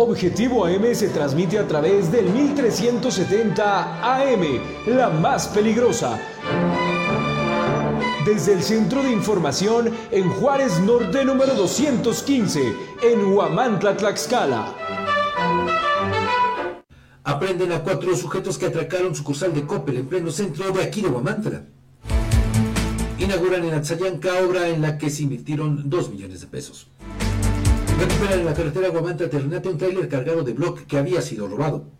Objetivo 0.00 0.64
AM 0.64 0.94
se 0.94 1.08
transmite 1.08 1.58
a 1.58 1.66
través 1.66 2.12
del 2.12 2.30
1370 2.30 4.00
AM, 4.00 4.60
la 4.86 5.10
más 5.10 5.48
peligrosa. 5.48 6.20
Desde 8.24 8.52
el 8.52 8.62
Centro 8.62 9.02
de 9.02 9.10
Información 9.10 9.92
en 10.12 10.30
Juárez 10.30 10.78
Norte 10.78 11.24
número 11.24 11.52
215, 11.54 12.76
en 13.02 13.24
Huamantla, 13.24 13.96
Tlaxcala. 13.96 14.72
Aprenden 17.24 17.72
a 17.72 17.82
cuatro 17.82 18.14
sujetos 18.14 18.56
que 18.56 18.66
atracaron 18.66 19.16
sucursal 19.16 19.52
de 19.52 19.66
Coppel 19.66 19.96
en 19.96 20.06
pleno 20.06 20.30
centro 20.30 20.70
de 20.70 20.84
aquí 20.84 21.02
de 21.02 21.08
Huamantla. 21.08 21.64
Inauguran 23.18 23.64
en 23.64 23.74
Atzayanca 23.74 24.44
obra 24.46 24.68
en 24.68 24.80
la 24.80 24.96
que 24.96 25.10
se 25.10 25.24
invirtieron 25.24 25.90
2 25.90 26.10
millones 26.10 26.40
de 26.40 26.46
pesos. 26.46 26.86
Recuperan 27.98 28.38
en 28.38 28.46
la 28.46 28.54
carretera 28.54 28.88
Guamantla-Ternate 28.90 29.68
un 29.68 29.78
tráiler 29.78 30.08
cargado 30.08 30.44
de 30.44 30.52
bloque 30.52 30.84
que 30.84 30.98
había 30.98 31.20
sido 31.20 31.48
robado. 31.48 31.90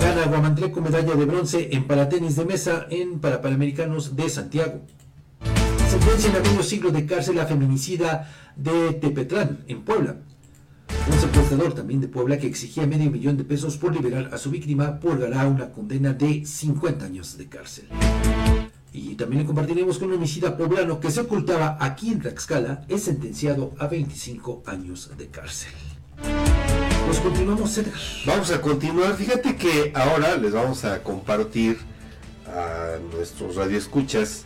Gana 0.00 0.26
Guamantla 0.26 0.70
con 0.70 0.84
medalla 0.84 1.14
de 1.14 1.24
bronce 1.24 1.70
en 1.72 1.88
paratenis 1.88 2.36
de 2.36 2.44
mesa 2.44 2.86
en 2.88 3.18
Parapanamericanos 3.18 4.14
de 4.14 4.28
Santiago. 4.28 4.82
Sentencia 5.90 6.30
a 6.30 6.40
medio 6.40 6.62
siglo 6.62 6.92
de 6.92 7.06
cárcel 7.06 7.40
a 7.40 7.46
feminicida 7.46 8.30
de 8.54 8.92
Tepetlán, 8.92 9.64
en 9.66 9.82
Puebla. 9.82 10.16
Un 11.10 11.18
secuestrador 11.18 11.74
también 11.74 12.00
de 12.00 12.06
Puebla 12.06 12.38
que 12.38 12.46
exigía 12.46 12.86
medio 12.86 13.10
millón 13.10 13.36
de 13.36 13.44
pesos 13.44 13.76
por 13.78 13.92
liberar 13.92 14.30
a 14.32 14.38
su 14.38 14.50
víctima 14.50 15.00
purgará 15.00 15.48
una 15.48 15.72
condena 15.72 16.12
de 16.12 16.44
50 16.46 17.04
años 17.04 17.36
de 17.36 17.48
cárcel. 17.48 17.88
Y 18.92 19.14
también 19.14 19.42
le 19.42 19.46
compartiremos 19.46 19.98
con 19.98 20.08
un 20.08 20.14
homicida 20.14 20.56
poblano 20.56 20.98
que 21.00 21.10
se 21.10 21.20
ocultaba 21.20 21.76
aquí 21.80 22.10
en 22.10 22.20
Tlaxcala, 22.20 22.84
es 22.88 23.02
sentenciado 23.04 23.74
a 23.78 23.86
25 23.86 24.62
años 24.66 25.10
de 25.16 25.28
cárcel. 25.28 25.72
Pues 27.06 27.20
continuamos, 27.20 27.76
Edgar. 27.78 27.94
Vamos 28.26 28.50
a 28.50 28.60
continuar. 28.60 29.14
Fíjate 29.14 29.56
que 29.56 29.92
ahora 29.94 30.36
les 30.36 30.52
vamos 30.52 30.84
a 30.84 31.02
compartir 31.02 31.78
a 32.46 32.96
nuestros 33.14 33.56
radioescuchas 33.56 34.44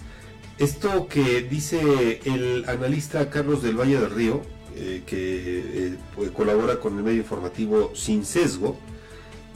esto 0.58 1.08
que 1.08 1.42
dice 1.42 2.20
el 2.24 2.64
analista 2.68 3.30
Carlos 3.30 3.62
del 3.62 3.76
Valle 3.76 3.98
del 3.98 4.10
Río, 4.10 4.42
eh, 4.76 5.02
que 5.04 5.58
eh, 5.88 5.98
pues, 6.14 6.30
colabora 6.30 6.78
con 6.78 6.96
el 6.96 7.02
medio 7.02 7.18
informativo 7.18 7.90
Sin 7.94 8.24
Sesgo, 8.24 8.76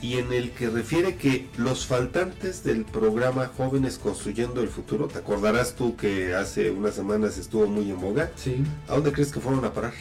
y 0.07 0.19
en 0.19 0.33
el 0.33 0.53
que 0.53 0.71
refiere 0.71 1.17
que 1.17 1.49
los 1.57 1.85
faltantes 1.85 2.63
del 2.63 2.85
programa 2.85 3.51
Jóvenes 3.57 3.99
Construyendo 3.99 4.61
el 4.61 4.69
Futuro, 4.69 5.09
te 5.09 5.19
acordarás 5.19 5.75
tú 5.75 5.97
que 5.97 6.33
hace 6.33 6.71
unas 6.71 6.95
semanas 6.95 7.39
estuvo 7.39 7.67
muy 7.67 7.91
en 7.91 8.01
boga, 8.01 8.31
sí. 8.37 8.63
¿a 8.87 8.95
dónde 8.95 9.11
crees 9.13 9.33
que 9.33 9.41
fueron 9.41 9.65
a 9.65 9.73
parar? 9.73 9.93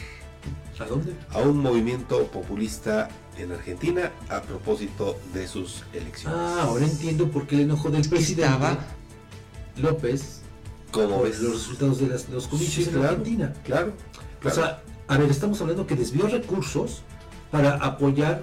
¿A 0.78 0.84
dónde? 0.84 1.12
A 1.30 1.40
un 1.40 1.58
movimiento 1.58 2.24
populista 2.28 3.08
en 3.36 3.50
Argentina 3.50 4.12
a 4.28 4.42
propósito 4.42 5.18
de 5.34 5.48
sus 5.48 5.82
elecciones. 5.92 6.38
Ah, 6.40 6.62
ahora 6.62 6.84
entiendo 6.84 7.28
por 7.28 7.48
qué 7.48 7.56
el 7.56 7.62
enojo 7.62 7.90
del 7.90 8.08
presidente 8.08 8.78
López 9.78 10.42
¿Cómo 10.92 11.16
por 11.16 11.24
ves? 11.28 11.40
los 11.40 11.52
resultados 11.54 11.98
de 11.98 12.06
las- 12.06 12.28
los 12.28 12.46
comicios 12.46 12.74
Sí, 12.74 12.90
en 12.90 12.90
claro, 13.00 13.08
Argentina. 13.08 13.52
Claro, 13.64 13.92
O 14.36 14.38
claro. 14.40 14.54
sea, 14.54 14.82
a 15.08 15.18
ver, 15.18 15.30
estamos 15.30 15.60
hablando 15.60 15.84
que 15.84 15.96
desvió 15.96 16.28
recursos 16.28 17.02
para 17.50 17.74
apoyar 17.74 18.42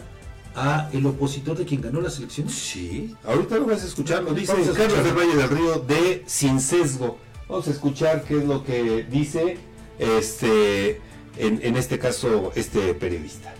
a 0.56 0.90
el 0.94 1.06
opositor 1.06 1.58
de 1.58 1.66
quien 1.66 1.82
ganó 1.82 2.02
las 2.02 2.18
elecciones. 2.18 2.54
Sí, 2.54 3.16
ahorita 3.26 3.58
lo 3.58 3.66
vas 3.66 3.84
a 3.84 3.88
escuchar, 3.88 4.24
lo 4.24 4.34
dice 4.34 4.54
Carlos 4.54 4.70
escuchar. 4.70 5.04
del 5.04 5.14
Valle 5.14 5.36
del 5.36 5.50
Río 5.50 5.80
de 5.80 6.24
Sin 6.26 6.60
Sesgo. 6.60 7.18
Vamos 7.50 7.68
a 7.68 7.72
escuchar 7.72 8.24
qué 8.24 8.38
es 8.38 8.46
lo 8.46 8.64
que 8.64 9.04
dice 9.10 9.58
este 10.00 11.02
en, 11.38 11.60
en 11.62 11.78
este 11.78 12.00
caso 12.00 12.52
este 12.56 12.94
periodista. 12.94 13.54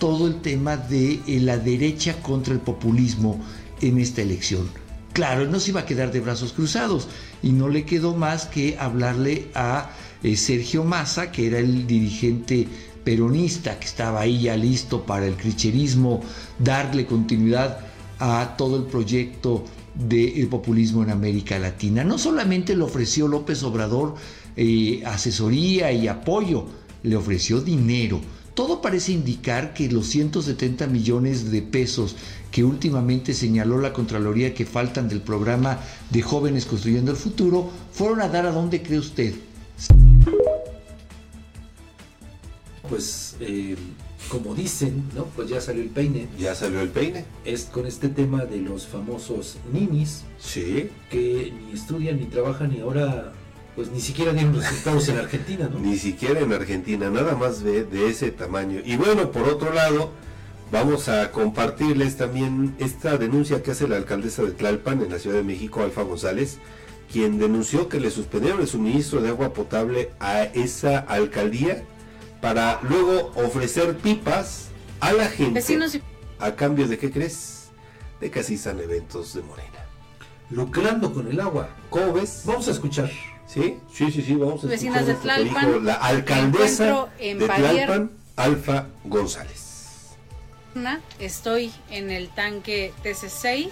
todo 0.00 0.26
el 0.26 0.40
tema 0.40 0.78
de 0.78 1.20
eh, 1.26 1.40
la 1.40 1.58
derecha 1.58 2.20
contra 2.22 2.54
el 2.54 2.60
populismo 2.60 3.38
en 3.82 3.98
esta 3.98 4.22
elección. 4.22 4.68
Claro, 5.12 5.46
no 5.46 5.60
se 5.60 5.70
iba 5.70 5.80
a 5.80 5.86
quedar 5.86 6.10
de 6.10 6.20
brazos 6.20 6.52
cruzados 6.54 7.08
y 7.42 7.52
no 7.52 7.68
le 7.68 7.84
quedó 7.84 8.16
más 8.16 8.46
que 8.46 8.76
hablarle 8.78 9.50
a 9.54 9.90
eh, 10.22 10.36
Sergio 10.36 10.84
Massa, 10.84 11.30
que 11.30 11.46
era 11.46 11.58
el 11.58 11.86
dirigente 11.86 12.66
peronista 13.04 13.78
que 13.78 13.86
estaba 13.86 14.20
ahí 14.20 14.42
ya 14.42 14.56
listo 14.56 15.04
para 15.04 15.26
el 15.26 15.34
cricherismo, 15.34 16.20
darle 16.58 17.06
continuidad 17.06 17.78
a 18.18 18.54
todo 18.56 18.76
el 18.76 18.84
proyecto 18.84 19.64
del 19.94 20.46
populismo 20.48 21.02
en 21.02 21.10
América 21.10 21.58
Latina. 21.58 22.04
No 22.04 22.18
solamente 22.18 22.76
le 22.76 22.84
ofreció 22.84 23.26
López 23.28 23.62
Obrador 23.62 24.14
eh, 24.56 25.02
asesoría 25.06 25.92
y 25.92 26.08
apoyo, 26.08 26.66
le 27.02 27.16
ofreció 27.16 27.60
dinero. 27.60 28.20
Todo 28.54 28.82
parece 28.82 29.12
indicar 29.12 29.72
que 29.72 29.88
los 29.90 30.08
170 30.08 30.86
millones 30.86 31.50
de 31.50 31.62
pesos 31.62 32.16
que 32.50 32.64
últimamente 32.64 33.32
señaló 33.32 33.78
la 33.78 33.92
Contraloría 33.92 34.54
que 34.54 34.66
faltan 34.66 35.08
del 35.08 35.22
programa 35.22 35.78
de 36.10 36.20
jóvenes 36.20 36.66
construyendo 36.66 37.10
el 37.10 37.16
futuro 37.16 37.70
fueron 37.92 38.20
a 38.20 38.28
dar 38.28 38.46
a 38.46 38.52
dónde 38.52 38.82
cree 38.82 38.98
usted. 38.98 39.34
Pues, 42.88 43.36
eh, 43.40 43.76
como 44.28 44.54
dicen, 44.54 45.08
¿no? 45.14 45.24
Pues 45.24 45.48
ya 45.48 45.60
salió 45.60 45.82
el 45.82 45.90
peine. 45.90 46.28
Ya 46.38 46.54
salió 46.54 46.80
el 46.80 46.88
peine. 46.88 47.24
Es 47.44 47.64
con 47.64 47.86
este 47.86 48.08
tema 48.08 48.44
de 48.44 48.58
los 48.58 48.86
famosos 48.86 49.58
ninis. 49.72 50.22
Sí. 50.38 50.90
Que 51.10 51.52
ni 51.52 51.72
estudian, 51.72 52.18
ni 52.18 52.26
trabajan, 52.26 52.74
y 52.76 52.80
ahora, 52.80 53.32
pues 53.76 53.90
ni 53.90 54.00
siquiera 54.00 54.32
dieron 54.32 54.54
resultados 54.54 55.08
en 55.08 55.18
Argentina, 55.18 55.68
¿no? 55.72 55.78
Ni 55.78 55.96
siquiera 55.96 56.40
en 56.40 56.52
Argentina, 56.52 57.10
nada 57.10 57.34
más 57.36 57.62
de, 57.62 57.84
de 57.84 58.08
ese 58.08 58.30
tamaño. 58.30 58.80
Y 58.84 58.96
bueno, 58.96 59.30
por 59.30 59.48
otro 59.48 59.72
lado, 59.72 60.10
vamos 60.72 61.08
a 61.08 61.32
compartirles 61.32 62.16
también 62.16 62.74
esta 62.78 63.18
denuncia 63.18 63.62
que 63.62 63.72
hace 63.72 63.88
la 63.88 63.96
alcaldesa 63.96 64.42
de 64.42 64.52
Tlalpan 64.52 65.02
en 65.02 65.10
la 65.10 65.18
Ciudad 65.18 65.36
de 65.36 65.44
México, 65.44 65.82
Alfa 65.82 66.02
González, 66.02 66.58
quien 67.10 67.38
denunció 67.38 67.88
que 67.88 67.98
le 68.00 68.10
suspendieron 68.10 68.60
el 68.60 68.68
suministro 68.68 69.20
de 69.20 69.28
agua 69.30 69.52
potable 69.52 70.10
a 70.20 70.44
esa 70.44 70.98
alcaldía 70.98 71.82
para 72.40 72.80
luego 72.82 73.32
ofrecer 73.34 73.96
pipas 73.98 74.68
a 75.00 75.12
la 75.12 75.26
gente. 75.28 75.54
Vecinos 75.54 75.94
y- 75.94 76.02
¿A 76.38 76.54
cambio 76.56 76.86
de 76.88 76.98
qué 76.98 77.10
crees? 77.10 77.70
De 78.20 78.30
que 78.30 78.40
asistan 78.40 78.80
eventos 78.80 79.34
de 79.34 79.42
Morena. 79.42 79.84
Lucrando 80.50 81.12
con 81.12 81.28
el 81.28 81.40
agua. 81.40 81.68
¿Cómo 81.90 82.12
ves? 82.12 82.42
Vamos 82.44 82.66
a 82.68 82.70
escuchar. 82.70 83.10
Sí, 83.46 83.78
sí, 83.92 84.10
sí, 84.12 84.22
sí, 84.22 84.34
vamos 84.36 84.64
a 84.64 84.68
Vecinas 84.68 85.06
escuchar 85.08 85.38
de 85.38 85.44
Tlalpan, 85.44 85.66
dijo 85.66 85.80
la 85.80 85.94
alcaldesa 85.94 87.08
en 87.18 87.38
de 87.40 87.46
Tlalpan, 87.48 88.10
Alfa 88.36 88.86
González. 89.04 90.16
Estoy 91.18 91.72
en 91.90 92.10
el 92.10 92.28
tanque 92.28 92.92
TC6 93.02 93.68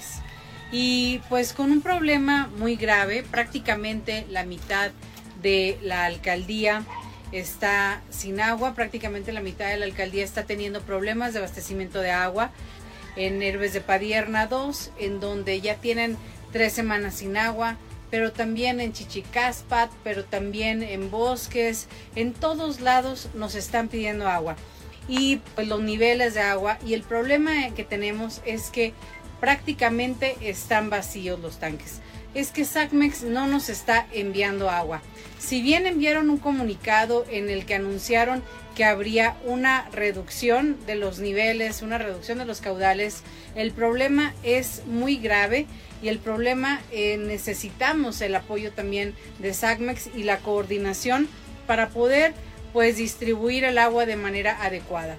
y 0.71 1.21
pues 1.29 1.53
con 1.53 1.73
un 1.73 1.81
problema 1.81 2.51
muy 2.59 2.77
grave, 2.77 3.23
prácticamente 3.23 4.27
la 4.29 4.45
mitad 4.45 4.91
de 5.43 5.79
la 5.83 6.05
alcaldía 6.05 6.85
está 7.33 8.03
sin 8.11 8.41
agua, 8.41 8.75
prácticamente 8.75 9.33
la 9.33 9.41
mitad 9.41 9.69
de 9.69 9.79
la 9.79 9.87
alcaldía 9.87 10.25
está 10.25 10.45
teniendo 10.45 10.83
problemas 10.83 11.33
de 11.33 11.41
abastecimiento 11.41 12.01
de 12.01 12.11
agua. 12.11 12.51
En 13.17 13.43
Herbes 13.43 13.73
de 13.73 13.81
Padierna 13.81 14.47
2, 14.47 14.93
en 14.99 15.21
donde 15.21 15.61
ya 15.61 15.77
tienen 15.77 16.17
tres 16.53 16.73
semanas 16.73 17.17
sin 17.17 17.37
agua, 17.37 17.77
pero 18.11 18.33
también 18.33 18.81
en 18.81 18.93
Chichicaspat, 18.93 19.91
pero 20.05 20.25
también 20.25 20.83
en 20.83 21.11
bosques, 21.11 21.89
en 22.15 22.33
todos 22.33 22.81
lados 22.81 23.29
nos 23.35 23.55
están 23.55 23.89
pidiendo 23.89 24.29
agua. 24.29 24.57
Y 25.09 25.39
pues 25.55 25.67
los 25.69 25.81
niveles 25.81 26.35
de 26.35 26.43
agua 26.43 26.79
y 26.87 26.95
el 26.95 27.03
problema 27.03 27.71
que 27.75 27.83
tenemos 27.83 28.43
es 28.45 28.71
que 28.71 28.93
prácticamente 29.41 30.37
están 30.41 30.91
vacíos 30.91 31.41
los 31.41 31.59
tanques. 31.59 32.01
Es 32.35 32.51
que 32.51 32.65
SACMEX 32.65 33.23
no 33.23 33.47
nos 33.47 33.69
está 33.69 34.07
enviando 34.13 34.71
agua. 34.71 35.01
Si 35.39 35.63
bien 35.63 35.87
enviaron 35.87 36.31
un 36.31 36.39
comunicado 36.39 37.25
en 37.31 37.49
el 37.49 37.65
que 37.65 37.75
anunciaron 37.75 38.43
que 38.75 38.85
habría 38.85 39.37
una 39.45 39.89
reducción 39.93 40.77
de 40.87 40.95
los 40.95 41.19
niveles, 41.19 41.83
una 41.83 41.99
reducción 41.99 42.39
de 42.39 42.45
los 42.45 42.61
caudales, 42.61 43.23
el 43.55 43.73
problema 43.73 44.35
es 44.43 44.83
muy 44.87 45.17
grave 45.17 45.67
y 46.03 46.09
el 46.09 46.19
problema 46.19 46.81
eh, 46.93 47.17
necesitamos 47.17 48.21
el 48.21 48.35
apoyo 48.37 48.73
también 48.73 49.15
de 49.39 49.53
SACMEX 49.55 50.11
y 50.15 50.23
la 50.23 50.39
coordinación 50.39 51.29
para 51.67 51.89
poder 51.89 52.35
pues 52.73 52.97
distribuir 52.97 53.65
el 53.65 53.79
agua 53.79 54.07
de 54.07 54.17
manera 54.17 54.63
adecuada. 54.63 55.17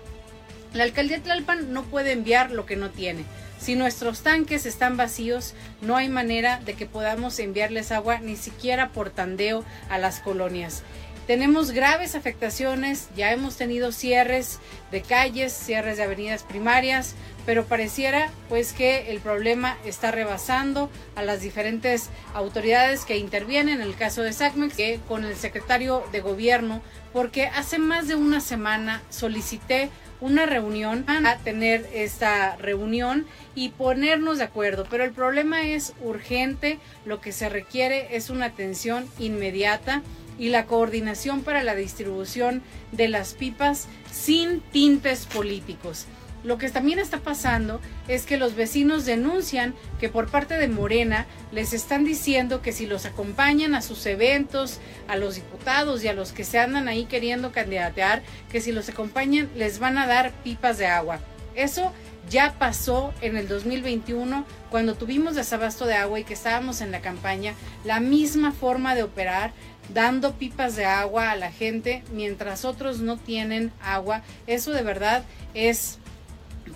La 0.74 0.84
alcaldía 0.84 1.22
Tlalpan 1.22 1.74
no 1.74 1.84
puede 1.84 2.12
enviar 2.12 2.52
lo 2.52 2.66
que 2.66 2.76
no 2.76 2.92
tiene. 2.92 3.24
Si 3.60 3.76
nuestros 3.76 4.22
tanques 4.22 4.66
están 4.66 4.96
vacíos, 4.96 5.54
no 5.82 5.98
hay 5.98 6.08
manera 6.08 6.60
de 6.66 6.76
que 6.76 6.86
podamos 6.86 7.38
enviarles 7.40 7.92
agua 7.92 8.20
ni 8.20 8.38
siquiera 8.38 8.90
por 8.90 9.10
tandeo 9.10 9.66
a 9.90 9.98
las 9.98 10.22
colonias. 10.22 10.84
Tenemos 11.28 11.70
graves 11.70 12.16
afectaciones, 12.16 13.08
ya 13.16 13.32
hemos 13.32 13.56
tenido 13.56 13.92
cierres 13.92 14.58
de 14.92 15.04
calles, 15.04 15.54
cierres 15.54 15.98
de 15.98 16.04
avenidas 16.04 16.42
primarias, 16.42 17.14
pero 17.46 17.66
pareciera 17.66 18.32
pues 18.48 18.74
que 18.74 19.12
el 19.12 19.20
problema 19.20 19.78
está 19.86 20.10
rebasando 20.10 20.90
a 21.16 21.22
las 21.22 21.42
diferentes 21.42 22.10
autoridades 22.34 23.06
que 23.06 23.18
intervienen, 23.18 23.82
en 23.82 23.88
el 23.88 23.96
caso 23.96 24.24
de 24.24 24.34
SACMEX, 24.34 24.76
que 24.76 25.00
con 25.08 25.24
el 25.24 25.36
secretario 25.36 26.04
de 26.12 26.22
gobierno, 26.22 26.82
porque 27.14 27.46
hace 27.46 27.78
más 27.78 28.08
de 28.08 28.16
una 28.16 28.42
semana 28.42 29.04
solicité 29.12 29.92
una 30.22 30.46
reunión 30.46 31.06
a 31.08 31.38
tener 31.38 31.90
esta 31.94 32.56
reunión 32.58 33.26
y 33.56 33.70
ponernos 33.70 34.38
de 34.38 34.44
acuerdo, 34.44 34.86
pero 34.90 35.04
el 35.04 35.12
problema 35.12 35.68
es 35.68 35.94
urgente, 36.02 36.80
lo 37.06 37.22
que 37.22 37.32
se 37.32 37.50
requiere 37.50 38.16
es 38.16 38.30
una 38.30 38.46
atención 38.46 39.08
inmediata 39.18 40.02
y 40.38 40.50
la 40.50 40.66
coordinación 40.66 41.42
para 41.42 41.64
la 41.64 41.76
distribución 41.76 42.62
de 42.92 43.10
las 43.10 43.34
pipas 43.34 43.88
sin 44.12 44.62
tintes 44.62 45.26
políticos. 45.26 46.06
Lo 46.44 46.58
que 46.58 46.70
también 46.70 47.00
está 47.00 47.20
pasando 47.20 47.82
es 48.08 48.26
que 48.26 48.38
los 48.38 48.56
vecinos 48.56 49.06
denuncian 49.06 49.76
que 50.00 50.10
por 50.10 50.30
parte 50.30 50.54
de 50.56 50.70
Morena 50.70 51.26
les 51.52 51.74
están 51.74 52.06
diciendo 52.06 52.62
que 52.62 52.72
si 52.72 52.86
los 52.86 53.06
acompañan 53.06 53.76
a 53.76 53.82
sus 53.82 54.06
eventos, 54.06 54.80
a 55.08 55.18
los 55.18 55.36
diputados 55.36 56.04
y 56.04 56.08
a 56.08 56.14
los 56.14 56.32
que 56.32 56.46
se 56.46 56.60
andan 56.60 56.88
ahí 56.88 57.06
queriendo 57.06 57.52
candidatear, 57.52 58.24
que 58.52 58.62
si 58.62 58.72
los 58.72 58.88
acompañan 58.88 59.50
les 59.56 59.80
van 59.80 59.98
a 59.98 60.08
dar 60.08 60.32
pipas 60.44 60.78
de 60.78 60.88
agua. 60.88 61.20
Eso 61.56 61.92
ya 62.30 62.54
pasó 62.58 63.14
en 63.22 63.36
el 63.36 63.48
2021 63.48 64.46
cuando 64.70 64.96
tuvimos 64.96 65.36
desabasto 65.36 65.86
de 65.86 65.96
agua 65.96 66.20
y 66.20 66.24
que 66.24 66.36
estábamos 66.36 66.80
en 66.82 66.92
la 66.92 67.02
campaña, 67.02 67.54
la 67.84 68.00
misma 68.00 68.52
forma 68.52 68.96
de 68.96 69.04
operar, 69.04 69.52
dando 69.94 70.36
pipas 70.36 70.76
de 70.76 70.86
agua 70.86 71.32
a 71.32 71.36
la 71.36 71.52
gente 71.52 72.04
mientras 72.14 72.64
otros 72.66 73.00
no 73.00 73.18
tienen 73.18 73.72
agua. 73.82 74.22
Eso 74.46 74.72
de 74.72 74.84
verdad 74.84 75.24
es 75.54 75.98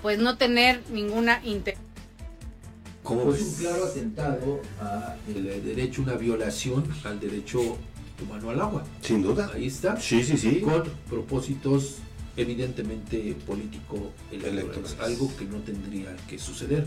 pues 0.04 0.20
no 0.20 0.38
tener 0.38 0.82
ninguna 0.92 1.42
intención. 1.46 1.92
Como 3.02 3.34
es 3.34 3.42
un 3.42 3.54
claro 3.56 3.86
atentado 3.86 4.62
a 4.80 5.16
el 5.28 5.64
derecho, 5.64 6.02
una 6.02 6.16
violación 6.16 6.84
al 7.06 7.20
derecho 7.20 7.78
humano 8.22 8.50
al 8.50 8.62
agua. 8.62 8.84
Sin 9.02 9.24
duda. 9.24 9.50
Ahí 9.54 9.68
está. 9.68 10.00
Sí, 10.00 10.24
sí, 10.24 10.38
sí. 10.38 10.60
Con 10.62 10.84
propósitos 11.10 11.98
evidentemente 12.36 13.36
político 13.48 14.12
electorales, 14.32 14.98
algo 15.00 15.32
que 15.38 15.46
no 15.46 15.60
tendría 15.60 16.16
que 16.28 16.38
suceder. 16.38 16.86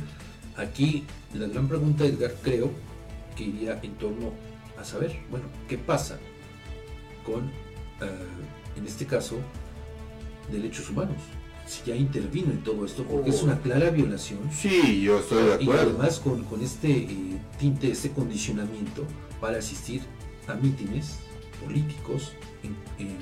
Aquí 0.57 1.05
la 1.35 1.47
gran 1.47 1.69
pregunta, 1.69 2.05
Edgar, 2.05 2.35
creo 2.43 2.71
que 3.35 3.45
iría 3.45 3.81
en 3.83 3.95
torno 3.95 4.33
a 4.79 4.85
saber, 4.85 5.17
bueno, 5.31 5.47
¿qué 5.69 5.79
pasa 5.79 6.19
con, 7.25 7.47
eh, 7.47 8.77
en 8.77 8.87
este 8.87 9.07
caso, 9.07 9.37
derechos 10.51 10.91
humanos? 10.91 11.19
Si 11.67 11.83
ya 11.85 11.97
intervino 11.97 12.53
en 12.53 12.63
todo 12.63 12.85
esto, 12.85 13.03
porque 13.05 13.31
es 13.31 13.43
una 13.43 13.61
clara 13.61 13.91
violación. 13.91 14.39
Sí, 14.53 15.03
yo 15.03 15.19
estoy 15.19 15.45
de 15.45 15.55
acuerdo. 15.55 15.73
Y 15.73 15.95
además 15.95 16.21
con, 16.21 16.45
con 16.45 16.63
este 16.63 16.91
eh, 16.91 17.41
tinte, 17.59 17.91
este 17.91 18.11
condicionamiento 18.13 19.05
para 19.41 19.59
asistir 19.59 20.03
a 20.47 20.55
mítines 20.55 21.17
políticos 21.65 22.33
en, 22.63 22.77
en 23.05 23.17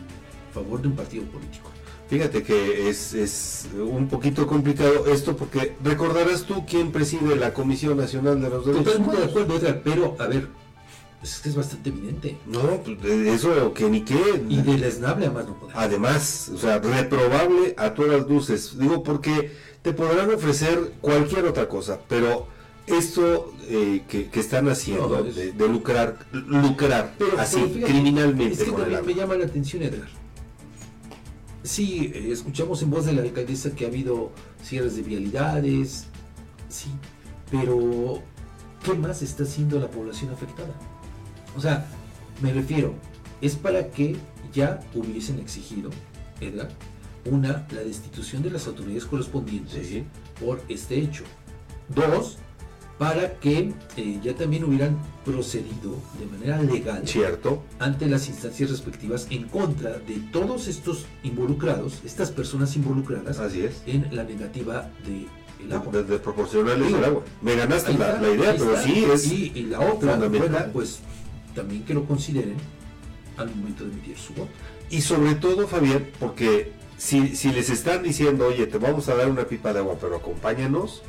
favor 0.53 0.83
de 0.83 0.89
un 0.89 0.95
partido 0.95 1.25
político. 1.25 1.71
Fíjate 2.09 2.43
que 2.43 2.89
es, 2.91 3.15
es, 3.15 3.69
un 3.75 4.09
poquito 4.09 4.47
complicado 4.47 5.07
esto 5.07 5.37
porque 5.37 5.75
recordarás 5.83 6.45
tú 6.45 6.65
quién 6.67 6.93
preside 6.93 7.35
la 7.37 7.55
Comisión 7.55 7.97
Nacional 7.97 8.41
de 8.43 8.51
los 8.51 8.67
Derechos 8.67 8.85
Totalmente 8.85 9.21
de 9.21 9.25
acuerdo, 9.25 9.81
pero 9.83 10.17
a 10.19 10.27
ver, 10.27 10.49
es 11.25 11.41
que 11.41 11.49
es 11.49 11.57
bastante 11.57 11.89
evidente. 11.91 12.39
No, 12.47 12.61
pues 12.85 12.99
eso 13.05 13.73
que 13.73 13.89
ni 13.89 14.03
qué. 14.03 14.45
Y 14.49 14.63
deleznable 14.63 15.27
además 15.27 15.47
no 15.47 15.59
poder. 15.59 15.77
Además, 15.77 16.51
o 16.55 16.59
sea, 16.59 16.79
reprobable 16.79 17.75
a 17.77 17.95
todas 17.95 18.29
luces. 18.29 18.79
Digo, 18.79 19.03
porque 19.03 19.53
te 19.83 19.93
podrán 19.93 20.33
ofrecer 20.33 20.93
cualquier 21.01 21.47
otra 21.47 21.69
cosa, 21.69 21.99
pero 22.09 22.47
esto 22.87 23.53
eh, 23.69 24.03
que, 24.09 24.29
que, 24.29 24.41
están 24.41 24.69
haciendo 24.69 25.09
No, 25.09 25.27
es- 25.27 25.35
de, 25.35 25.53
de 25.53 25.69
lucrar, 25.69 26.19
lucrar 26.33 27.15
Pero, 27.19 27.39
así 27.39 27.57
pero 27.57 27.69
fíjate, 27.69 27.93
criminalmente 27.93 28.53
Es 28.55 28.59
que 28.65 28.71
con 28.71 28.81
también 28.83 29.07
me 29.07 29.15
llama 29.15 29.35
la 29.37 29.47
atención, 29.47 29.83
Edgar. 29.83 30.09
Sí, 31.63 32.13
eh, 32.15 32.29
escuchamos 32.31 32.83
en 32.83 32.91
voz 32.91 33.07
de 33.07 33.15
la 33.15 33.23
alcaldesa 33.23 33.71
que 33.75 33.87
ha 33.87 33.89
habido 33.89 34.31
cierres 34.63 34.97
de 34.97 35.03
vialidades, 35.03 36.07
sí, 36.69 36.91
pero 37.51 38.21
¿qué 38.85 38.93
más 38.95 39.23
está 39.23 39.45
haciendo 39.45 39.79
la 39.81 39.89
población 39.91 40.31
afectada? 40.31 40.75
O 41.57 41.61
sea, 41.61 41.87
me 42.43 42.53
refiero, 42.53 42.95
es 43.41 43.57
para 43.57 43.89
que 43.91 44.17
ya 44.53 44.81
hubiesen 44.95 45.39
exigido, 45.39 45.91
Edgar, 46.41 46.69
una, 47.31 47.67
la 47.73 47.81
destitución 47.81 48.43
de 48.43 48.51
las 48.51 48.67
autoridades 48.67 49.07
correspondientes 49.07 50.03
por 50.41 50.63
este 50.69 50.99
hecho. 50.99 51.25
Dos, 51.95 52.39
para 52.99 53.35
que 53.41 53.73
eh, 53.97 54.21
ya 54.23 54.35
también 54.35 54.65
hubieran 54.65 54.97
procedido 55.25 55.97
de 56.19 56.27
manera 56.27 56.63
legal 56.63 57.03
Cierto. 57.07 57.63
ante 57.79 58.07
las 58.07 58.29
instancias 58.29 58.71
respectivas 58.71 59.27
en 59.31 59.49
contra 59.49 59.99
de 59.99 60.17
todos 60.33 60.69
estos 60.69 61.07
involucrados, 61.25 62.01
estas 62.05 62.31
personas 62.31 62.77
involucradas 62.77 63.39
Así 63.41 63.63
es. 63.63 63.83
en 63.87 64.15
la 64.15 64.23
negativa 64.23 64.91
de 65.07 65.27
el 65.65 65.73
agua. 65.73 65.93
De, 65.93 66.05
de 66.05 66.19
proporcionarles 66.19 66.87
Digo, 66.87 66.99
el 66.99 67.05
agua. 67.05 67.23
Me 67.43 67.57
ganaste 67.57 67.95
la, 67.95 68.21
idea, 68.29 68.55
pero 68.57 68.75
está. 68.77 68.83
sí 68.83 69.05
es 69.13 69.33
Y, 69.33 69.53
y 69.55 69.63
la 69.65 69.81
otra, 69.81 70.17
bueno, 70.17 70.59
pues 70.73 71.01
también 71.55 71.85
que 71.85 71.95
lo 71.95 72.05
consideren 72.05 72.57
al 73.37 73.55
momento 73.55 73.85
de 73.85 73.93
emitir 73.93 74.17
su 74.19 74.33
voto. 74.35 74.51
Y 74.91 75.01
sobre 75.01 75.35
todo, 75.35 75.67
Fabián, 75.67 76.07
porque 76.21 76.73
si, 76.99 77.35
si 77.37 77.51
les 77.53 77.71
están 77.71 78.03
diciendo, 78.03 78.47
oye, 78.47 78.67
te 78.67 78.79
vamos 78.79 79.09
a 79.09 79.15
dar 79.15 79.29
una 79.29 79.45
pipa 79.45 79.73
de 79.73 79.81
agua, 79.81 79.97
pero 80.01 80.17
acompáñanos, 80.17 81.03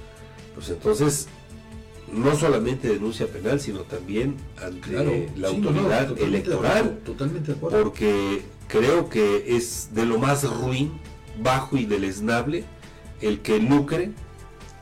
pues 0.56 0.70
entonces 0.70 1.28
no 2.12 2.36
solamente 2.36 2.88
denuncia 2.88 3.28
penal, 3.28 3.60
sino 3.60 3.82
también 3.82 4.36
ante 4.62 4.90
Claro, 4.90 5.12
la 5.36 5.50
sí, 5.50 5.58
no, 5.58 5.72
no, 5.72 5.80
autoridad 5.80 6.08
de 6.08 6.24
electoral. 6.24 6.78
acuerdo, 6.78 6.98
Totalmente 7.06 7.52
de 7.52 7.58
acuerdo. 7.58 7.84
Porque 7.84 8.42
creo 8.68 9.10
que 9.10 9.56
es 9.56 9.90
de 9.94 10.06
lo 10.06 10.18
más 10.20 10.44
ruin, 10.44 10.92
bajo 11.42 11.78
y 11.78 11.86
deleznable 11.86 12.64
el 13.22 13.40
que 13.42 13.60
lucre 13.60 14.12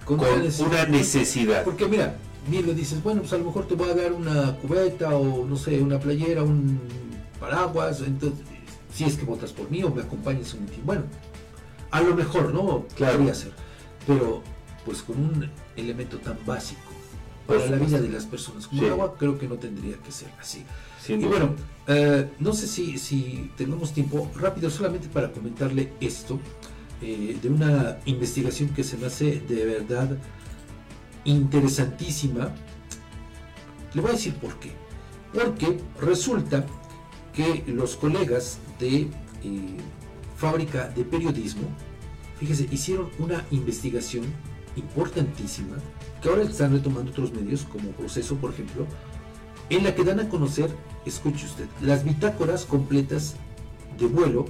con, 0.05 0.19
una 0.19 0.85
necesidad. 0.85 1.63
Porque 1.63 1.87
mira, 1.87 2.17
bien 2.47 2.65
lo 2.65 2.73
dices, 2.73 3.01
bueno, 3.03 3.21
pues 3.21 3.33
a 3.33 3.37
lo 3.37 3.45
mejor 3.45 3.67
te 3.67 3.75
voy 3.75 3.89
a 3.89 3.93
dar 3.95 4.13
una 4.13 4.55
cubeta 4.57 5.15
o 5.15 5.45
no 5.45 5.55
sé, 5.55 5.81
una 5.81 5.99
playera, 5.99 6.43
un 6.43 6.79
paraguas, 7.39 8.01
entonces, 8.01 8.39
si 8.93 9.03
es 9.05 9.17
que 9.17 9.25
votas 9.25 9.51
por 9.51 9.69
mí 9.69 9.83
o 9.83 9.89
me 9.89 10.01
acompañas 10.01 10.53
en 10.53 10.59
un 10.59 10.65
mitin. 10.65 10.85
Bueno, 10.85 11.03
a 11.91 12.01
lo 12.01 12.15
mejor, 12.15 12.53
¿no? 12.53 12.85
Claro. 12.95 13.17
Podría 13.17 13.33
ser. 13.35 13.51
Pero, 14.07 14.41
pues 14.85 15.01
con 15.01 15.17
un 15.17 15.49
elemento 15.75 16.17
tan 16.19 16.37
básico 16.45 16.81
para 17.47 17.65
la 17.65 17.77
vida 17.77 17.99
de 17.99 18.09
las 18.09 18.25
personas 18.25 18.67
como 18.67 18.81
Sí. 18.81 18.85
el 18.87 18.93
agua, 18.93 19.15
creo 19.17 19.37
que 19.37 19.47
no 19.47 19.55
tendría 19.55 19.97
que 19.97 20.11
ser 20.11 20.29
así. 20.39 20.63
Y 21.07 21.25
bueno, 21.25 21.55
eh, 21.87 22.29
no 22.39 22.53
sé 22.53 22.67
si, 22.67 22.97
si 22.97 23.51
tenemos 23.57 23.93
tiempo 23.93 24.31
rápido 24.39 24.69
solamente 24.69 25.09
para 25.09 25.31
comentarle 25.31 25.91
esto 25.99 26.39
eh, 27.01 27.37
de 27.41 27.49
una 27.49 27.97
investigación 28.05 28.69
que 28.69 28.85
se 28.85 28.95
me 28.95 29.07
hace 29.07 29.41
de 29.41 29.65
verdad 29.65 30.17
interesantísima. 31.25 32.53
Le 33.93 34.01
voy 34.01 34.11
a 34.11 34.13
decir 34.13 34.35
por 34.35 34.59
qué. 34.59 34.71
Porque 35.33 35.79
resulta 35.99 36.65
que 37.33 37.63
los 37.67 37.95
colegas 37.95 38.59
de 38.79 39.01
eh, 39.43 39.77
fábrica 40.37 40.89
de 40.89 41.03
periodismo, 41.03 41.63
fíjese, 42.39 42.67
hicieron 42.71 43.09
una 43.19 43.45
investigación 43.51 44.25
importantísima 44.75 45.77
que 46.21 46.29
ahora 46.29 46.43
están 46.43 46.71
retomando 46.71 47.11
otros 47.11 47.33
medios 47.33 47.63
como 47.63 47.89
Proceso, 47.91 48.35
por 48.35 48.51
ejemplo, 48.51 48.85
en 49.69 49.83
la 49.83 49.95
que 49.95 50.03
dan 50.03 50.19
a 50.19 50.29
conocer, 50.29 50.69
escuche 51.05 51.45
usted, 51.45 51.65
las 51.81 52.03
bitácoras 52.03 52.65
completas 52.65 53.35
de 53.97 54.05
vuelo 54.05 54.45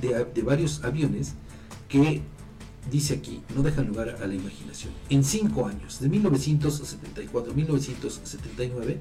de, 0.00 0.24
de 0.24 0.42
varios 0.42 0.84
aviones 0.84 1.34
que, 1.88 2.22
dice 2.90 3.14
aquí, 3.14 3.42
no 3.54 3.62
dejan 3.62 3.88
lugar 3.88 4.16
a 4.22 4.26
la 4.26 4.34
imaginación. 4.34 4.92
En 5.08 5.24
cinco 5.24 5.66
años, 5.66 6.00
de 6.00 6.08
1974 6.08 7.52
a 7.52 7.54
1979, 7.54 9.00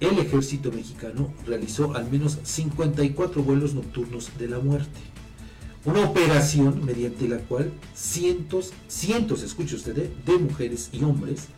el 0.00 0.18
ejército 0.18 0.70
mexicano 0.70 1.32
realizó 1.46 1.94
al 1.96 2.10
menos 2.10 2.38
54 2.42 3.42
vuelos 3.42 3.74
nocturnos 3.74 4.30
de 4.38 4.48
la 4.48 4.60
muerte. 4.60 5.00
Una 5.84 6.08
operación 6.08 6.84
mediante 6.84 7.28
la 7.28 7.38
cual 7.38 7.72
cientos, 7.94 8.72
cientos, 8.88 9.42
escuche 9.42 9.76
usted, 9.76 9.98
eh, 9.98 10.12
de 10.26 10.38
mujeres 10.38 10.90
y 10.92 11.02
hombres 11.02 11.48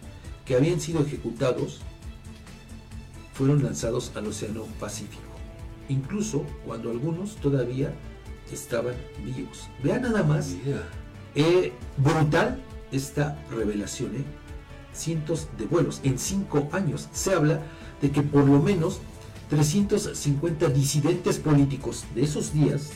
que 0.44 0.54
habían 0.54 0.80
sido 0.80 1.00
ejecutados 1.00 1.80
fueron 3.34 3.62
lanzados 3.62 4.12
al 4.14 4.26
Océano 4.26 4.64
Pacífico, 4.78 5.22
incluso 5.88 6.44
cuando 6.66 6.90
algunos 6.90 7.36
todavía 7.36 7.94
estaban 8.52 8.94
vivos. 9.24 9.68
Vean 9.82 10.02
nada 10.02 10.22
más, 10.22 10.54
eh, 11.34 11.72
brutal 11.96 12.62
esta 12.92 13.42
revelación, 13.50 14.16
eh. 14.16 14.24
cientos 14.92 15.48
de 15.58 15.66
vuelos 15.66 16.00
en 16.02 16.18
cinco 16.18 16.68
años. 16.72 17.08
Se 17.12 17.32
habla 17.34 17.62
de 18.00 18.10
que 18.10 18.22
por 18.22 18.44
lo 18.46 18.60
menos 18.60 19.00
350 19.50 20.68
disidentes 20.68 21.38
políticos 21.38 22.04
de 22.14 22.22
esos 22.22 22.52
días 22.52 22.90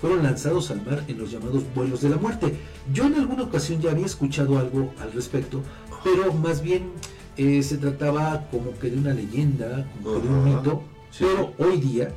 fueron 0.00 0.22
lanzados 0.22 0.70
al 0.70 0.84
mar 0.84 1.04
en 1.08 1.18
los 1.18 1.30
llamados 1.30 1.62
vuelos 1.74 2.00
de 2.00 2.08
la 2.08 2.16
muerte. 2.16 2.56
Yo 2.92 3.06
en 3.06 3.14
alguna 3.14 3.44
ocasión 3.44 3.80
ya 3.80 3.90
había 3.90 4.06
escuchado 4.06 4.58
algo 4.58 4.92
al 5.00 5.12
respecto, 5.12 5.62
pero 6.04 6.32
más 6.32 6.62
bien 6.62 6.92
eh, 7.36 7.62
se 7.62 7.78
trataba 7.78 8.48
como 8.50 8.76
que 8.78 8.90
de 8.90 8.98
una 8.98 9.14
leyenda, 9.14 9.88
como 10.02 10.20
que 10.20 10.28
de 10.28 10.34
un 10.34 10.44
mito, 10.44 10.82
pero 11.18 11.52
hoy 11.58 11.78
día, 11.78 12.14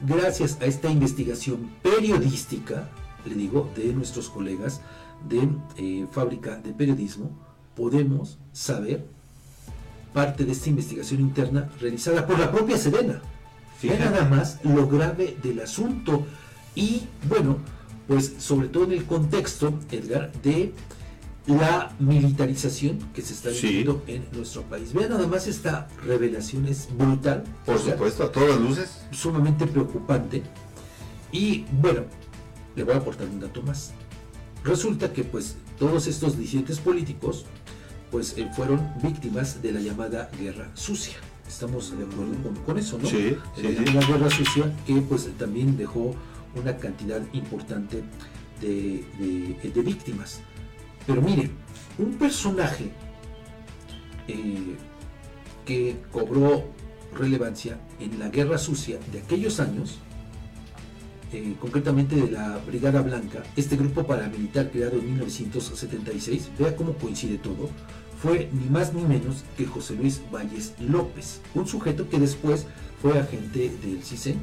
gracias 0.00 0.58
a 0.60 0.66
esta 0.66 0.90
investigación 0.90 1.70
periodística, 1.82 2.88
le 3.24 3.34
digo, 3.34 3.70
de 3.76 3.92
nuestros 3.92 4.28
colegas 4.30 4.80
de 5.28 5.48
eh, 5.76 6.06
fábrica 6.10 6.56
de 6.56 6.72
periodismo, 6.72 7.30
podemos 7.76 8.38
saber 8.52 9.06
parte 10.12 10.44
de 10.44 10.52
esta 10.52 10.68
investigación 10.70 11.20
interna 11.20 11.70
realizada 11.80 12.26
por 12.26 12.38
la 12.38 12.50
propia 12.50 12.76
Sedena. 12.76 13.20
Vean 13.82 13.96
Fíjate. 13.96 14.04
nada 14.10 14.24
más 14.28 14.58
lo 14.64 14.86
grave 14.88 15.36
del 15.42 15.60
asunto 15.60 16.26
y 16.74 17.02
bueno, 17.28 17.58
pues 18.08 18.34
sobre 18.38 18.68
todo 18.68 18.84
en 18.84 18.92
el 18.92 19.04
contexto, 19.04 19.78
Edgar, 19.90 20.32
de 20.42 20.72
la 21.46 21.92
militarización 21.98 22.98
que 23.14 23.22
se 23.22 23.32
está 23.34 23.50
Sí. 23.50 23.68
viviendo 23.68 24.02
en 24.06 24.26
nuestro 24.32 24.62
país. 24.62 24.92
Vean 24.92 25.10
nada 25.10 25.26
más 25.26 25.46
esta 25.46 25.88
revelación, 26.04 26.66
es 26.66 26.88
brutal. 26.96 27.44
Por 27.64 27.78
supuesto, 27.78 28.24
a 28.24 28.32
todas 28.32 28.60
luces. 28.60 29.00
Sumamente 29.10 29.66
preocupante. 29.66 30.42
Y 31.32 31.64
bueno, 31.80 32.02
le 32.76 32.84
voy 32.84 32.94
a 32.94 32.98
aportar 32.98 33.26
un 33.28 33.40
dato 33.40 33.62
más. 33.62 33.92
Resulta 34.64 35.12
que 35.12 35.24
pues 35.24 35.56
todos 35.78 36.06
estos 36.06 36.36
disidentes 36.38 36.78
políticos 36.78 37.46
pues 38.10 38.36
eh, 38.36 38.48
fueron 38.54 38.92
víctimas 39.02 39.62
de 39.62 39.72
la 39.72 39.80
llamada 39.80 40.30
guerra 40.38 40.70
sucia. 40.74 41.14
Estamos 41.46 41.96
de 41.96 42.04
acuerdo 42.04 42.34
con, 42.42 42.54
con 42.64 42.78
eso, 42.78 42.98
¿no? 42.98 43.08
Sí, 43.08 43.36
sí, 43.56 43.66
Eh, 43.66 43.78
sí. 43.84 43.90
Una 43.96 44.06
guerra 44.06 44.30
sucia 44.30 44.72
que 44.86 44.94
pues 45.02 45.28
también 45.38 45.76
dejó 45.76 46.14
una 46.54 46.76
cantidad 46.76 47.22
importante 47.32 48.02
de, 48.60 49.04
de- 49.18 49.70
de 49.70 49.82
víctimas. 49.82 50.40
Pero 51.06 51.22
mire, 51.22 51.50
un 51.98 52.12
personaje 52.14 52.90
eh, 54.28 54.76
que 55.64 55.96
cobró 56.12 56.64
relevancia 57.16 57.80
en 57.98 58.18
la 58.18 58.28
guerra 58.28 58.58
sucia 58.58 58.98
de 59.12 59.20
aquellos 59.20 59.60
años, 59.60 59.98
eh, 61.32 61.54
concretamente 61.60 62.16
de 62.16 62.30
la 62.30 62.58
Brigada 62.66 63.02
Blanca, 63.02 63.42
este 63.56 63.76
grupo 63.76 64.06
paramilitar 64.06 64.70
creado 64.70 64.98
en 64.98 65.06
1976, 65.06 66.50
vea 66.58 66.74
cómo 66.76 66.94
coincide 66.94 67.38
todo, 67.38 67.68
fue 68.22 68.50
ni 68.52 68.68
más 68.68 68.92
ni 68.92 69.02
menos 69.02 69.44
que 69.56 69.64
José 69.66 69.94
Luis 69.94 70.20
Valles 70.32 70.74
López, 70.78 71.40
un 71.54 71.66
sujeto 71.66 72.08
que 72.08 72.18
después 72.18 72.66
fue 73.00 73.18
agente 73.18 73.70
del 73.82 74.02
CISEN. 74.02 74.40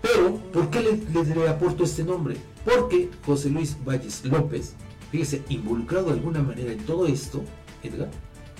Pero, 0.00 0.36
¿por 0.52 0.70
qué 0.70 0.80
le, 0.80 1.24
le- 1.34 1.48
aporto 1.48 1.84
este 1.84 2.04
nombre? 2.04 2.36
Porque 2.64 3.10
José 3.26 3.50
Luis 3.50 3.76
Valles 3.84 4.24
López, 4.24 4.74
fíjese, 5.10 5.42
involucrado 5.48 6.06
de 6.06 6.12
alguna 6.12 6.40
manera 6.42 6.72
en 6.72 6.78
todo 6.78 7.06
esto, 7.06 7.42
Edgar, 7.82 8.08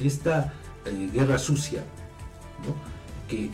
en 0.00 0.06
esta 0.06 0.52
eh, 0.84 1.08
guerra 1.12 1.38
sucia, 1.38 1.84
¿no? 2.66 2.74
que, 3.28 3.50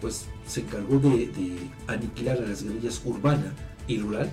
pues 0.00 0.26
se 0.46 0.60
encargó 0.60 0.98
de, 0.98 1.26
de 1.28 1.58
aniquilar 1.86 2.38
a 2.38 2.42
las 2.42 2.62
guerrillas 2.62 3.00
urbana 3.04 3.52
y 3.88 3.98
rural, 3.98 4.30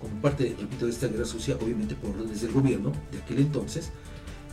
como 0.00 0.14
parte, 0.20 0.54
repito, 0.58 0.86
de 0.86 0.92
esta 0.92 1.08
guerra 1.08 1.24
sucia, 1.24 1.56
obviamente 1.60 1.94
por 1.94 2.10
órdenes 2.10 2.42
del 2.42 2.52
gobierno 2.52 2.92
de 3.12 3.18
aquel 3.18 3.38
entonces, 3.38 3.90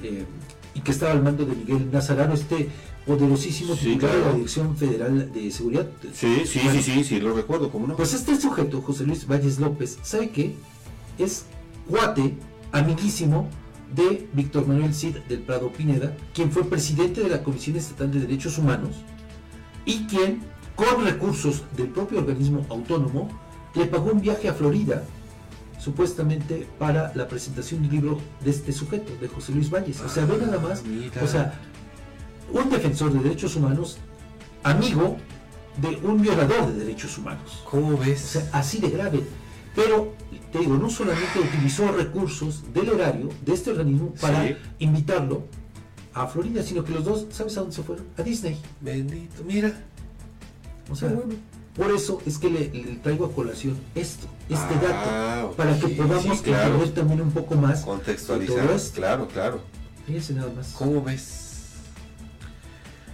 eh, 0.02 0.26
y 0.74 0.82
que 0.82 0.92
estaba 0.92 1.12
al 1.12 1.22
mando 1.22 1.46
de 1.46 1.56
Miguel 1.56 1.92
Nazarano, 1.92 2.34
este 2.34 2.70
poderosísimo 3.06 3.76
Sí, 3.76 3.94
titular 3.94 4.16
de 4.16 4.22
la. 4.22 4.34
Dirección 4.34 4.78
Federal 4.78 5.32
de 5.34 5.52
Seguridad. 5.52 5.88
Sí, 6.14 6.44
sí, 6.46 6.60
sí, 6.60 6.82
sí, 6.82 7.04
sí, 7.04 7.20
lo 7.20 7.34
recuerdo, 7.34 7.70
¿cómo 7.70 7.88
no? 7.88 7.96
Pues 7.96 8.14
este 8.14 8.40
sujeto, 8.40 8.82
José 8.82 9.06
Luis 9.06 9.28
Valles 9.28 9.60
López, 9.60 10.00
¿sabe 10.02 10.30
qué? 10.30 10.56
Es 11.20 11.46
cuate, 11.88 12.34
amiguísimo 12.72 13.50
de 13.94 14.28
Víctor 14.34 14.68
Manuel 14.68 14.94
Cid 14.96 15.18
del 15.30 15.42
Prado 15.42 15.72
Pineda, 15.72 16.16
quien 16.34 16.52
fue 16.52 16.64
presidente 16.64 17.22
de 17.22 17.30
la 17.30 17.44
Comisión 17.44 17.76
Estatal 17.76 18.12
de 18.12 18.22
Derechos 18.22 18.58
Humanos 18.58 18.96
y 19.86 20.06
quien, 20.06 20.42
con 20.76 21.04
recursos 21.06 21.64
del 21.78 21.88
propio 21.90 22.20
organismo 22.20 22.66
autónomo, 22.70 23.30
le 23.76 23.86
pagó 23.86 24.12
un 24.12 24.22
viaje 24.22 24.50
a 24.50 24.54
Florida, 24.54 25.04
supuestamente 25.80 26.68
para 26.80 27.12
la 27.16 27.28
presentación 27.28 27.82
del 27.84 27.92
libro 27.92 28.20
de 28.44 28.52
este 28.52 28.72
sujeto, 28.72 29.14
de 29.20 29.28
José 29.28 29.52
Luis 29.54 29.70
Valles. 29.70 30.00
O 30.02 30.10
sea, 30.10 30.26
ve 30.26 30.38
nada 30.38 30.60
más, 30.60 30.84
o 31.22 31.28
sea, 31.28 31.60
un 32.52 32.70
defensor 32.70 33.12
de 33.14 33.20
derechos 33.20 33.56
humanos, 33.56 33.98
amigo 34.64 35.18
de 35.82 36.00
un 36.08 36.22
violador 36.22 36.68
de 36.72 36.86
derechos 36.86 37.18
humanos. 37.18 37.64
¿Cómo 37.70 37.98
ves? 37.98 38.24
O 38.24 38.28
sea, 38.40 38.50
así 38.54 38.80
de 38.80 38.90
grave. 38.90 39.24
Pero, 39.76 40.14
te 40.52 40.60
digo, 40.60 40.76
no 40.78 40.88
solamente 40.90 41.40
utilizó 41.40 41.92
recursos 41.92 42.64
del 42.74 42.90
erario 42.90 43.30
de 43.44 43.54
este 43.54 43.72
organismo 43.72 44.14
para 44.22 44.48
Sí. 44.48 44.56
invitarlo 44.80 45.46
a 46.14 46.28
Florida, 46.28 46.62
sino 46.62 46.84
que 46.84 46.92
los 46.94 47.04
dos, 47.04 47.26
¿sabes 47.32 47.58
a 47.58 47.62
dónde 47.62 47.76
se 47.76 47.82
fueron? 47.82 48.06
A 48.18 48.22
Disney. 48.22 48.56
Bendito, 48.82 49.44
mira. 49.44 49.74
O 50.94 50.96
sea, 50.96 51.10
bueno. 51.10 51.34
por 51.76 51.92
eso 51.92 52.22
es 52.26 52.38
que 52.38 52.50
le, 52.50 52.70
le 52.70 52.96
traigo 53.04 53.26
a 53.26 53.32
colación 53.32 53.78
esto, 53.96 54.28
este 54.50 54.74
Ah, 54.92 55.38
dato, 55.42 55.52
para 55.58 55.78
que 55.78 55.88
podamos 55.90 56.38
sí, 56.38 56.44
claro. 56.44 56.74
entender 56.76 56.94
también 56.94 57.22
un 57.22 57.32
poco 57.32 57.56
más 57.56 57.82
Contextualizar, 57.82 58.66
todo 58.66 58.76
esto. 58.76 58.96
claro, 58.96 59.28
claro. 59.28 59.62
Fíjense 60.06 60.34
nada 60.34 60.52
más. 60.56 60.68
¿Cómo 60.78 61.02
ves? 61.04 61.40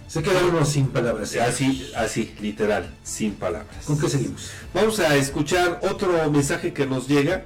Se 0.06 0.22
queda 0.22 0.44
uno 0.44 0.64
sin 0.64 0.88
palabras. 0.88 1.36
Así, 1.36 1.88
así, 1.96 2.34
literal, 2.40 2.92
sin 3.04 3.34
palabras. 3.34 3.84
¿Con 3.86 3.98
qué 3.98 4.08
seguimos? 4.08 4.50
Vamos 4.74 4.98
a 4.98 5.14
escuchar 5.16 5.80
otro 5.88 6.28
mensaje 6.30 6.72
que 6.72 6.84
nos 6.86 7.06
llega 7.06 7.44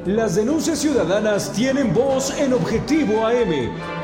Las 0.07 0.35
denuncias 0.35 0.79
ciudadanas 0.81 1.53
tienen 1.53 1.95
voz 1.95 2.39
en 2.39 2.53
Objetivo 2.53 3.27
AM. 3.27 4.04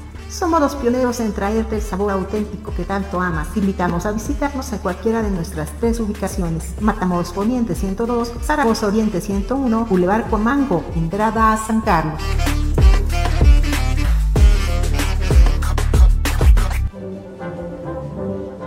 Somos 0.31 0.61
los 0.61 0.75
pioneros 0.75 1.19
en 1.19 1.33
traerte 1.33 1.75
el 1.75 1.81
sabor 1.81 2.09
auténtico 2.09 2.73
que 2.73 2.85
tanto 2.85 3.19
amas. 3.19 3.53
Te 3.53 3.59
invitamos 3.59 4.05
a 4.05 4.13
visitarnos 4.13 4.71
en 4.71 4.79
cualquiera 4.79 5.21
de 5.21 5.29
nuestras 5.29 5.69
tres 5.81 5.99
ubicaciones. 5.99 6.73
Matamoros 6.79 7.33
Poniente 7.33 7.75
102, 7.75 8.31
Zaragoza 8.41 8.87
Oriente 8.87 9.19
101, 9.19 9.85
Boulevard 9.89 10.29
Comango, 10.29 10.85
entrada 10.95 11.51
a 11.51 11.57
San 11.57 11.81
Carlos. 11.81 12.21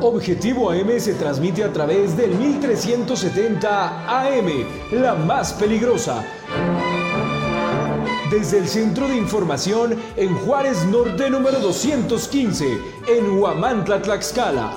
Objetivo 0.03 0.71
AM 0.71 1.01
se 1.01 1.15
transmite 1.15 1.65
a 1.65 1.73
través 1.73 2.15
del 2.15 2.35
1370 2.35 4.21
AM, 4.21 4.67
la 4.93 5.15
más 5.15 5.55
peligrosa. 5.55 6.23
Desde 8.35 8.59
el 8.59 8.67
Centro 8.67 9.07
de 9.07 9.17
Información 9.17 9.95
en 10.17 10.35
Juárez 10.35 10.85
Norte 10.87 11.31
número 11.31 11.61
215, 11.61 12.67
en 13.07 13.31
Huamantla, 13.39 14.03
Tlaxcala. 14.03 14.77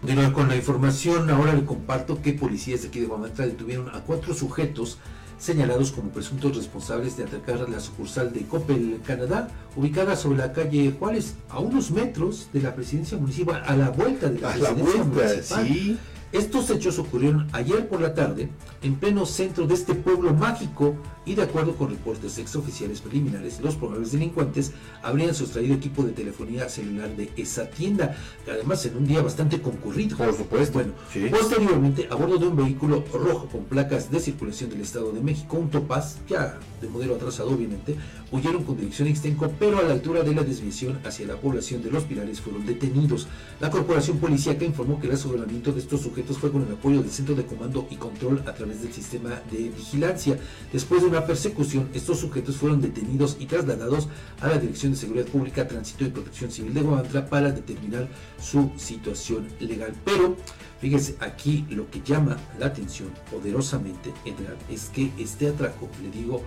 Continuar 0.00 0.32
con 0.32 0.46
la 0.48 0.54
información, 0.54 1.28
ahora 1.28 1.54
le 1.54 1.64
comparto 1.64 2.22
que 2.22 2.34
policías 2.34 2.82
de 2.82 2.88
aquí 2.88 3.00
de 3.00 3.06
Huamantla 3.08 3.46
detuvieron 3.46 3.88
a 3.88 4.02
cuatro 4.02 4.32
sujetos 4.32 4.98
señalados 5.38 5.90
como 5.90 6.10
presuntos 6.10 6.56
responsables 6.56 7.16
de 7.16 7.24
atacar 7.24 7.56
a 7.62 7.68
la 7.68 7.80
sucursal 7.80 8.32
de 8.32 8.42
Coppel, 8.46 9.00
Canadá, 9.04 9.48
ubicada 9.74 10.14
sobre 10.14 10.38
la 10.38 10.52
calle 10.52 10.94
Juárez, 10.96 11.34
a 11.50 11.58
unos 11.58 11.90
metros 11.90 12.48
de 12.52 12.62
la 12.62 12.76
presidencia 12.76 13.18
municipal, 13.18 13.60
a 13.66 13.74
la 13.74 13.90
vuelta 13.90 14.28
de 14.28 14.38
la 14.40 14.52
A 14.52 14.56
la 14.56 14.68
presidencia 14.72 15.02
vuelta, 15.02 15.32
municipal. 15.34 15.66
sí. 15.66 15.98
Estos 16.32 16.68
hechos 16.70 16.98
ocurrieron 16.98 17.46
ayer 17.52 17.88
por 17.88 18.00
la 18.00 18.12
tarde 18.12 18.48
en 18.82 18.96
pleno 18.96 19.26
centro 19.26 19.66
de 19.66 19.74
este 19.74 19.94
pueblo 19.94 20.34
mágico 20.34 20.96
y 21.24 21.34
de 21.34 21.42
acuerdo 21.42 21.74
con 21.76 21.90
reportes 21.90 22.38
exoficiales 22.38 23.00
preliminares, 23.00 23.60
los 23.60 23.76
probables 23.76 24.12
delincuentes 24.12 24.72
habrían 25.02 25.34
sustraído 25.34 25.74
equipo 25.74 26.02
de 26.02 26.12
telefonía 26.12 26.68
celular 26.68 27.14
de 27.16 27.30
esa 27.36 27.70
tienda, 27.70 28.16
además 28.48 28.84
en 28.86 28.96
un 28.96 29.06
día 29.06 29.22
bastante 29.22 29.60
concurrido. 29.60 30.16
Por 30.16 30.36
supuesto. 30.36 30.74
Bueno, 30.74 30.92
posteriormente, 31.30 32.08
a 32.10 32.16
bordo 32.16 32.38
de 32.38 32.46
un 32.48 32.56
vehículo 32.56 33.04
rojo 33.12 33.48
con 33.48 33.64
placas 33.64 34.10
de 34.10 34.20
circulación 34.20 34.70
del 34.70 34.80
Estado 34.80 35.12
de 35.12 35.20
México, 35.20 35.56
un 35.56 35.70
Topaz, 35.70 36.18
ya 36.28 36.58
de 36.80 36.88
modelo 36.88 37.16
atrasado 37.16 37.50
obviamente, 37.50 37.96
huyeron 38.30 38.64
con 38.64 38.76
dirección 38.76 39.08
a 39.08 39.10
Ixtenco, 39.10 39.52
pero 39.58 39.78
a 39.78 39.82
la 39.82 39.92
altura 39.92 40.22
de 40.22 40.34
la 40.34 40.42
desviación 40.42 41.00
hacia 41.04 41.26
la 41.26 41.36
población 41.36 41.82
de 41.82 41.90
Los 41.90 42.04
Pilares 42.04 42.40
fueron 42.40 42.66
detenidos. 42.66 43.26
La 43.60 43.70
corporación 43.70 44.18
policíaca 44.18 44.64
informó 44.64 45.00
que 45.00 45.06
el 45.06 45.14
aseguramiento 45.14 45.72
de 45.72 45.80
estos 45.80 46.02
sujetos 46.02 46.15
fue 46.24 46.50
con 46.50 46.66
el 46.66 46.72
apoyo 46.72 47.02
del 47.02 47.10
Centro 47.10 47.34
de 47.34 47.44
Comando 47.44 47.86
y 47.90 47.96
Control 47.96 48.42
a 48.46 48.54
través 48.54 48.82
del 48.82 48.92
sistema 48.92 49.40
de 49.50 49.68
vigilancia. 49.68 50.38
Después 50.72 51.02
de 51.02 51.08
una 51.08 51.26
persecución, 51.26 51.88
estos 51.94 52.20
sujetos 52.20 52.56
fueron 52.56 52.80
detenidos 52.80 53.36
y 53.38 53.46
trasladados 53.46 54.08
a 54.40 54.48
la 54.48 54.58
Dirección 54.58 54.92
de 54.92 54.98
Seguridad 54.98 55.26
Pública, 55.26 55.68
Tránsito 55.68 56.04
y 56.04 56.08
Protección 56.08 56.50
Civil 56.50 56.74
de 56.74 56.80
Guamantla 56.80 57.26
para 57.26 57.52
determinar 57.52 58.08
su 58.40 58.70
situación 58.76 59.48
legal. 59.60 59.94
Pero 60.04 60.36
fíjese, 60.80 61.16
aquí 61.20 61.66
lo 61.70 61.90
que 61.90 62.00
llama 62.02 62.36
la 62.58 62.66
atención 62.66 63.10
poderosamente, 63.30 64.12
Edgar, 64.24 64.56
es 64.70 64.86
que 64.86 65.12
este 65.18 65.48
atraco, 65.48 65.88
le 66.02 66.10
digo, 66.10 66.42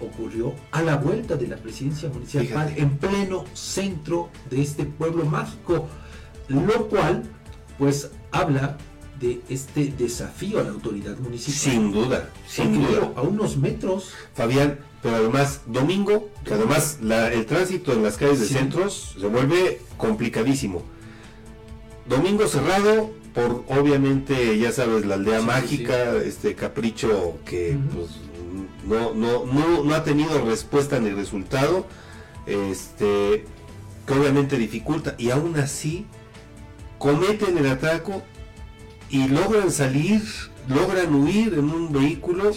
ocurrió 0.00 0.54
a 0.72 0.82
la 0.82 0.96
vuelta 0.96 1.36
de 1.36 1.48
la 1.48 1.56
presidencia 1.56 2.08
municipal, 2.08 2.46
Fíjate. 2.68 2.82
en 2.82 2.98
pleno 2.98 3.44
centro 3.54 4.28
de 4.50 4.60
este 4.62 4.84
pueblo 4.84 5.24
mágico, 5.24 5.88
lo 6.48 6.88
cual 6.88 7.22
pues 7.78 8.10
habla 8.30 8.76
de 9.20 9.40
este 9.48 9.86
desafío 9.96 10.58
a 10.60 10.64
la 10.64 10.70
autoridad 10.70 11.16
municipal. 11.18 11.54
Sin 11.72 11.92
duda, 11.92 12.30
sin 12.48 12.80
Porque, 12.80 12.96
duda. 12.96 13.12
a 13.16 13.22
unos 13.22 13.56
metros. 13.56 14.10
Fabián, 14.34 14.78
pero 15.02 15.16
además 15.16 15.60
domingo, 15.66 16.30
que 16.44 16.54
además 16.54 16.98
la- 17.02 17.32
el 17.32 17.46
tránsito 17.46 17.92
en 17.92 18.02
las 18.02 18.16
calles 18.16 18.40
de 18.40 18.46
Sí. 18.46 18.54
centros 18.54 19.16
se 19.20 19.26
vuelve 19.26 19.80
complicadísimo. 19.96 20.82
Domingo 22.08 22.46
cerrado 22.48 23.10
por 23.34 23.64
obviamente, 23.68 24.58
ya 24.58 24.70
sabes, 24.72 25.04
la 25.06 25.14
aldea 25.14 25.38
Sí, 25.38 25.40
sí, 25.40 25.46
mágica, 25.46 26.16
este 26.16 26.54
capricho 26.54 27.38
que 27.44 27.76
pues, 27.92 28.10
no, 28.86 29.14
no, 29.14 29.44
no, 29.46 29.82
no 29.82 29.94
ha 29.94 30.04
tenido 30.04 30.44
respuesta 30.44 30.98
ni 31.00 31.10
resultado, 31.10 31.86
este 32.46 33.44
que 34.06 34.12
obviamente 34.12 34.58
dificulta, 34.58 35.14
y 35.18 35.30
aún 35.30 35.56
así 35.58 36.04
cometen 36.98 37.56
el 37.58 37.66
atraco 37.66 38.22
y 39.14 39.28
logran 39.28 39.70
salir, 39.70 40.22
logran 40.68 41.14
huir 41.14 41.54
en 41.54 41.70
un 41.70 41.92
vehículo 41.92 42.50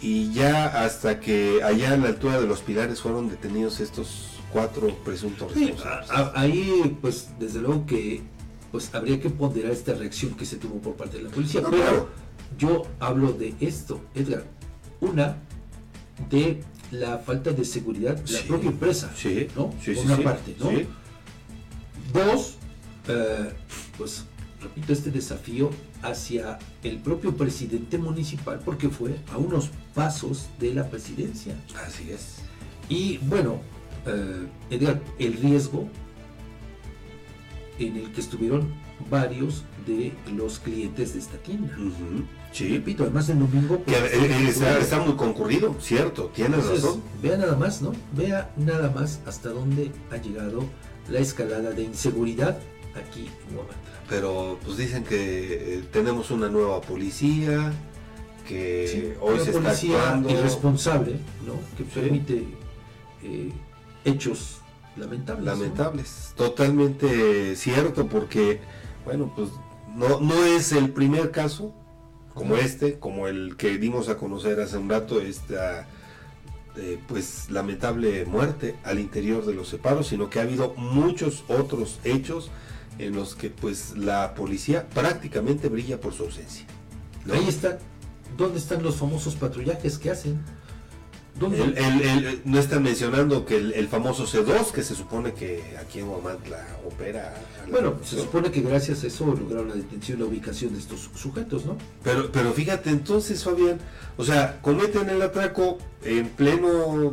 y 0.00 0.32
ya 0.32 0.66
hasta 0.84 1.20
que 1.20 1.62
allá 1.62 1.92
a 1.92 1.96
la 1.96 2.08
altura 2.08 2.40
de 2.40 2.48
los 2.48 2.60
pilares 2.62 3.00
fueron 3.00 3.28
detenidos 3.28 3.78
estos 3.78 4.30
cuatro 4.52 4.88
presuntos 5.04 5.52
Sí, 5.54 5.66
responsables. 5.66 6.10
a- 6.10 6.14
a- 6.18 6.40
ahí 6.40 6.96
pues 7.00 7.28
desde 7.38 7.60
luego 7.60 7.86
que 7.86 8.22
pues 8.72 8.92
habría 8.94 9.20
que 9.20 9.30
ponderar 9.30 9.70
esta 9.70 9.94
reacción 9.94 10.34
que 10.34 10.46
se 10.46 10.56
tuvo 10.56 10.80
por 10.80 10.94
parte 10.94 11.18
de 11.18 11.24
la 11.24 11.30
policía. 11.30 11.60
No, 11.60 11.70
pero 11.70 11.82
claro. 11.82 12.08
yo 12.58 12.82
hablo 13.00 13.32
de 13.32 13.54
esto, 13.60 14.00
Edgar. 14.14 14.44
Una, 15.00 15.36
de 16.30 16.62
la 16.90 17.18
falta 17.18 17.52
de 17.52 17.64
seguridad 17.64 18.16
de 18.16 18.32
la 18.32 18.40
propia 18.42 18.70
empresa, 18.70 19.12
Sí, 19.14 19.46
¿no? 19.54 19.72
sí, 19.82 19.92
Por 19.92 20.04
sí, 20.06 20.12
una 20.12 20.16
parte, 20.24 20.56
¿no? 20.58 20.70
sí. 20.70 20.86
Dos, 22.12 22.54
eh, 23.08 23.50
pues 23.98 24.24
repito, 24.62 24.92
este 24.92 25.10
desafío 25.10 25.70
hacia 26.02 26.58
el 26.82 26.98
propio 26.98 27.36
presidente 27.36 27.98
municipal 27.98 28.60
porque 28.64 28.88
fue 28.88 29.16
a 29.32 29.38
unos 29.38 29.70
pasos 29.94 30.48
de 30.58 30.74
la 30.74 30.88
presidencia. 30.88 31.54
Así 31.86 32.10
es. 32.10 32.36
Y 32.88 33.18
bueno, 33.18 33.60
eh, 34.06 34.46
Edgar, 34.70 35.00
el 35.18 35.34
riesgo 35.34 35.88
en 37.78 37.96
el 37.96 38.12
que 38.12 38.20
estuvieron 38.20 38.72
varios 39.10 39.64
de 39.86 40.12
los 40.36 40.58
clientes 40.58 41.14
de 41.14 41.18
esta 41.18 41.36
tienda. 41.38 41.76
Sí. 42.52 42.68
Repito, 42.68 43.04
además 43.04 43.28
el 43.30 43.38
domingo... 43.38 43.82
Que, 43.84 43.92
pues, 43.92 44.12
eh, 44.12 44.54
eh, 44.60 44.78
está 44.80 45.00
muy 45.00 45.14
concurrido, 45.14 45.74
cierto, 45.80 46.30
tienes 46.34 46.60
entonces, 46.60 46.84
razón. 46.84 47.02
Vea 47.22 47.36
nada 47.38 47.56
más, 47.56 47.80
¿no? 47.80 47.92
Vea 48.14 48.52
nada 48.56 48.90
más 48.90 49.20
hasta 49.26 49.48
dónde 49.48 49.90
ha 50.10 50.18
llegado 50.18 50.64
la 51.08 51.18
escalada 51.18 51.70
de 51.70 51.82
inseguridad 51.84 52.58
aquí 52.94 53.30
en 53.48 53.56
Guamantla. 53.56 54.01
Pero 54.12 54.58
pues 54.62 54.76
dicen 54.76 55.04
que 55.04 55.78
eh, 55.78 55.84
tenemos 55.90 56.30
una 56.30 56.50
nueva 56.50 56.82
policía, 56.82 57.72
que 58.46 58.86
Sí, 58.86 59.12
hoy 59.22 59.38
se 59.40 59.52
está 59.52 59.70
actuando. 59.70 60.28
irresponsable, 60.28 61.12
¿no? 61.46 61.54
Que 61.78 61.84
permite 61.84 62.44
eh, 63.22 63.50
hechos 64.04 64.58
lamentables. 64.98 65.46
¿no? 65.46 65.52
Lamentables, 65.52 66.34
totalmente 66.36 67.56
cierto, 67.56 68.06
porque, 68.06 68.60
bueno, 69.06 69.32
pues 69.34 69.48
no, 69.96 70.20
no 70.20 70.44
es 70.44 70.72
el 70.72 70.90
primer 70.90 71.30
caso 71.30 71.72
como 72.34 72.56
este, 72.56 72.98
como 72.98 73.28
el 73.28 73.56
que 73.56 73.78
dimos 73.78 74.10
a 74.10 74.18
conocer 74.18 74.60
hace 74.60 74.76
un 74.76 74.90
rato, 74.90 75.22
esta 75.22 75.88
eh, 76.76 76.98
pues 77.08 77.50
lamentable 77.50 78.26
muerte 78.26 78.74
al 78.84 78.98
interior 78.98 79.46
de 79.46 79.54
los 79.54 79.68
separos, 79.68 80.08
sino 80.08 80.28
que 80.28 80.38
ha 80.38 80.42
habido 80.42 80.74
muchos 80.76 81.44
otros 81.48 81.98
hechos 82.04 82.50
en 82.98 83.14
los 83.14 83.34
que 83.34 83.50
pues 83.50 83.96
la 83.96 84.34
policía 84.34 84.88
prácticamente 84.90 85.68
brilla 85.68 86.00
por 86.00 86.12
su 86.14 86.24
ausencia. 86.24 86.66
¿no? 87.24 87.34
Ahí 87.34 87.48
está. 87.48 87.78
¿Dónde 88.36 88.58
están 88.58 88.82
los 88.82 88.96
famosos 88.96 89.34
patrullajes 89.36 89.98
que 89.98 90.10
hacen? 90.10 90.40
¿Dónde? 91.38 91.62
El- 91.62 91.78
el- 91.78 92.02
el- 92.26 92.42
no 92.44 92.58
están 92.58 92.82
mencionando 92.82 93.46
que 93.46 93.56
el, 93.56 93.88
famoso 93.88 94.26
C2, 94.26 94.70
que 94.70 94.82
se 94.82 94.94
supone 94.94 95.32
que 95.32 95.76
aquí 95.80 95.98
en 96.00 96.08
Huamantla 96.08 96.58
opera. 96.86 97.34
Bueno, 97.70 97.94
se 98.04 98.16
supone 98.16 98.50
que 98.50 98.60
gracias 98.60 99.02
a 99.02 99.06
eso 99.06 99.26
lograron 99.26 99.68
la 99.70 99.74
detención 99.74 100.18
y 100.18 100.20
la 100.22 100.26
ubicación 100.28 100.74
de 100.74 100.78
estos 100.78 101.08
sujetos, 101.14 101.64
¿no? 101.64 101.76
Pero, 102.04 102.30
pero 102.30 102.52
fíjate, 102.52 102.90
entonces, 102.90 103.42
Fabián, 103.44 103.78
o 104.18 104.24
sea, 104.24 104.60
cometen 104.60 105.08
el 105.08 105.22
atraco 105.22 105.78
en 106.04 106.28
pleno 106.28 107.12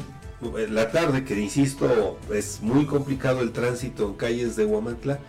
en 0.58 0.76
la 0.76 0.92
tarde, 0.92 1.24
que 1.24 1.40
insisto, 1.40 2.18
es 2.34 2.60
muy 2.62 2.86
complicado 2.86 3.42
el 3.42 3.52
tránsito 3.52 4.06
en 4.08 4.14
calles 4.16 4.56
de 4.58 4.66
Huamantla, 4.66 5.20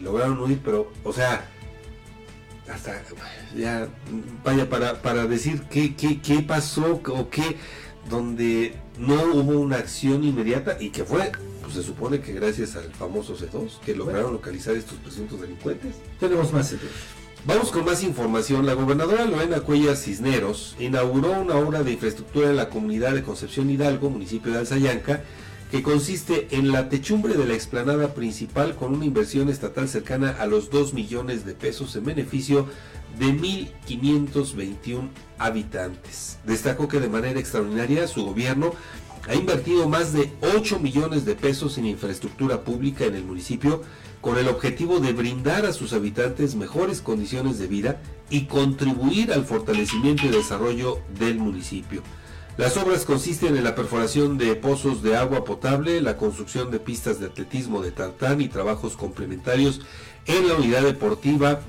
lograron 0.00 0.38
huir, 0.40 0.60
pero, 0.64 0.90
o 1.04 1.12
sea, 1.12 1.48
hasta 2.72 3.02
ya, 3.56 3.88
vaya, 4.44 4.68
para, 4.68 5.00
para 5.02 5.26
decir 5.26 5.62
qué, 5.70 5.94
qué, 5.94 6.20
qué 6.20 6.40
pasó 6.40 7.00
o 7.06 7.30
qué, 7.30 7.56
donde 8.08 8.74
no 8.98 9.14
hubo 9.14 9.60
una 9.60 9.76
acción 9.76 10.24
inmediata 10.24 10.76
y 10.80 10.90
que 10.90 11.04
fue, 11.04 11.32
pues 11.62 11.74
se 11.74 11.82
supone 11.82 12.20
que 12.20 12.32
gracias 12.32 12.76
al 12.76 12.92
famoso 12.92 13.36
C2, 13.36 13.80
que 13.84 13.94
lograron 13.94 14.32
localizar 14.32 14.74
estos 14.74 14.98
presuntos 14.98 15.40
delincuentes. 15.40 15.94
Tenemos 16.18 16.52
más. 16.52 16.72
Edu. 16.72 16.86
Vamos 17.46 17.70
con 17.70 17.84
más 17.84 18.02
información. 18.02 18.66
La 18.66 18.74
gobernadora 18.74 19.24
Lorena 19.24 19.60
Cuellar 19.60 19.96
Cisneros 19.96 20.74
inauguró 20.80 21.30
una 21.30 21.54
obra 21.54 21.84
de 21.84 21.92
infraestructura 21.92 22.50
en 22.50 22.56
la 22.56 22.68
comunidad 22.68 23.14
de 23.14 23.22
Concepción 23.22 23.70
Hidalgo, 23.70 24.10
municipio 24.10 24.52
de 24.52 24.58
Alzayanca, 24.58 25.22
que 25.70 25.82
consiste 25.82 26.48
en 26.52 26.70
la 26.70 26.88
techumbre 26.88 27.34
de 27.34 27.46
la 27.46 27.54
explanada 27.54 28.14
principal 28.14 28.76
con 28.76 28.94
una 28.94 29.04
inversión 29.04 29.48
estatal 29.48 29.88
cercana 29.88 30.36
a 30.38 30.46
los 30.46 30.70
2 30.70 30.94
millones 30.94 31.44
de 31.44 31.54
pesos 31.54 31.96
en 31.96 32.04
beneficio 32.04 32.66
de 33.18 33.26
1.521 33.26 35.08
habitantes. 35.38 36.38
Destacó 36.44 36.86
que 36.88 37.00
de 37.00 37.08
manera 37.08 37.40
extraordinaria 37.40 38.06
su 38.06 38.24
gobierno 38.24 38.72
ha 39.28 39.34
invertido 39.34 39.88
más 39.88 40.12
de 40.12 40.30
8 40.56 40.78
millones 40.78 41.24
de 41.24 41.34
pesos 41.34 41.78
en 41.78 41.86
infraestructura 41.86 42.62
pública 42.62 43.04
en 43.04 43.16
el 43.16 43.24
municipio 43.24 43.82
con 44.20 44.38
el 44.38 44.48
objetivo 44.48 45.00
de 45.00 45.12
brindar 45.12 45.66
a 45.66 45.72
sus 45.72 45.92
habitantes 45.92 46.54
mejores 46.54 47.00
condiciones 47.00 47.58
de 47.58 47.66
vida 47.66 48.00
y 48.30 48.46
contribuir 48.46 49.32
al 49.32 49.44
fortalecimiento 49.44 50.26
y 50.26 50.30
desarrollo 50.30 51.00
del 51.18 51.38
municipio. 51.38 52.02
Las 52.56 52.78
obras 52.78 53.04
consisten 53.04 53.54
en 53.54 53.64
la 53.64 53.74
perforación 53.74 54.38
de 54.38 54.54
pozos 54.54 55.02
de 55.02 55.14
agua 55.14 55.44
potable, 55.44 56.00
la 56.00 56.16
construcción 56.16 56.70
de 56.70 56.80
pistas 56.80 57.20
de 57.20 57.26
atletismo 57.26 57.82
de 57.82 57.90
tartán 57.90 58.40
y 58.40 58.48
trabajos 58.48 58.96
complementarios 58.96 59.82
en 60.24 60.48
la 60.48 60.54
unidad 60.54 60.80
deportiva 60.80 61.60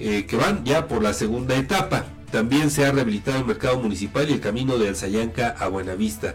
eh, 0.00 0.26
que 0.26 0.36
van 0.36 0.64
ya 0.64 0.88
por 0.88 1.04
la 1.04 1.12
segunda 1.12 1.54
etapa. 1.54 2.06
También 2.32 2.72
se 2.72 2.84
ha 2.84 2.90
rehabilitado 2.90 3.38
el 3.38 3.44
mercado 3.44 3.78
municipal 3.78 4.28
y 4.28 4.32
el 4.32 4.40
camino 4.40 4.76
de 4.76 4.88
Alzayanca 4.88 5.54
a 5.56 5.68
Buenavista. 5.68 6.34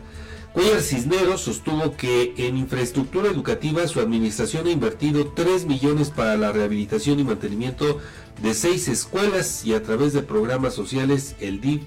Cuellar 0.54 0.82
Cisneros 0.82 1.42
sostuvo 1.42 1.98
que 1.98 2.36
en 2.38 2.56
infraestructura 2.56 3.30
educativa 3.30 3.86
su 3.88 4.00
administración 4.00 4.68
ha 4.68 4.72
invertido 4.72 5.34
3 5.36 5.66
millones 5.66 6.10
para 6.10 6.38
la 6.38 6.54
rehabilitación 6.54 7.20
y 7.20 7.26
mantenimiento 7.26 8.00
de 8.42 8.54
seis 8.54 8.88
escuelas 8.88 9.66
y 9.66 9.74
a 9.74 9.84
través 9.84 10.14
de 10.14 10.22
programas 10.22 10.74
sociales 10.74 11.36
el 11.42 11.60
DIF 11.60 11.82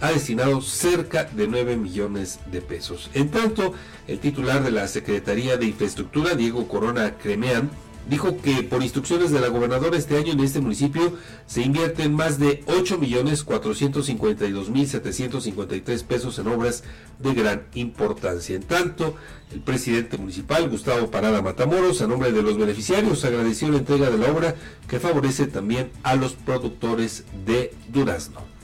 ha 0.00 0.10
destinado 0.10 0.60
cerca 0.60 1.24
de 1.24 1.48
9 1.48 1.76
millones 1.76 2.40
de 2.50 2.60
pesos. 2.60 3.10
En 3.14 3.30
tanto, 3.30 3.74
el 4.06 4.18
titular 4.18 4.62
de 4.62 4.70
la 4.70 4.88
Secretaría 4.88 5.56
de 5.56 5.66
Infraestructura, 5.66 6.34
Diego 6.34 6.68
Corona 6.68 7.16
Cremean, 7.16 7.70
dijo 8.08 8.40
que 8.40 8.62
por 8.62 8.82
instrucciones 8.82 9.30
de 9.30 9.40
la 9.40 9.48
gobernadora 9.48 9.96
este 9.96 10.16
año 10.16 10.32
en 10.32 10.40
este 10.40 10.60
municipio 10.60 11.12
se 11.46 11.62
invierten 11.62 12.14
más 12.14 12.38
de 12.38 12.62
8 12.66 12.98
millones 12.98 13.42
452 13.42 14.70
mil 14.70 14.86
753 14.86 16.02
pesos 16.04 16.38
en 16.38 16.46
obras 16.46 16.84
de 17.18 17.34
gran 17.34 17.64
importancia. 17.74 18.54
En 18.54 18.62
tanto, 18.62 19.16
el 19.52 19.60
presidente 19.60 20.18
municipal 20.18 20.68
Gustavo 20.68 21.10
Parada 21.10 21.42
Matamoros, 21.42 22.00
a 22.00 22.06
nombre 22.06 22.32
de 22.32 22.42
los 22.42 22.58
beneficiarios, 22.58 23.24
agradeció 23.24 23.70
la 23.70 23.78
entrega 23.78 24.10
de 24.10 24.18
la 24.18 24.30
obra 24.30 24.54
que 24.88 25.00
favorece 25.00 25.46
también 25.46 25.90
a 26.02 26.14
los 26.14 26.34
productores 26.34 27.24
de 27.44 27.74
durazno. 27.92 28.55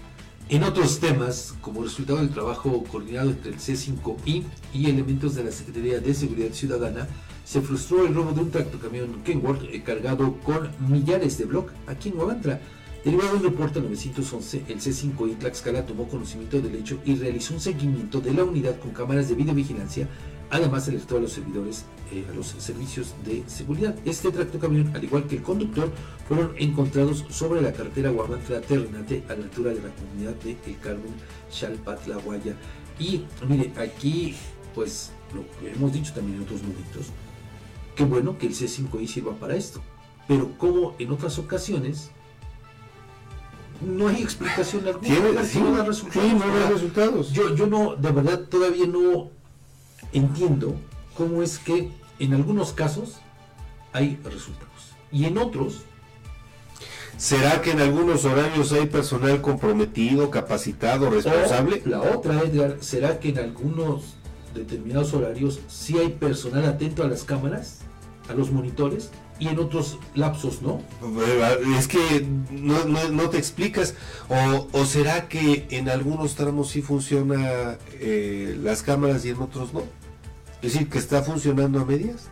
En 0.53 0.65
otros 0.65 1.01
temas, 1.01 1.55
como 1.63 1.83
resultado 1.83 2.19
del 2.19 2.29
trabajo 2.29 2.85
coordinado 2.85 3.31
entre 3.31 3.53
el 3.53 3.59
C5I 3.59 4.43
y 4.75 4.91
elementos 4.91 5.35
de 5.35 5.45
la 5.45 5.51
Secretaría 5.51 5.99
de 5.99 6.13
Seguridad 6.13 6.53
Ciudadana, 6.53 7.09
se 7.43 7.63
frustró 7.63 8.07
el 8.07 8.15
robo 8.15 8.33
de 8.33 8.43
un 8.43 8.51
tractocamión 8.51 9.23
Kenworth 9.25 9.63
eh, 9.73 9.83
cargado 9.83 10.39
con 10.41 10.71
millares 10.91 11.39
de 11.39 11.47
bloc 11.47 11.73
aquí 11.87 12.11
en 12.11 12.19
Huamantra. 12.19 12.61
Derivado 13.03 13.31
de 13.31 13.37
un 13.39 13.43
reporte 13.45 13.81
911, 13.81 14.65
el 14.69 14.79
C5I 14.79 15.39
Tlaxcala 15.39 15.87
tomó 15.87 16.07
conocimiento 16.07 16.61
del 16.61 16.75
hecho 16.75 16.99
y 17.07 17.15
realizó 17.15 17.55
un 17.55 17.61
seguimiento 17.61 18.21
de 18.21 18.35
la 18.35 18.45
unidad 18.45 18.79
con 18.79 18.91
cámaras 18.91 19.31
de 19.31 19.37
videovigilancia. 19.37 20.07
Además, 20.51 20.87
alertó 20.87 21.17
a 21.17 21.21
los 21.21 21.33
servidores, 21.33 21.87
eh, 22.13 22.27
a 22.31 22.35
los 22.35 22.47
servicios 22.49 23.15
de 23.25 23.43
seguridad. 23.47 23.97
Este 24.05 24.31
tractocamión, 24.31 24.95
al 24.95 25.03
igual 25.03 25.27
que 25.27 25.37
el 25.37 25.43
conductor, 25.43 25.91
fueron 26.29 26.53
encontrados 26.59 27.25
sobre 27.31 27.61
la 27.63 27.73
carretera 27.73 28.13
Huamantla-Ternate 28.13 29.25
a 29.29 29.35
la 29.35 29.45
altura 29.45 29.73
de 29.73 29.83
la 29.83 29.89
comunidad 29.95 30.35
de 30.45 30.57
El 30.67 30.79
Carmen, 30.79 31.15
Xalpatlahuaya. 31.51 32.55
Y 32.99 33.23
mire, 33.49 33.73
aquí, 33.77 34.35
pues, 34.75 35.11
lo 35.35 35.43
que 35.59 35.73
hemos 35.73 35.93
dicho 35.93 36.13
también 36.13 36.37
en 36.39 36.43
otros 36.45 36.63
momentos, 36.63 37.07
qué 37.97 38.05
bueno 38.05 38.37
que 38.39 38.47
el 38.47 38.55
C5I 38.55 39.07
sirva 39.07 39.33
para 39.33 39.57
esto. 39.57 39.81
Pero 40.29 40.57
como 40.59 40.95
en 40.99 41.11
otras 41.11 41.39
ocasiones, 41.39 42.11
no 43.81 44.07
hay 44.09 44.23
explicación 44.23 44.87
alguna. 44.87 45.03
Tiene- 45.09 45.45
sí, 45.45 45.59
no 45.59 45.77
da 45.77 45.85
resultados, 45.85 46.29
sí, 46.29 46.35
no 46.35 46.59
da 46.61 46.71
resultados. 46.71 47.33
Yo, 47.33 47.55
yo 47.57 47.67
no, 47.67 47.97
de 47.97 48.13
verdad, 48.13 48.41
todavía 48.49 48.87
no 48.87 49.31
entiendo 50.13 50.77
cómo 51.17 51.43
es 51.43 51.59
que 51.59 51.91
en 52.25 52.35
algunos 52.35 52.73
casos 52.73 53.17
hay 53.93 54.19
resultados 54.25 54.95
y 55.11 55.25
en 55.27 55.39
otros 55.39 55.83
¿Será 57.19 57.61
que 57.61 57.71
en 57.73 57.81
algunos 57.81 58.25
horarios 58.25 58.73
hay 58.73 58.87
personal 58.87 59.41
comprometido, 59.43 60.31
capacitado, 60.31 61.09
responsable? 61.11 61.83
O 61.85 61.89
la 61.89 62.01
otra, 62.01 62.41
Edgar, 62.41 62.79
¿será 62.81 63.21
que 63.21 63.29
en 63.29 63.39
algunos 63.39 64.15
determinados 64.55 65.13
horarios 65.15 65.61
sí 65.69 65.99
hay 65.99 66.09
personal 66.09 66.65
atento 66.65 67.05
a 67.05 67.07
las 67.09 67.23
cámaras, 67.23 67.81
a 68.29 68.33
los 68.35 68.51
monitores, 68.51 69.11
y 69.39 69.49
en 69.49 69.59
otros 69.59 69.99
lapsos 70.15 70.63
no? 70.63 70.81
Es 71.79 71.87
que 71.87 72.27
no, 72.51 72.85
no- 72.87 73.09
no 73.11 73.29
te 73.31 73.39
explicas. 73.39 73.95
O, 74.29 74.69
o 74.73 74.85
será 74.87 75.29
que 75.29 75.67
en 75.71 75.91
algunos 75.91 76.35
tramos 76.35 76.71
sí 76.71 76.83
funciona 76.83 77.77
eh, 77.93 78.59
las 78.61 78.83
cámaras 78.83 79.25
y 79.27 79.29
en 79.31 79.41
otros 79.43 79.73
no? 79.75 79.83
Es 80.63 80.73
decir, 80.73 80.89
que 80.89 80.99
está 80.99 81.23
funcionando 81.23 81.81
a 81.81 81.85
medias. 81.85 82.29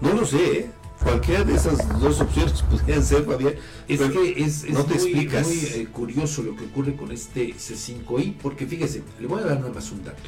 No 0.00 0.12
lo 0.12 0.24
sé, 0.24 0.58
¿eh? 0.58 0.70
Cualquiera 1.02 1.44
de 1.44 1.54
esas 1.54 2.00
dos 2.00 2.20
opciones 2.20 2.62
podrían 2.70 3.02
ser, 3.02 3.24
Fabián. 3.24 3.54
Es 3.88 4.00
que 4.00 4.42
es, 4.42 4.64
es 4.64 4.70
no 4.72 4.84
te 4.84 4.94
muy, 4.94 5.02
explicas. 5.02 5.46
muy, 5.46 5.56
eh, 5.56 5.88
curioso 5.92 6.42
lo 6.42 6.56
que 6.56 6.64
ocurre 6.64 6.96
con 6.96 7.12
este 7.12 7.54
C5I, 7.54 8.36
porque 8.40 8.66
fíjese, 8.66 9.02
le 9.20 9.26
voy 9.26 9.42
a 9.42 9.46
dar 9.46 9.60
nada 9.60 9.72
más 9.72 9.90
un 9.92 10.04
dato. 10.04 10.22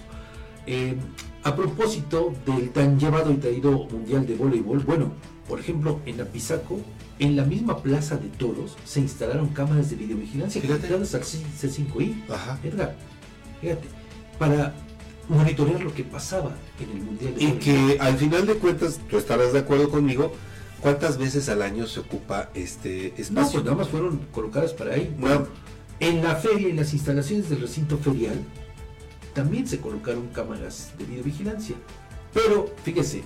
Eh, 0.66 0.96
a 1.44 1.56
propósito 1.56 2.34
del 2.44 2.70
tan 2.70 2.98
llevado 2.98 3.32
y 3.32 3.36
traído 3.36 3.84
mundial 3.86 4.26
de 4.26 4.34
voleibol, 4.34 4.80
bueno, 4.80 5.12
por 5.48 5.58
ejemplo, 5.60 6.00
en 6.04 6.20
Apizaco, 6.20 6.78
en 7.18 7.36
la 7.36 7.44
misma 7.44 7.82
plaza 7.82 8.16
de 8.16 8.28
toros, 8.28 8.76
se 8.84 9.00
instalaron 9.00 9.48
cámaras 9.48 9.88
de 9.88 9.96
videovigilancia 9.96 10.60
conectadas 10.60 11.14
al 11.14 11.24
C- 11.24 11.38
C5I. 11.58 12.14
Edgar, 12.64 12.96
fíjate, 13.62 13.88
para 14.38 14.74
monitorear 15.28 15.82
lo 15.82 15.92
que 15.94 16.04
pasaba 16.04 16.56
en 16.80 16.90
el 16.90 17.02
mundial 17.04 17.34
de 17.34 17.44
Y 17.44 17.52
que 17.58 17.98
al 18.00 18.16
final 18.16 18.46
de 18.46 18.54
cuentas, 18.54 18.98
tú 19.10 19.18
estarás 19.18 19.52
de 19.52 19.60
acuerdo 19.60 19.90
conmigo, 19.90 20.32
¿cuántas 20.80 21.18
veces 21.18 21.48
al 21.48 21.62
año 21.62 21.86
se 21.86 22.00
ocupa 22.00 22.50
este 22.54 23.12
No, 23.16 23.22
espacio? 23.22 23.52
pues 23.52 23.64
nada 23.64 23.76
más 23.76 23.88
fueron 23.88 24.18
colocadas 24.32 24.72
para 24.72 24.94
ahí. 24.94 25.14
No. 25.18 25.26
Bueno, 25.26 25.46
en 26.00 26.22
la 26.22 26.36
feria, 26.36 26.68
en 26.68 26.76
las 26.76 26.92
instalaciones 26.92 27.48
del 27.50 27.60
recinto 27.60 27.98
ferial, 27.98 28.38
también 29.34 29.66
se 29.66 29.80
colocaron 29.80 30.28
cámaras 30.28 30.92
de 30.98 31.04
videovigilancia. 31.04 31.76
Pero, 32.32 32.72
fíjese, 32.84 33.22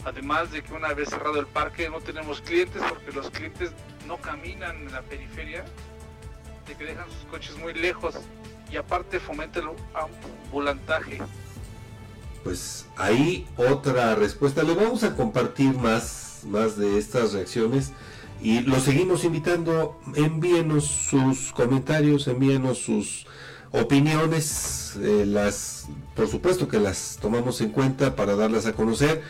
Además 0.08 0.54
de 0.54 0.64
que 0.64 0.74
una 0.74 0.94
vez 0.94 1.10
cerrado 1.10 1.38
el 1.38 1.48
parque 1.48 1.90
no 1.90 2.00
tenemos 2.00 2.40
clientes 2.40 2.82
porque 2.88 3.12
los 3.12 3.30
clientes 3.30 3.72
no 4.08 4.16
caminan 4.16 4.78
en 4.78 4.94
la 4.94 5.02
periferia, 5.02 5.66
de 6.66 6.76
que 6.76 6.86
dejan 6.86 7.10
sus 7.12 7.30
coches 7.30 7.58
muy 7.58 7.74
lejos 7.74 8.16
y 8.72 8.78
aparte 8.78 9.20
fomenta 9.20 9.60
el 9.60 9.66
ambulantaje. 9.94 11.18
Pues 12.42 12.86
ahí 12.96 13.46
otra 13.58 14.16
respuesta. 14.16 14.64
Le 14.64 14.76
vamos 14.76 15.04
a 15.04 15.14
compartir 15.14 15.76
más, 15.76 16.44
más 16.46 16.78
de 16.78 16.98
estas 16.98 17.34
reacciones 17.34 17.92
y 18.42 18.62
los 18.62 18.84
seguimos 18.84 19.26
invitando. 19.26 20.00
Envíenos 20.16 20.86
sus 20.86 21.52
comentarios, 21.52 22.30
envíenos 22.30 22.78
sus 22.78 23.28
opiniones. 23.74 24.96
eh, 25.02 25.26
las, 25.26 25.90
por 26.16 26.30
supuesto 26.30 26.70
que 26.70 26.80
las 26.80 27.18
tomamos 27.22 27.60
en 27.60 27.72
cuenta 27.72 28.16
para 28.16 28.38
darlas 28.38 28.68
a 28.68 28.72
conocer. 28.72 29.22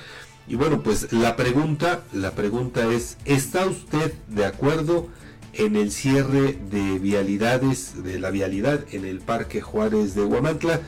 Y 0.47 0.55
bueno, 0.55 0.81
pues 0.81 1.11
la 1.11 1.35
pregunta, 1.35 2.03
la 2.13 2.31
pregunta 2.31 2.89
es, 2.91 3.17
¿está 3.25 3.65
usted 3.65 4.13
de 4.29 4.45
acuerdo 4.45 5.09
en 5.53 5.75
el 5.75 5.91
cierre 5.91 6.57
de 6.71 6.99
vialidades, 6.99 8.01
de 8.03 8.17
la 8.19 8.31
vialidad 8.31 8.85
en 8.91 9.03
el 9.03 9.19
Parque 9.19 9.59
Juárez 9.59 10.15
de 10.15 10.23
Huamantla? 10.23 10.79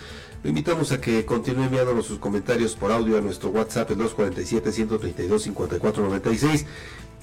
Lo 0.44 0.50
invitamos 0.50 0.94
a 0.94 1.02
que 1.02 1.26
continúe 1.26 1.64
enviándonos 1.64 2.06
sus 2.06 2.20
comentarios 2.20 2.76
por 2.76 2.94
audio 2.94 3.18
a 3.18 3.22
nuestro 3.22 3.50
WhatsApp 3.50 3.92
el 3.92 3.98
247-132-5496 3.98 6.64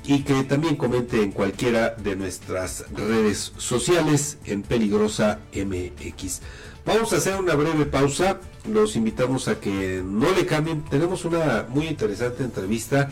y 0.05 0.23
que 0.23 0.45
también 0.45 0.77
comente 0.77 1.23
en 1.23 1.33
cualquiera 1.33 1.95
de 1.95 2.17
nuestras 2.17 2.85
redes 2.93 3.55
sociales 3.57 4.37
en 4.45 4.61
Peligrosa 4.63 5.39
MX. 5.55 6.43
Vamos 6.87 7.13
a 7.13 7.17
hacer 7.17 7.35
una 7.35 7.57
breve 7.57 7.85
pausa. 7.85 8.39
Los 8.71 8.95
invitamos 8.95 9.49
a 9.49 9.59
que 9.59 10.03
no 10.05 10.31
le 10.31 10.47
cambien. 10.47 10.85
Tenemos 10.85 11.25
una 11.25 11.67
muy 11.69 11.89
interesante 11.89 12.45
entrevista 12.45 13.11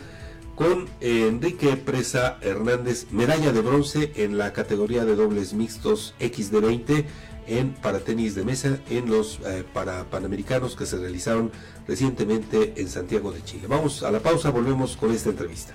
con 0.55 0.89
Enrique 1.01 1.77
Presa 1.77 2.39
Hernández, 2.41 3.09
medalla 3.11 3.53
de 3.53 3.61
bronce 3.61 4.13
en 4.15 4.39
la 4.39 4.53
categoría 4.53 5.05
de 5.05 5.17
dobles 5.17 5.55
mixtos 5.55 6.15
XD20 6.21 7.05
en 7.49 7.75
para 7.75 7.99
tenis 7.99 8.37
de 8.37 8.45
mesa 8.45 8.79
en 8.89 9.11
los 9.11 9.41
eh, 9.45 9.65
para 9.75 10.05
panamericanos 10.05 10.77
que 10.77 10.87
se 10.87 10.97
realizaron 10.97 11.51
recientemente 11.89 12.75
en 12.77 12.89
Santiago 12.89 13.33
de 13.33 13.43
Chile. 13.43 13.67
Vamos 13.67 14.05
a 14.05 14.13
la 14.13 14.21
pausa, 14.21 14.51
volvemos 14.51 14.97
con 14.97 15.11
esta 15.11 15.31
entrevista. 15.31 15.75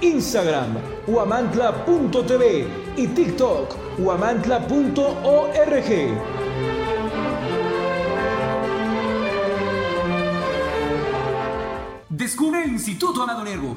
Instagram, 0.00 0.76
huamantla.tv 1.06 2.66
y 2.96 3.06
TikTok, 3.08 3.98
huamantla.org. 3.98 4.68
Descubre 12.08 12.64
el 12.64 12.70
Instituto 12.72 13.22
Amado 13.22 13.44
Nervo 13.44 13.76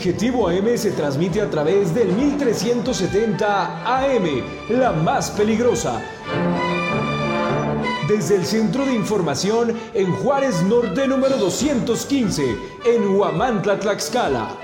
Objetivo 0.00 0.48
AM 0.48 0.78
se 0.78 0.92
transmite 0.92 1.42
a 1.42 1.50
través 1.50 1.94
del 1.94 2.08
1370 2.14 3.84
AM, 3.84 4.24
la 4.70 4.92
más 4.92 5.30
peligrosa. 5.30 6.00
Desde 8.08 8.36
el 8.36 8.46
Centro 8.46 8.86
de 8.86 8.94
Información 8.94 9.76
en 9.92 10.10
Juárez 10.10 10.62
Norte 10.62 11.06
número 11.06 11.36
215, 11.36 12.56
en 12.86 13.08
Huamantla, 13.14 13.78
Tlaxcala. 13.78 14.56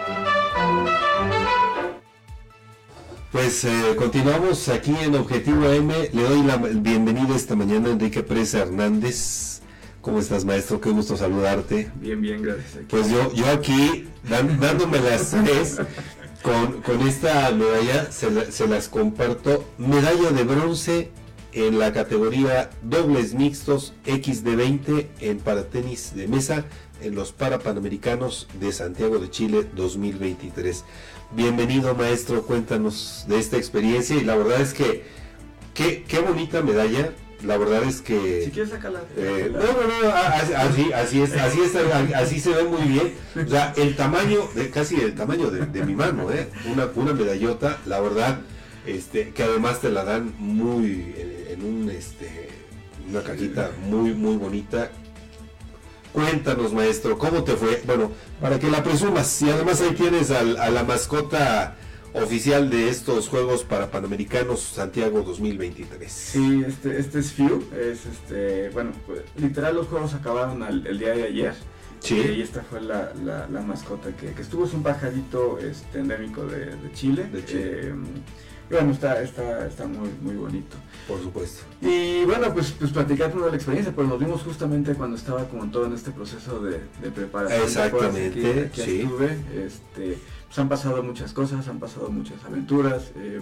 Pues 3.30 3.62
eh, 3.64 3.94
continuamos 3.98 4.70
aquí 4.70 4.96
en 5.02 5.16
Objetivo 5.16 5.66
AM. 5.66 5.90
Le 6.14 6.22
doy 6.22 6.42
la 6.44 6.56
bienvenida 6.56 7.36
esta 7.36 7.54
mañana 7.54 7.90
a 7.90 7.92
Enrique 7.92 8.22
Presa 8.22 8.60
Hernández. 8.60 9.55
¿Cómo 10.06 10.20
estás, 10.20 10.44
maestro? 10.44 10.80
Qué 10.80 10.90
gusto 10.90 11.16
saludarte. 11.16 11.90
Bien, 12.00 12.20
bien, 12.20 12.40
gracias. 12.40 12.84
Pues 12.88 13.10
yo, 13.10 13.34
yo 13.34 13.44
aquí, 13.48 14.06
dan- 14.30 14.60
dándome 14.60 15.00
las 15.00 15.30
tres, 15.44 15.78
con, 16.42 16.80
con 16.82 17.00
esta 17.08 17.50
medalla, 17.50 18.12
se, 18.12 18.30
la- 18.30 18.48
se 18.52 18.68
las 18.68 18.88
comparto. 18.88 19.68
Medalla 19.78 20.30
de 20.30 20.44
bronce 20.44 21.10
en 21.52 21.80
la 21.80 21.92
categoría 21.92 22.70
dobles 22.82 23.34
mixtos 23.34 23.94
XD20 24.06 25.08
en 25.22 25.38
paratenis 25.38 26.14
de 26.14 26.28
mesa 26.28 26.66
en 27.02 27.16
los 27.16 27.32
Parapanamericanos 27.32 28.46
de 28.60 28.70
Santiago 28.70 29.18
de 29.18 29.28
Chile 29.28 29.66
2023. 29.74 30.84
Bienvenido 31.32 31.96
maestro, 31.96 32.42
cuéntanos 32.46 33.24
de 33.26 33.40
esta 33.40 33.56
experiencia 33.56 34.14
y 34.14 34.22
la 34.22 34.36
verdad 34.36 34.60
es 34.60 34.72
que 34.72 35.02
qué, 35.74 36.04
qué 36.06 36.20
bonita 36.20 36.62
medalla. 36.62 37.12
La 37.46 37.56
verdad 37.56 37.84
es 37.84 38.00
que 38.00 38.42
Si 38.44 38.50
quieres 38.50 38.70
sacarla. 38.72 39.00
eh, 39.16 39.50
no, 39.52 39.58
no, 39.60 40.08
no, 40.08 40.14
así, 40.56 40.92
así 40.92 41.22
es, 41.22 41.32
así 41.34 41.60
es, 41.60 41.74
así 42.14 42.40
se 42.40 42.50
ve 42.50 42.64
muy 42.64 42.82
bien. 42.82 43.14
O 43.44 43.48
sea, 43.48 43.72
el 43.76 43.94
tamaño, 43.94 44.40
de, 44.54 44.70
casi 44.70 44.96
el 44.96 45.14
tamaño 45.14 45.50
de, 45.50 45.66
de 45.66 45.84
mi 45.84 45.94
mano, 45.94 46.30
¿eh? 46.32 46.48
Una, 46.72 46.88
una 46.94 47.12
medallota, 47.12 47.78
la 47.86 48.00
verdad, 48.00 48.40
este, 48.84 49.30
que 49.30 49.42
además 49.44 49.80
te 49.80 49.90
la 49.90 50.04
dan 50.04 50.34
muy, 50.38 51.14
en, 51.16 51.52
en 51.60 51.64
un, 51.64 51.90
este, 51.90 52.48
una 53.08 53.22
cajita 53.22 53.70
muy, 53.88 54.12
muy 54.12 54.36
bonita. 54.36 54.90
Cuéntanos, 56.12 56.72
maestro, 56.72 57.18
¿cómo 57.18 57.44
te 57.44 57.52
fue? 57.56 57.82
Bueno, 57.86 58.10
para 58.40 58.58
que 58.58 58.70
la 58.70 58.82
presumas, 58.82 59.42
y 59.42 59.50
además 59.50 59.80
ahí 59.82 59.94
tienes 59.94 60.30
al- 60.30 60.56
a 60.56 60.70
la 60.70 60.82
mascota 60.82 61.76
oficial 62.22 62.70
de 62.70 62.88
estos 62.88 63.28
Juegos 63.28 63.64
para 63.64 63.90
Panamericanos 63.90 64.60
Santiago 64.60 65.22
2023. 65.22 66.10
Sí, 66.10 66.64
este, 66.66 66.98
este 66.98 67.18
es 67.20 67.32
Few, 67.32 67.64
es 67.72 68.06
este, 68.06 68.70
bueno, 68.70 68.92
pues, 69.06 69.20
literal 69.36 69.74
los 69.76 69.86
juegos 69.88 70.14
acabaron 70.14 70.62
al- 70.62 70.86
el 70.86 70.98
día 70.98 71.10
de 71.14 71.24
ayer. 71.24 71.54
Sí. 72.00 72.20
Eh, 72.20 72.34
y 72.38 72.42
esta 72.42 72.62
fue 72.62 72.80
la, 72.80 73.12
la- 73.24 73.48
la 73.48 73.60
mascota 73.62 74.10
que, 74.16 74.32
que 74.32 74.42
estuvo, 74.42 74.64
es 74.66 74.72
un 74.74 74.82
pajarito 74.82 75.58
este, 75.58 75.98
endémico 76.00 76.44
de, 76.46 76.66
de 76.66 76.92
Chile. 76.94 77.26
Eh, 77.48 77.92
y 78.68 78.74
bueno, 78.74 78.90
está, 78.92 79.22
está, 79.22 79.66
está 79.66 79.86
muy, 79.86 80.08
muy 80.22 80.34
bonito. 80.34 80.76
Por 81.06 81.20
supuesto. 81.22 81.62
Y 81.80 82.24
bueno, 82.24 82.52
pues, 82.52 82.72
pues 82.72 82.90
platicar 82.90 83.30
toda 83.32 83.48
la 83.50 83.56
experiencia, 83.56 83.92
pues 83.94 84.08
nos 84.08 84.18
vimos 84.18 84.42
justamente 84.42 84.94
cuando 84.94 85.16
estaba 85.16 85.48
como 85.48 85.70
todo 85.70 85.86
en 85.86 85.92
este 85.94 86.10
proceso 86.10 86.60
de, 86.60 86.80
de 87.02 87.10
preparación. 87.14 87.62
Exactamente, 87.62 88.50
Aquí- 88.50 88.80
aquí 88.80 88.80
sí. 88.82 89.00
estuve, 89.02 89.38
este, 89.64 90.18
pues 90.46 90.58
han 90.58 90.68
pasado 90.68 91.02
muchas 91.02 91.32
cosas, 91.32 91.66
han 91.68 91.78
pasado 91.78 92.10
muchas 92.10 92.44
aventuras. 92.44 93.12
eh, 93.16 93.40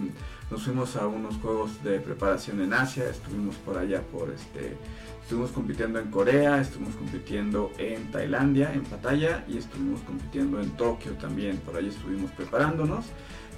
nos 0.51 0.63
fuimos 0.63 0.97
a 0.97 1.07
unos 1.07 1.37
juegos 1.37 1.83
de 1.83 2.01
preparación 2.01 2.61
en 2.61 2.73
Asia, 2.73 3.09
estuvimos 3.09 3.57
por 3.57 3.79
allá 3.79 4.03
por 4.03 4.31
este. 4.31 4.77
Estuvimos 5.23 5.53
compitiendo 5.53 5.99
en 5.99 6.11
Corea, 6.11 6.61
estuvimos 6.61 6.95
compitiendo 6.97 7.73
en 7.79 8.11
Tailandia, 8.11 8.75
en 8.75 8.83
Pattaya, 8.83 9.43
y 9.49 9.57
estuvimos 9.57 10.03
compitiendo 10.03 10.61
en 10.61 10.71
Tokio 10.73 11.13
también. 11.13 11.57
Por 11.59 11.77
ahí 11.77 11.89
estuvimos 11.89 12.31
preparándonos. 12.33 13.07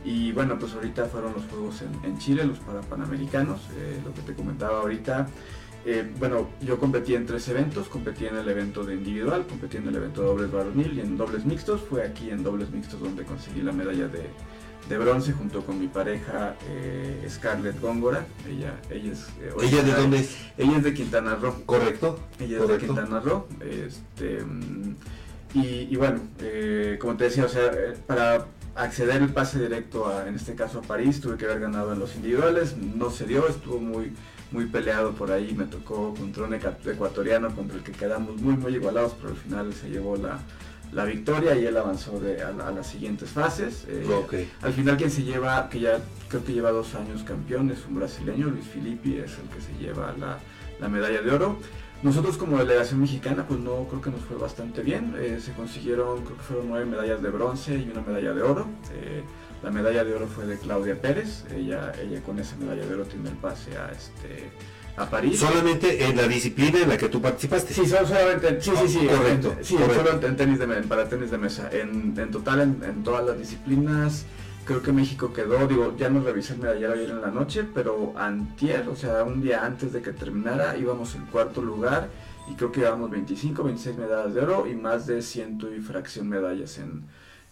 Y 0.05 0.31
bueno, 0.31 0.57
pues 0.61 0.73
ahorita 0.75 1.07
fueron 1.07 1.33
los 1.33 1.45
juegos 1.47 1.83
en, 1.83 2.19
Chile, 2.19 2.45
los 2.45 2.61
para 2.61 2.83
Panamericanos, 2.83 3.61
eh, 3.77 4.01
lo 4.05 4.15
que 4.15 4.23
te 4.23 4.35
comentaba 4.35 4.79
ahorita. 4.79 5.27
Eh, 5.89 6.05
bueno, 6.19 6.49
yo 6.61 6.81
competí 6.81 7.15
en 7.15 7.27
tres 7.27 7.47
eventos, 7.49 7.89
competí 7.89 8.27
en 8.27 8.37
el 8.37 8.49
evento 8.49 8.83
de 8.83 8.95
individual, 8.95 9.47
competí 9.49 9.77
en 9.77 9.87
el 9.87 9.95
evento 9.95 10.21
de 10.23 10.27
dobles 10.27 10.51
varonil 10.51 10.99
y 10.99 11.01
en 11.01 11.17
dobles 11.17 11.45
mixtos. 11.45 11.81
Fue 11.81 12.03
aquí 12.03 12.31
en 12.31 12.43
dobles 12.43 12.71
mixtos 12.71 13.01
donde 13.01 13.23
conseguí 13.23 13.63
la 13.63 13.71
medalla 13.71 14.09
de, 14.09 14.25
de 14.89 14.99
bronce 14.99 15.33
junto 15.33 15.65
con 15.65 15.79
mi 15.79 15.87
pareja 15.87 16.57
eh, 16.69 17.25
Scarlett 17.31 17.81
Góngora. 17.81 18.27
Ella, 18.49 18.81
ella 18.91 19.13
es... 19.13 19.29
eh, 19.41 19.53
¿Ella 19.63 19.83
de 19.85 19.93
dónde 19.93 20.19
es? 20.19 20.37
Ella 20.59 20.77
es 20.79 20.83
de 20.83 20.93
Quintana 20.93 21.37
Roo. 21.37 21.55
Correcto. 21.65 22.19
Ella 22.41 22.59
correcto. 22.59 22.75
es 22.75 22.81
de 22.81 22.87
Quintana 22.89 23.21
Roo. 23.21 23.47
Este, 23.61 24.39
y, 25.55 25.87
y 25.89 25.97
bueno, 25.97 26.21
eh, 26.41 26.99
como 27.01 27.17
te 27.17 27.25
decía, 27.25 27.45
o 27.45 27.49
sea, 27.49 27.71
para 28.09 28.49
acceder 28.75 29.23
el 29.23 29.33
pase 29.33 29.61
directo 29.61 30.09
a, 30.09 30.27
en 30.29 30.35
este 30.35 30.57
caso 30.57 30.81
a 30.81 30.83
París, 30.83 31.21
tuve 31.21 31.37
que 31.37 31.45
haber 31.45 31.61
ganado 31.61 31.93
en 31.93 32.01
los 32.01 32.17
individuales, 32.17 32.77
no 32.77 33.11
se 33.11 33.25
dio, 33.25 33.49
estuvo 33.49 33.79
muy, 33.79 34.13
muy 34.53 34.67
peleado 34.67 35.13
por 35.13 35.31
ahí, 35.33 35.53
me 35.55 35.65
tocó 35.65 36.15
contra 36.15 36.45
un 36.45 36.55
ecuatoriano 36.55 37.55
contra 37.55 37.77
el 37.79 37.83
que 37.83 37.93
quedamos 37.93 38.41
muy, 38.41 38.57
muy 38.57 38.75
igualados, 38.75 39.15
pero 39.21 39.31
al 39.35 39.37
final 39.37 39.73
se 39.75 39.91
llevó 39.91 40.17
la, 40.17 40.39
la 40.93 41.05
victoria 41.05 41.57
y 41.57 41.65
él 41.67 41.77
avanzó 41.77 42.21
de, 42.21 42.43
a, 42.43 42.53
la- 42.53 42.69
a 42.69 42.71
las 42.71 42.87
siguientes 42.87 43.29
fases. 43.31 43.85
Eh. 43.89 44.05
Al 44.63 44.73
final 44.73 44.97
quien 44.97 45.11
se 45.11 45.25
lleva, 45.25 45.69
que 45.69 45.81
ya 45.81 45.99
creo 46.29 46.45
que 46.45 46.53
lleva 46.53 46.71
dos 46.71 46.95
años 46.95 47.23
campeón, 47.25 47.71
es 47.71 47.85
un 47.87 47.97
brasileño, 47.97 48.47
Luis 48.49 48.67
Filippi, 48.67 49.17
es 49.17 49.33
el 49.33 49.49
que 49.55 49.61
se 49.61 49.73
lleva 49.83 50.15
la, 50.19 50.39
la 50.81 50.89
medalla 50.89 51.21
de 51.23 51.31
oro. 51.31 51.59
Nosotros 52.07 52.37
como 52.37 52.57
delegación 52.59 53.01
mexicana, 53.01 53.45
pues 53.49 53.59
no 53.59 53.85
creo 53.89 54.01
que 54.01 54.11
nos 54.11 54.21
fue 54.21 54.37
bastante 54.37 54.81
bien. 54.83 55.15
Eh, 55.19 55.41
se 55.45 55.53
consiguieron, 55.55 56.23
creo 56.25 56.37
que 56.37 56.43
fueron 56.45 56.69
nueve 56.69 56.87
medallas 56.87 57.21
de 57.21 57.31
bronce 57.31 57.75
y 57.77 57.91
una 57.91 58.01
medalla 58.01 58.33
de 58.33 58.43
oro. 58.43 58.69
Eh, 58.95 59.25
la 59.65 59.73
medalla 59.73 60.05
de 60.05 60.15
oro 60.15 60.29
fue 60.29 60.47
de 60.47 60.57
Claudia 60.57 61.01
Pérez. 61.01 61.43
Ella, 61.53 61.93
ella 62.01 62.23
con 62.23 62.39
esa 62.39 62.55
medalla 62.59 62.87
de 62.87 62.95
oro 62.95 63.05
tiene 63.07 63.31
el 63.31 63.35
pase 63.35 63.77
a 63.77 63.91
este 63.91 64.51
a 64.97 65.11
París. 65.11 65.41
Solamente 65.41 66.05
en 66.07 66.17
la 66.17 66.29
disciplina 66.29 66.79
en 66.81 66.89
la 66.91 66.97
que 66.97 67.09
tú 67.09 67.21
participaste. 67.21 67.75
Sí, 67.75 67.85
solamente, 67.87 68.61
sí, 68.63 68.71
sí, 68.83 68.89
sí. 68.89 69.07
Correcto, 69.09 69.55
en- 69.59 69.65
sí, 69.65 69.75
correcto. 69.75 69.95
solo 70.13 70.27
en 70.29 70.37
tenis 70.37 70.59
de, 70.61 70.67
para 70.89 71.09
tenis 71.09 71.33
de 71.33 71.39
mesa. 71.39 71.69
En, 71.73 72.15
en 72.17 72.31
total, 72.31 72.61
en, 72.61 72.83
en 72.89 73.03
todas 73.03 73.27
las 73.27 73.37
disciplinas, 73.37 74.27
creo 74.67 74.83
que 74.83 74.93
México 74.93 75.33
quedó, 75.33 75.67
digo, 75.67 75.95
ya 75.97 76.11
no 76.11 76.21
revisé 76.21 76.55
el 76.55 76.61
medallero 76.61 76.93
ayer 76.93 77.11
en 77.11 77.23
la 77.23 77.31
noche, 77.31 77.65
pero 77.73 78.13
antier, 78.17 78.87
o 78.89 78.97
sea, 78.97 79.23
un 79.23 79.41
día 79.41 79.65
antes 79.65 79.93
de 79.93 80.03
que 80.03 80.13
terminara, 80.13 80.77
íbamos 80.77 81.15
en 81.15 81.25
cuarto 81.27 81.63
lugar 81.63 82.11
y 82.51 82.55
creo 82.55 82.73
que 82.73 82.81
llevamos 82.81 83.11
25, 83.11 83.63
26 83.63 83.97
medallas 83.97 84.35
de 84.35 84.41
oro 84.41 84.67
y 84.67 84.75
más 84.75 85.07
de 85.07 85.23
ciento 85.23 85.73
y 85.75 85.81
fracción 85.81 86.29
medallas 86.29 86.79
en, 86.79 87.05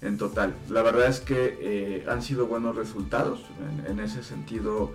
en 0.03 0.19
total. 0.19 0.55
La 0.69 0.83
verdad 0.83 1.09
es 1.09 1.21
que 1.21 1.57
eh, 1.61 2.07
han 2.09 2.21
sido 2.21 2.47
buenos 2.47 2.77
resultados 2.77 3.41
en, 3.89 4.01
ese 4.01 4.25
sentido. 4.25 4.93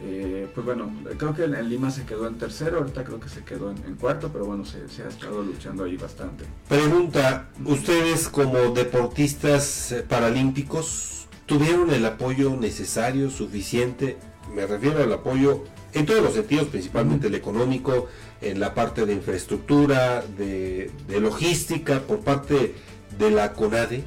eh, 0.00 0.48
pues 0.52 0.66
bueno, 0.66 0.90
creo 1.18 1.34
que 1.34 1.44
en, 1.44 1.68
Lima 1.68 1.90
se 1.90 2.04
quedó 2.04 2.26
en 2.26 2.36
tercero, 2.36 2.78
ahorita 2.78 3.04
creo 3.04 3.20
que 3.20 3.28
se 3.28 3.44
quedó 3.44 3.70
en, 3.70 3.94
cuarto, 3.94 4.30
pero 4.32 4.44
bueno, 4.44 4.64
se, 4.64 4.88
se 4.88 5.04
ha 5.04 5.08
estado 5.08 5.42
luchando 5.42 5.84
ahí 5.84 5.96
bastante. 5.96 6.44
Pregunta, 6.68 7.48
¿ustedes 7.64 8.28
como 8.28 8.72
deportistas 8.72 9.92
eh, 9.92 10.04
paralímpicos 10.08 11.09
tuvieron 11.50 11.92
el 11.92 12.06
apoyo 12.06 12.56
necesario, 12.56 13.28
suficiente? 13.28 14.16
Me 14.54 14.68
refiero 14.68 15.02
al 15.02 15.12
apoyo 15.12 15.64
en 15.92 16.06
todos 16.06 16.22
los 16.22 16.34
sentidos, 16.34 16.68
principalmente 16.68 17.26
el 17.26 17.34
económico, 17.34 18.06
en 18.40 18.60
la 18.60 18.72
parte 18.72 19.04
de 19.04 19.14
infraestructura, 19.14 20.22
de, 20.38 20.92
de 21.08 21.20
logística, 21.20 21.98
por 22.02 22.20
parte 22.20 22.76
de 23.18 23.30
la 23.32 23.52
CONADE. 23.52 24.04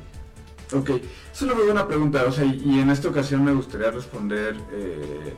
Ok, 0.71 0.89
eso 0.89 1.01
es 1.33 1.41
una 1.41 1.53
muy 1.53 1.65
buena 1.65 1.85
pregunta, 1.85 2.23
o 2.25 2.31
sea, 2.31 2.45
y 2.45 2.79
en 2.79 2.89
esta 2.89 3.09
ocasión 3.09 3.43
me 3.43 3.53
gustaría 3.53 3.91
responder, 3.91 4.55
eh, 4.71 5.33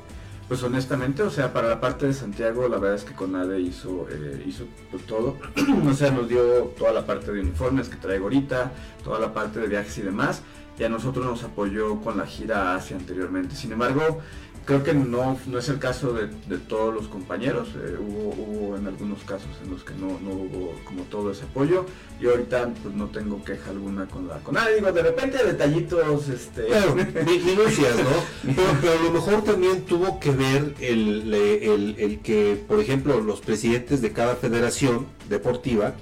pues 0.47 0.61
honestamente, 0.61 1.23
o 1.23 1.31
sea, 1.31 1.53
para 1.53 1.69
la 1.69 1.81
parte 1.81 2.05
de 2.05 2.13
Santiago, 2.13 2.67
la 2.67 2.77
verdad 2.77 2.97
es 2.97 3.03
que 3.03 3.15
Conade 3.15 3.59
hizo, 3.59 4.07
eh, 4.11 4.43
hizo 4.45 4.65
pues, 4.91 5.03
todo, 5.07 5.37
o 5.89 5.93
sea, 5.95 6.11
nos 6.11 6.29
dio 6.29 6.65
toda 6.77 6.93
la 6.93 7.03
parte 7.03 7.31
de 7.31 7.41
uniformes 7.41 7.89
que 7.89 7.95
traigo 7.95 8.25
ahorita, 8.25 8.73
toda 9.03 9.19
la 9.19 9.33
parte 9.33 9.59
de 9.59 9.67
viajes 9.67 9.97
y 9.97 10.03
demás, 10.03 10.43
y 10.77 10.83
a 10.83 10.89
nosotros 10.89 11.25
nos 11.25 11.43
apoyó 11.43 12.01
con 12.01 12.17
la 12.17 12.25
gira 12.25 12.71
a 12.71 12.75
Asia 12.75 12.95
anteriormente. 12.97 13.55
Sin 13.55 13.71
embargo, 13.71 14.19
creo 14.65 14.83
que 14.83 14.93
no, 14.95 15.37
no 15.45 15.59
es 15.59 15.69
el 15.69 15.77
caso 15.77 16.11
de, 16.13 16.27
de 16.47 16.57
todos 16.57 16.91
los 16.93 17.07
compañeros, 17.07 17.67
eh, 17.75 17.95
hubo, 17.99 18.29
hubo 18.35 18.75
en 18.75 18.87
algunos 18.87 19.23
casos 19.23 19.49
en 19.63 19.69
los 19.69 19.83
que 19.83 19.93
no, 19.93 20.07
no 20.23 20.31
hubo 20.31 20.73
como 20.85 21.03
todo 21.03 21.31
ese 21.31 21.43
apoyo, 21.43 21.85
y 22.19 22.25
ahorita 22.25 22.71
pues 22.81 22.95
no 22.95 23.05
tengo 23.07 23.43
queja 23.43 23.69
alguna 23.69 24.07
con 24.07 24.27
la 24.27 24.39
con 24.39 24.55
digo, 24.75 24.91
de 24.91 25.03
repente 25.03 25.37
detallitos, 25.45 26.29
este... 26.29 26.63
Mi- 27.25 27.39
minucias, 27.39 27.95
¿no? 27.97 28.53
Pero, 28.55 28.67
pero 28.81 28.93
a 28.99 29.03
lo 29.03 29.11
mejor 29.11 29.43
también 29.43 29.83
tuvo 29.83 30.19
que 30.19 30.31
ver 30.31 30.73
el, 30.79 31.31
el- 31.33 31.95
el 31.99 32.19
que, 32.21 32.59
por 32.67 32.79
ejemplo, 32.79 33.21
los 33.21 33.41
presidentes 33.41 34.01
de 34.01 34.13
cada 34.13 34.35
federación 34.35 35.05
deportiva 35.29 35.93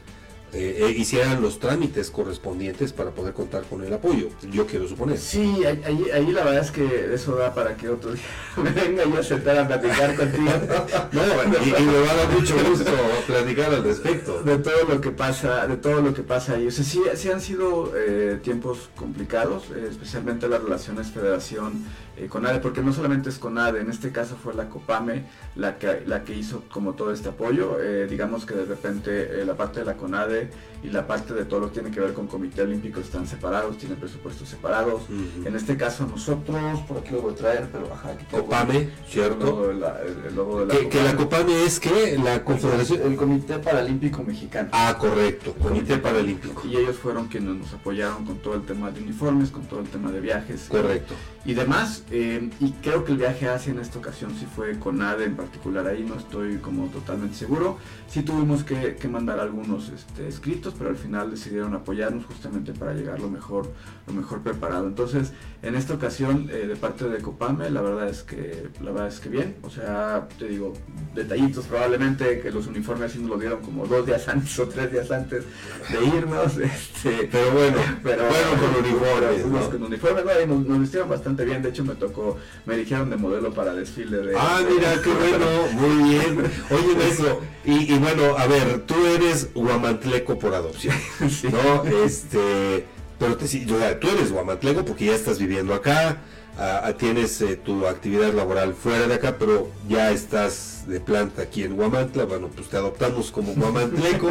eh, 0.54 0.78
eh, 0.88 0.92
hicieran 0.96 1.42
los 1.42 1.60
trámites 1.60 2.12
correspondientes 2.12 2.94
para 2.94 3.12
poder 3.12 3.34
contar 3.34 3.64
con 3.64 3.84
el 3.84 3.92
apoyo, 3.94 4.30
yo 4.52 4.66
quiero 4.68 4.88
suponer. 4.88 5.18
Sí, 5.18 5.64
ahí, 5.66 5.82
ahí- 6.14 6.32
la 6.32 6.44
verdad 6.44 6.64
es 6.64 6.72
que 6.72 7.14
eso 7.14 7.36
da 7.36 7.54
para 7.54 7.76
que 7.76 7.90
otro 7.90 8.14
día 8.14 8.24
me 8.64 8.70
venga 8.70 9.04
yo 9.06 9.20
a 9.20 9.24
sentar 9.24 9.58
a 9.58 9.68
platicar 9.68 10.16
contigo. 10.16 10.44
No, 11.12 11.22
y, 11.64 11.70
y 11.70 11.86
me 11.86 12.00
va 12.02 12.12
a 12.12 12.16
dar 12.16 12.32
mucho 12.32 12.56
gusto 12.70 12.92
platicar 13.28 13.74
al 13.74 13.84
respecto. 13.84 14.42
De 14.44 14.58
todo 14.58 14.84
lo 14.88 15.02
que 15.02 15.12
pasa, 15.12 15.68
de 15.68 15.78
todo 15.78 16.02
lo 16.02 16.14
que 16.14 16.24
pasa 16.24 16.54
ahí. 16.54 16.68
O 16.68 16.72
sea, 16.72 16.84
sí, 16.84 17.02
sí 17.16 17.30
han 17.30 17.42
sido 17.42 17.92
eh, 17.96 18.40
tiempos 18.44 18.90
complicados, 18.96 19.64
eh, 19.76 19.88
especialmente 19.90 20.48
las 20.48 20.64
relaciones 20.64 21.08
federación 21.12 21.86
eh, 22.18 22.28
con 22.28 22.46
ADE, 22.46 22.60
porque 22.60 22.82
no 22.82 22.94
solamente 22.94 23.30
es 23.30 23.38
con 23.40 23.58
ADE, 23.58 23.82
en 23.82 23.90
este 23.90 24.12
caso 24.12 24.36
fue 24.36 24.54
la 24.54 24.70
COPAME 24.70 25.26
la 25.56 25.78
que, 25.78 26.04
la 26.06 26.24
que 26.24 26.36
hizo 26.36 26.64
como 26.72 26.94
todo 26.94 27.12
este 27.12 27.30
apoyo. 27.30 27.78
Eh, 27.82 28.08
digamos 28.10 28.46
que 28.46 28.54
de 28.56 28.66
repente 28.66 29.42
eh, 29.42 29.46
la 29.46 29.56
parte 29.56 29.80
de 29.80 29.86
la 29.86 29.96
CONADE 29.96 30.50
y 30.84 30.90
la 30.90 31.08
parte 31.08 31.34
de 31.34 31.46
todo 31.46 31.60
lo 31.62 31.68
que 31.70 31.76
tiene 31.80 31.92
que 31.92 32.00
ver 32.02 32.14
con 32.14 32.28
Comité 32.28 32.62
Olímpico 32.62 33.00
están 33.00 33.26
separados, 33.28 33.78
tienen 33.78 33.98
presupuestos 33.98 34.50
separados. 34.50 35.04
En 35.46 35.56
este 35.56 35.78
caso 35.78 36.06
nosotros, 36.06 36.82
por 36.88 36.98
aquí 36.98 37.12
lo 37.12 37.22
voy 37.22 37.34
a 37.34 37.36
traer, 37.36 37.70
pero 37.72 37.92
ajá, 37.94 38.10
aquí 38.10 38.26
Copame, 38.30 38.90
¿cierto? 39.08 39.40
El 39.40 39.40
logo 39.50 39.68
de 39.70 39.74
la, 39.76 40.02
el- 40.02 40.26
el 40.28 40.36
logo 40.36 40.60
de 40.60 40.66
la 40.68 40.74
Que, 40.80 40.90
que 40.90 41.02
la 41.04 41.16
Copame 41.16 41.64
es 41.66 41.80
que 41.80 42.18
la 42.24 42.44
Confederación... 42.44 43.02
El 43.04 43.16
Comité 43.16 43.60
Paralímpico 43.60 44.24
Mexicano. 44.24 44.70
Ah, 44.72 44.96
correcto, 45.00 45.54
Comité 45.54 45.98
Paralímpico. 45.98 46.62
Y 46.68 46.76
ellos 46.76 46.98
fueron 46.98 47.28
quienes 47.28 47.56
nos 47.56 47.74
apoyaron 47.74 48.26
con 48.26 48.38
todo 48.40 48.56
el 48.56 48.64
tema 48.64 48.92
de 48.92 49.02
uniformes, 49.02 49.50
con 49.52 49.64
todo 49.64 49.80
el 49.80 49.88
tema 49.88 50.12
de 50.12 50.20
viajes. 50.20 50.66
Correcto. 50.70 51.14
Y 51.46 51.54
demás. 51.54 52.03
Eh, 52.12 52.50
y 52.60 52.72
creo 52.74 53.06
que 53.06 53.14
el 53.14 53.18
viaje 53.18 53.48
a 53.48 53.56
Asia 53.56 53.72
en 53.72 53.80
esta 53.80 54.00
ocasión 54.00 54.34
sí 54.38 54.46
fue 54.46 54.78
con 54.78 55.02
ADE 55.02 55.26
en 55.26 55.36
particular. 55.36 55.88
Ahí 55.88 56.04
no 56.04 56.16
estoy 56.16 56.58
como 56.58 56.88
totalmente 56.88 57.36
seguro. 57.36 57.78
Sí 58.08 58.22
tuvimos 58.24 58.64
que, 58.64 58.96
que 58.96 59.08
mandar 59.08 59.40
algunos 59.40 59.90
este, 59.90 60.28
escritos, 60.28 60.76
pero 60.78 60.90
al 60.90 60.96
final 60.96 61.32
decidieron 61.32 61.74
apoyarnos 61.74 62.26
justamente 62.26 62.74
para 62.74 62.94
llegar 62.94 63.20
lo 63.20 63.30
mejor, 63.30 63.72
lo 64.06 64.14
mejor 64.14 64.42
preparado. 64.42 64.88
Entonces, 64.88 65.34
en 65.62 65.76
esta 65.76 65.94
ocasión, 65.94 66.50
eh, 66.52 66.68
de 66.68 66.76
parte 66.76 67.08
de 67.08 67.20
Copame, 67.20 67.70
la 67.70 67.82
verdad 67.82 68.10
es 68.10 68.22
que 68.24 68.68
la 68.82 68.92
verdad 68.92 69.08
es 69.08 69.20
que 69.20 69.30
bien. 69.30 69.56
O 69.64 69.70
sea, 69.70 70.28
te 70.38 70.48
digo, 70.48 70.74
detallitos 71.16 71.66
probablemente 71.66 72.42
que 72.42 72.52
los 72.52 72.68
uniformes 72.68 73.14
sí 73.14 73.20
nos 73.20 73.30
lo 73.30 73.38
dieron 73.38 73.62
como 73.62 73.88
dos 73.88 74.06
días 74.06 74.28
antes 74.28 74.60
o 74.60 74.68
tres 74.68 74.92
días 74.92 75.10
antes 75.10 75.46
de 75.90 76.06
irnos. 76.06 76.58
Este, 76.58 77.30
Pero 77.32 77.52
bueno, 77.52 77.78
pero 78.04 78.24
bueno 78.24 78.50
con 78.60 78.84
uniformes, 78.84 79.46
¿no? 79.46 79.70
con 79.70 79.84
uniformes, 79.84 80.26
no, 80.26 80.42
y 80.42 80.48
nos, 80.48 80.68
nos 80.68 80.80
vistieron 80.80 81.10
bastante 81.10 81.46
bien. 81.46 81.62
De 81.62 81.70
hecho, 81.70 81.84
me 81.84 81.93
tocó, 81.96 82.38
me 82.66 82.76
eligieron 82.76 83.10
de 83.10 83.18
modelo 83.18 83.54
para 83.54 83.74
desfile 83.74 84.18
de. 84.18 84.36
Ah, 84.38 84.62
de- 84.62 84.74
mira, 84.74 84.94
qué 85.04 85.10
bueno, 85.10 85.46
muy 85.74 86.10
bien. 86.10 86.40
Oye, 86.70 86.96
maestro, 86.98 87.42
y, 87.66 87.94
y 87.94 87.98
bueno, 87.98 88.38
a 88.38 88.48
ver, 88.48 88.82
tú 88.86 88.96
eres 89.06 89.54
guamantleco 89.54 90.38
por 90.40 90.54
adopción, 90.54 90.96
¿no? 91.52 91.84
Este, 92.04 92.86
pero 93.20 93.38
te, 93.38 93.48
tú 93.48 94.10
eres 94.10 94.32
guamantleco 94.32 94.84
porque 94.86 95.06
ya 95.06 95.16
estás 95.16 95.40
viviendo 95.40 95.74
acá, 95.74 96.18
ah, 96.58 96.82
ah, 96.86 96.94
tienes 96.94 97.42
eh, 97.42 97.56
tu 97.58 97.86
actividad 97.88 98.34
laboral 98.34 98.74
fuera 98.74 99.08
de 99.08 99.16
acá, 99.16 99.36
pero 99.38 99.70
ya 99.88 100.12
estás 100.12 100.84
de 100.88 101.00
planta 101.00 101.44
aquí 101.44 101.64
en 101.64 101.76
Guamantla, 101.76 102.26
bueno, 102.26 102.50
pues 102.54 102.68
te 102.70 102.78
adoptamos 102.78 103.32
como 103.32 103.54
guamantleco. 103.56 104.30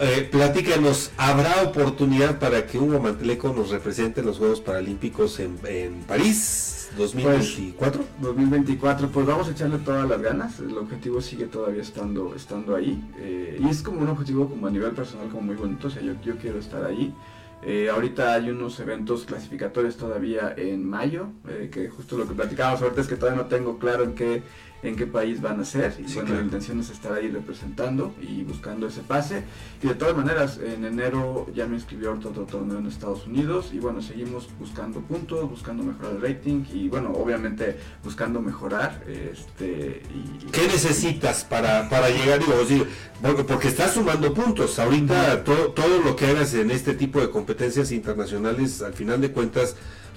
Eh, 0.00 0.28
platícanos, 0.30 1.12
¿habrá 1.16 1.62
oportunidad 1.62 2.38
para 2.38 2.66
que 2.66 2.78
un 2.78 2.90
guamantleco 2.90 3.52
nos 3.54 3.70
represente 3.70 4.20
en 4.20 4.26
los 4.26 4.38
Juegos 4.38 4.60
Paralímpicos 4.60 5.40
en, 5.40 5.58
en 5.64 6.02
París 6.02 6.88
2024? 6.96 8.04
2024, 8.20 9.08
pues 9.08 9.26
vamos 9.26 9.48
a 9.48 9.52
echarle 9.52 9.78
todas 9.78 10.08
las 10.08 10.20
ganas. 10.20 10.58
El 10.60 10.76
objetivo 10.76 11.20
sigue 11.20 11.46
todavía 11.46 11.82
estando, 11.82 12.34
estando 12.34 12.74
ahí. 12.76 13.02
eh, 13.18 13.58
y 13.60 13.68
es 13.68 13.82
como 13.82 14.00
un 14.02 14.08
objetivo 14.08 14.48
como 14.48 14.66
a 14.66 14.70
nivel 14.70 14.92
personal 14.92 15.28
como 15.28 15.42
muy 15.42 15.56
bonito. 15.56 15.88
O 15.88 15.90
sea, 15.90 16.02
yo, 16.02 16.12
yo 16.22 16.36
quiero 16.36 16.58
estar 16.58 16.84
ahí. 16.84 17.14
Eh, 17.62 17.90
ahorita 17.90 18.34
hay 18.34 18.50
unos 18.50 18.78
eventos 18.78 19.24
clasificatorios 19.24 19.96
todavía 19.96 20.54
en 20.56 20.88
mayo, 20.88 21.28
eh, 21.48 21.68
que 21.72 21.88
justo 21.88 22.16
lo 22.16 22.28
que 22.28 22.34
platicábamos 22.34 22.82
ahorita 22.82 23.00
es 23.00 23.08
que 23.08 23.16
todavía 23.16 23.42
no 23.42 23.48
tengo 23.48 23.78
claro 23.78 24.04
en 24.04 24.14
qué, 24.14 24.42
en 24.82 24.96
qué 24.96 25.06
país 25.06 25.40
van 25.40 25.60
a 25.60 25.64
ser. 25.64 25.94
Y 25.98 26.08
Sí, 26.08 26.14
bueno, 26.14 26.28
claro. 26.28 26.40
la 26.40 26.44
intención 26.44 26.80
es 26.80 26.90
estar 26.90 27.12
ahí 27.12 27.28
representando 27.28 28.14
y 28.20 28.42
buscando 28.44 28.86
ese 28.86 29.00
pase. 29.00 29.42
Y 29.82 29.88
de 29.88 29.94
todas 29.94 30.16
maneras, 30.16 30.58
en 30.62 30.84
enero 30.84 31.46
ya 31.54 31.66
me 31.66 31.74
inscribió 31.74 32.12
otro 32.12 32.30
torneo 32.30 32.78
en 32.78 32.86
Estados 32.86 33.26
Unidos 33.26 33.70
y 33.72 33.78
bueno, 33.78 34.00
seguimos 34.00 34.48
buscando 34.58 35.00
puntos, 35.00 35.48
buscando 35.48 35.82
mejorar 35.82 36.12
el 36.12 36.22
rating 36.22 36.64
y 36.72 36.88
bueno, 36.88 37.10
obviamente 37.12 37.78
buscando 38.04 38.40
mejorar. 38.40 39.02
Este, 39.08 40.02
y, 40.14 40.46
¿Qué 40.50 40.66
necesitas 40.68 41.44
para, 41.44 41.88
para 41.88 42.08
llegar? 42.10 42.38
Digo, 42.38 42.54
sí, 42.66 42.84
porque, 43.20 43.44
porque 43.44 43.68
estás 43.68 43.94
sumando 43.94 44.32
puntos. 44.32 44.78
Ahorita 44.78 45.42
todo, 45.44 45.72
todo 45.72 46.00
lo 46.02 46.14
que 46.14 46.26
hagas 46.26 46.54
en 46.54 46.70
este 46.70 46.94
tipo 46.94 47.20
de 47.20 47.30
competencias 47.30 47.90
internacionales, 47.90 48.82
al 48.82 48.94
final 48.94 49.20
de 49.20 49.32
cuentas, 49.32 49.74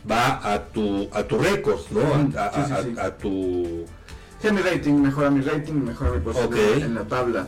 va 0.09 0.53
a 0.53 0.65
tu, 0.65 1.09
a 1.11 1.23
tu 1.23 1.37
récord, 1.37 1.79
¿no? 1.91 2.31
A 3.01 3.11
tu... 3.17 3.85
Sí, 4.41 4.51
mi 4.51 4.61
rating, 4.61 4.93
mejora 5.01 5.29
mi 5.29 5.41
rating, 5.41 5.73
mejora 5.73 6.11
mi 6.11 6.19
posición 6.19 6.81
en 6.81 6.95
la 6.95 7.03
tabla. 7.03 7.47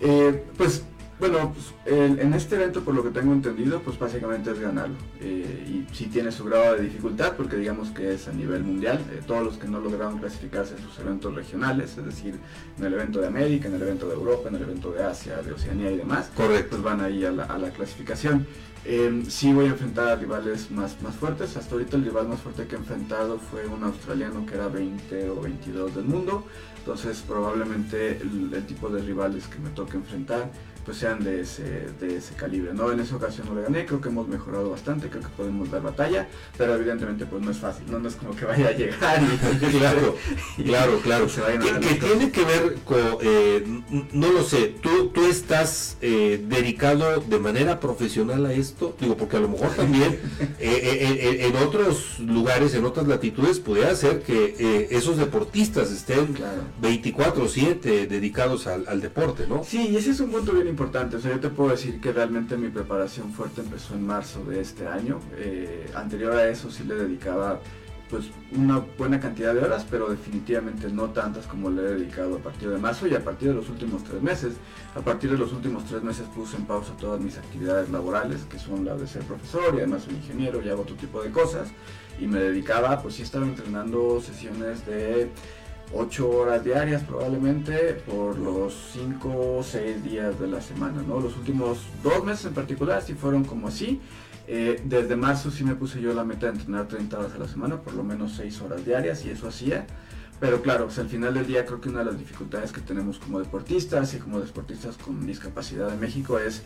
Eh, 0.00 0.42
pues 0.56 0.82
bueno, 1.20 1.52
pues, 1.54 1.66
el- 1.86 2.18
en 2.18 2.34
este 2.34 2.56
evento 2.56 2.80
por 2.82 2.94
lo 2.96 3.04
que 3.04 3.10
tengo 3.10 3.32
entendido, 3.32 3.80
pues 3.80 3.96
básicamente 3.96 4.50
es 4.50 4.58
ganarlo. 4.58 4.96
Eh, 5.20 5.84
y 5.88 5.94
sí 5.94 6.06
tiene 6.06 6.32
su 6.32 6.44
grado 6.44 6.74
de 6.74 6.82
dificultad 6.82 7.34
porque 7.36 7.54
digamos 7.56 7.90
que 7.90 8.14
es 8.14 8.26
a 8.26 8.32
nivel 8.32 8.64
mundial. 8.64 8.98
Eh, 9.12 9.20
todos 9.24 9.44
los 9.44 9.56
que 9.56 9.68
no 9.68 9.78
lograron 9.78 10.18
clasificarse 10.18 10.74
en 10.76 10.82
sus 10.82 10.98
eventos 10.98 11.32
regionales, 11.32 11.96
es 11.96 12.04
decir, 12.04 12.34
en 12.76 12.84
el 12.84 12.92
evento 12.94 13.20
de 13.20 13.28
América, 13.28 13.68
en 13.68 13.74
el 13.76 13.82
evento 13.82 14.08
de 14.08 14.14
Europa, 14.14 14.48
en 14.48 14.56
el 14.56 14.62
evento 14.62 14.90
de 14.90 15.04
Asia, 15.04 15.36
de 15.42 15.52
Oceanía 15.52 15.92
y 15.92 15.96
demás, 15.98 16.28
Correcto. 16.36 16.70
pues 16.70 16.82
van 16.82 17.00
ahí 17.00 17.24
a 17.24 17.30
la, 17.30 17.44
a 17.44 17.56
la 17.56 17.70
clasificación. 17.70 18.44
Eh, 18.84 19.22
sí 19.28 19.52
voy 19.52 19.66
a 19.66 19.68
enfrentar 19.68 20.08
a 20.08 20.16
rivales 20.16 20.70
más, 20.70 21.00
más 21.02 21.14
fuertes. 21.14 21.56
Hasta 21.56 21.74
ahorita 21.74 21.96
el 21.96 22.04
rival 22.04 22.28
más 22.28 22.40
fuerte 22.40 22.66
que 22.66 22.74
he 22.74 22.78
enfrentado 22.78 23.38
fue 23.38 23.66
un 23.66 23.84
australiano 23.84 24.44
que 24.44 24.54
era 24.54 24.68
20 24.68 25.30
o 25.30 25.40
22 25.40 25.94
del 25.94 26.04
mundo. 26.04 26.46
Entonces 26.78 27.22
probablemente 27.26 28.18
el, 28.20 28.52
el 28.52 28.66
tipo 28.66 28.88
de 28.88 29.02
rivales 29.02 29.46
que 29.46 29.58
me 29.60 29.70
toque 29.70 29.96
enfrentar 29.96 30.50
pues 30.84 30.96
sean 30.98 31.22
de 31.22 31.40
ese, 31.40 31.86
de 32.00 32.16
ese 32.16 32.34
calibre. 32.34 32.72
¿no? 32.74 32.90
En 32.92 33.00
esa 33.00 33.16
ocasión 33.16 33.48
no 33.48 33.54
le 33.54 33.62
gané, 33.62 33.86
creo 33.86 34.00
que 34.00 34.08
hemos 34.08 34.28
mejorado 34.28 34.70
bastante, 34.70 35.08
creo 35.08 35.22
que 35.22 35.28
podemos 35.28 35.70
dar 35.70 35.82
batalla, 35.82 36.28
pero 36.56 36.74
evidentemente 36.74 37.26
pues 37.26 37.42
no 37.42 37.50
es 37.50 37.58
fácil, 37.58 37.84
no, 37.90 37.98
no 37.98 38.08
es 38.08 38.16
como 38.16 38.34
que 38.34 38.44
vaya 38.44 38.68
a 38.68 38.72
llegar 38.72 39.22
y 39.22 39.66
Claro, 39.82 40.16
claro, 40.64 41.00
claro. 41.00 41.28
se 41.28 41.40
vayan 41.40 41.62
a 41.62 41.80
Que, 41.80 41.94
tiene 41.94 42.30
que 42.30 42.44
ver 42.44 42.74
con, 42.84 42.98
eh, 43.22 43.82
no 44.12 44.32
lo 44.32 44.42
sé, 44.42 44.74
¿tú, 44.82 45.08
tú 45.08 45.26
estás 45.26 45.96
eh, 46.00 46.44
dedicado 46.48 47.20
de 47.20 47.38
manera 47.38 47.80
profesional 47.80 48.46
a 48.46 48.52
esto? 48.52 48.96
Digo, 49.00 49.16
porque 49.16 49.36
a 49.36 49.40
lo 49.40 49.48
mejor 49.48 49.70
también 49.70 50.12
eh, 50.40 50.58
eh, 50.60 51.18
eh, 51.20 51.46
en 51.46 51.56
otros 51.56 52.18
lugares, 52.20 52.74
en 52.74 52.84
otras 52.84 53.06
latitudes, 53.06 53.60
pudiera 53.60 53.94
ser 53.94 54.22
que 54.22 54.54
eh, 54.58 54.88
esos 54.90 55.16
deportistas 55.16 55.90
estén 55.90 56.36
24-7 56.82 58.06
dedicados 58.08 58.66
al, 58.66 58.86
al 58.88 59.00
deporte, 59.00 59.46
¿no? 59.48 59.64
Sí, 59.64 59.88
y 59.90 59.96
ese 59.96 60.10
es 60.10 60.20
un 60.20 60.30
punto 60.30 60.52
bien 60.52 60.68
importante. 60.72 61.16
O 61.16 61.20
sea, 61.20 61.30
yo 61.30 61.40
te 61.40 61.50
puedo 61.50 61.70
decir 61.70 62.00
que 62.00 62.12
realmente 62.12 62.56
mi 62.56 62.68
preparación 62.68 63.30
fuerte 63.32 63.60
empezó 63.60 63.94
en 63.94 64.06
marzo 64.06 64.44
de 64.44 64.60
este 64.60 64.86
año. 64.88 65.20
Eh, 65.36 65.90
anterior 65.94 66.32
a 66.32 66.48
eso 66.48 66.70
sí 66.70 66.82
le 66.84 66.94
dedicaba 66.94 67.60
pues 68.10 68.26
una 68.54 68.78
buena 68.98 69.18
cantidad 69.18 69.54
de 69.54 69.60
horas, 69.60 69.86
pero 69.90 70.10
definitivamente 70.10 70.90
no 70.90 71.10
tantas 71.10 71.46
como 71.46 71.70
le 71.70 71.80
he 71.80 71.94
dedicado 71.94 72.36
a 72.36 72.38
partir 72.40 72.68
de 72.68 72.76
marzo 72.76 73.06
y 73.06 73.14
a 73.14 73.24
partir 73.24 73.48
de 73.48 73.54
los 73.54 73.70
últimos 73.70 74.04
tres 74.04 74.20
meses. 74.20 74.54
A 74.94 75.00
partir 75.00 75.30
de 75.30 75.38
los 75.38 75.52
últimos 75.52 75.84
tres 75.84 76.02
meses 76.02 76.26
puse 76.34 76.56
en 76.56 76.66
pausa 76.66 76.94
todas 76.98 77.20
mis 77.20 77.38
actividades 77.38 77.88
laborales, 77.90 78.42
que 78.50 78.58
son 78.58 78.84
las 78.84 79.00
de 79.00 79.06
ser 79.06 79.22
profesor 79.22 79.74
y 79.74 79.78
además 79.78 80.02
soy 80.02 80.14
ingeniero 80.14 80.60
y 80.62 80.68
hago 80.68 80.82
otro 80.82 80.96
tipo 80.96 81.22
de 81.22 81.30
cosas. 81.30 81.68
Y 82.20 82.26
me 82.26 82.38
dedicaba, 82.38 83.00
pues 83.00 83.14
sí 83.14 83.22
estaba 83.22 83.46
entrenando 83.46 84.20
sesiones 84.20 84.84
de 84.84 85.30
8 85.94 86.30
horas 86.30 86.64
diarias 86.64 87.02
probablemente 87.02 87.94
por 88.06 88.38
los 88.38 88.74
5 88.92 89.58
o 89.58 89.62
6 89.62 90.02
días 90.02 90.38
de 90.40 90.46
la 90.46 90.60
semana, 90.60 91.02
¿no? 91.06 91.20
Los 91.20 91.36
últimos 91.36 91.78
dos 92.02 92.24
meses 92.24 92.46
en 92.46 92.54
particular 92.54 93.02
sí 93.02 93.14
fueron 93.14 93.44
como 93.44 93.68
así. 93.68 94.00
Eh, 94.48 94.80
desde 94.84 95.16
marzo 95.16 95.50
sí 95.50 95.64
me 95.64 95.74
puse 95.74 96.00
yo 96.00 96.12
la 96.14 96.24
meta 96.24 96.46
de 96.46 96.52
entrenar 96.52 96.88
30 96.88 97.18
horas 97.18 97.32
a 97.34 97.38
la 97.38 97.48
semana, 97.48 97.80
por 97.80 97.94
lo 97.94 98.02
menos 98.04 98.32
6 98.36 98.62
horas 98.62 98.84
diarias 98.84 99.24
y 99.24 99.30
eso 99.30 99.48
hacía. 99.48 99.86
Pero 100.40 100.60
claro, 100.62 100.86
pues 100.86 100.98
al 100.98 101.08
final 101.08 101.34
del 101.34 101.46
día 101.46 101.64
creo 101.64 101.80
que 101.80 101.88
una 101.88 102.00
de 102.00 102.06
las 102.06 102.18
dificultades 102.18 102.72
que 102.72 102.80
tenemos 102.80 103.18
como 103.18 103.38
deportistas 103.38 104.12
y 104.14 104.18
como 104.18 104.40
deportistas 104.40 104.96
con 104.96 105.24
discapacidad 105.26 105.92
en 105.92 106.00
México 106.00 106.38
es 106.38 106.62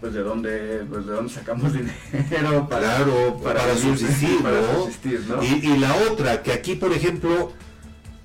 pues 0.00 0.12
de 0.12 0.22
dónde, 0.22 0.84
pues 0.88 1.06
de 1.06 1.12
dónde 1.12 1.32
sacamos 1.32 1.72
dinero 2.22 2.68
para, 2.68 2.96
Claro, 2.96 3.40
para, 3.42 3.64
vivir, 3.66 3.98
subsistir, 3.98 4.38
para 4.42 4.60
¿no? 4.60 4.74
subsistir, 4.82 5.24
¿no? 5.28 5.42
Y, 5.42 5.46
y 5.66 5.78
la 5.78 5.94
otra, 6.10 6.42
que 6.42 6.52
aquí, 6.52 6.76
por 6.76 6.92
ejemplo, 6.92 7.52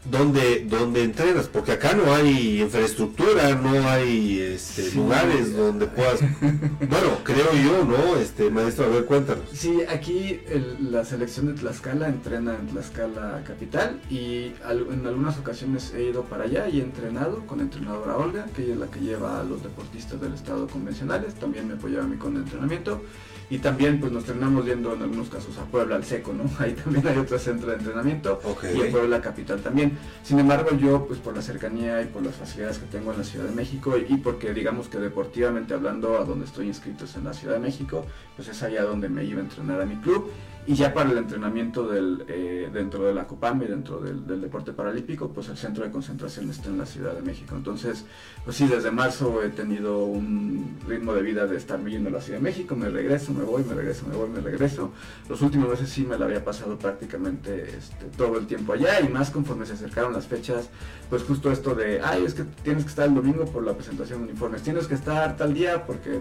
donde, 0.05 0.65
donde 0.67 1.03
entrenas, 1.03 1.47
porque 1.47 1.73
acá 1.73 1.93
no 1.93 2.11
hay 2.13 2.61
infraestructura, 2.61 3.53
no 3.55 3.87
hay 3.87 4.39
este, 4.39 4.89
Sí. 4.89 4.97
lugares 4.97 5.55
donde 5.55 5.85
puedas, 5.85 6.19
bueno, 6.41 7.19
creo 7.23 7.53
yo, 7.53 7.85
¿no? 7.85 8.15
Este, 8.17 8.49
maestro, 8.49 8.85
a 8.85 8.89
ver, 8.89 9.05
cuéntanos. 9.05 9.43
Sí, 9.53 9.81
aquí 9.87 10.39
el- 10.49 10.91
la 10.91 11.05
selección 11.05 11.47
de 11.47 11.53
Tlaxcala 11.53 12.07
entrena 12.09 12.55
en 12.59 12.67
Tlaxcala 12.67 13.43
capital 13.45 14.01
y 14.09 14.53
al- 14.65 14.87
en 14.91 15.05
algunas 15.05 15.37
ocasiones 15.37 15.93
he 15.95 16.05
ido 16.05 16.23
para 16.23 16.45
allá 16.45 16.67
y 16.67 16.79
he 16.79 16.83
entrenado 16.83 17.45
con 17.45 17.59
entrenadora 17.61 18.17
Olga, 18.17 18.45
que 18.55 18.63
ella 18.63 18.73
es 18.73 18.79
la 18.79 18.87
que 18.87 18.99
lleva 19.01 19.39
a 19.39 19.43
los 19.43 19.61
deportistas 19.61 20.19
del 20.19 20.33
estado 20.33 20.67
convencionales, 20.67 21.35
también 21.35 21.67
me 21.67 21.75
apoyaba 21.75 22.05
a 22.05 22.07
mí 22.07 22.17
con 22.17 22.35
el 22.35 22.41
entrenamiento 22.41 23.03
y 23.51 23.59
también 23.59 23.99
pues 23.99 24.13
nos 24.13 24.23
terminamos 24.23 24.65
yendo 24.65 24.93
en 24.93 25.01
algunos 25.01 25.27
casos 25.27 25.57
a 25.57 25.65
Puebla 25.65 25.97
al 25.97 26.05
seco, 26.05 26.31
¿no? 26.31 26.45
Ahí 26.59 26.71
también 26.71 27.05
hay 27.05 27.17
otro 27.17 27.37
centro 27.37 27.69
de 27.69 27.75
entrenamiento 27.75 28.39
Ok. 28.45 28.63
y 28.73 28.79
en 28.79 28.91
Puebla 28.91 29.19
capital 29.19 29.59
también. 29.59 29.97
Sin 30.23 30.39
embargo, 30.39 30.69
yo, 30.77 31.05
pues 31.05 31.19
por 31.19 31.35
la 31.35 31.41
cercanía 31.41 32.01
y 32.01 32.05
por 32.05 32.23
las 32.23 32.35
facilidades 32.35 32.77
que 32.77 32.85
tengo 32.85 33.11
en 33.11 33.17
la 33.17 33.23
Ciudad 33.25 33.45
de 33.45 33.51
México 33.53 33.97
y, 33.97 34.15
porque 34.15 34.53
digamos 34.53 34.87
que 34.87 34.99
deportivamente 34.99 35.73
hablando, 35.73 36.17
a 36.17 36.23
donde 36.23 36.45
estoy 36.45 36.67
inscrito 36.67 37.03
es 37.03 37.15
en 37.17 37.25
la 37.25 37.33
Ciudad 37.33 37.55
de 37.55 37.59
México, 37.59 38.05
pues 38.37 38.47
es 38.47 38.63
allá 38.63 38.83
donde 38.83 39.09
me 39.09 39.25
iba 39.25 39.41
a 39.41 39.43
entrenar 39.43 39.81
a 39.81 39.85
mi 39.85 39.97
club. 39.97 40.31
Y 40.67 40.75
ya 40.75 40.93
para 40.93 41.09
el 41.09 41.17
entrenamiento 41.17 41.87
del, 41.87 42.23
eh, 42.27 42.69
dentro 42.71 43.03
de 43.03 43.15
la 43.15 43.25
Copam 43.25 43.63
y 43.63 43.65
dentro 43.65 43.99
del, 43.99 44.41
deporte 44.41 44.73
paralímpico, 44.73 45.29
pues 45.29 45.49
el 45.49 45.57
centro 45.57 45.83
de 45.83 45.91
concentración 45.91 46.49
está 46.51 46.69
en 46.69 46.77
la 46.77 46.85
Ciudad 46.85 47.13
de 47.13 47.21
México. 47.21 47.55
Entonces, 47.55 48.05
pues 48.45 48.57
sí, 48.57 48.67
desde 48.67 48.91
marzo 48.91 49.41
he 49.41 49.49
tenido 49.49 50.05
un 50.05 50.77
ritmo 50.87 51.13
de 51.13 51.23
vida 51.23 51.47
de 51.47 51.57
estar 51.57 51.79
viviendo 51.83 52.09
en 52.09 52.15
la 52.15 52.21
Ciudad 52.21 52.37
de 52.37 52.43
México, 52.43 52.75
me 52.75 52.89
regreso, 52.89 53.33
me 53.33 53.43
voy, 53.43 53.63
me 53.63 53.73
regreso, 53.73 54.05
me 54.07 54.15
voy, 54.15 54.29
me 54.29 54.39
regreso. 54.39 54.91
Los 55.27 55.41
últimos 55.41 55.67
meses 55.67 55.89
sí 55.89 56.03
me 56.03 56.17
la 56.17 56.25
había 56.25 56.45
pasado 56.45 56.77
prácticamente 56.77 57.63
este, 57.77 58.05
todo 58.15 58.37
el 58.37 58.45
tiempo 58.45 58.73
allá 58.73 59.01
y 59.01 59.09
más 59.09 59.31
conforme 59.31 59.65
se 59.65 59.73
acercaron 59.73 60.13
las 60.13 60.27
fechas, 60.27 60.69
pues 61.09 61.23
justo 61.23 61.51
esto 61.51 61.73
de, 61.73 62.01
ay, 62.01 62.23
es 62.23 62.35
que 62.35 62.43
tienes 62.63 62.83
que 62.83 62.89
estar 62.89 63.07
el 63.07 63.15
domingo 63.15 63.45
por 63.45 63.63
la 63.63 63.73
presentación 63.73 64.19
de 64.19 64.31
uniformes, 64.31 64.61
tienes 64.61 64.87
que 64.87 64.93
estar 64.93 65.35
tal 65.37 65.53
día 65.55 65.85
porque 65.87 66.19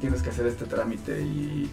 tienes 0.00 0.22
que 0.22 0.30
hacer 0.30 0.46
este 0.46 0.64
trámite 0.66 1.20
y 1.20 1.68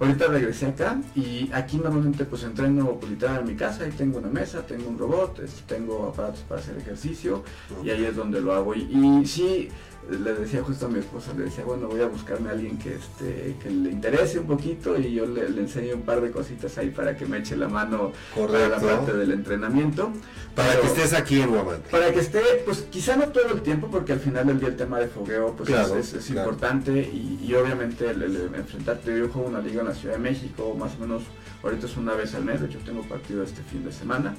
Ahorita 0.00 0.26
regresé 0.26 0.66
acá 0.66 1.00
y 1.14 1.50
aquí 1.52 1.76
normalmente 1.76 2.24
pues 2.24 2.42
entreno 2.42 2.98
pues, 2.98 3.12
literal 3.12 3.40
en 3.40 3.46
mi 3.46 3.54
casa, 3.54 3.84
ahí 3.84 3.92
tengo 3.92 4.18
una 4.18 4.28
mesa, 4.28 4.66
tengo 4.66 4.88
un 4.88 4.98
robot, 4.98 5.40
este, 5.40 5.74
tengo 5.74 6.08
aparatos 6.08 6.40
para 6.48 6.60
hacer 6.60 6.76
ejercicio 6.76 7.44
y 7.84 7.90
ahí 7.90 8.04
es 8.04 8.16
donde 8.16 8.40
lo 8.40 8.52
hago. 8.52 8.74
Y, 8.74 8.80
y 8.90 9.26
sí, 9.26 9.68
le 10.10 10.34
decía 10.34 10.62
justo 10.62 10.86
a 10.86 10.88
mi 10.88 10.98
esposa, 10.98 11.32
le 11.36 11.44
decía, 11.44 11.64
bueno, 11.64 11.86
voy 11.86 12.00
a 12.00 12.06
buscarme 12.06 12.48
a 12.50 12.52
alguien 12.52 12.76
que, 12.78 12.96
este, 12.96 13.56
que 13.62 13.70
le 13.70 13.90
interese 13.90 14.40
un 14.40 14.46
poquito 14.46 14.98
y 14.98 15.14
yo 15.14 15.26
le, 15.26 15.46
enseño 15.46 15.94
un 15.94 16.02
par 16.02 16.20
de 16.20 16.30
cositas 16.30 16.76
ahí 16.78 16.90
para 16.90 17.16
que 17.16 17.24
me 17.24 17.38
eche 17.38 17.56
la 17.56 17.68
mano 17.68 18.12
para 18.36 18.68
la 18.68 18.78
parte 18.78 19.12
del 19.12 19.30
entrenamiento. 19.30 20.12
Para 20.54 20.80
que 20.80 20.86
estés 20.88 21.12
aquí 21.12 21.40
en 21.40 21.50
Guamante. 21.50 21.88
Para 21.90 22.12
que 22.12 22.20
esté, 22.20 22.40
pues 22.64 22.82
quizá 22.90 23.16
no 23.16 23.28
todo 23.28 23.52
el 23.52 23.62
tiempo, 23.62 23.88
porque 23.90 24.12
al 24.12 24.20
final 24.20 24.46
del 24.46 24.58
día 24.58 24.68
el 24.68 24.76
tema 24.76 24.98
de 24.98 25.06
fogueo 25.06 25.54
pues 25.56 25.70
es, 25.70 26.30
importante 26.30 26.92
y, 26.92 27.52
obviamente 27.54 28.10
el, 28.10 28.50
enfrentarte, 28.54 29.18
yo 29.18 29.28
juego 29.28 29.48
una 29.48 29.60
liga 29.60 29.82
en 29.82 29.88
la 29.88 29.94
Ciudad 29.94 30.16
de 30.16 30.20
México, 30.20 30.74
más 30.78 30.94
o 30.96 30.98
menos, 30.98 31.22
ahorita 31.62 31.86
es 31.86 31.96
una 31.96 32.14
vez 32.14 32.34
al 32.34 32.44
mes, 32.44 32.60
de 32.60 32.66
hecho 32.66 32.80
tengo 32.84 33.02
partido 33.02 33.42
este 33.44 33.62
fin 33.62 33.84
de 33.84 33.92
semana. 33.92 34.34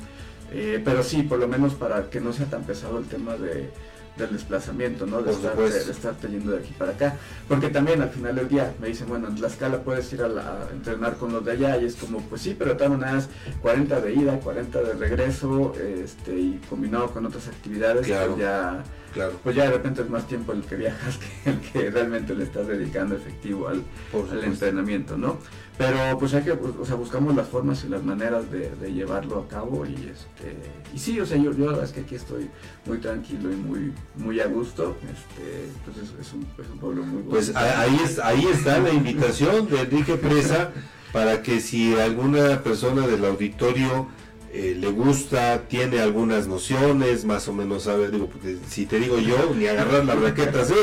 Eh, 0.52 0.82
pero 0.84 1.02
sí, 1.02 1.24
por 1.24 1.40
lo 1.40 1.48
menos 1.48 1.74
para 1.74 2.10
que 2.10 2.20
no 2.20 2.32
sea 2.32 2.46
tan 2.46 2.64
pesado 2.64 3.00
el 3.00 3.06
tema 3.06 3.36
de, 3.38 3.72
del 4.18 4.32
desplazamiento, 4.32 5.06
¿no? 5.06 5.22
De 5.22 5.32
estar, 5.32 5.56
de, 5.56 6.30
yendo 6.30 6.52
de 6.52 6.60
aquí 6.60 6.74
para 6.78 6.92
acá. 6.92 7.18
Porque 7.48 7.70
también 7.70 8.02
al 8.02 8.10
final 8.10 8.36
del 8.36 8.48
día 8.48 8.74
me 8.80 8.88
dicen, 8.88 9.08
bueno, 9.08 9.28
en 9.28 9.36
Tlaxcala 9.36 9.80
puedes 9.84 10.12
ir 10.14 10.22
a, 10.22 10.68
entrenar 10.72 11.18
con 11.18 11.34
los 11.34 11.44
de 11.44 11.52
allá 11.52 11.78
y 11.78 11.86
es 11.86 11.96
como, 11.96 12.22
pues 12.22 12.42
sí, 12.42 12.56
pero 12.58 12.72
de 12.72 12.78
todas 12.78 12.98
maneras 12.98 13.30
40 13.62 14.02
de 14.02 14.14
ida, 14.14 14.40
40 14.40 14.82
de 14.82 14.94
regreso, 14.94 15.74
este, 15.76 16.36
y 16.36 16.62
combinado 16.70 17.12
con 17.12 17.26
otras 17.26 17.48
actividades, 17.48 18.08
pues 18.08 18.38
ya 18.38 18.84
Claro. 19.14 19.40
Pues 19.44 19.56
ya 19.56 19.66
de 19.66 19.72
repente 19.72 20.02
es 20.02 20.10
más 20.10 20.28
tiempo 20.28 20.54
el 20.54 20.64
que 20.64 20.76
viajas 20.76 21.20
que 21.44 21.50
el 21.50 21.60
que 21.60 21.92
realmente 21.92 22.34
le 22.34 22.46
estás 22.46 22.68
dedicando 22.68 23.16
efectivo 23.16 23.68
al, 23.68 23.84
al 24.32 24.44
entrenamiento, 24.44 25.18
¿no? 25.18 25.38
Pero 25.78 25.98
pues 26.20 26.34
hay 26.36 26.44
que, 26.44 26.52
o 26.52 26.86
sea, 26.86 26.96
buscamos 26.96 27.36
las 27.36 27.48
formas 27.48 27.84
y 27.84 27.90
las 27.90 28.04
maneras 28.04 28.46
de, 28.52 28.94
llevarlo 28.94 29.40
a 29.40 29.48
cabo 29.48 29.86
y 29.86 29.94
este 29.94 30.56
y 30.94 31.00
sí, 31.00 31.20
o 31.20 31.26
sea, 31.26 31.38
yo, 31.38 31.52
yo 31.52 31.66
la 31.66 31.72
verdad 31.72 31.86
es 31.86 31.92
que 31.92 32.02
aquí 32.02 32.14
estoy 32.14 32.50
muy 32.86 33.00
tranquilo 33.00 33.52
y 33.52 33.56
muy 33.56 33.94
muy 34.16 34.40
a 34.40 34.46
gusto, 34.46 34.96
este, 35.02 35.70
pues 35.84 35.98
es, 35.98 36.34
un, 36.34 36.46
es 36.60 36.70
un 36.70 36.78
pueblo 36.78 37.04
muy 37.04 37.24
bueno. 37.24 37.30
Pues 37.32 37.56
ahí, 37.56 38.00
es, 38.04 38.20
ahí 38.20 38.46
está 38.46 38.80
la 38.80 38.92
invitación 38.92 39.68
de 39.68 39.82
Enrique 39.82 40.16
Presa 40.16 40.70
para 41.12 41.42
que 41.42 41.60
si 41.60 41.96
alguna 41.96 42.62
persona 42.62 43.08
del 43.08 43.26
auditorio 43.26 44.08
eh, 44.56 44.76
le 44.80 44.90
gusta, 44.90 45.64
tiene 45.68 46.00
algunas 46.00 46.48
nociones, 46.48 47.26
más 47.26 47.48
o 47.48 47.54
menos 47.54 47.84
sabe, 47.84 48.12
digo, 48.12 48.28
porque 48.28 48.58
si 48.70 48.86
te 48.86 49.00
digo 49.00 49.18
yo, 49.18 49.52
ni 49.56 49.66
agarrar 49.66 50.06
la 50.06 50.14
raqueta 50.14 50.64
sí, 50.64 50.76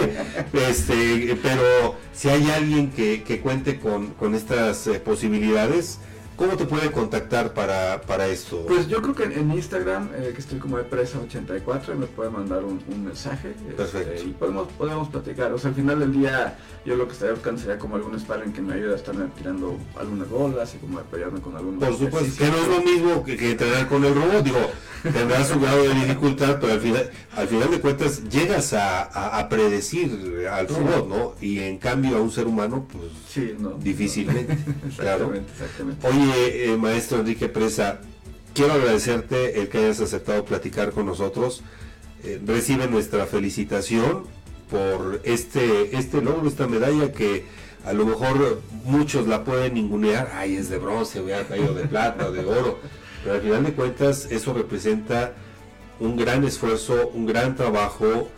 este, 0.52 1.38
pero 1.40 1.94
si 2.12 2.30
hay 2.30 2.50
alguien 2.50 2.90
que, 2.90 3.22
que 3.22 3.38
cuente 3.38 3.78
con, 3.78 4.08
con 4.14 4.34
estas 4.34 4.88
eh, 4.88 4.98
posibilidades, 4.98 6.00
¿Cómo 6.40 6.56
te 6.56 6.64
puede 6.64 6.90
contactar 6.90 7.52
para, 7.52 8.00
para 8.00 8.26
esto? 8.26 8.64
Pues 8.66 8.88
yo 8.88 9.02
creo 9.02 9.14
que 9.14 9.24
en, 9.24 9.52
Instagram, 9.52 10.08
eh, 10.16 10.32
que 10.34 10.40
estoy 10.40 10.58
como 10.58 10.78
de 10.78 10.88
presa84, 10.88 11.94
me 11.96 12.06
puede 12.06 12.30
mandar 12.30 12.64
un, 12.64 12.82
mensaje. 13.04 13.50
Este, 13.50 13.74
Perfecto. 13.74 14.22
y 14.26 14.32
podemos, 14.32 14.68
podemos 14.68 15.10
platicar. 15.10 15.52
O 15.52 15.58
sea, 15.58 15.68
al 15.68 15.74
final 15.74 16.00
del 16.00 16.14
día, 16.14 16.56
yo 16.86 16.96
lo 16.96 17.06
que 17.06 17.12
estaría 17.12 17.34
buscando 17.34 17.60
sería 17.60 17.78
como 17.78 17.96
algún 17.96 18.18
sparring 18.18 18.54
que 18.54 18.62
me 18.62 18.72
ayude 18.72 18.94
a 18.94 18.96
estar 18.96 19.14
tirando 19.36 19.76
algunas 19.98 20.30
bolas 20.30 20.74
y 20.74 20.78
como 20.78 20.98
apoyarme 20.98 21.42
con 21.42 21.54
algún 21.58 21.78
Por 21.78 21.94
supuesto, 21.94 22.42
que 22.42 22.50
no 22.50 22.56
es 22.56 22.68
lo 22.68 22.80
mismo 22.80 23.22
que, 23.22 23.36
que 23.36 23.50
entrenar 23.50 23.86
con 23.86 24.02
el 24.02 24.14
robot. 24.14 24.42
Digo, 24.42 24.70
tendrás 25.02 25.48
su 25.48 25.60
grado 25.60 25.82
de 25.82 25.94
dificultad, 25.94 26.58
pero 26.58 26.72
al 26.72 26.80
final, 26.80 27.10
al 27.36 27.48
final 27.48 27.70
de 27.70 27.80
cuentas 27.80 28.24
llegas 28.30 28.72
a, 28.72 29.38
a, 29.38 29.48
predecir 29.50 30.46
al 30.50 30.68
robot, 30.68 31.08
¿no? 31.08 31.34
Y 31.40 31.58
en 31.60 31.76
cambio 31.76 32.16
a 32.16 32.20
un 32.22 32.30
ser 32.30 32.46
humano, 32.46 32.86
pues 32.90 33.04
sí, 33.28 33.54
no, 33.58 33.70
difícilmente. 33.70 34.52
exactamente, 34.88 35.52
exactamente. 35.52 36.06
Oye, 36.06 36.29
eh, 36.34 36.76
maestro 36.76 37.20
Enrique 37.20 37.48
Presa, 37.48 38.00
quiero 38.54 38.74
agradecerte 38.74 39.60
el 39.60 39.68
que 39.68 39.78
hayas 39.78 40.00
aceptado 40.00 40.44
platicar 40.44 40.92
con 40.92 41.06
nosotros. 41.06 41.62
Eh, 42.24 42.40
recibe 42.44 42.86
nuestra 42.86 43.26
felicitación 43.26 44.24
por 44.70 45.20
este, 45.24 45.96
este 45.96 46.20
logro, 46.20 46.48
esta 46.48 46.66
medalla 46.66 47.12
que 47.12 47.44
a 47.84 47.92
lo 47.92 48.04
mejor 48.04 48.60
muchos 48.84 49.26
la 49.26 49.44
pueden 49.44 49.74
ningunear, 49.74 50.32
ay, 50.34 50.56
es 50.56 50.68
de 50.68 50.78
bronce, 50.78 51.20
hubiera 51.20 51.44
caído 51.44 51.74
de 51.74 51.86
plata, 51.86 52.30
de 52.30 52.44
oro, 52.44 52.78
pero 53.22 53.36
al 53.36 53.40
final 53.40 53.64
de 53.64 53.72
cuentas 53.72 54.28
eso 54.30 54.52
representa 54.52 55.34
un 55.98 56.16
gran 56.16 56.44
esfuerzo, 56.44 57.10
un 57.14 57.26
gran 57.26 57.56
trabajo 57.56 58.28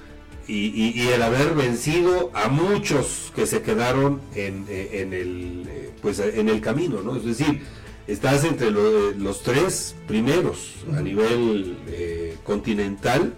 y, 0.49 1.09
el 1.09 1.23
haber 1.23 1.55
vencido 1.55 2.31
a 2.35 2.49
muchos 2.49 3.33
que 3.35 3.47
se 3.47 3.63
quedaron 3.63 4.21
en, 4.35 4.67
en, 4.69 5.13
el, 5.13 5.67
eh, 5.69 5.91
pues, 6.03 6.19
en 6.19 6.49
el 6.49 6.61
camino, 6.61 7.01
¿no? 7.01 7.17
Es 7.17 7.25
decir, 7.25 7.63
estás 8.07 8.45
entre 8.45 8.71
los 8.71 9.43
tres 9.43 9.95
primeros 10.07 10.75
a 10.97 11.01
nivel 11.01 11.79
eh, 11.89 12.37
continental 12.45 13.35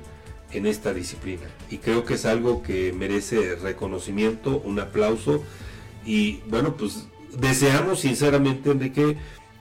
en 0.53 0.67
esta 0.67 0.95
disciplina. 0.95 1.43
Y 1.71 1.79
creo 1.79 2.05
que 2.05 2.15
es 2.15 2.25
algo 2.27 2.63
que 2.63 2.93
merece 2.93 3.57
reconocimiento, 3.57 4.63
un 4.65 4.81
aplauso. 4.81 5.43
Y 6.07 6.41
bueno, 6.49 6.77
pues 6.77 7.07
deseamos 7.39 8.01
sinceramente, 8.01 8.71
Enrique, 8.71 9.17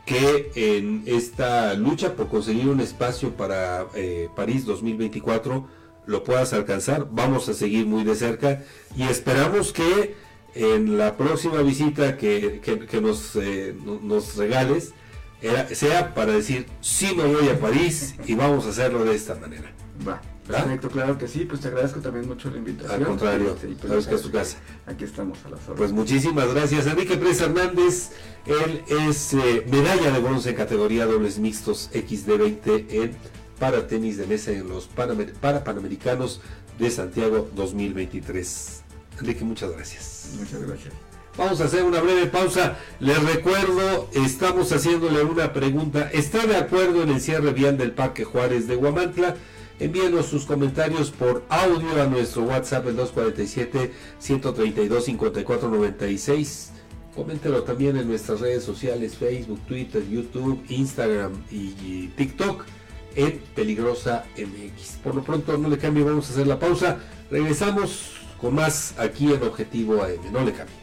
que 0.05 0.51
en 0.55 1.03
esta 1.05 1.73
lucha 1.75 2.15
por 2.15 2.27
conseguir 2.27 2.67
un 2.67 2.81
espacio 2.81 3.31
para 3.31 3.87
eh, 3.95 4.29
París 4.35 4.65
2024 4.65 5.67
lo 6.05 6.23
puedas 6.23 6.53
alcanzar. 6.53 7.07
Vamos 7.11 7.47
a 7.49 7.53
seguir 7.53 7.85
muy 7.85 8.03
de 8.03 8.15
cerca 8.15 8.63
y 8.95 9.03
esperamos 9.03 9.71
que 9.71 10.15
en 10.55 10.97
la 10.97 11.17
próxima 11.17 11.61
visita 11.61 12.17
que, 12.17 12.61
nos, 13.01 13.35
eh, 13.35 13.75
nos 14.01 14.35
regales 14.35 14.93
sea 15.73 16.13
para 16.13 16.31
decir, 16.31 16.65
sí 16.81 17.13
me 17.15 17.25
voy 17.25 17.49
a 17.49 17.59
París 17.59 18.15
y 18.25 18.33
vamos 18.35 18.65
a 18.65 18.69
hacerlo 18.69 19.03
de 19.03 19.15
esta 19.15 19.35
manera. 19.35 19.73
Va. 20.07 20.21
Perfecto, 20.47 20.89
claro 20.89 21.17
que 21.17 21.27
sí, 21.27 21.45
pues 21.45 21.61
te 21.61 21.69
agradezco 21.69 22.01
también 22.01 22.27
mucho 22.27 22.49
la 22.49 22.57
invitación. 22.57 23.01
Al 23.01 23.07
contrario, 23.07 23.53
este, 23.53 23.67
pues 23.67 23.87
sabes 23.87 24.07
que 24.07 24.15
es 24.15 24.21
tu 24.21 24.31
casa. 24.31 24.57
Aquí 24.85 25.05
estamos 25.05 25.37
a 25.45 25.49
las 25.49 25.63
horas. 25.65 25.77
Pues 25.77 25.91
muchísimas 25.93 26.53
gracias. 26.53 26.85
Enrique 26.85 27.15
Pérez 27.15 27.39
Hernández, 27.39 28.11
él 28.45 28.83
es 29.07 29.33
eh, 29.33 29.65
medalla 29.71 30.11
de 30.11 30.19
bronce 30.19 30.49
en 30.49 30.55
categoría 30.55 31.05
dobles 31.05 31.39
mixtos 31.39 31.89
XD20 31.93 32.85
en 32.89 33.11
para 33.57 33.87
tenis 33.87 34.17
de 34.17 34.27
mesa 34.27 34.51
en 34.51 34.67
los 34.67 34.87
para 34.87 35.63
Panamericanos 35.63 36.41
de 36.77 36.91
Santiago 36.91 37.49
2023. 37.55 38.82
Enrique, 39.19 39.43
muchas 39.43 39.71
gracias. 39.71 40.29
Muchas 40.37 40.61
gracias. 40.61 40.93
Vamos 41.37 41.61
a 41.61 41.65
hacer 41.65 41.83
una 41.83 41.99
breve 41.99 42.27
pausa. 42.27 42.77
Les 42.99 43.21
recuerdo, 43.23 44.07
estamos 44.13 44.71
haciéndole 44.71 45.23
una 45.23 45.51
pregunta. 45.51 46.11
¿Está 46.13 46.45
de 46.45 46.57
acuerdo 46.57 47.01
en 47.01 47.09
el 47.09 47.21
cierre 47.21 47.53
vial 47.53 47.75
del 47.77 47.91
Parque 47.91 48.23
Juárez 48.23 48.67
de 48.67 48.75
Guamantla? 48.75 49.35
Envíenos 49.79 50.27
sus 50.27 50.45
comentarios 50.45 51.09
por 51.09 51.43
audio 51.49 51.99
a 52.01 52.05
nuestro 52.05 52.43
WhatsApp 52.43 52.85
el 52.87 52.97
247-132-5496. 54.19 56.67
Coméntelo 57.15 57.63
también 57.63 57.97
en 57.97 58.07
nuestras 58.07 58.39
redes 58.39 58.63
sociales, 58.63 59.17
Facebook, 59.17 59.59
Twitter, 59.67 60.07
YouTube, 60.07 60.63
Instagram 60.69 61.33
y 61.49 62.09
TikTok 62.15 62.63
en 63.15 63.39
Peligrosa 63.55 64.25
MX. 64.37 64.97
Por 65.03 65.15
lo 65.15 65.23
pronto 65.23 65.57
no 65.57 65.69
le 65.69 65.77
cambie, 65.77 66.03
vamos 66.03 66.29
a 66.29 66.33
hacer 66.33 66.47
la 66.47 66.59
pausa. 66.59 66.99
Regresamos 67.29 68.22
con 68.43 68.53
más 68.55 68.93
aquí 68.99 69.33
en 69.33 69.41
Objetivo 69.41 70.03
AM. 70.03 70.31
No 70.33 70.41
le 70.41 70.51
cambie. 70.51 70.75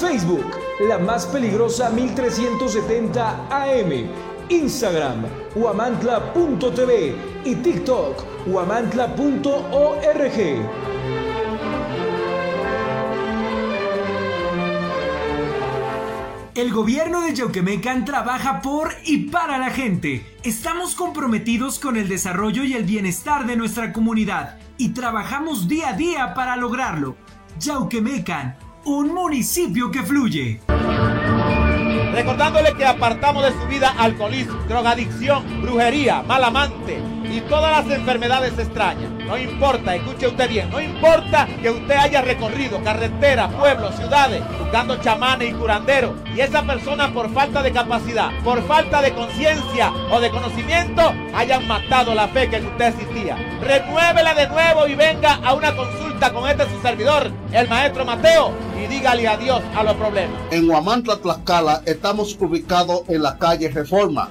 Facebook, 0.00 0.46
la 0.88 0.98
más 0.98 1.26
peligrosa 1.26 1.90
1370 1.90 3.48
AM. 3.50 4.23
Instagram, 4.48 5.24
huamantla.tv 5.54 7.16
y 7.44 7.54
TikTok, 7.56 8.46
huamantla.org. 8.46 9.14
El 16.54 16.72
gobierno 16.72 17.22
de 17.22 17.34
Yauquemecan 17.34 18.04
trabaja 18.04 18.62
por 18.62 18.92
y 19.04 19.28
para 19.28 19.58
la 19.58 19.70
gente. 19.70 20.24
Estamos 20.44 20.94
comprometidos 20.94 21.80
con 21.80 21.96
el 21.96 22.08
desarrollo 22.08 22.62
y 22.62 22.74
el 22.74 22.84
bienestar 22.84 23.44
de 23.46 23.56
nuestra 23.56 23.92
comunidad 23.92 24.58
y 24.78 24.90
trabajamos 24.90 25.66
día 25.66 25.88
a 25.88 25.92
día 25.94 26.32
para 26.34 26.56
lograrlo. 26.56 27.16
Yauquemecan, 27.58 28.56
un 28.84 29.12
municipio 29.12 29.90
que 29.90 30.04
fluye. 30.04 30.60
Recordándole 32.14 32.72
que 32.74 32.86
apartamos 32.86 33.42
de 33.42 33.50
su 33.50 33.66
vida 33.66 33.92
alcoholismo, 33.98 34.54
drogadicción, 34.68 35.62
brujería, 35.62 36.22
mal 36.22 36.44
amante 36.44 37.13
y 37.34 37.40
todas 37.42 37.84
las 37.84 37.96
enfermedades 37.96 38.56
extrañas. 38.58 39.10
No 39.26 39.36
importa, 39.36 39.94
escuche 39.94 40.28
usted 40.28 40.48
bien, 40.48 40.70
no 40.70 40.80
importa 40.80 41.48
que 41.60 41.70
usted 41.70 41.96
haya 41.96 42.22
recorrido 42.22 42.82
carreteras, 42.84 43.52
pueblos, 43.54 43.96
ciudades, 43.96 44.42
buscando 44.58 44.96
chamanes 45.00 45.50
y 45.50 45.54
curanderos, 45.54 46.12
y 46.34 46.40
esa 46.40 46.62
persona 46.62 47.12
por 47.12 47.32
falta 47.32 47.62
de 47.62 47.72
capacidad, 47.72 48.30
por 48.44 48.64
falta 48.66 49.02
de 49.02 49.12
conciencia 49.12 49.92
o 50.12 50.20
de 50.20 50.30
conocimiento, 50.30 51.12
hayan 51.34 51.66
matado 51.66 52.14
la 52.14 52.28
fe 52.28 52.48
que 52.48 52.56
en 52.56 52.66
usted 52.66 52.94
existía. 52.94 53.36
Renuévela 53.60 54.34
de 54.34 54.48
nuevo 54.48 54.86
y 54.86 54.94
venga 54.94 55.40
a 55.42 55.54
una 55.54 55.74
consulta 55.74 56.32
con 56.32 56.48
este 56.48 56.64
su 56.68 56.80
servidor, 56.82 57.32
el 57.52 57.68
maestro 57.68 58.04
Mateo, 58.04 58.52
y 58.80 58.86
dígale 58.86 59.26
adiós 59.26 59.62
a 59.76 59.82
los 59.82 59.94
problemas. 59.94 60.40
En 60.52 60.70
Huamantla, 60.70 61.16
Tlaxcala, 61.16 61.82
estamos 61.84 62.36
ubicados 62.38 63.02
en 63.08 63.22
la 63.22 63.36
calle 63.38 63.68
Reforma, 63.68 64.30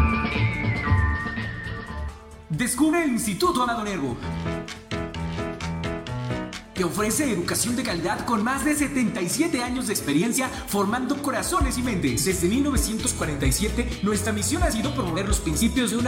Descubre 2.61 3.03
el 3.03 3.09
Instituto 3.09 3.63
Amado 3.63 3.83
Nervo 3.83 4.15
que 6.81 6.85
ofrece 6.85 7.31
educación 7.31 7.75
de 7.75 7.83
calidad 7.83 8.25
con 8.25 8.43
más 8.43 8.65
de 8.65 8.73
77 8.73 9.61
años 9.61 9.85
de 9.85 9.93
experiencia 9.93 10.47
formando 10.47 11.21
corazones 11.21 11.77
y 11.77 11.83
mentes. 11.83 12.25
Desde 12.25 12.47
1947, 12.47 13.99
nuestra 14.01 14.33
misión 14.33 14.63
ha 14.63 14.71
sido 14.71 14.91
promover 14.95 15.27
los 15.27 15.39
principios 15.39 15.91
de 15.91 15.97
una 15.97 15.99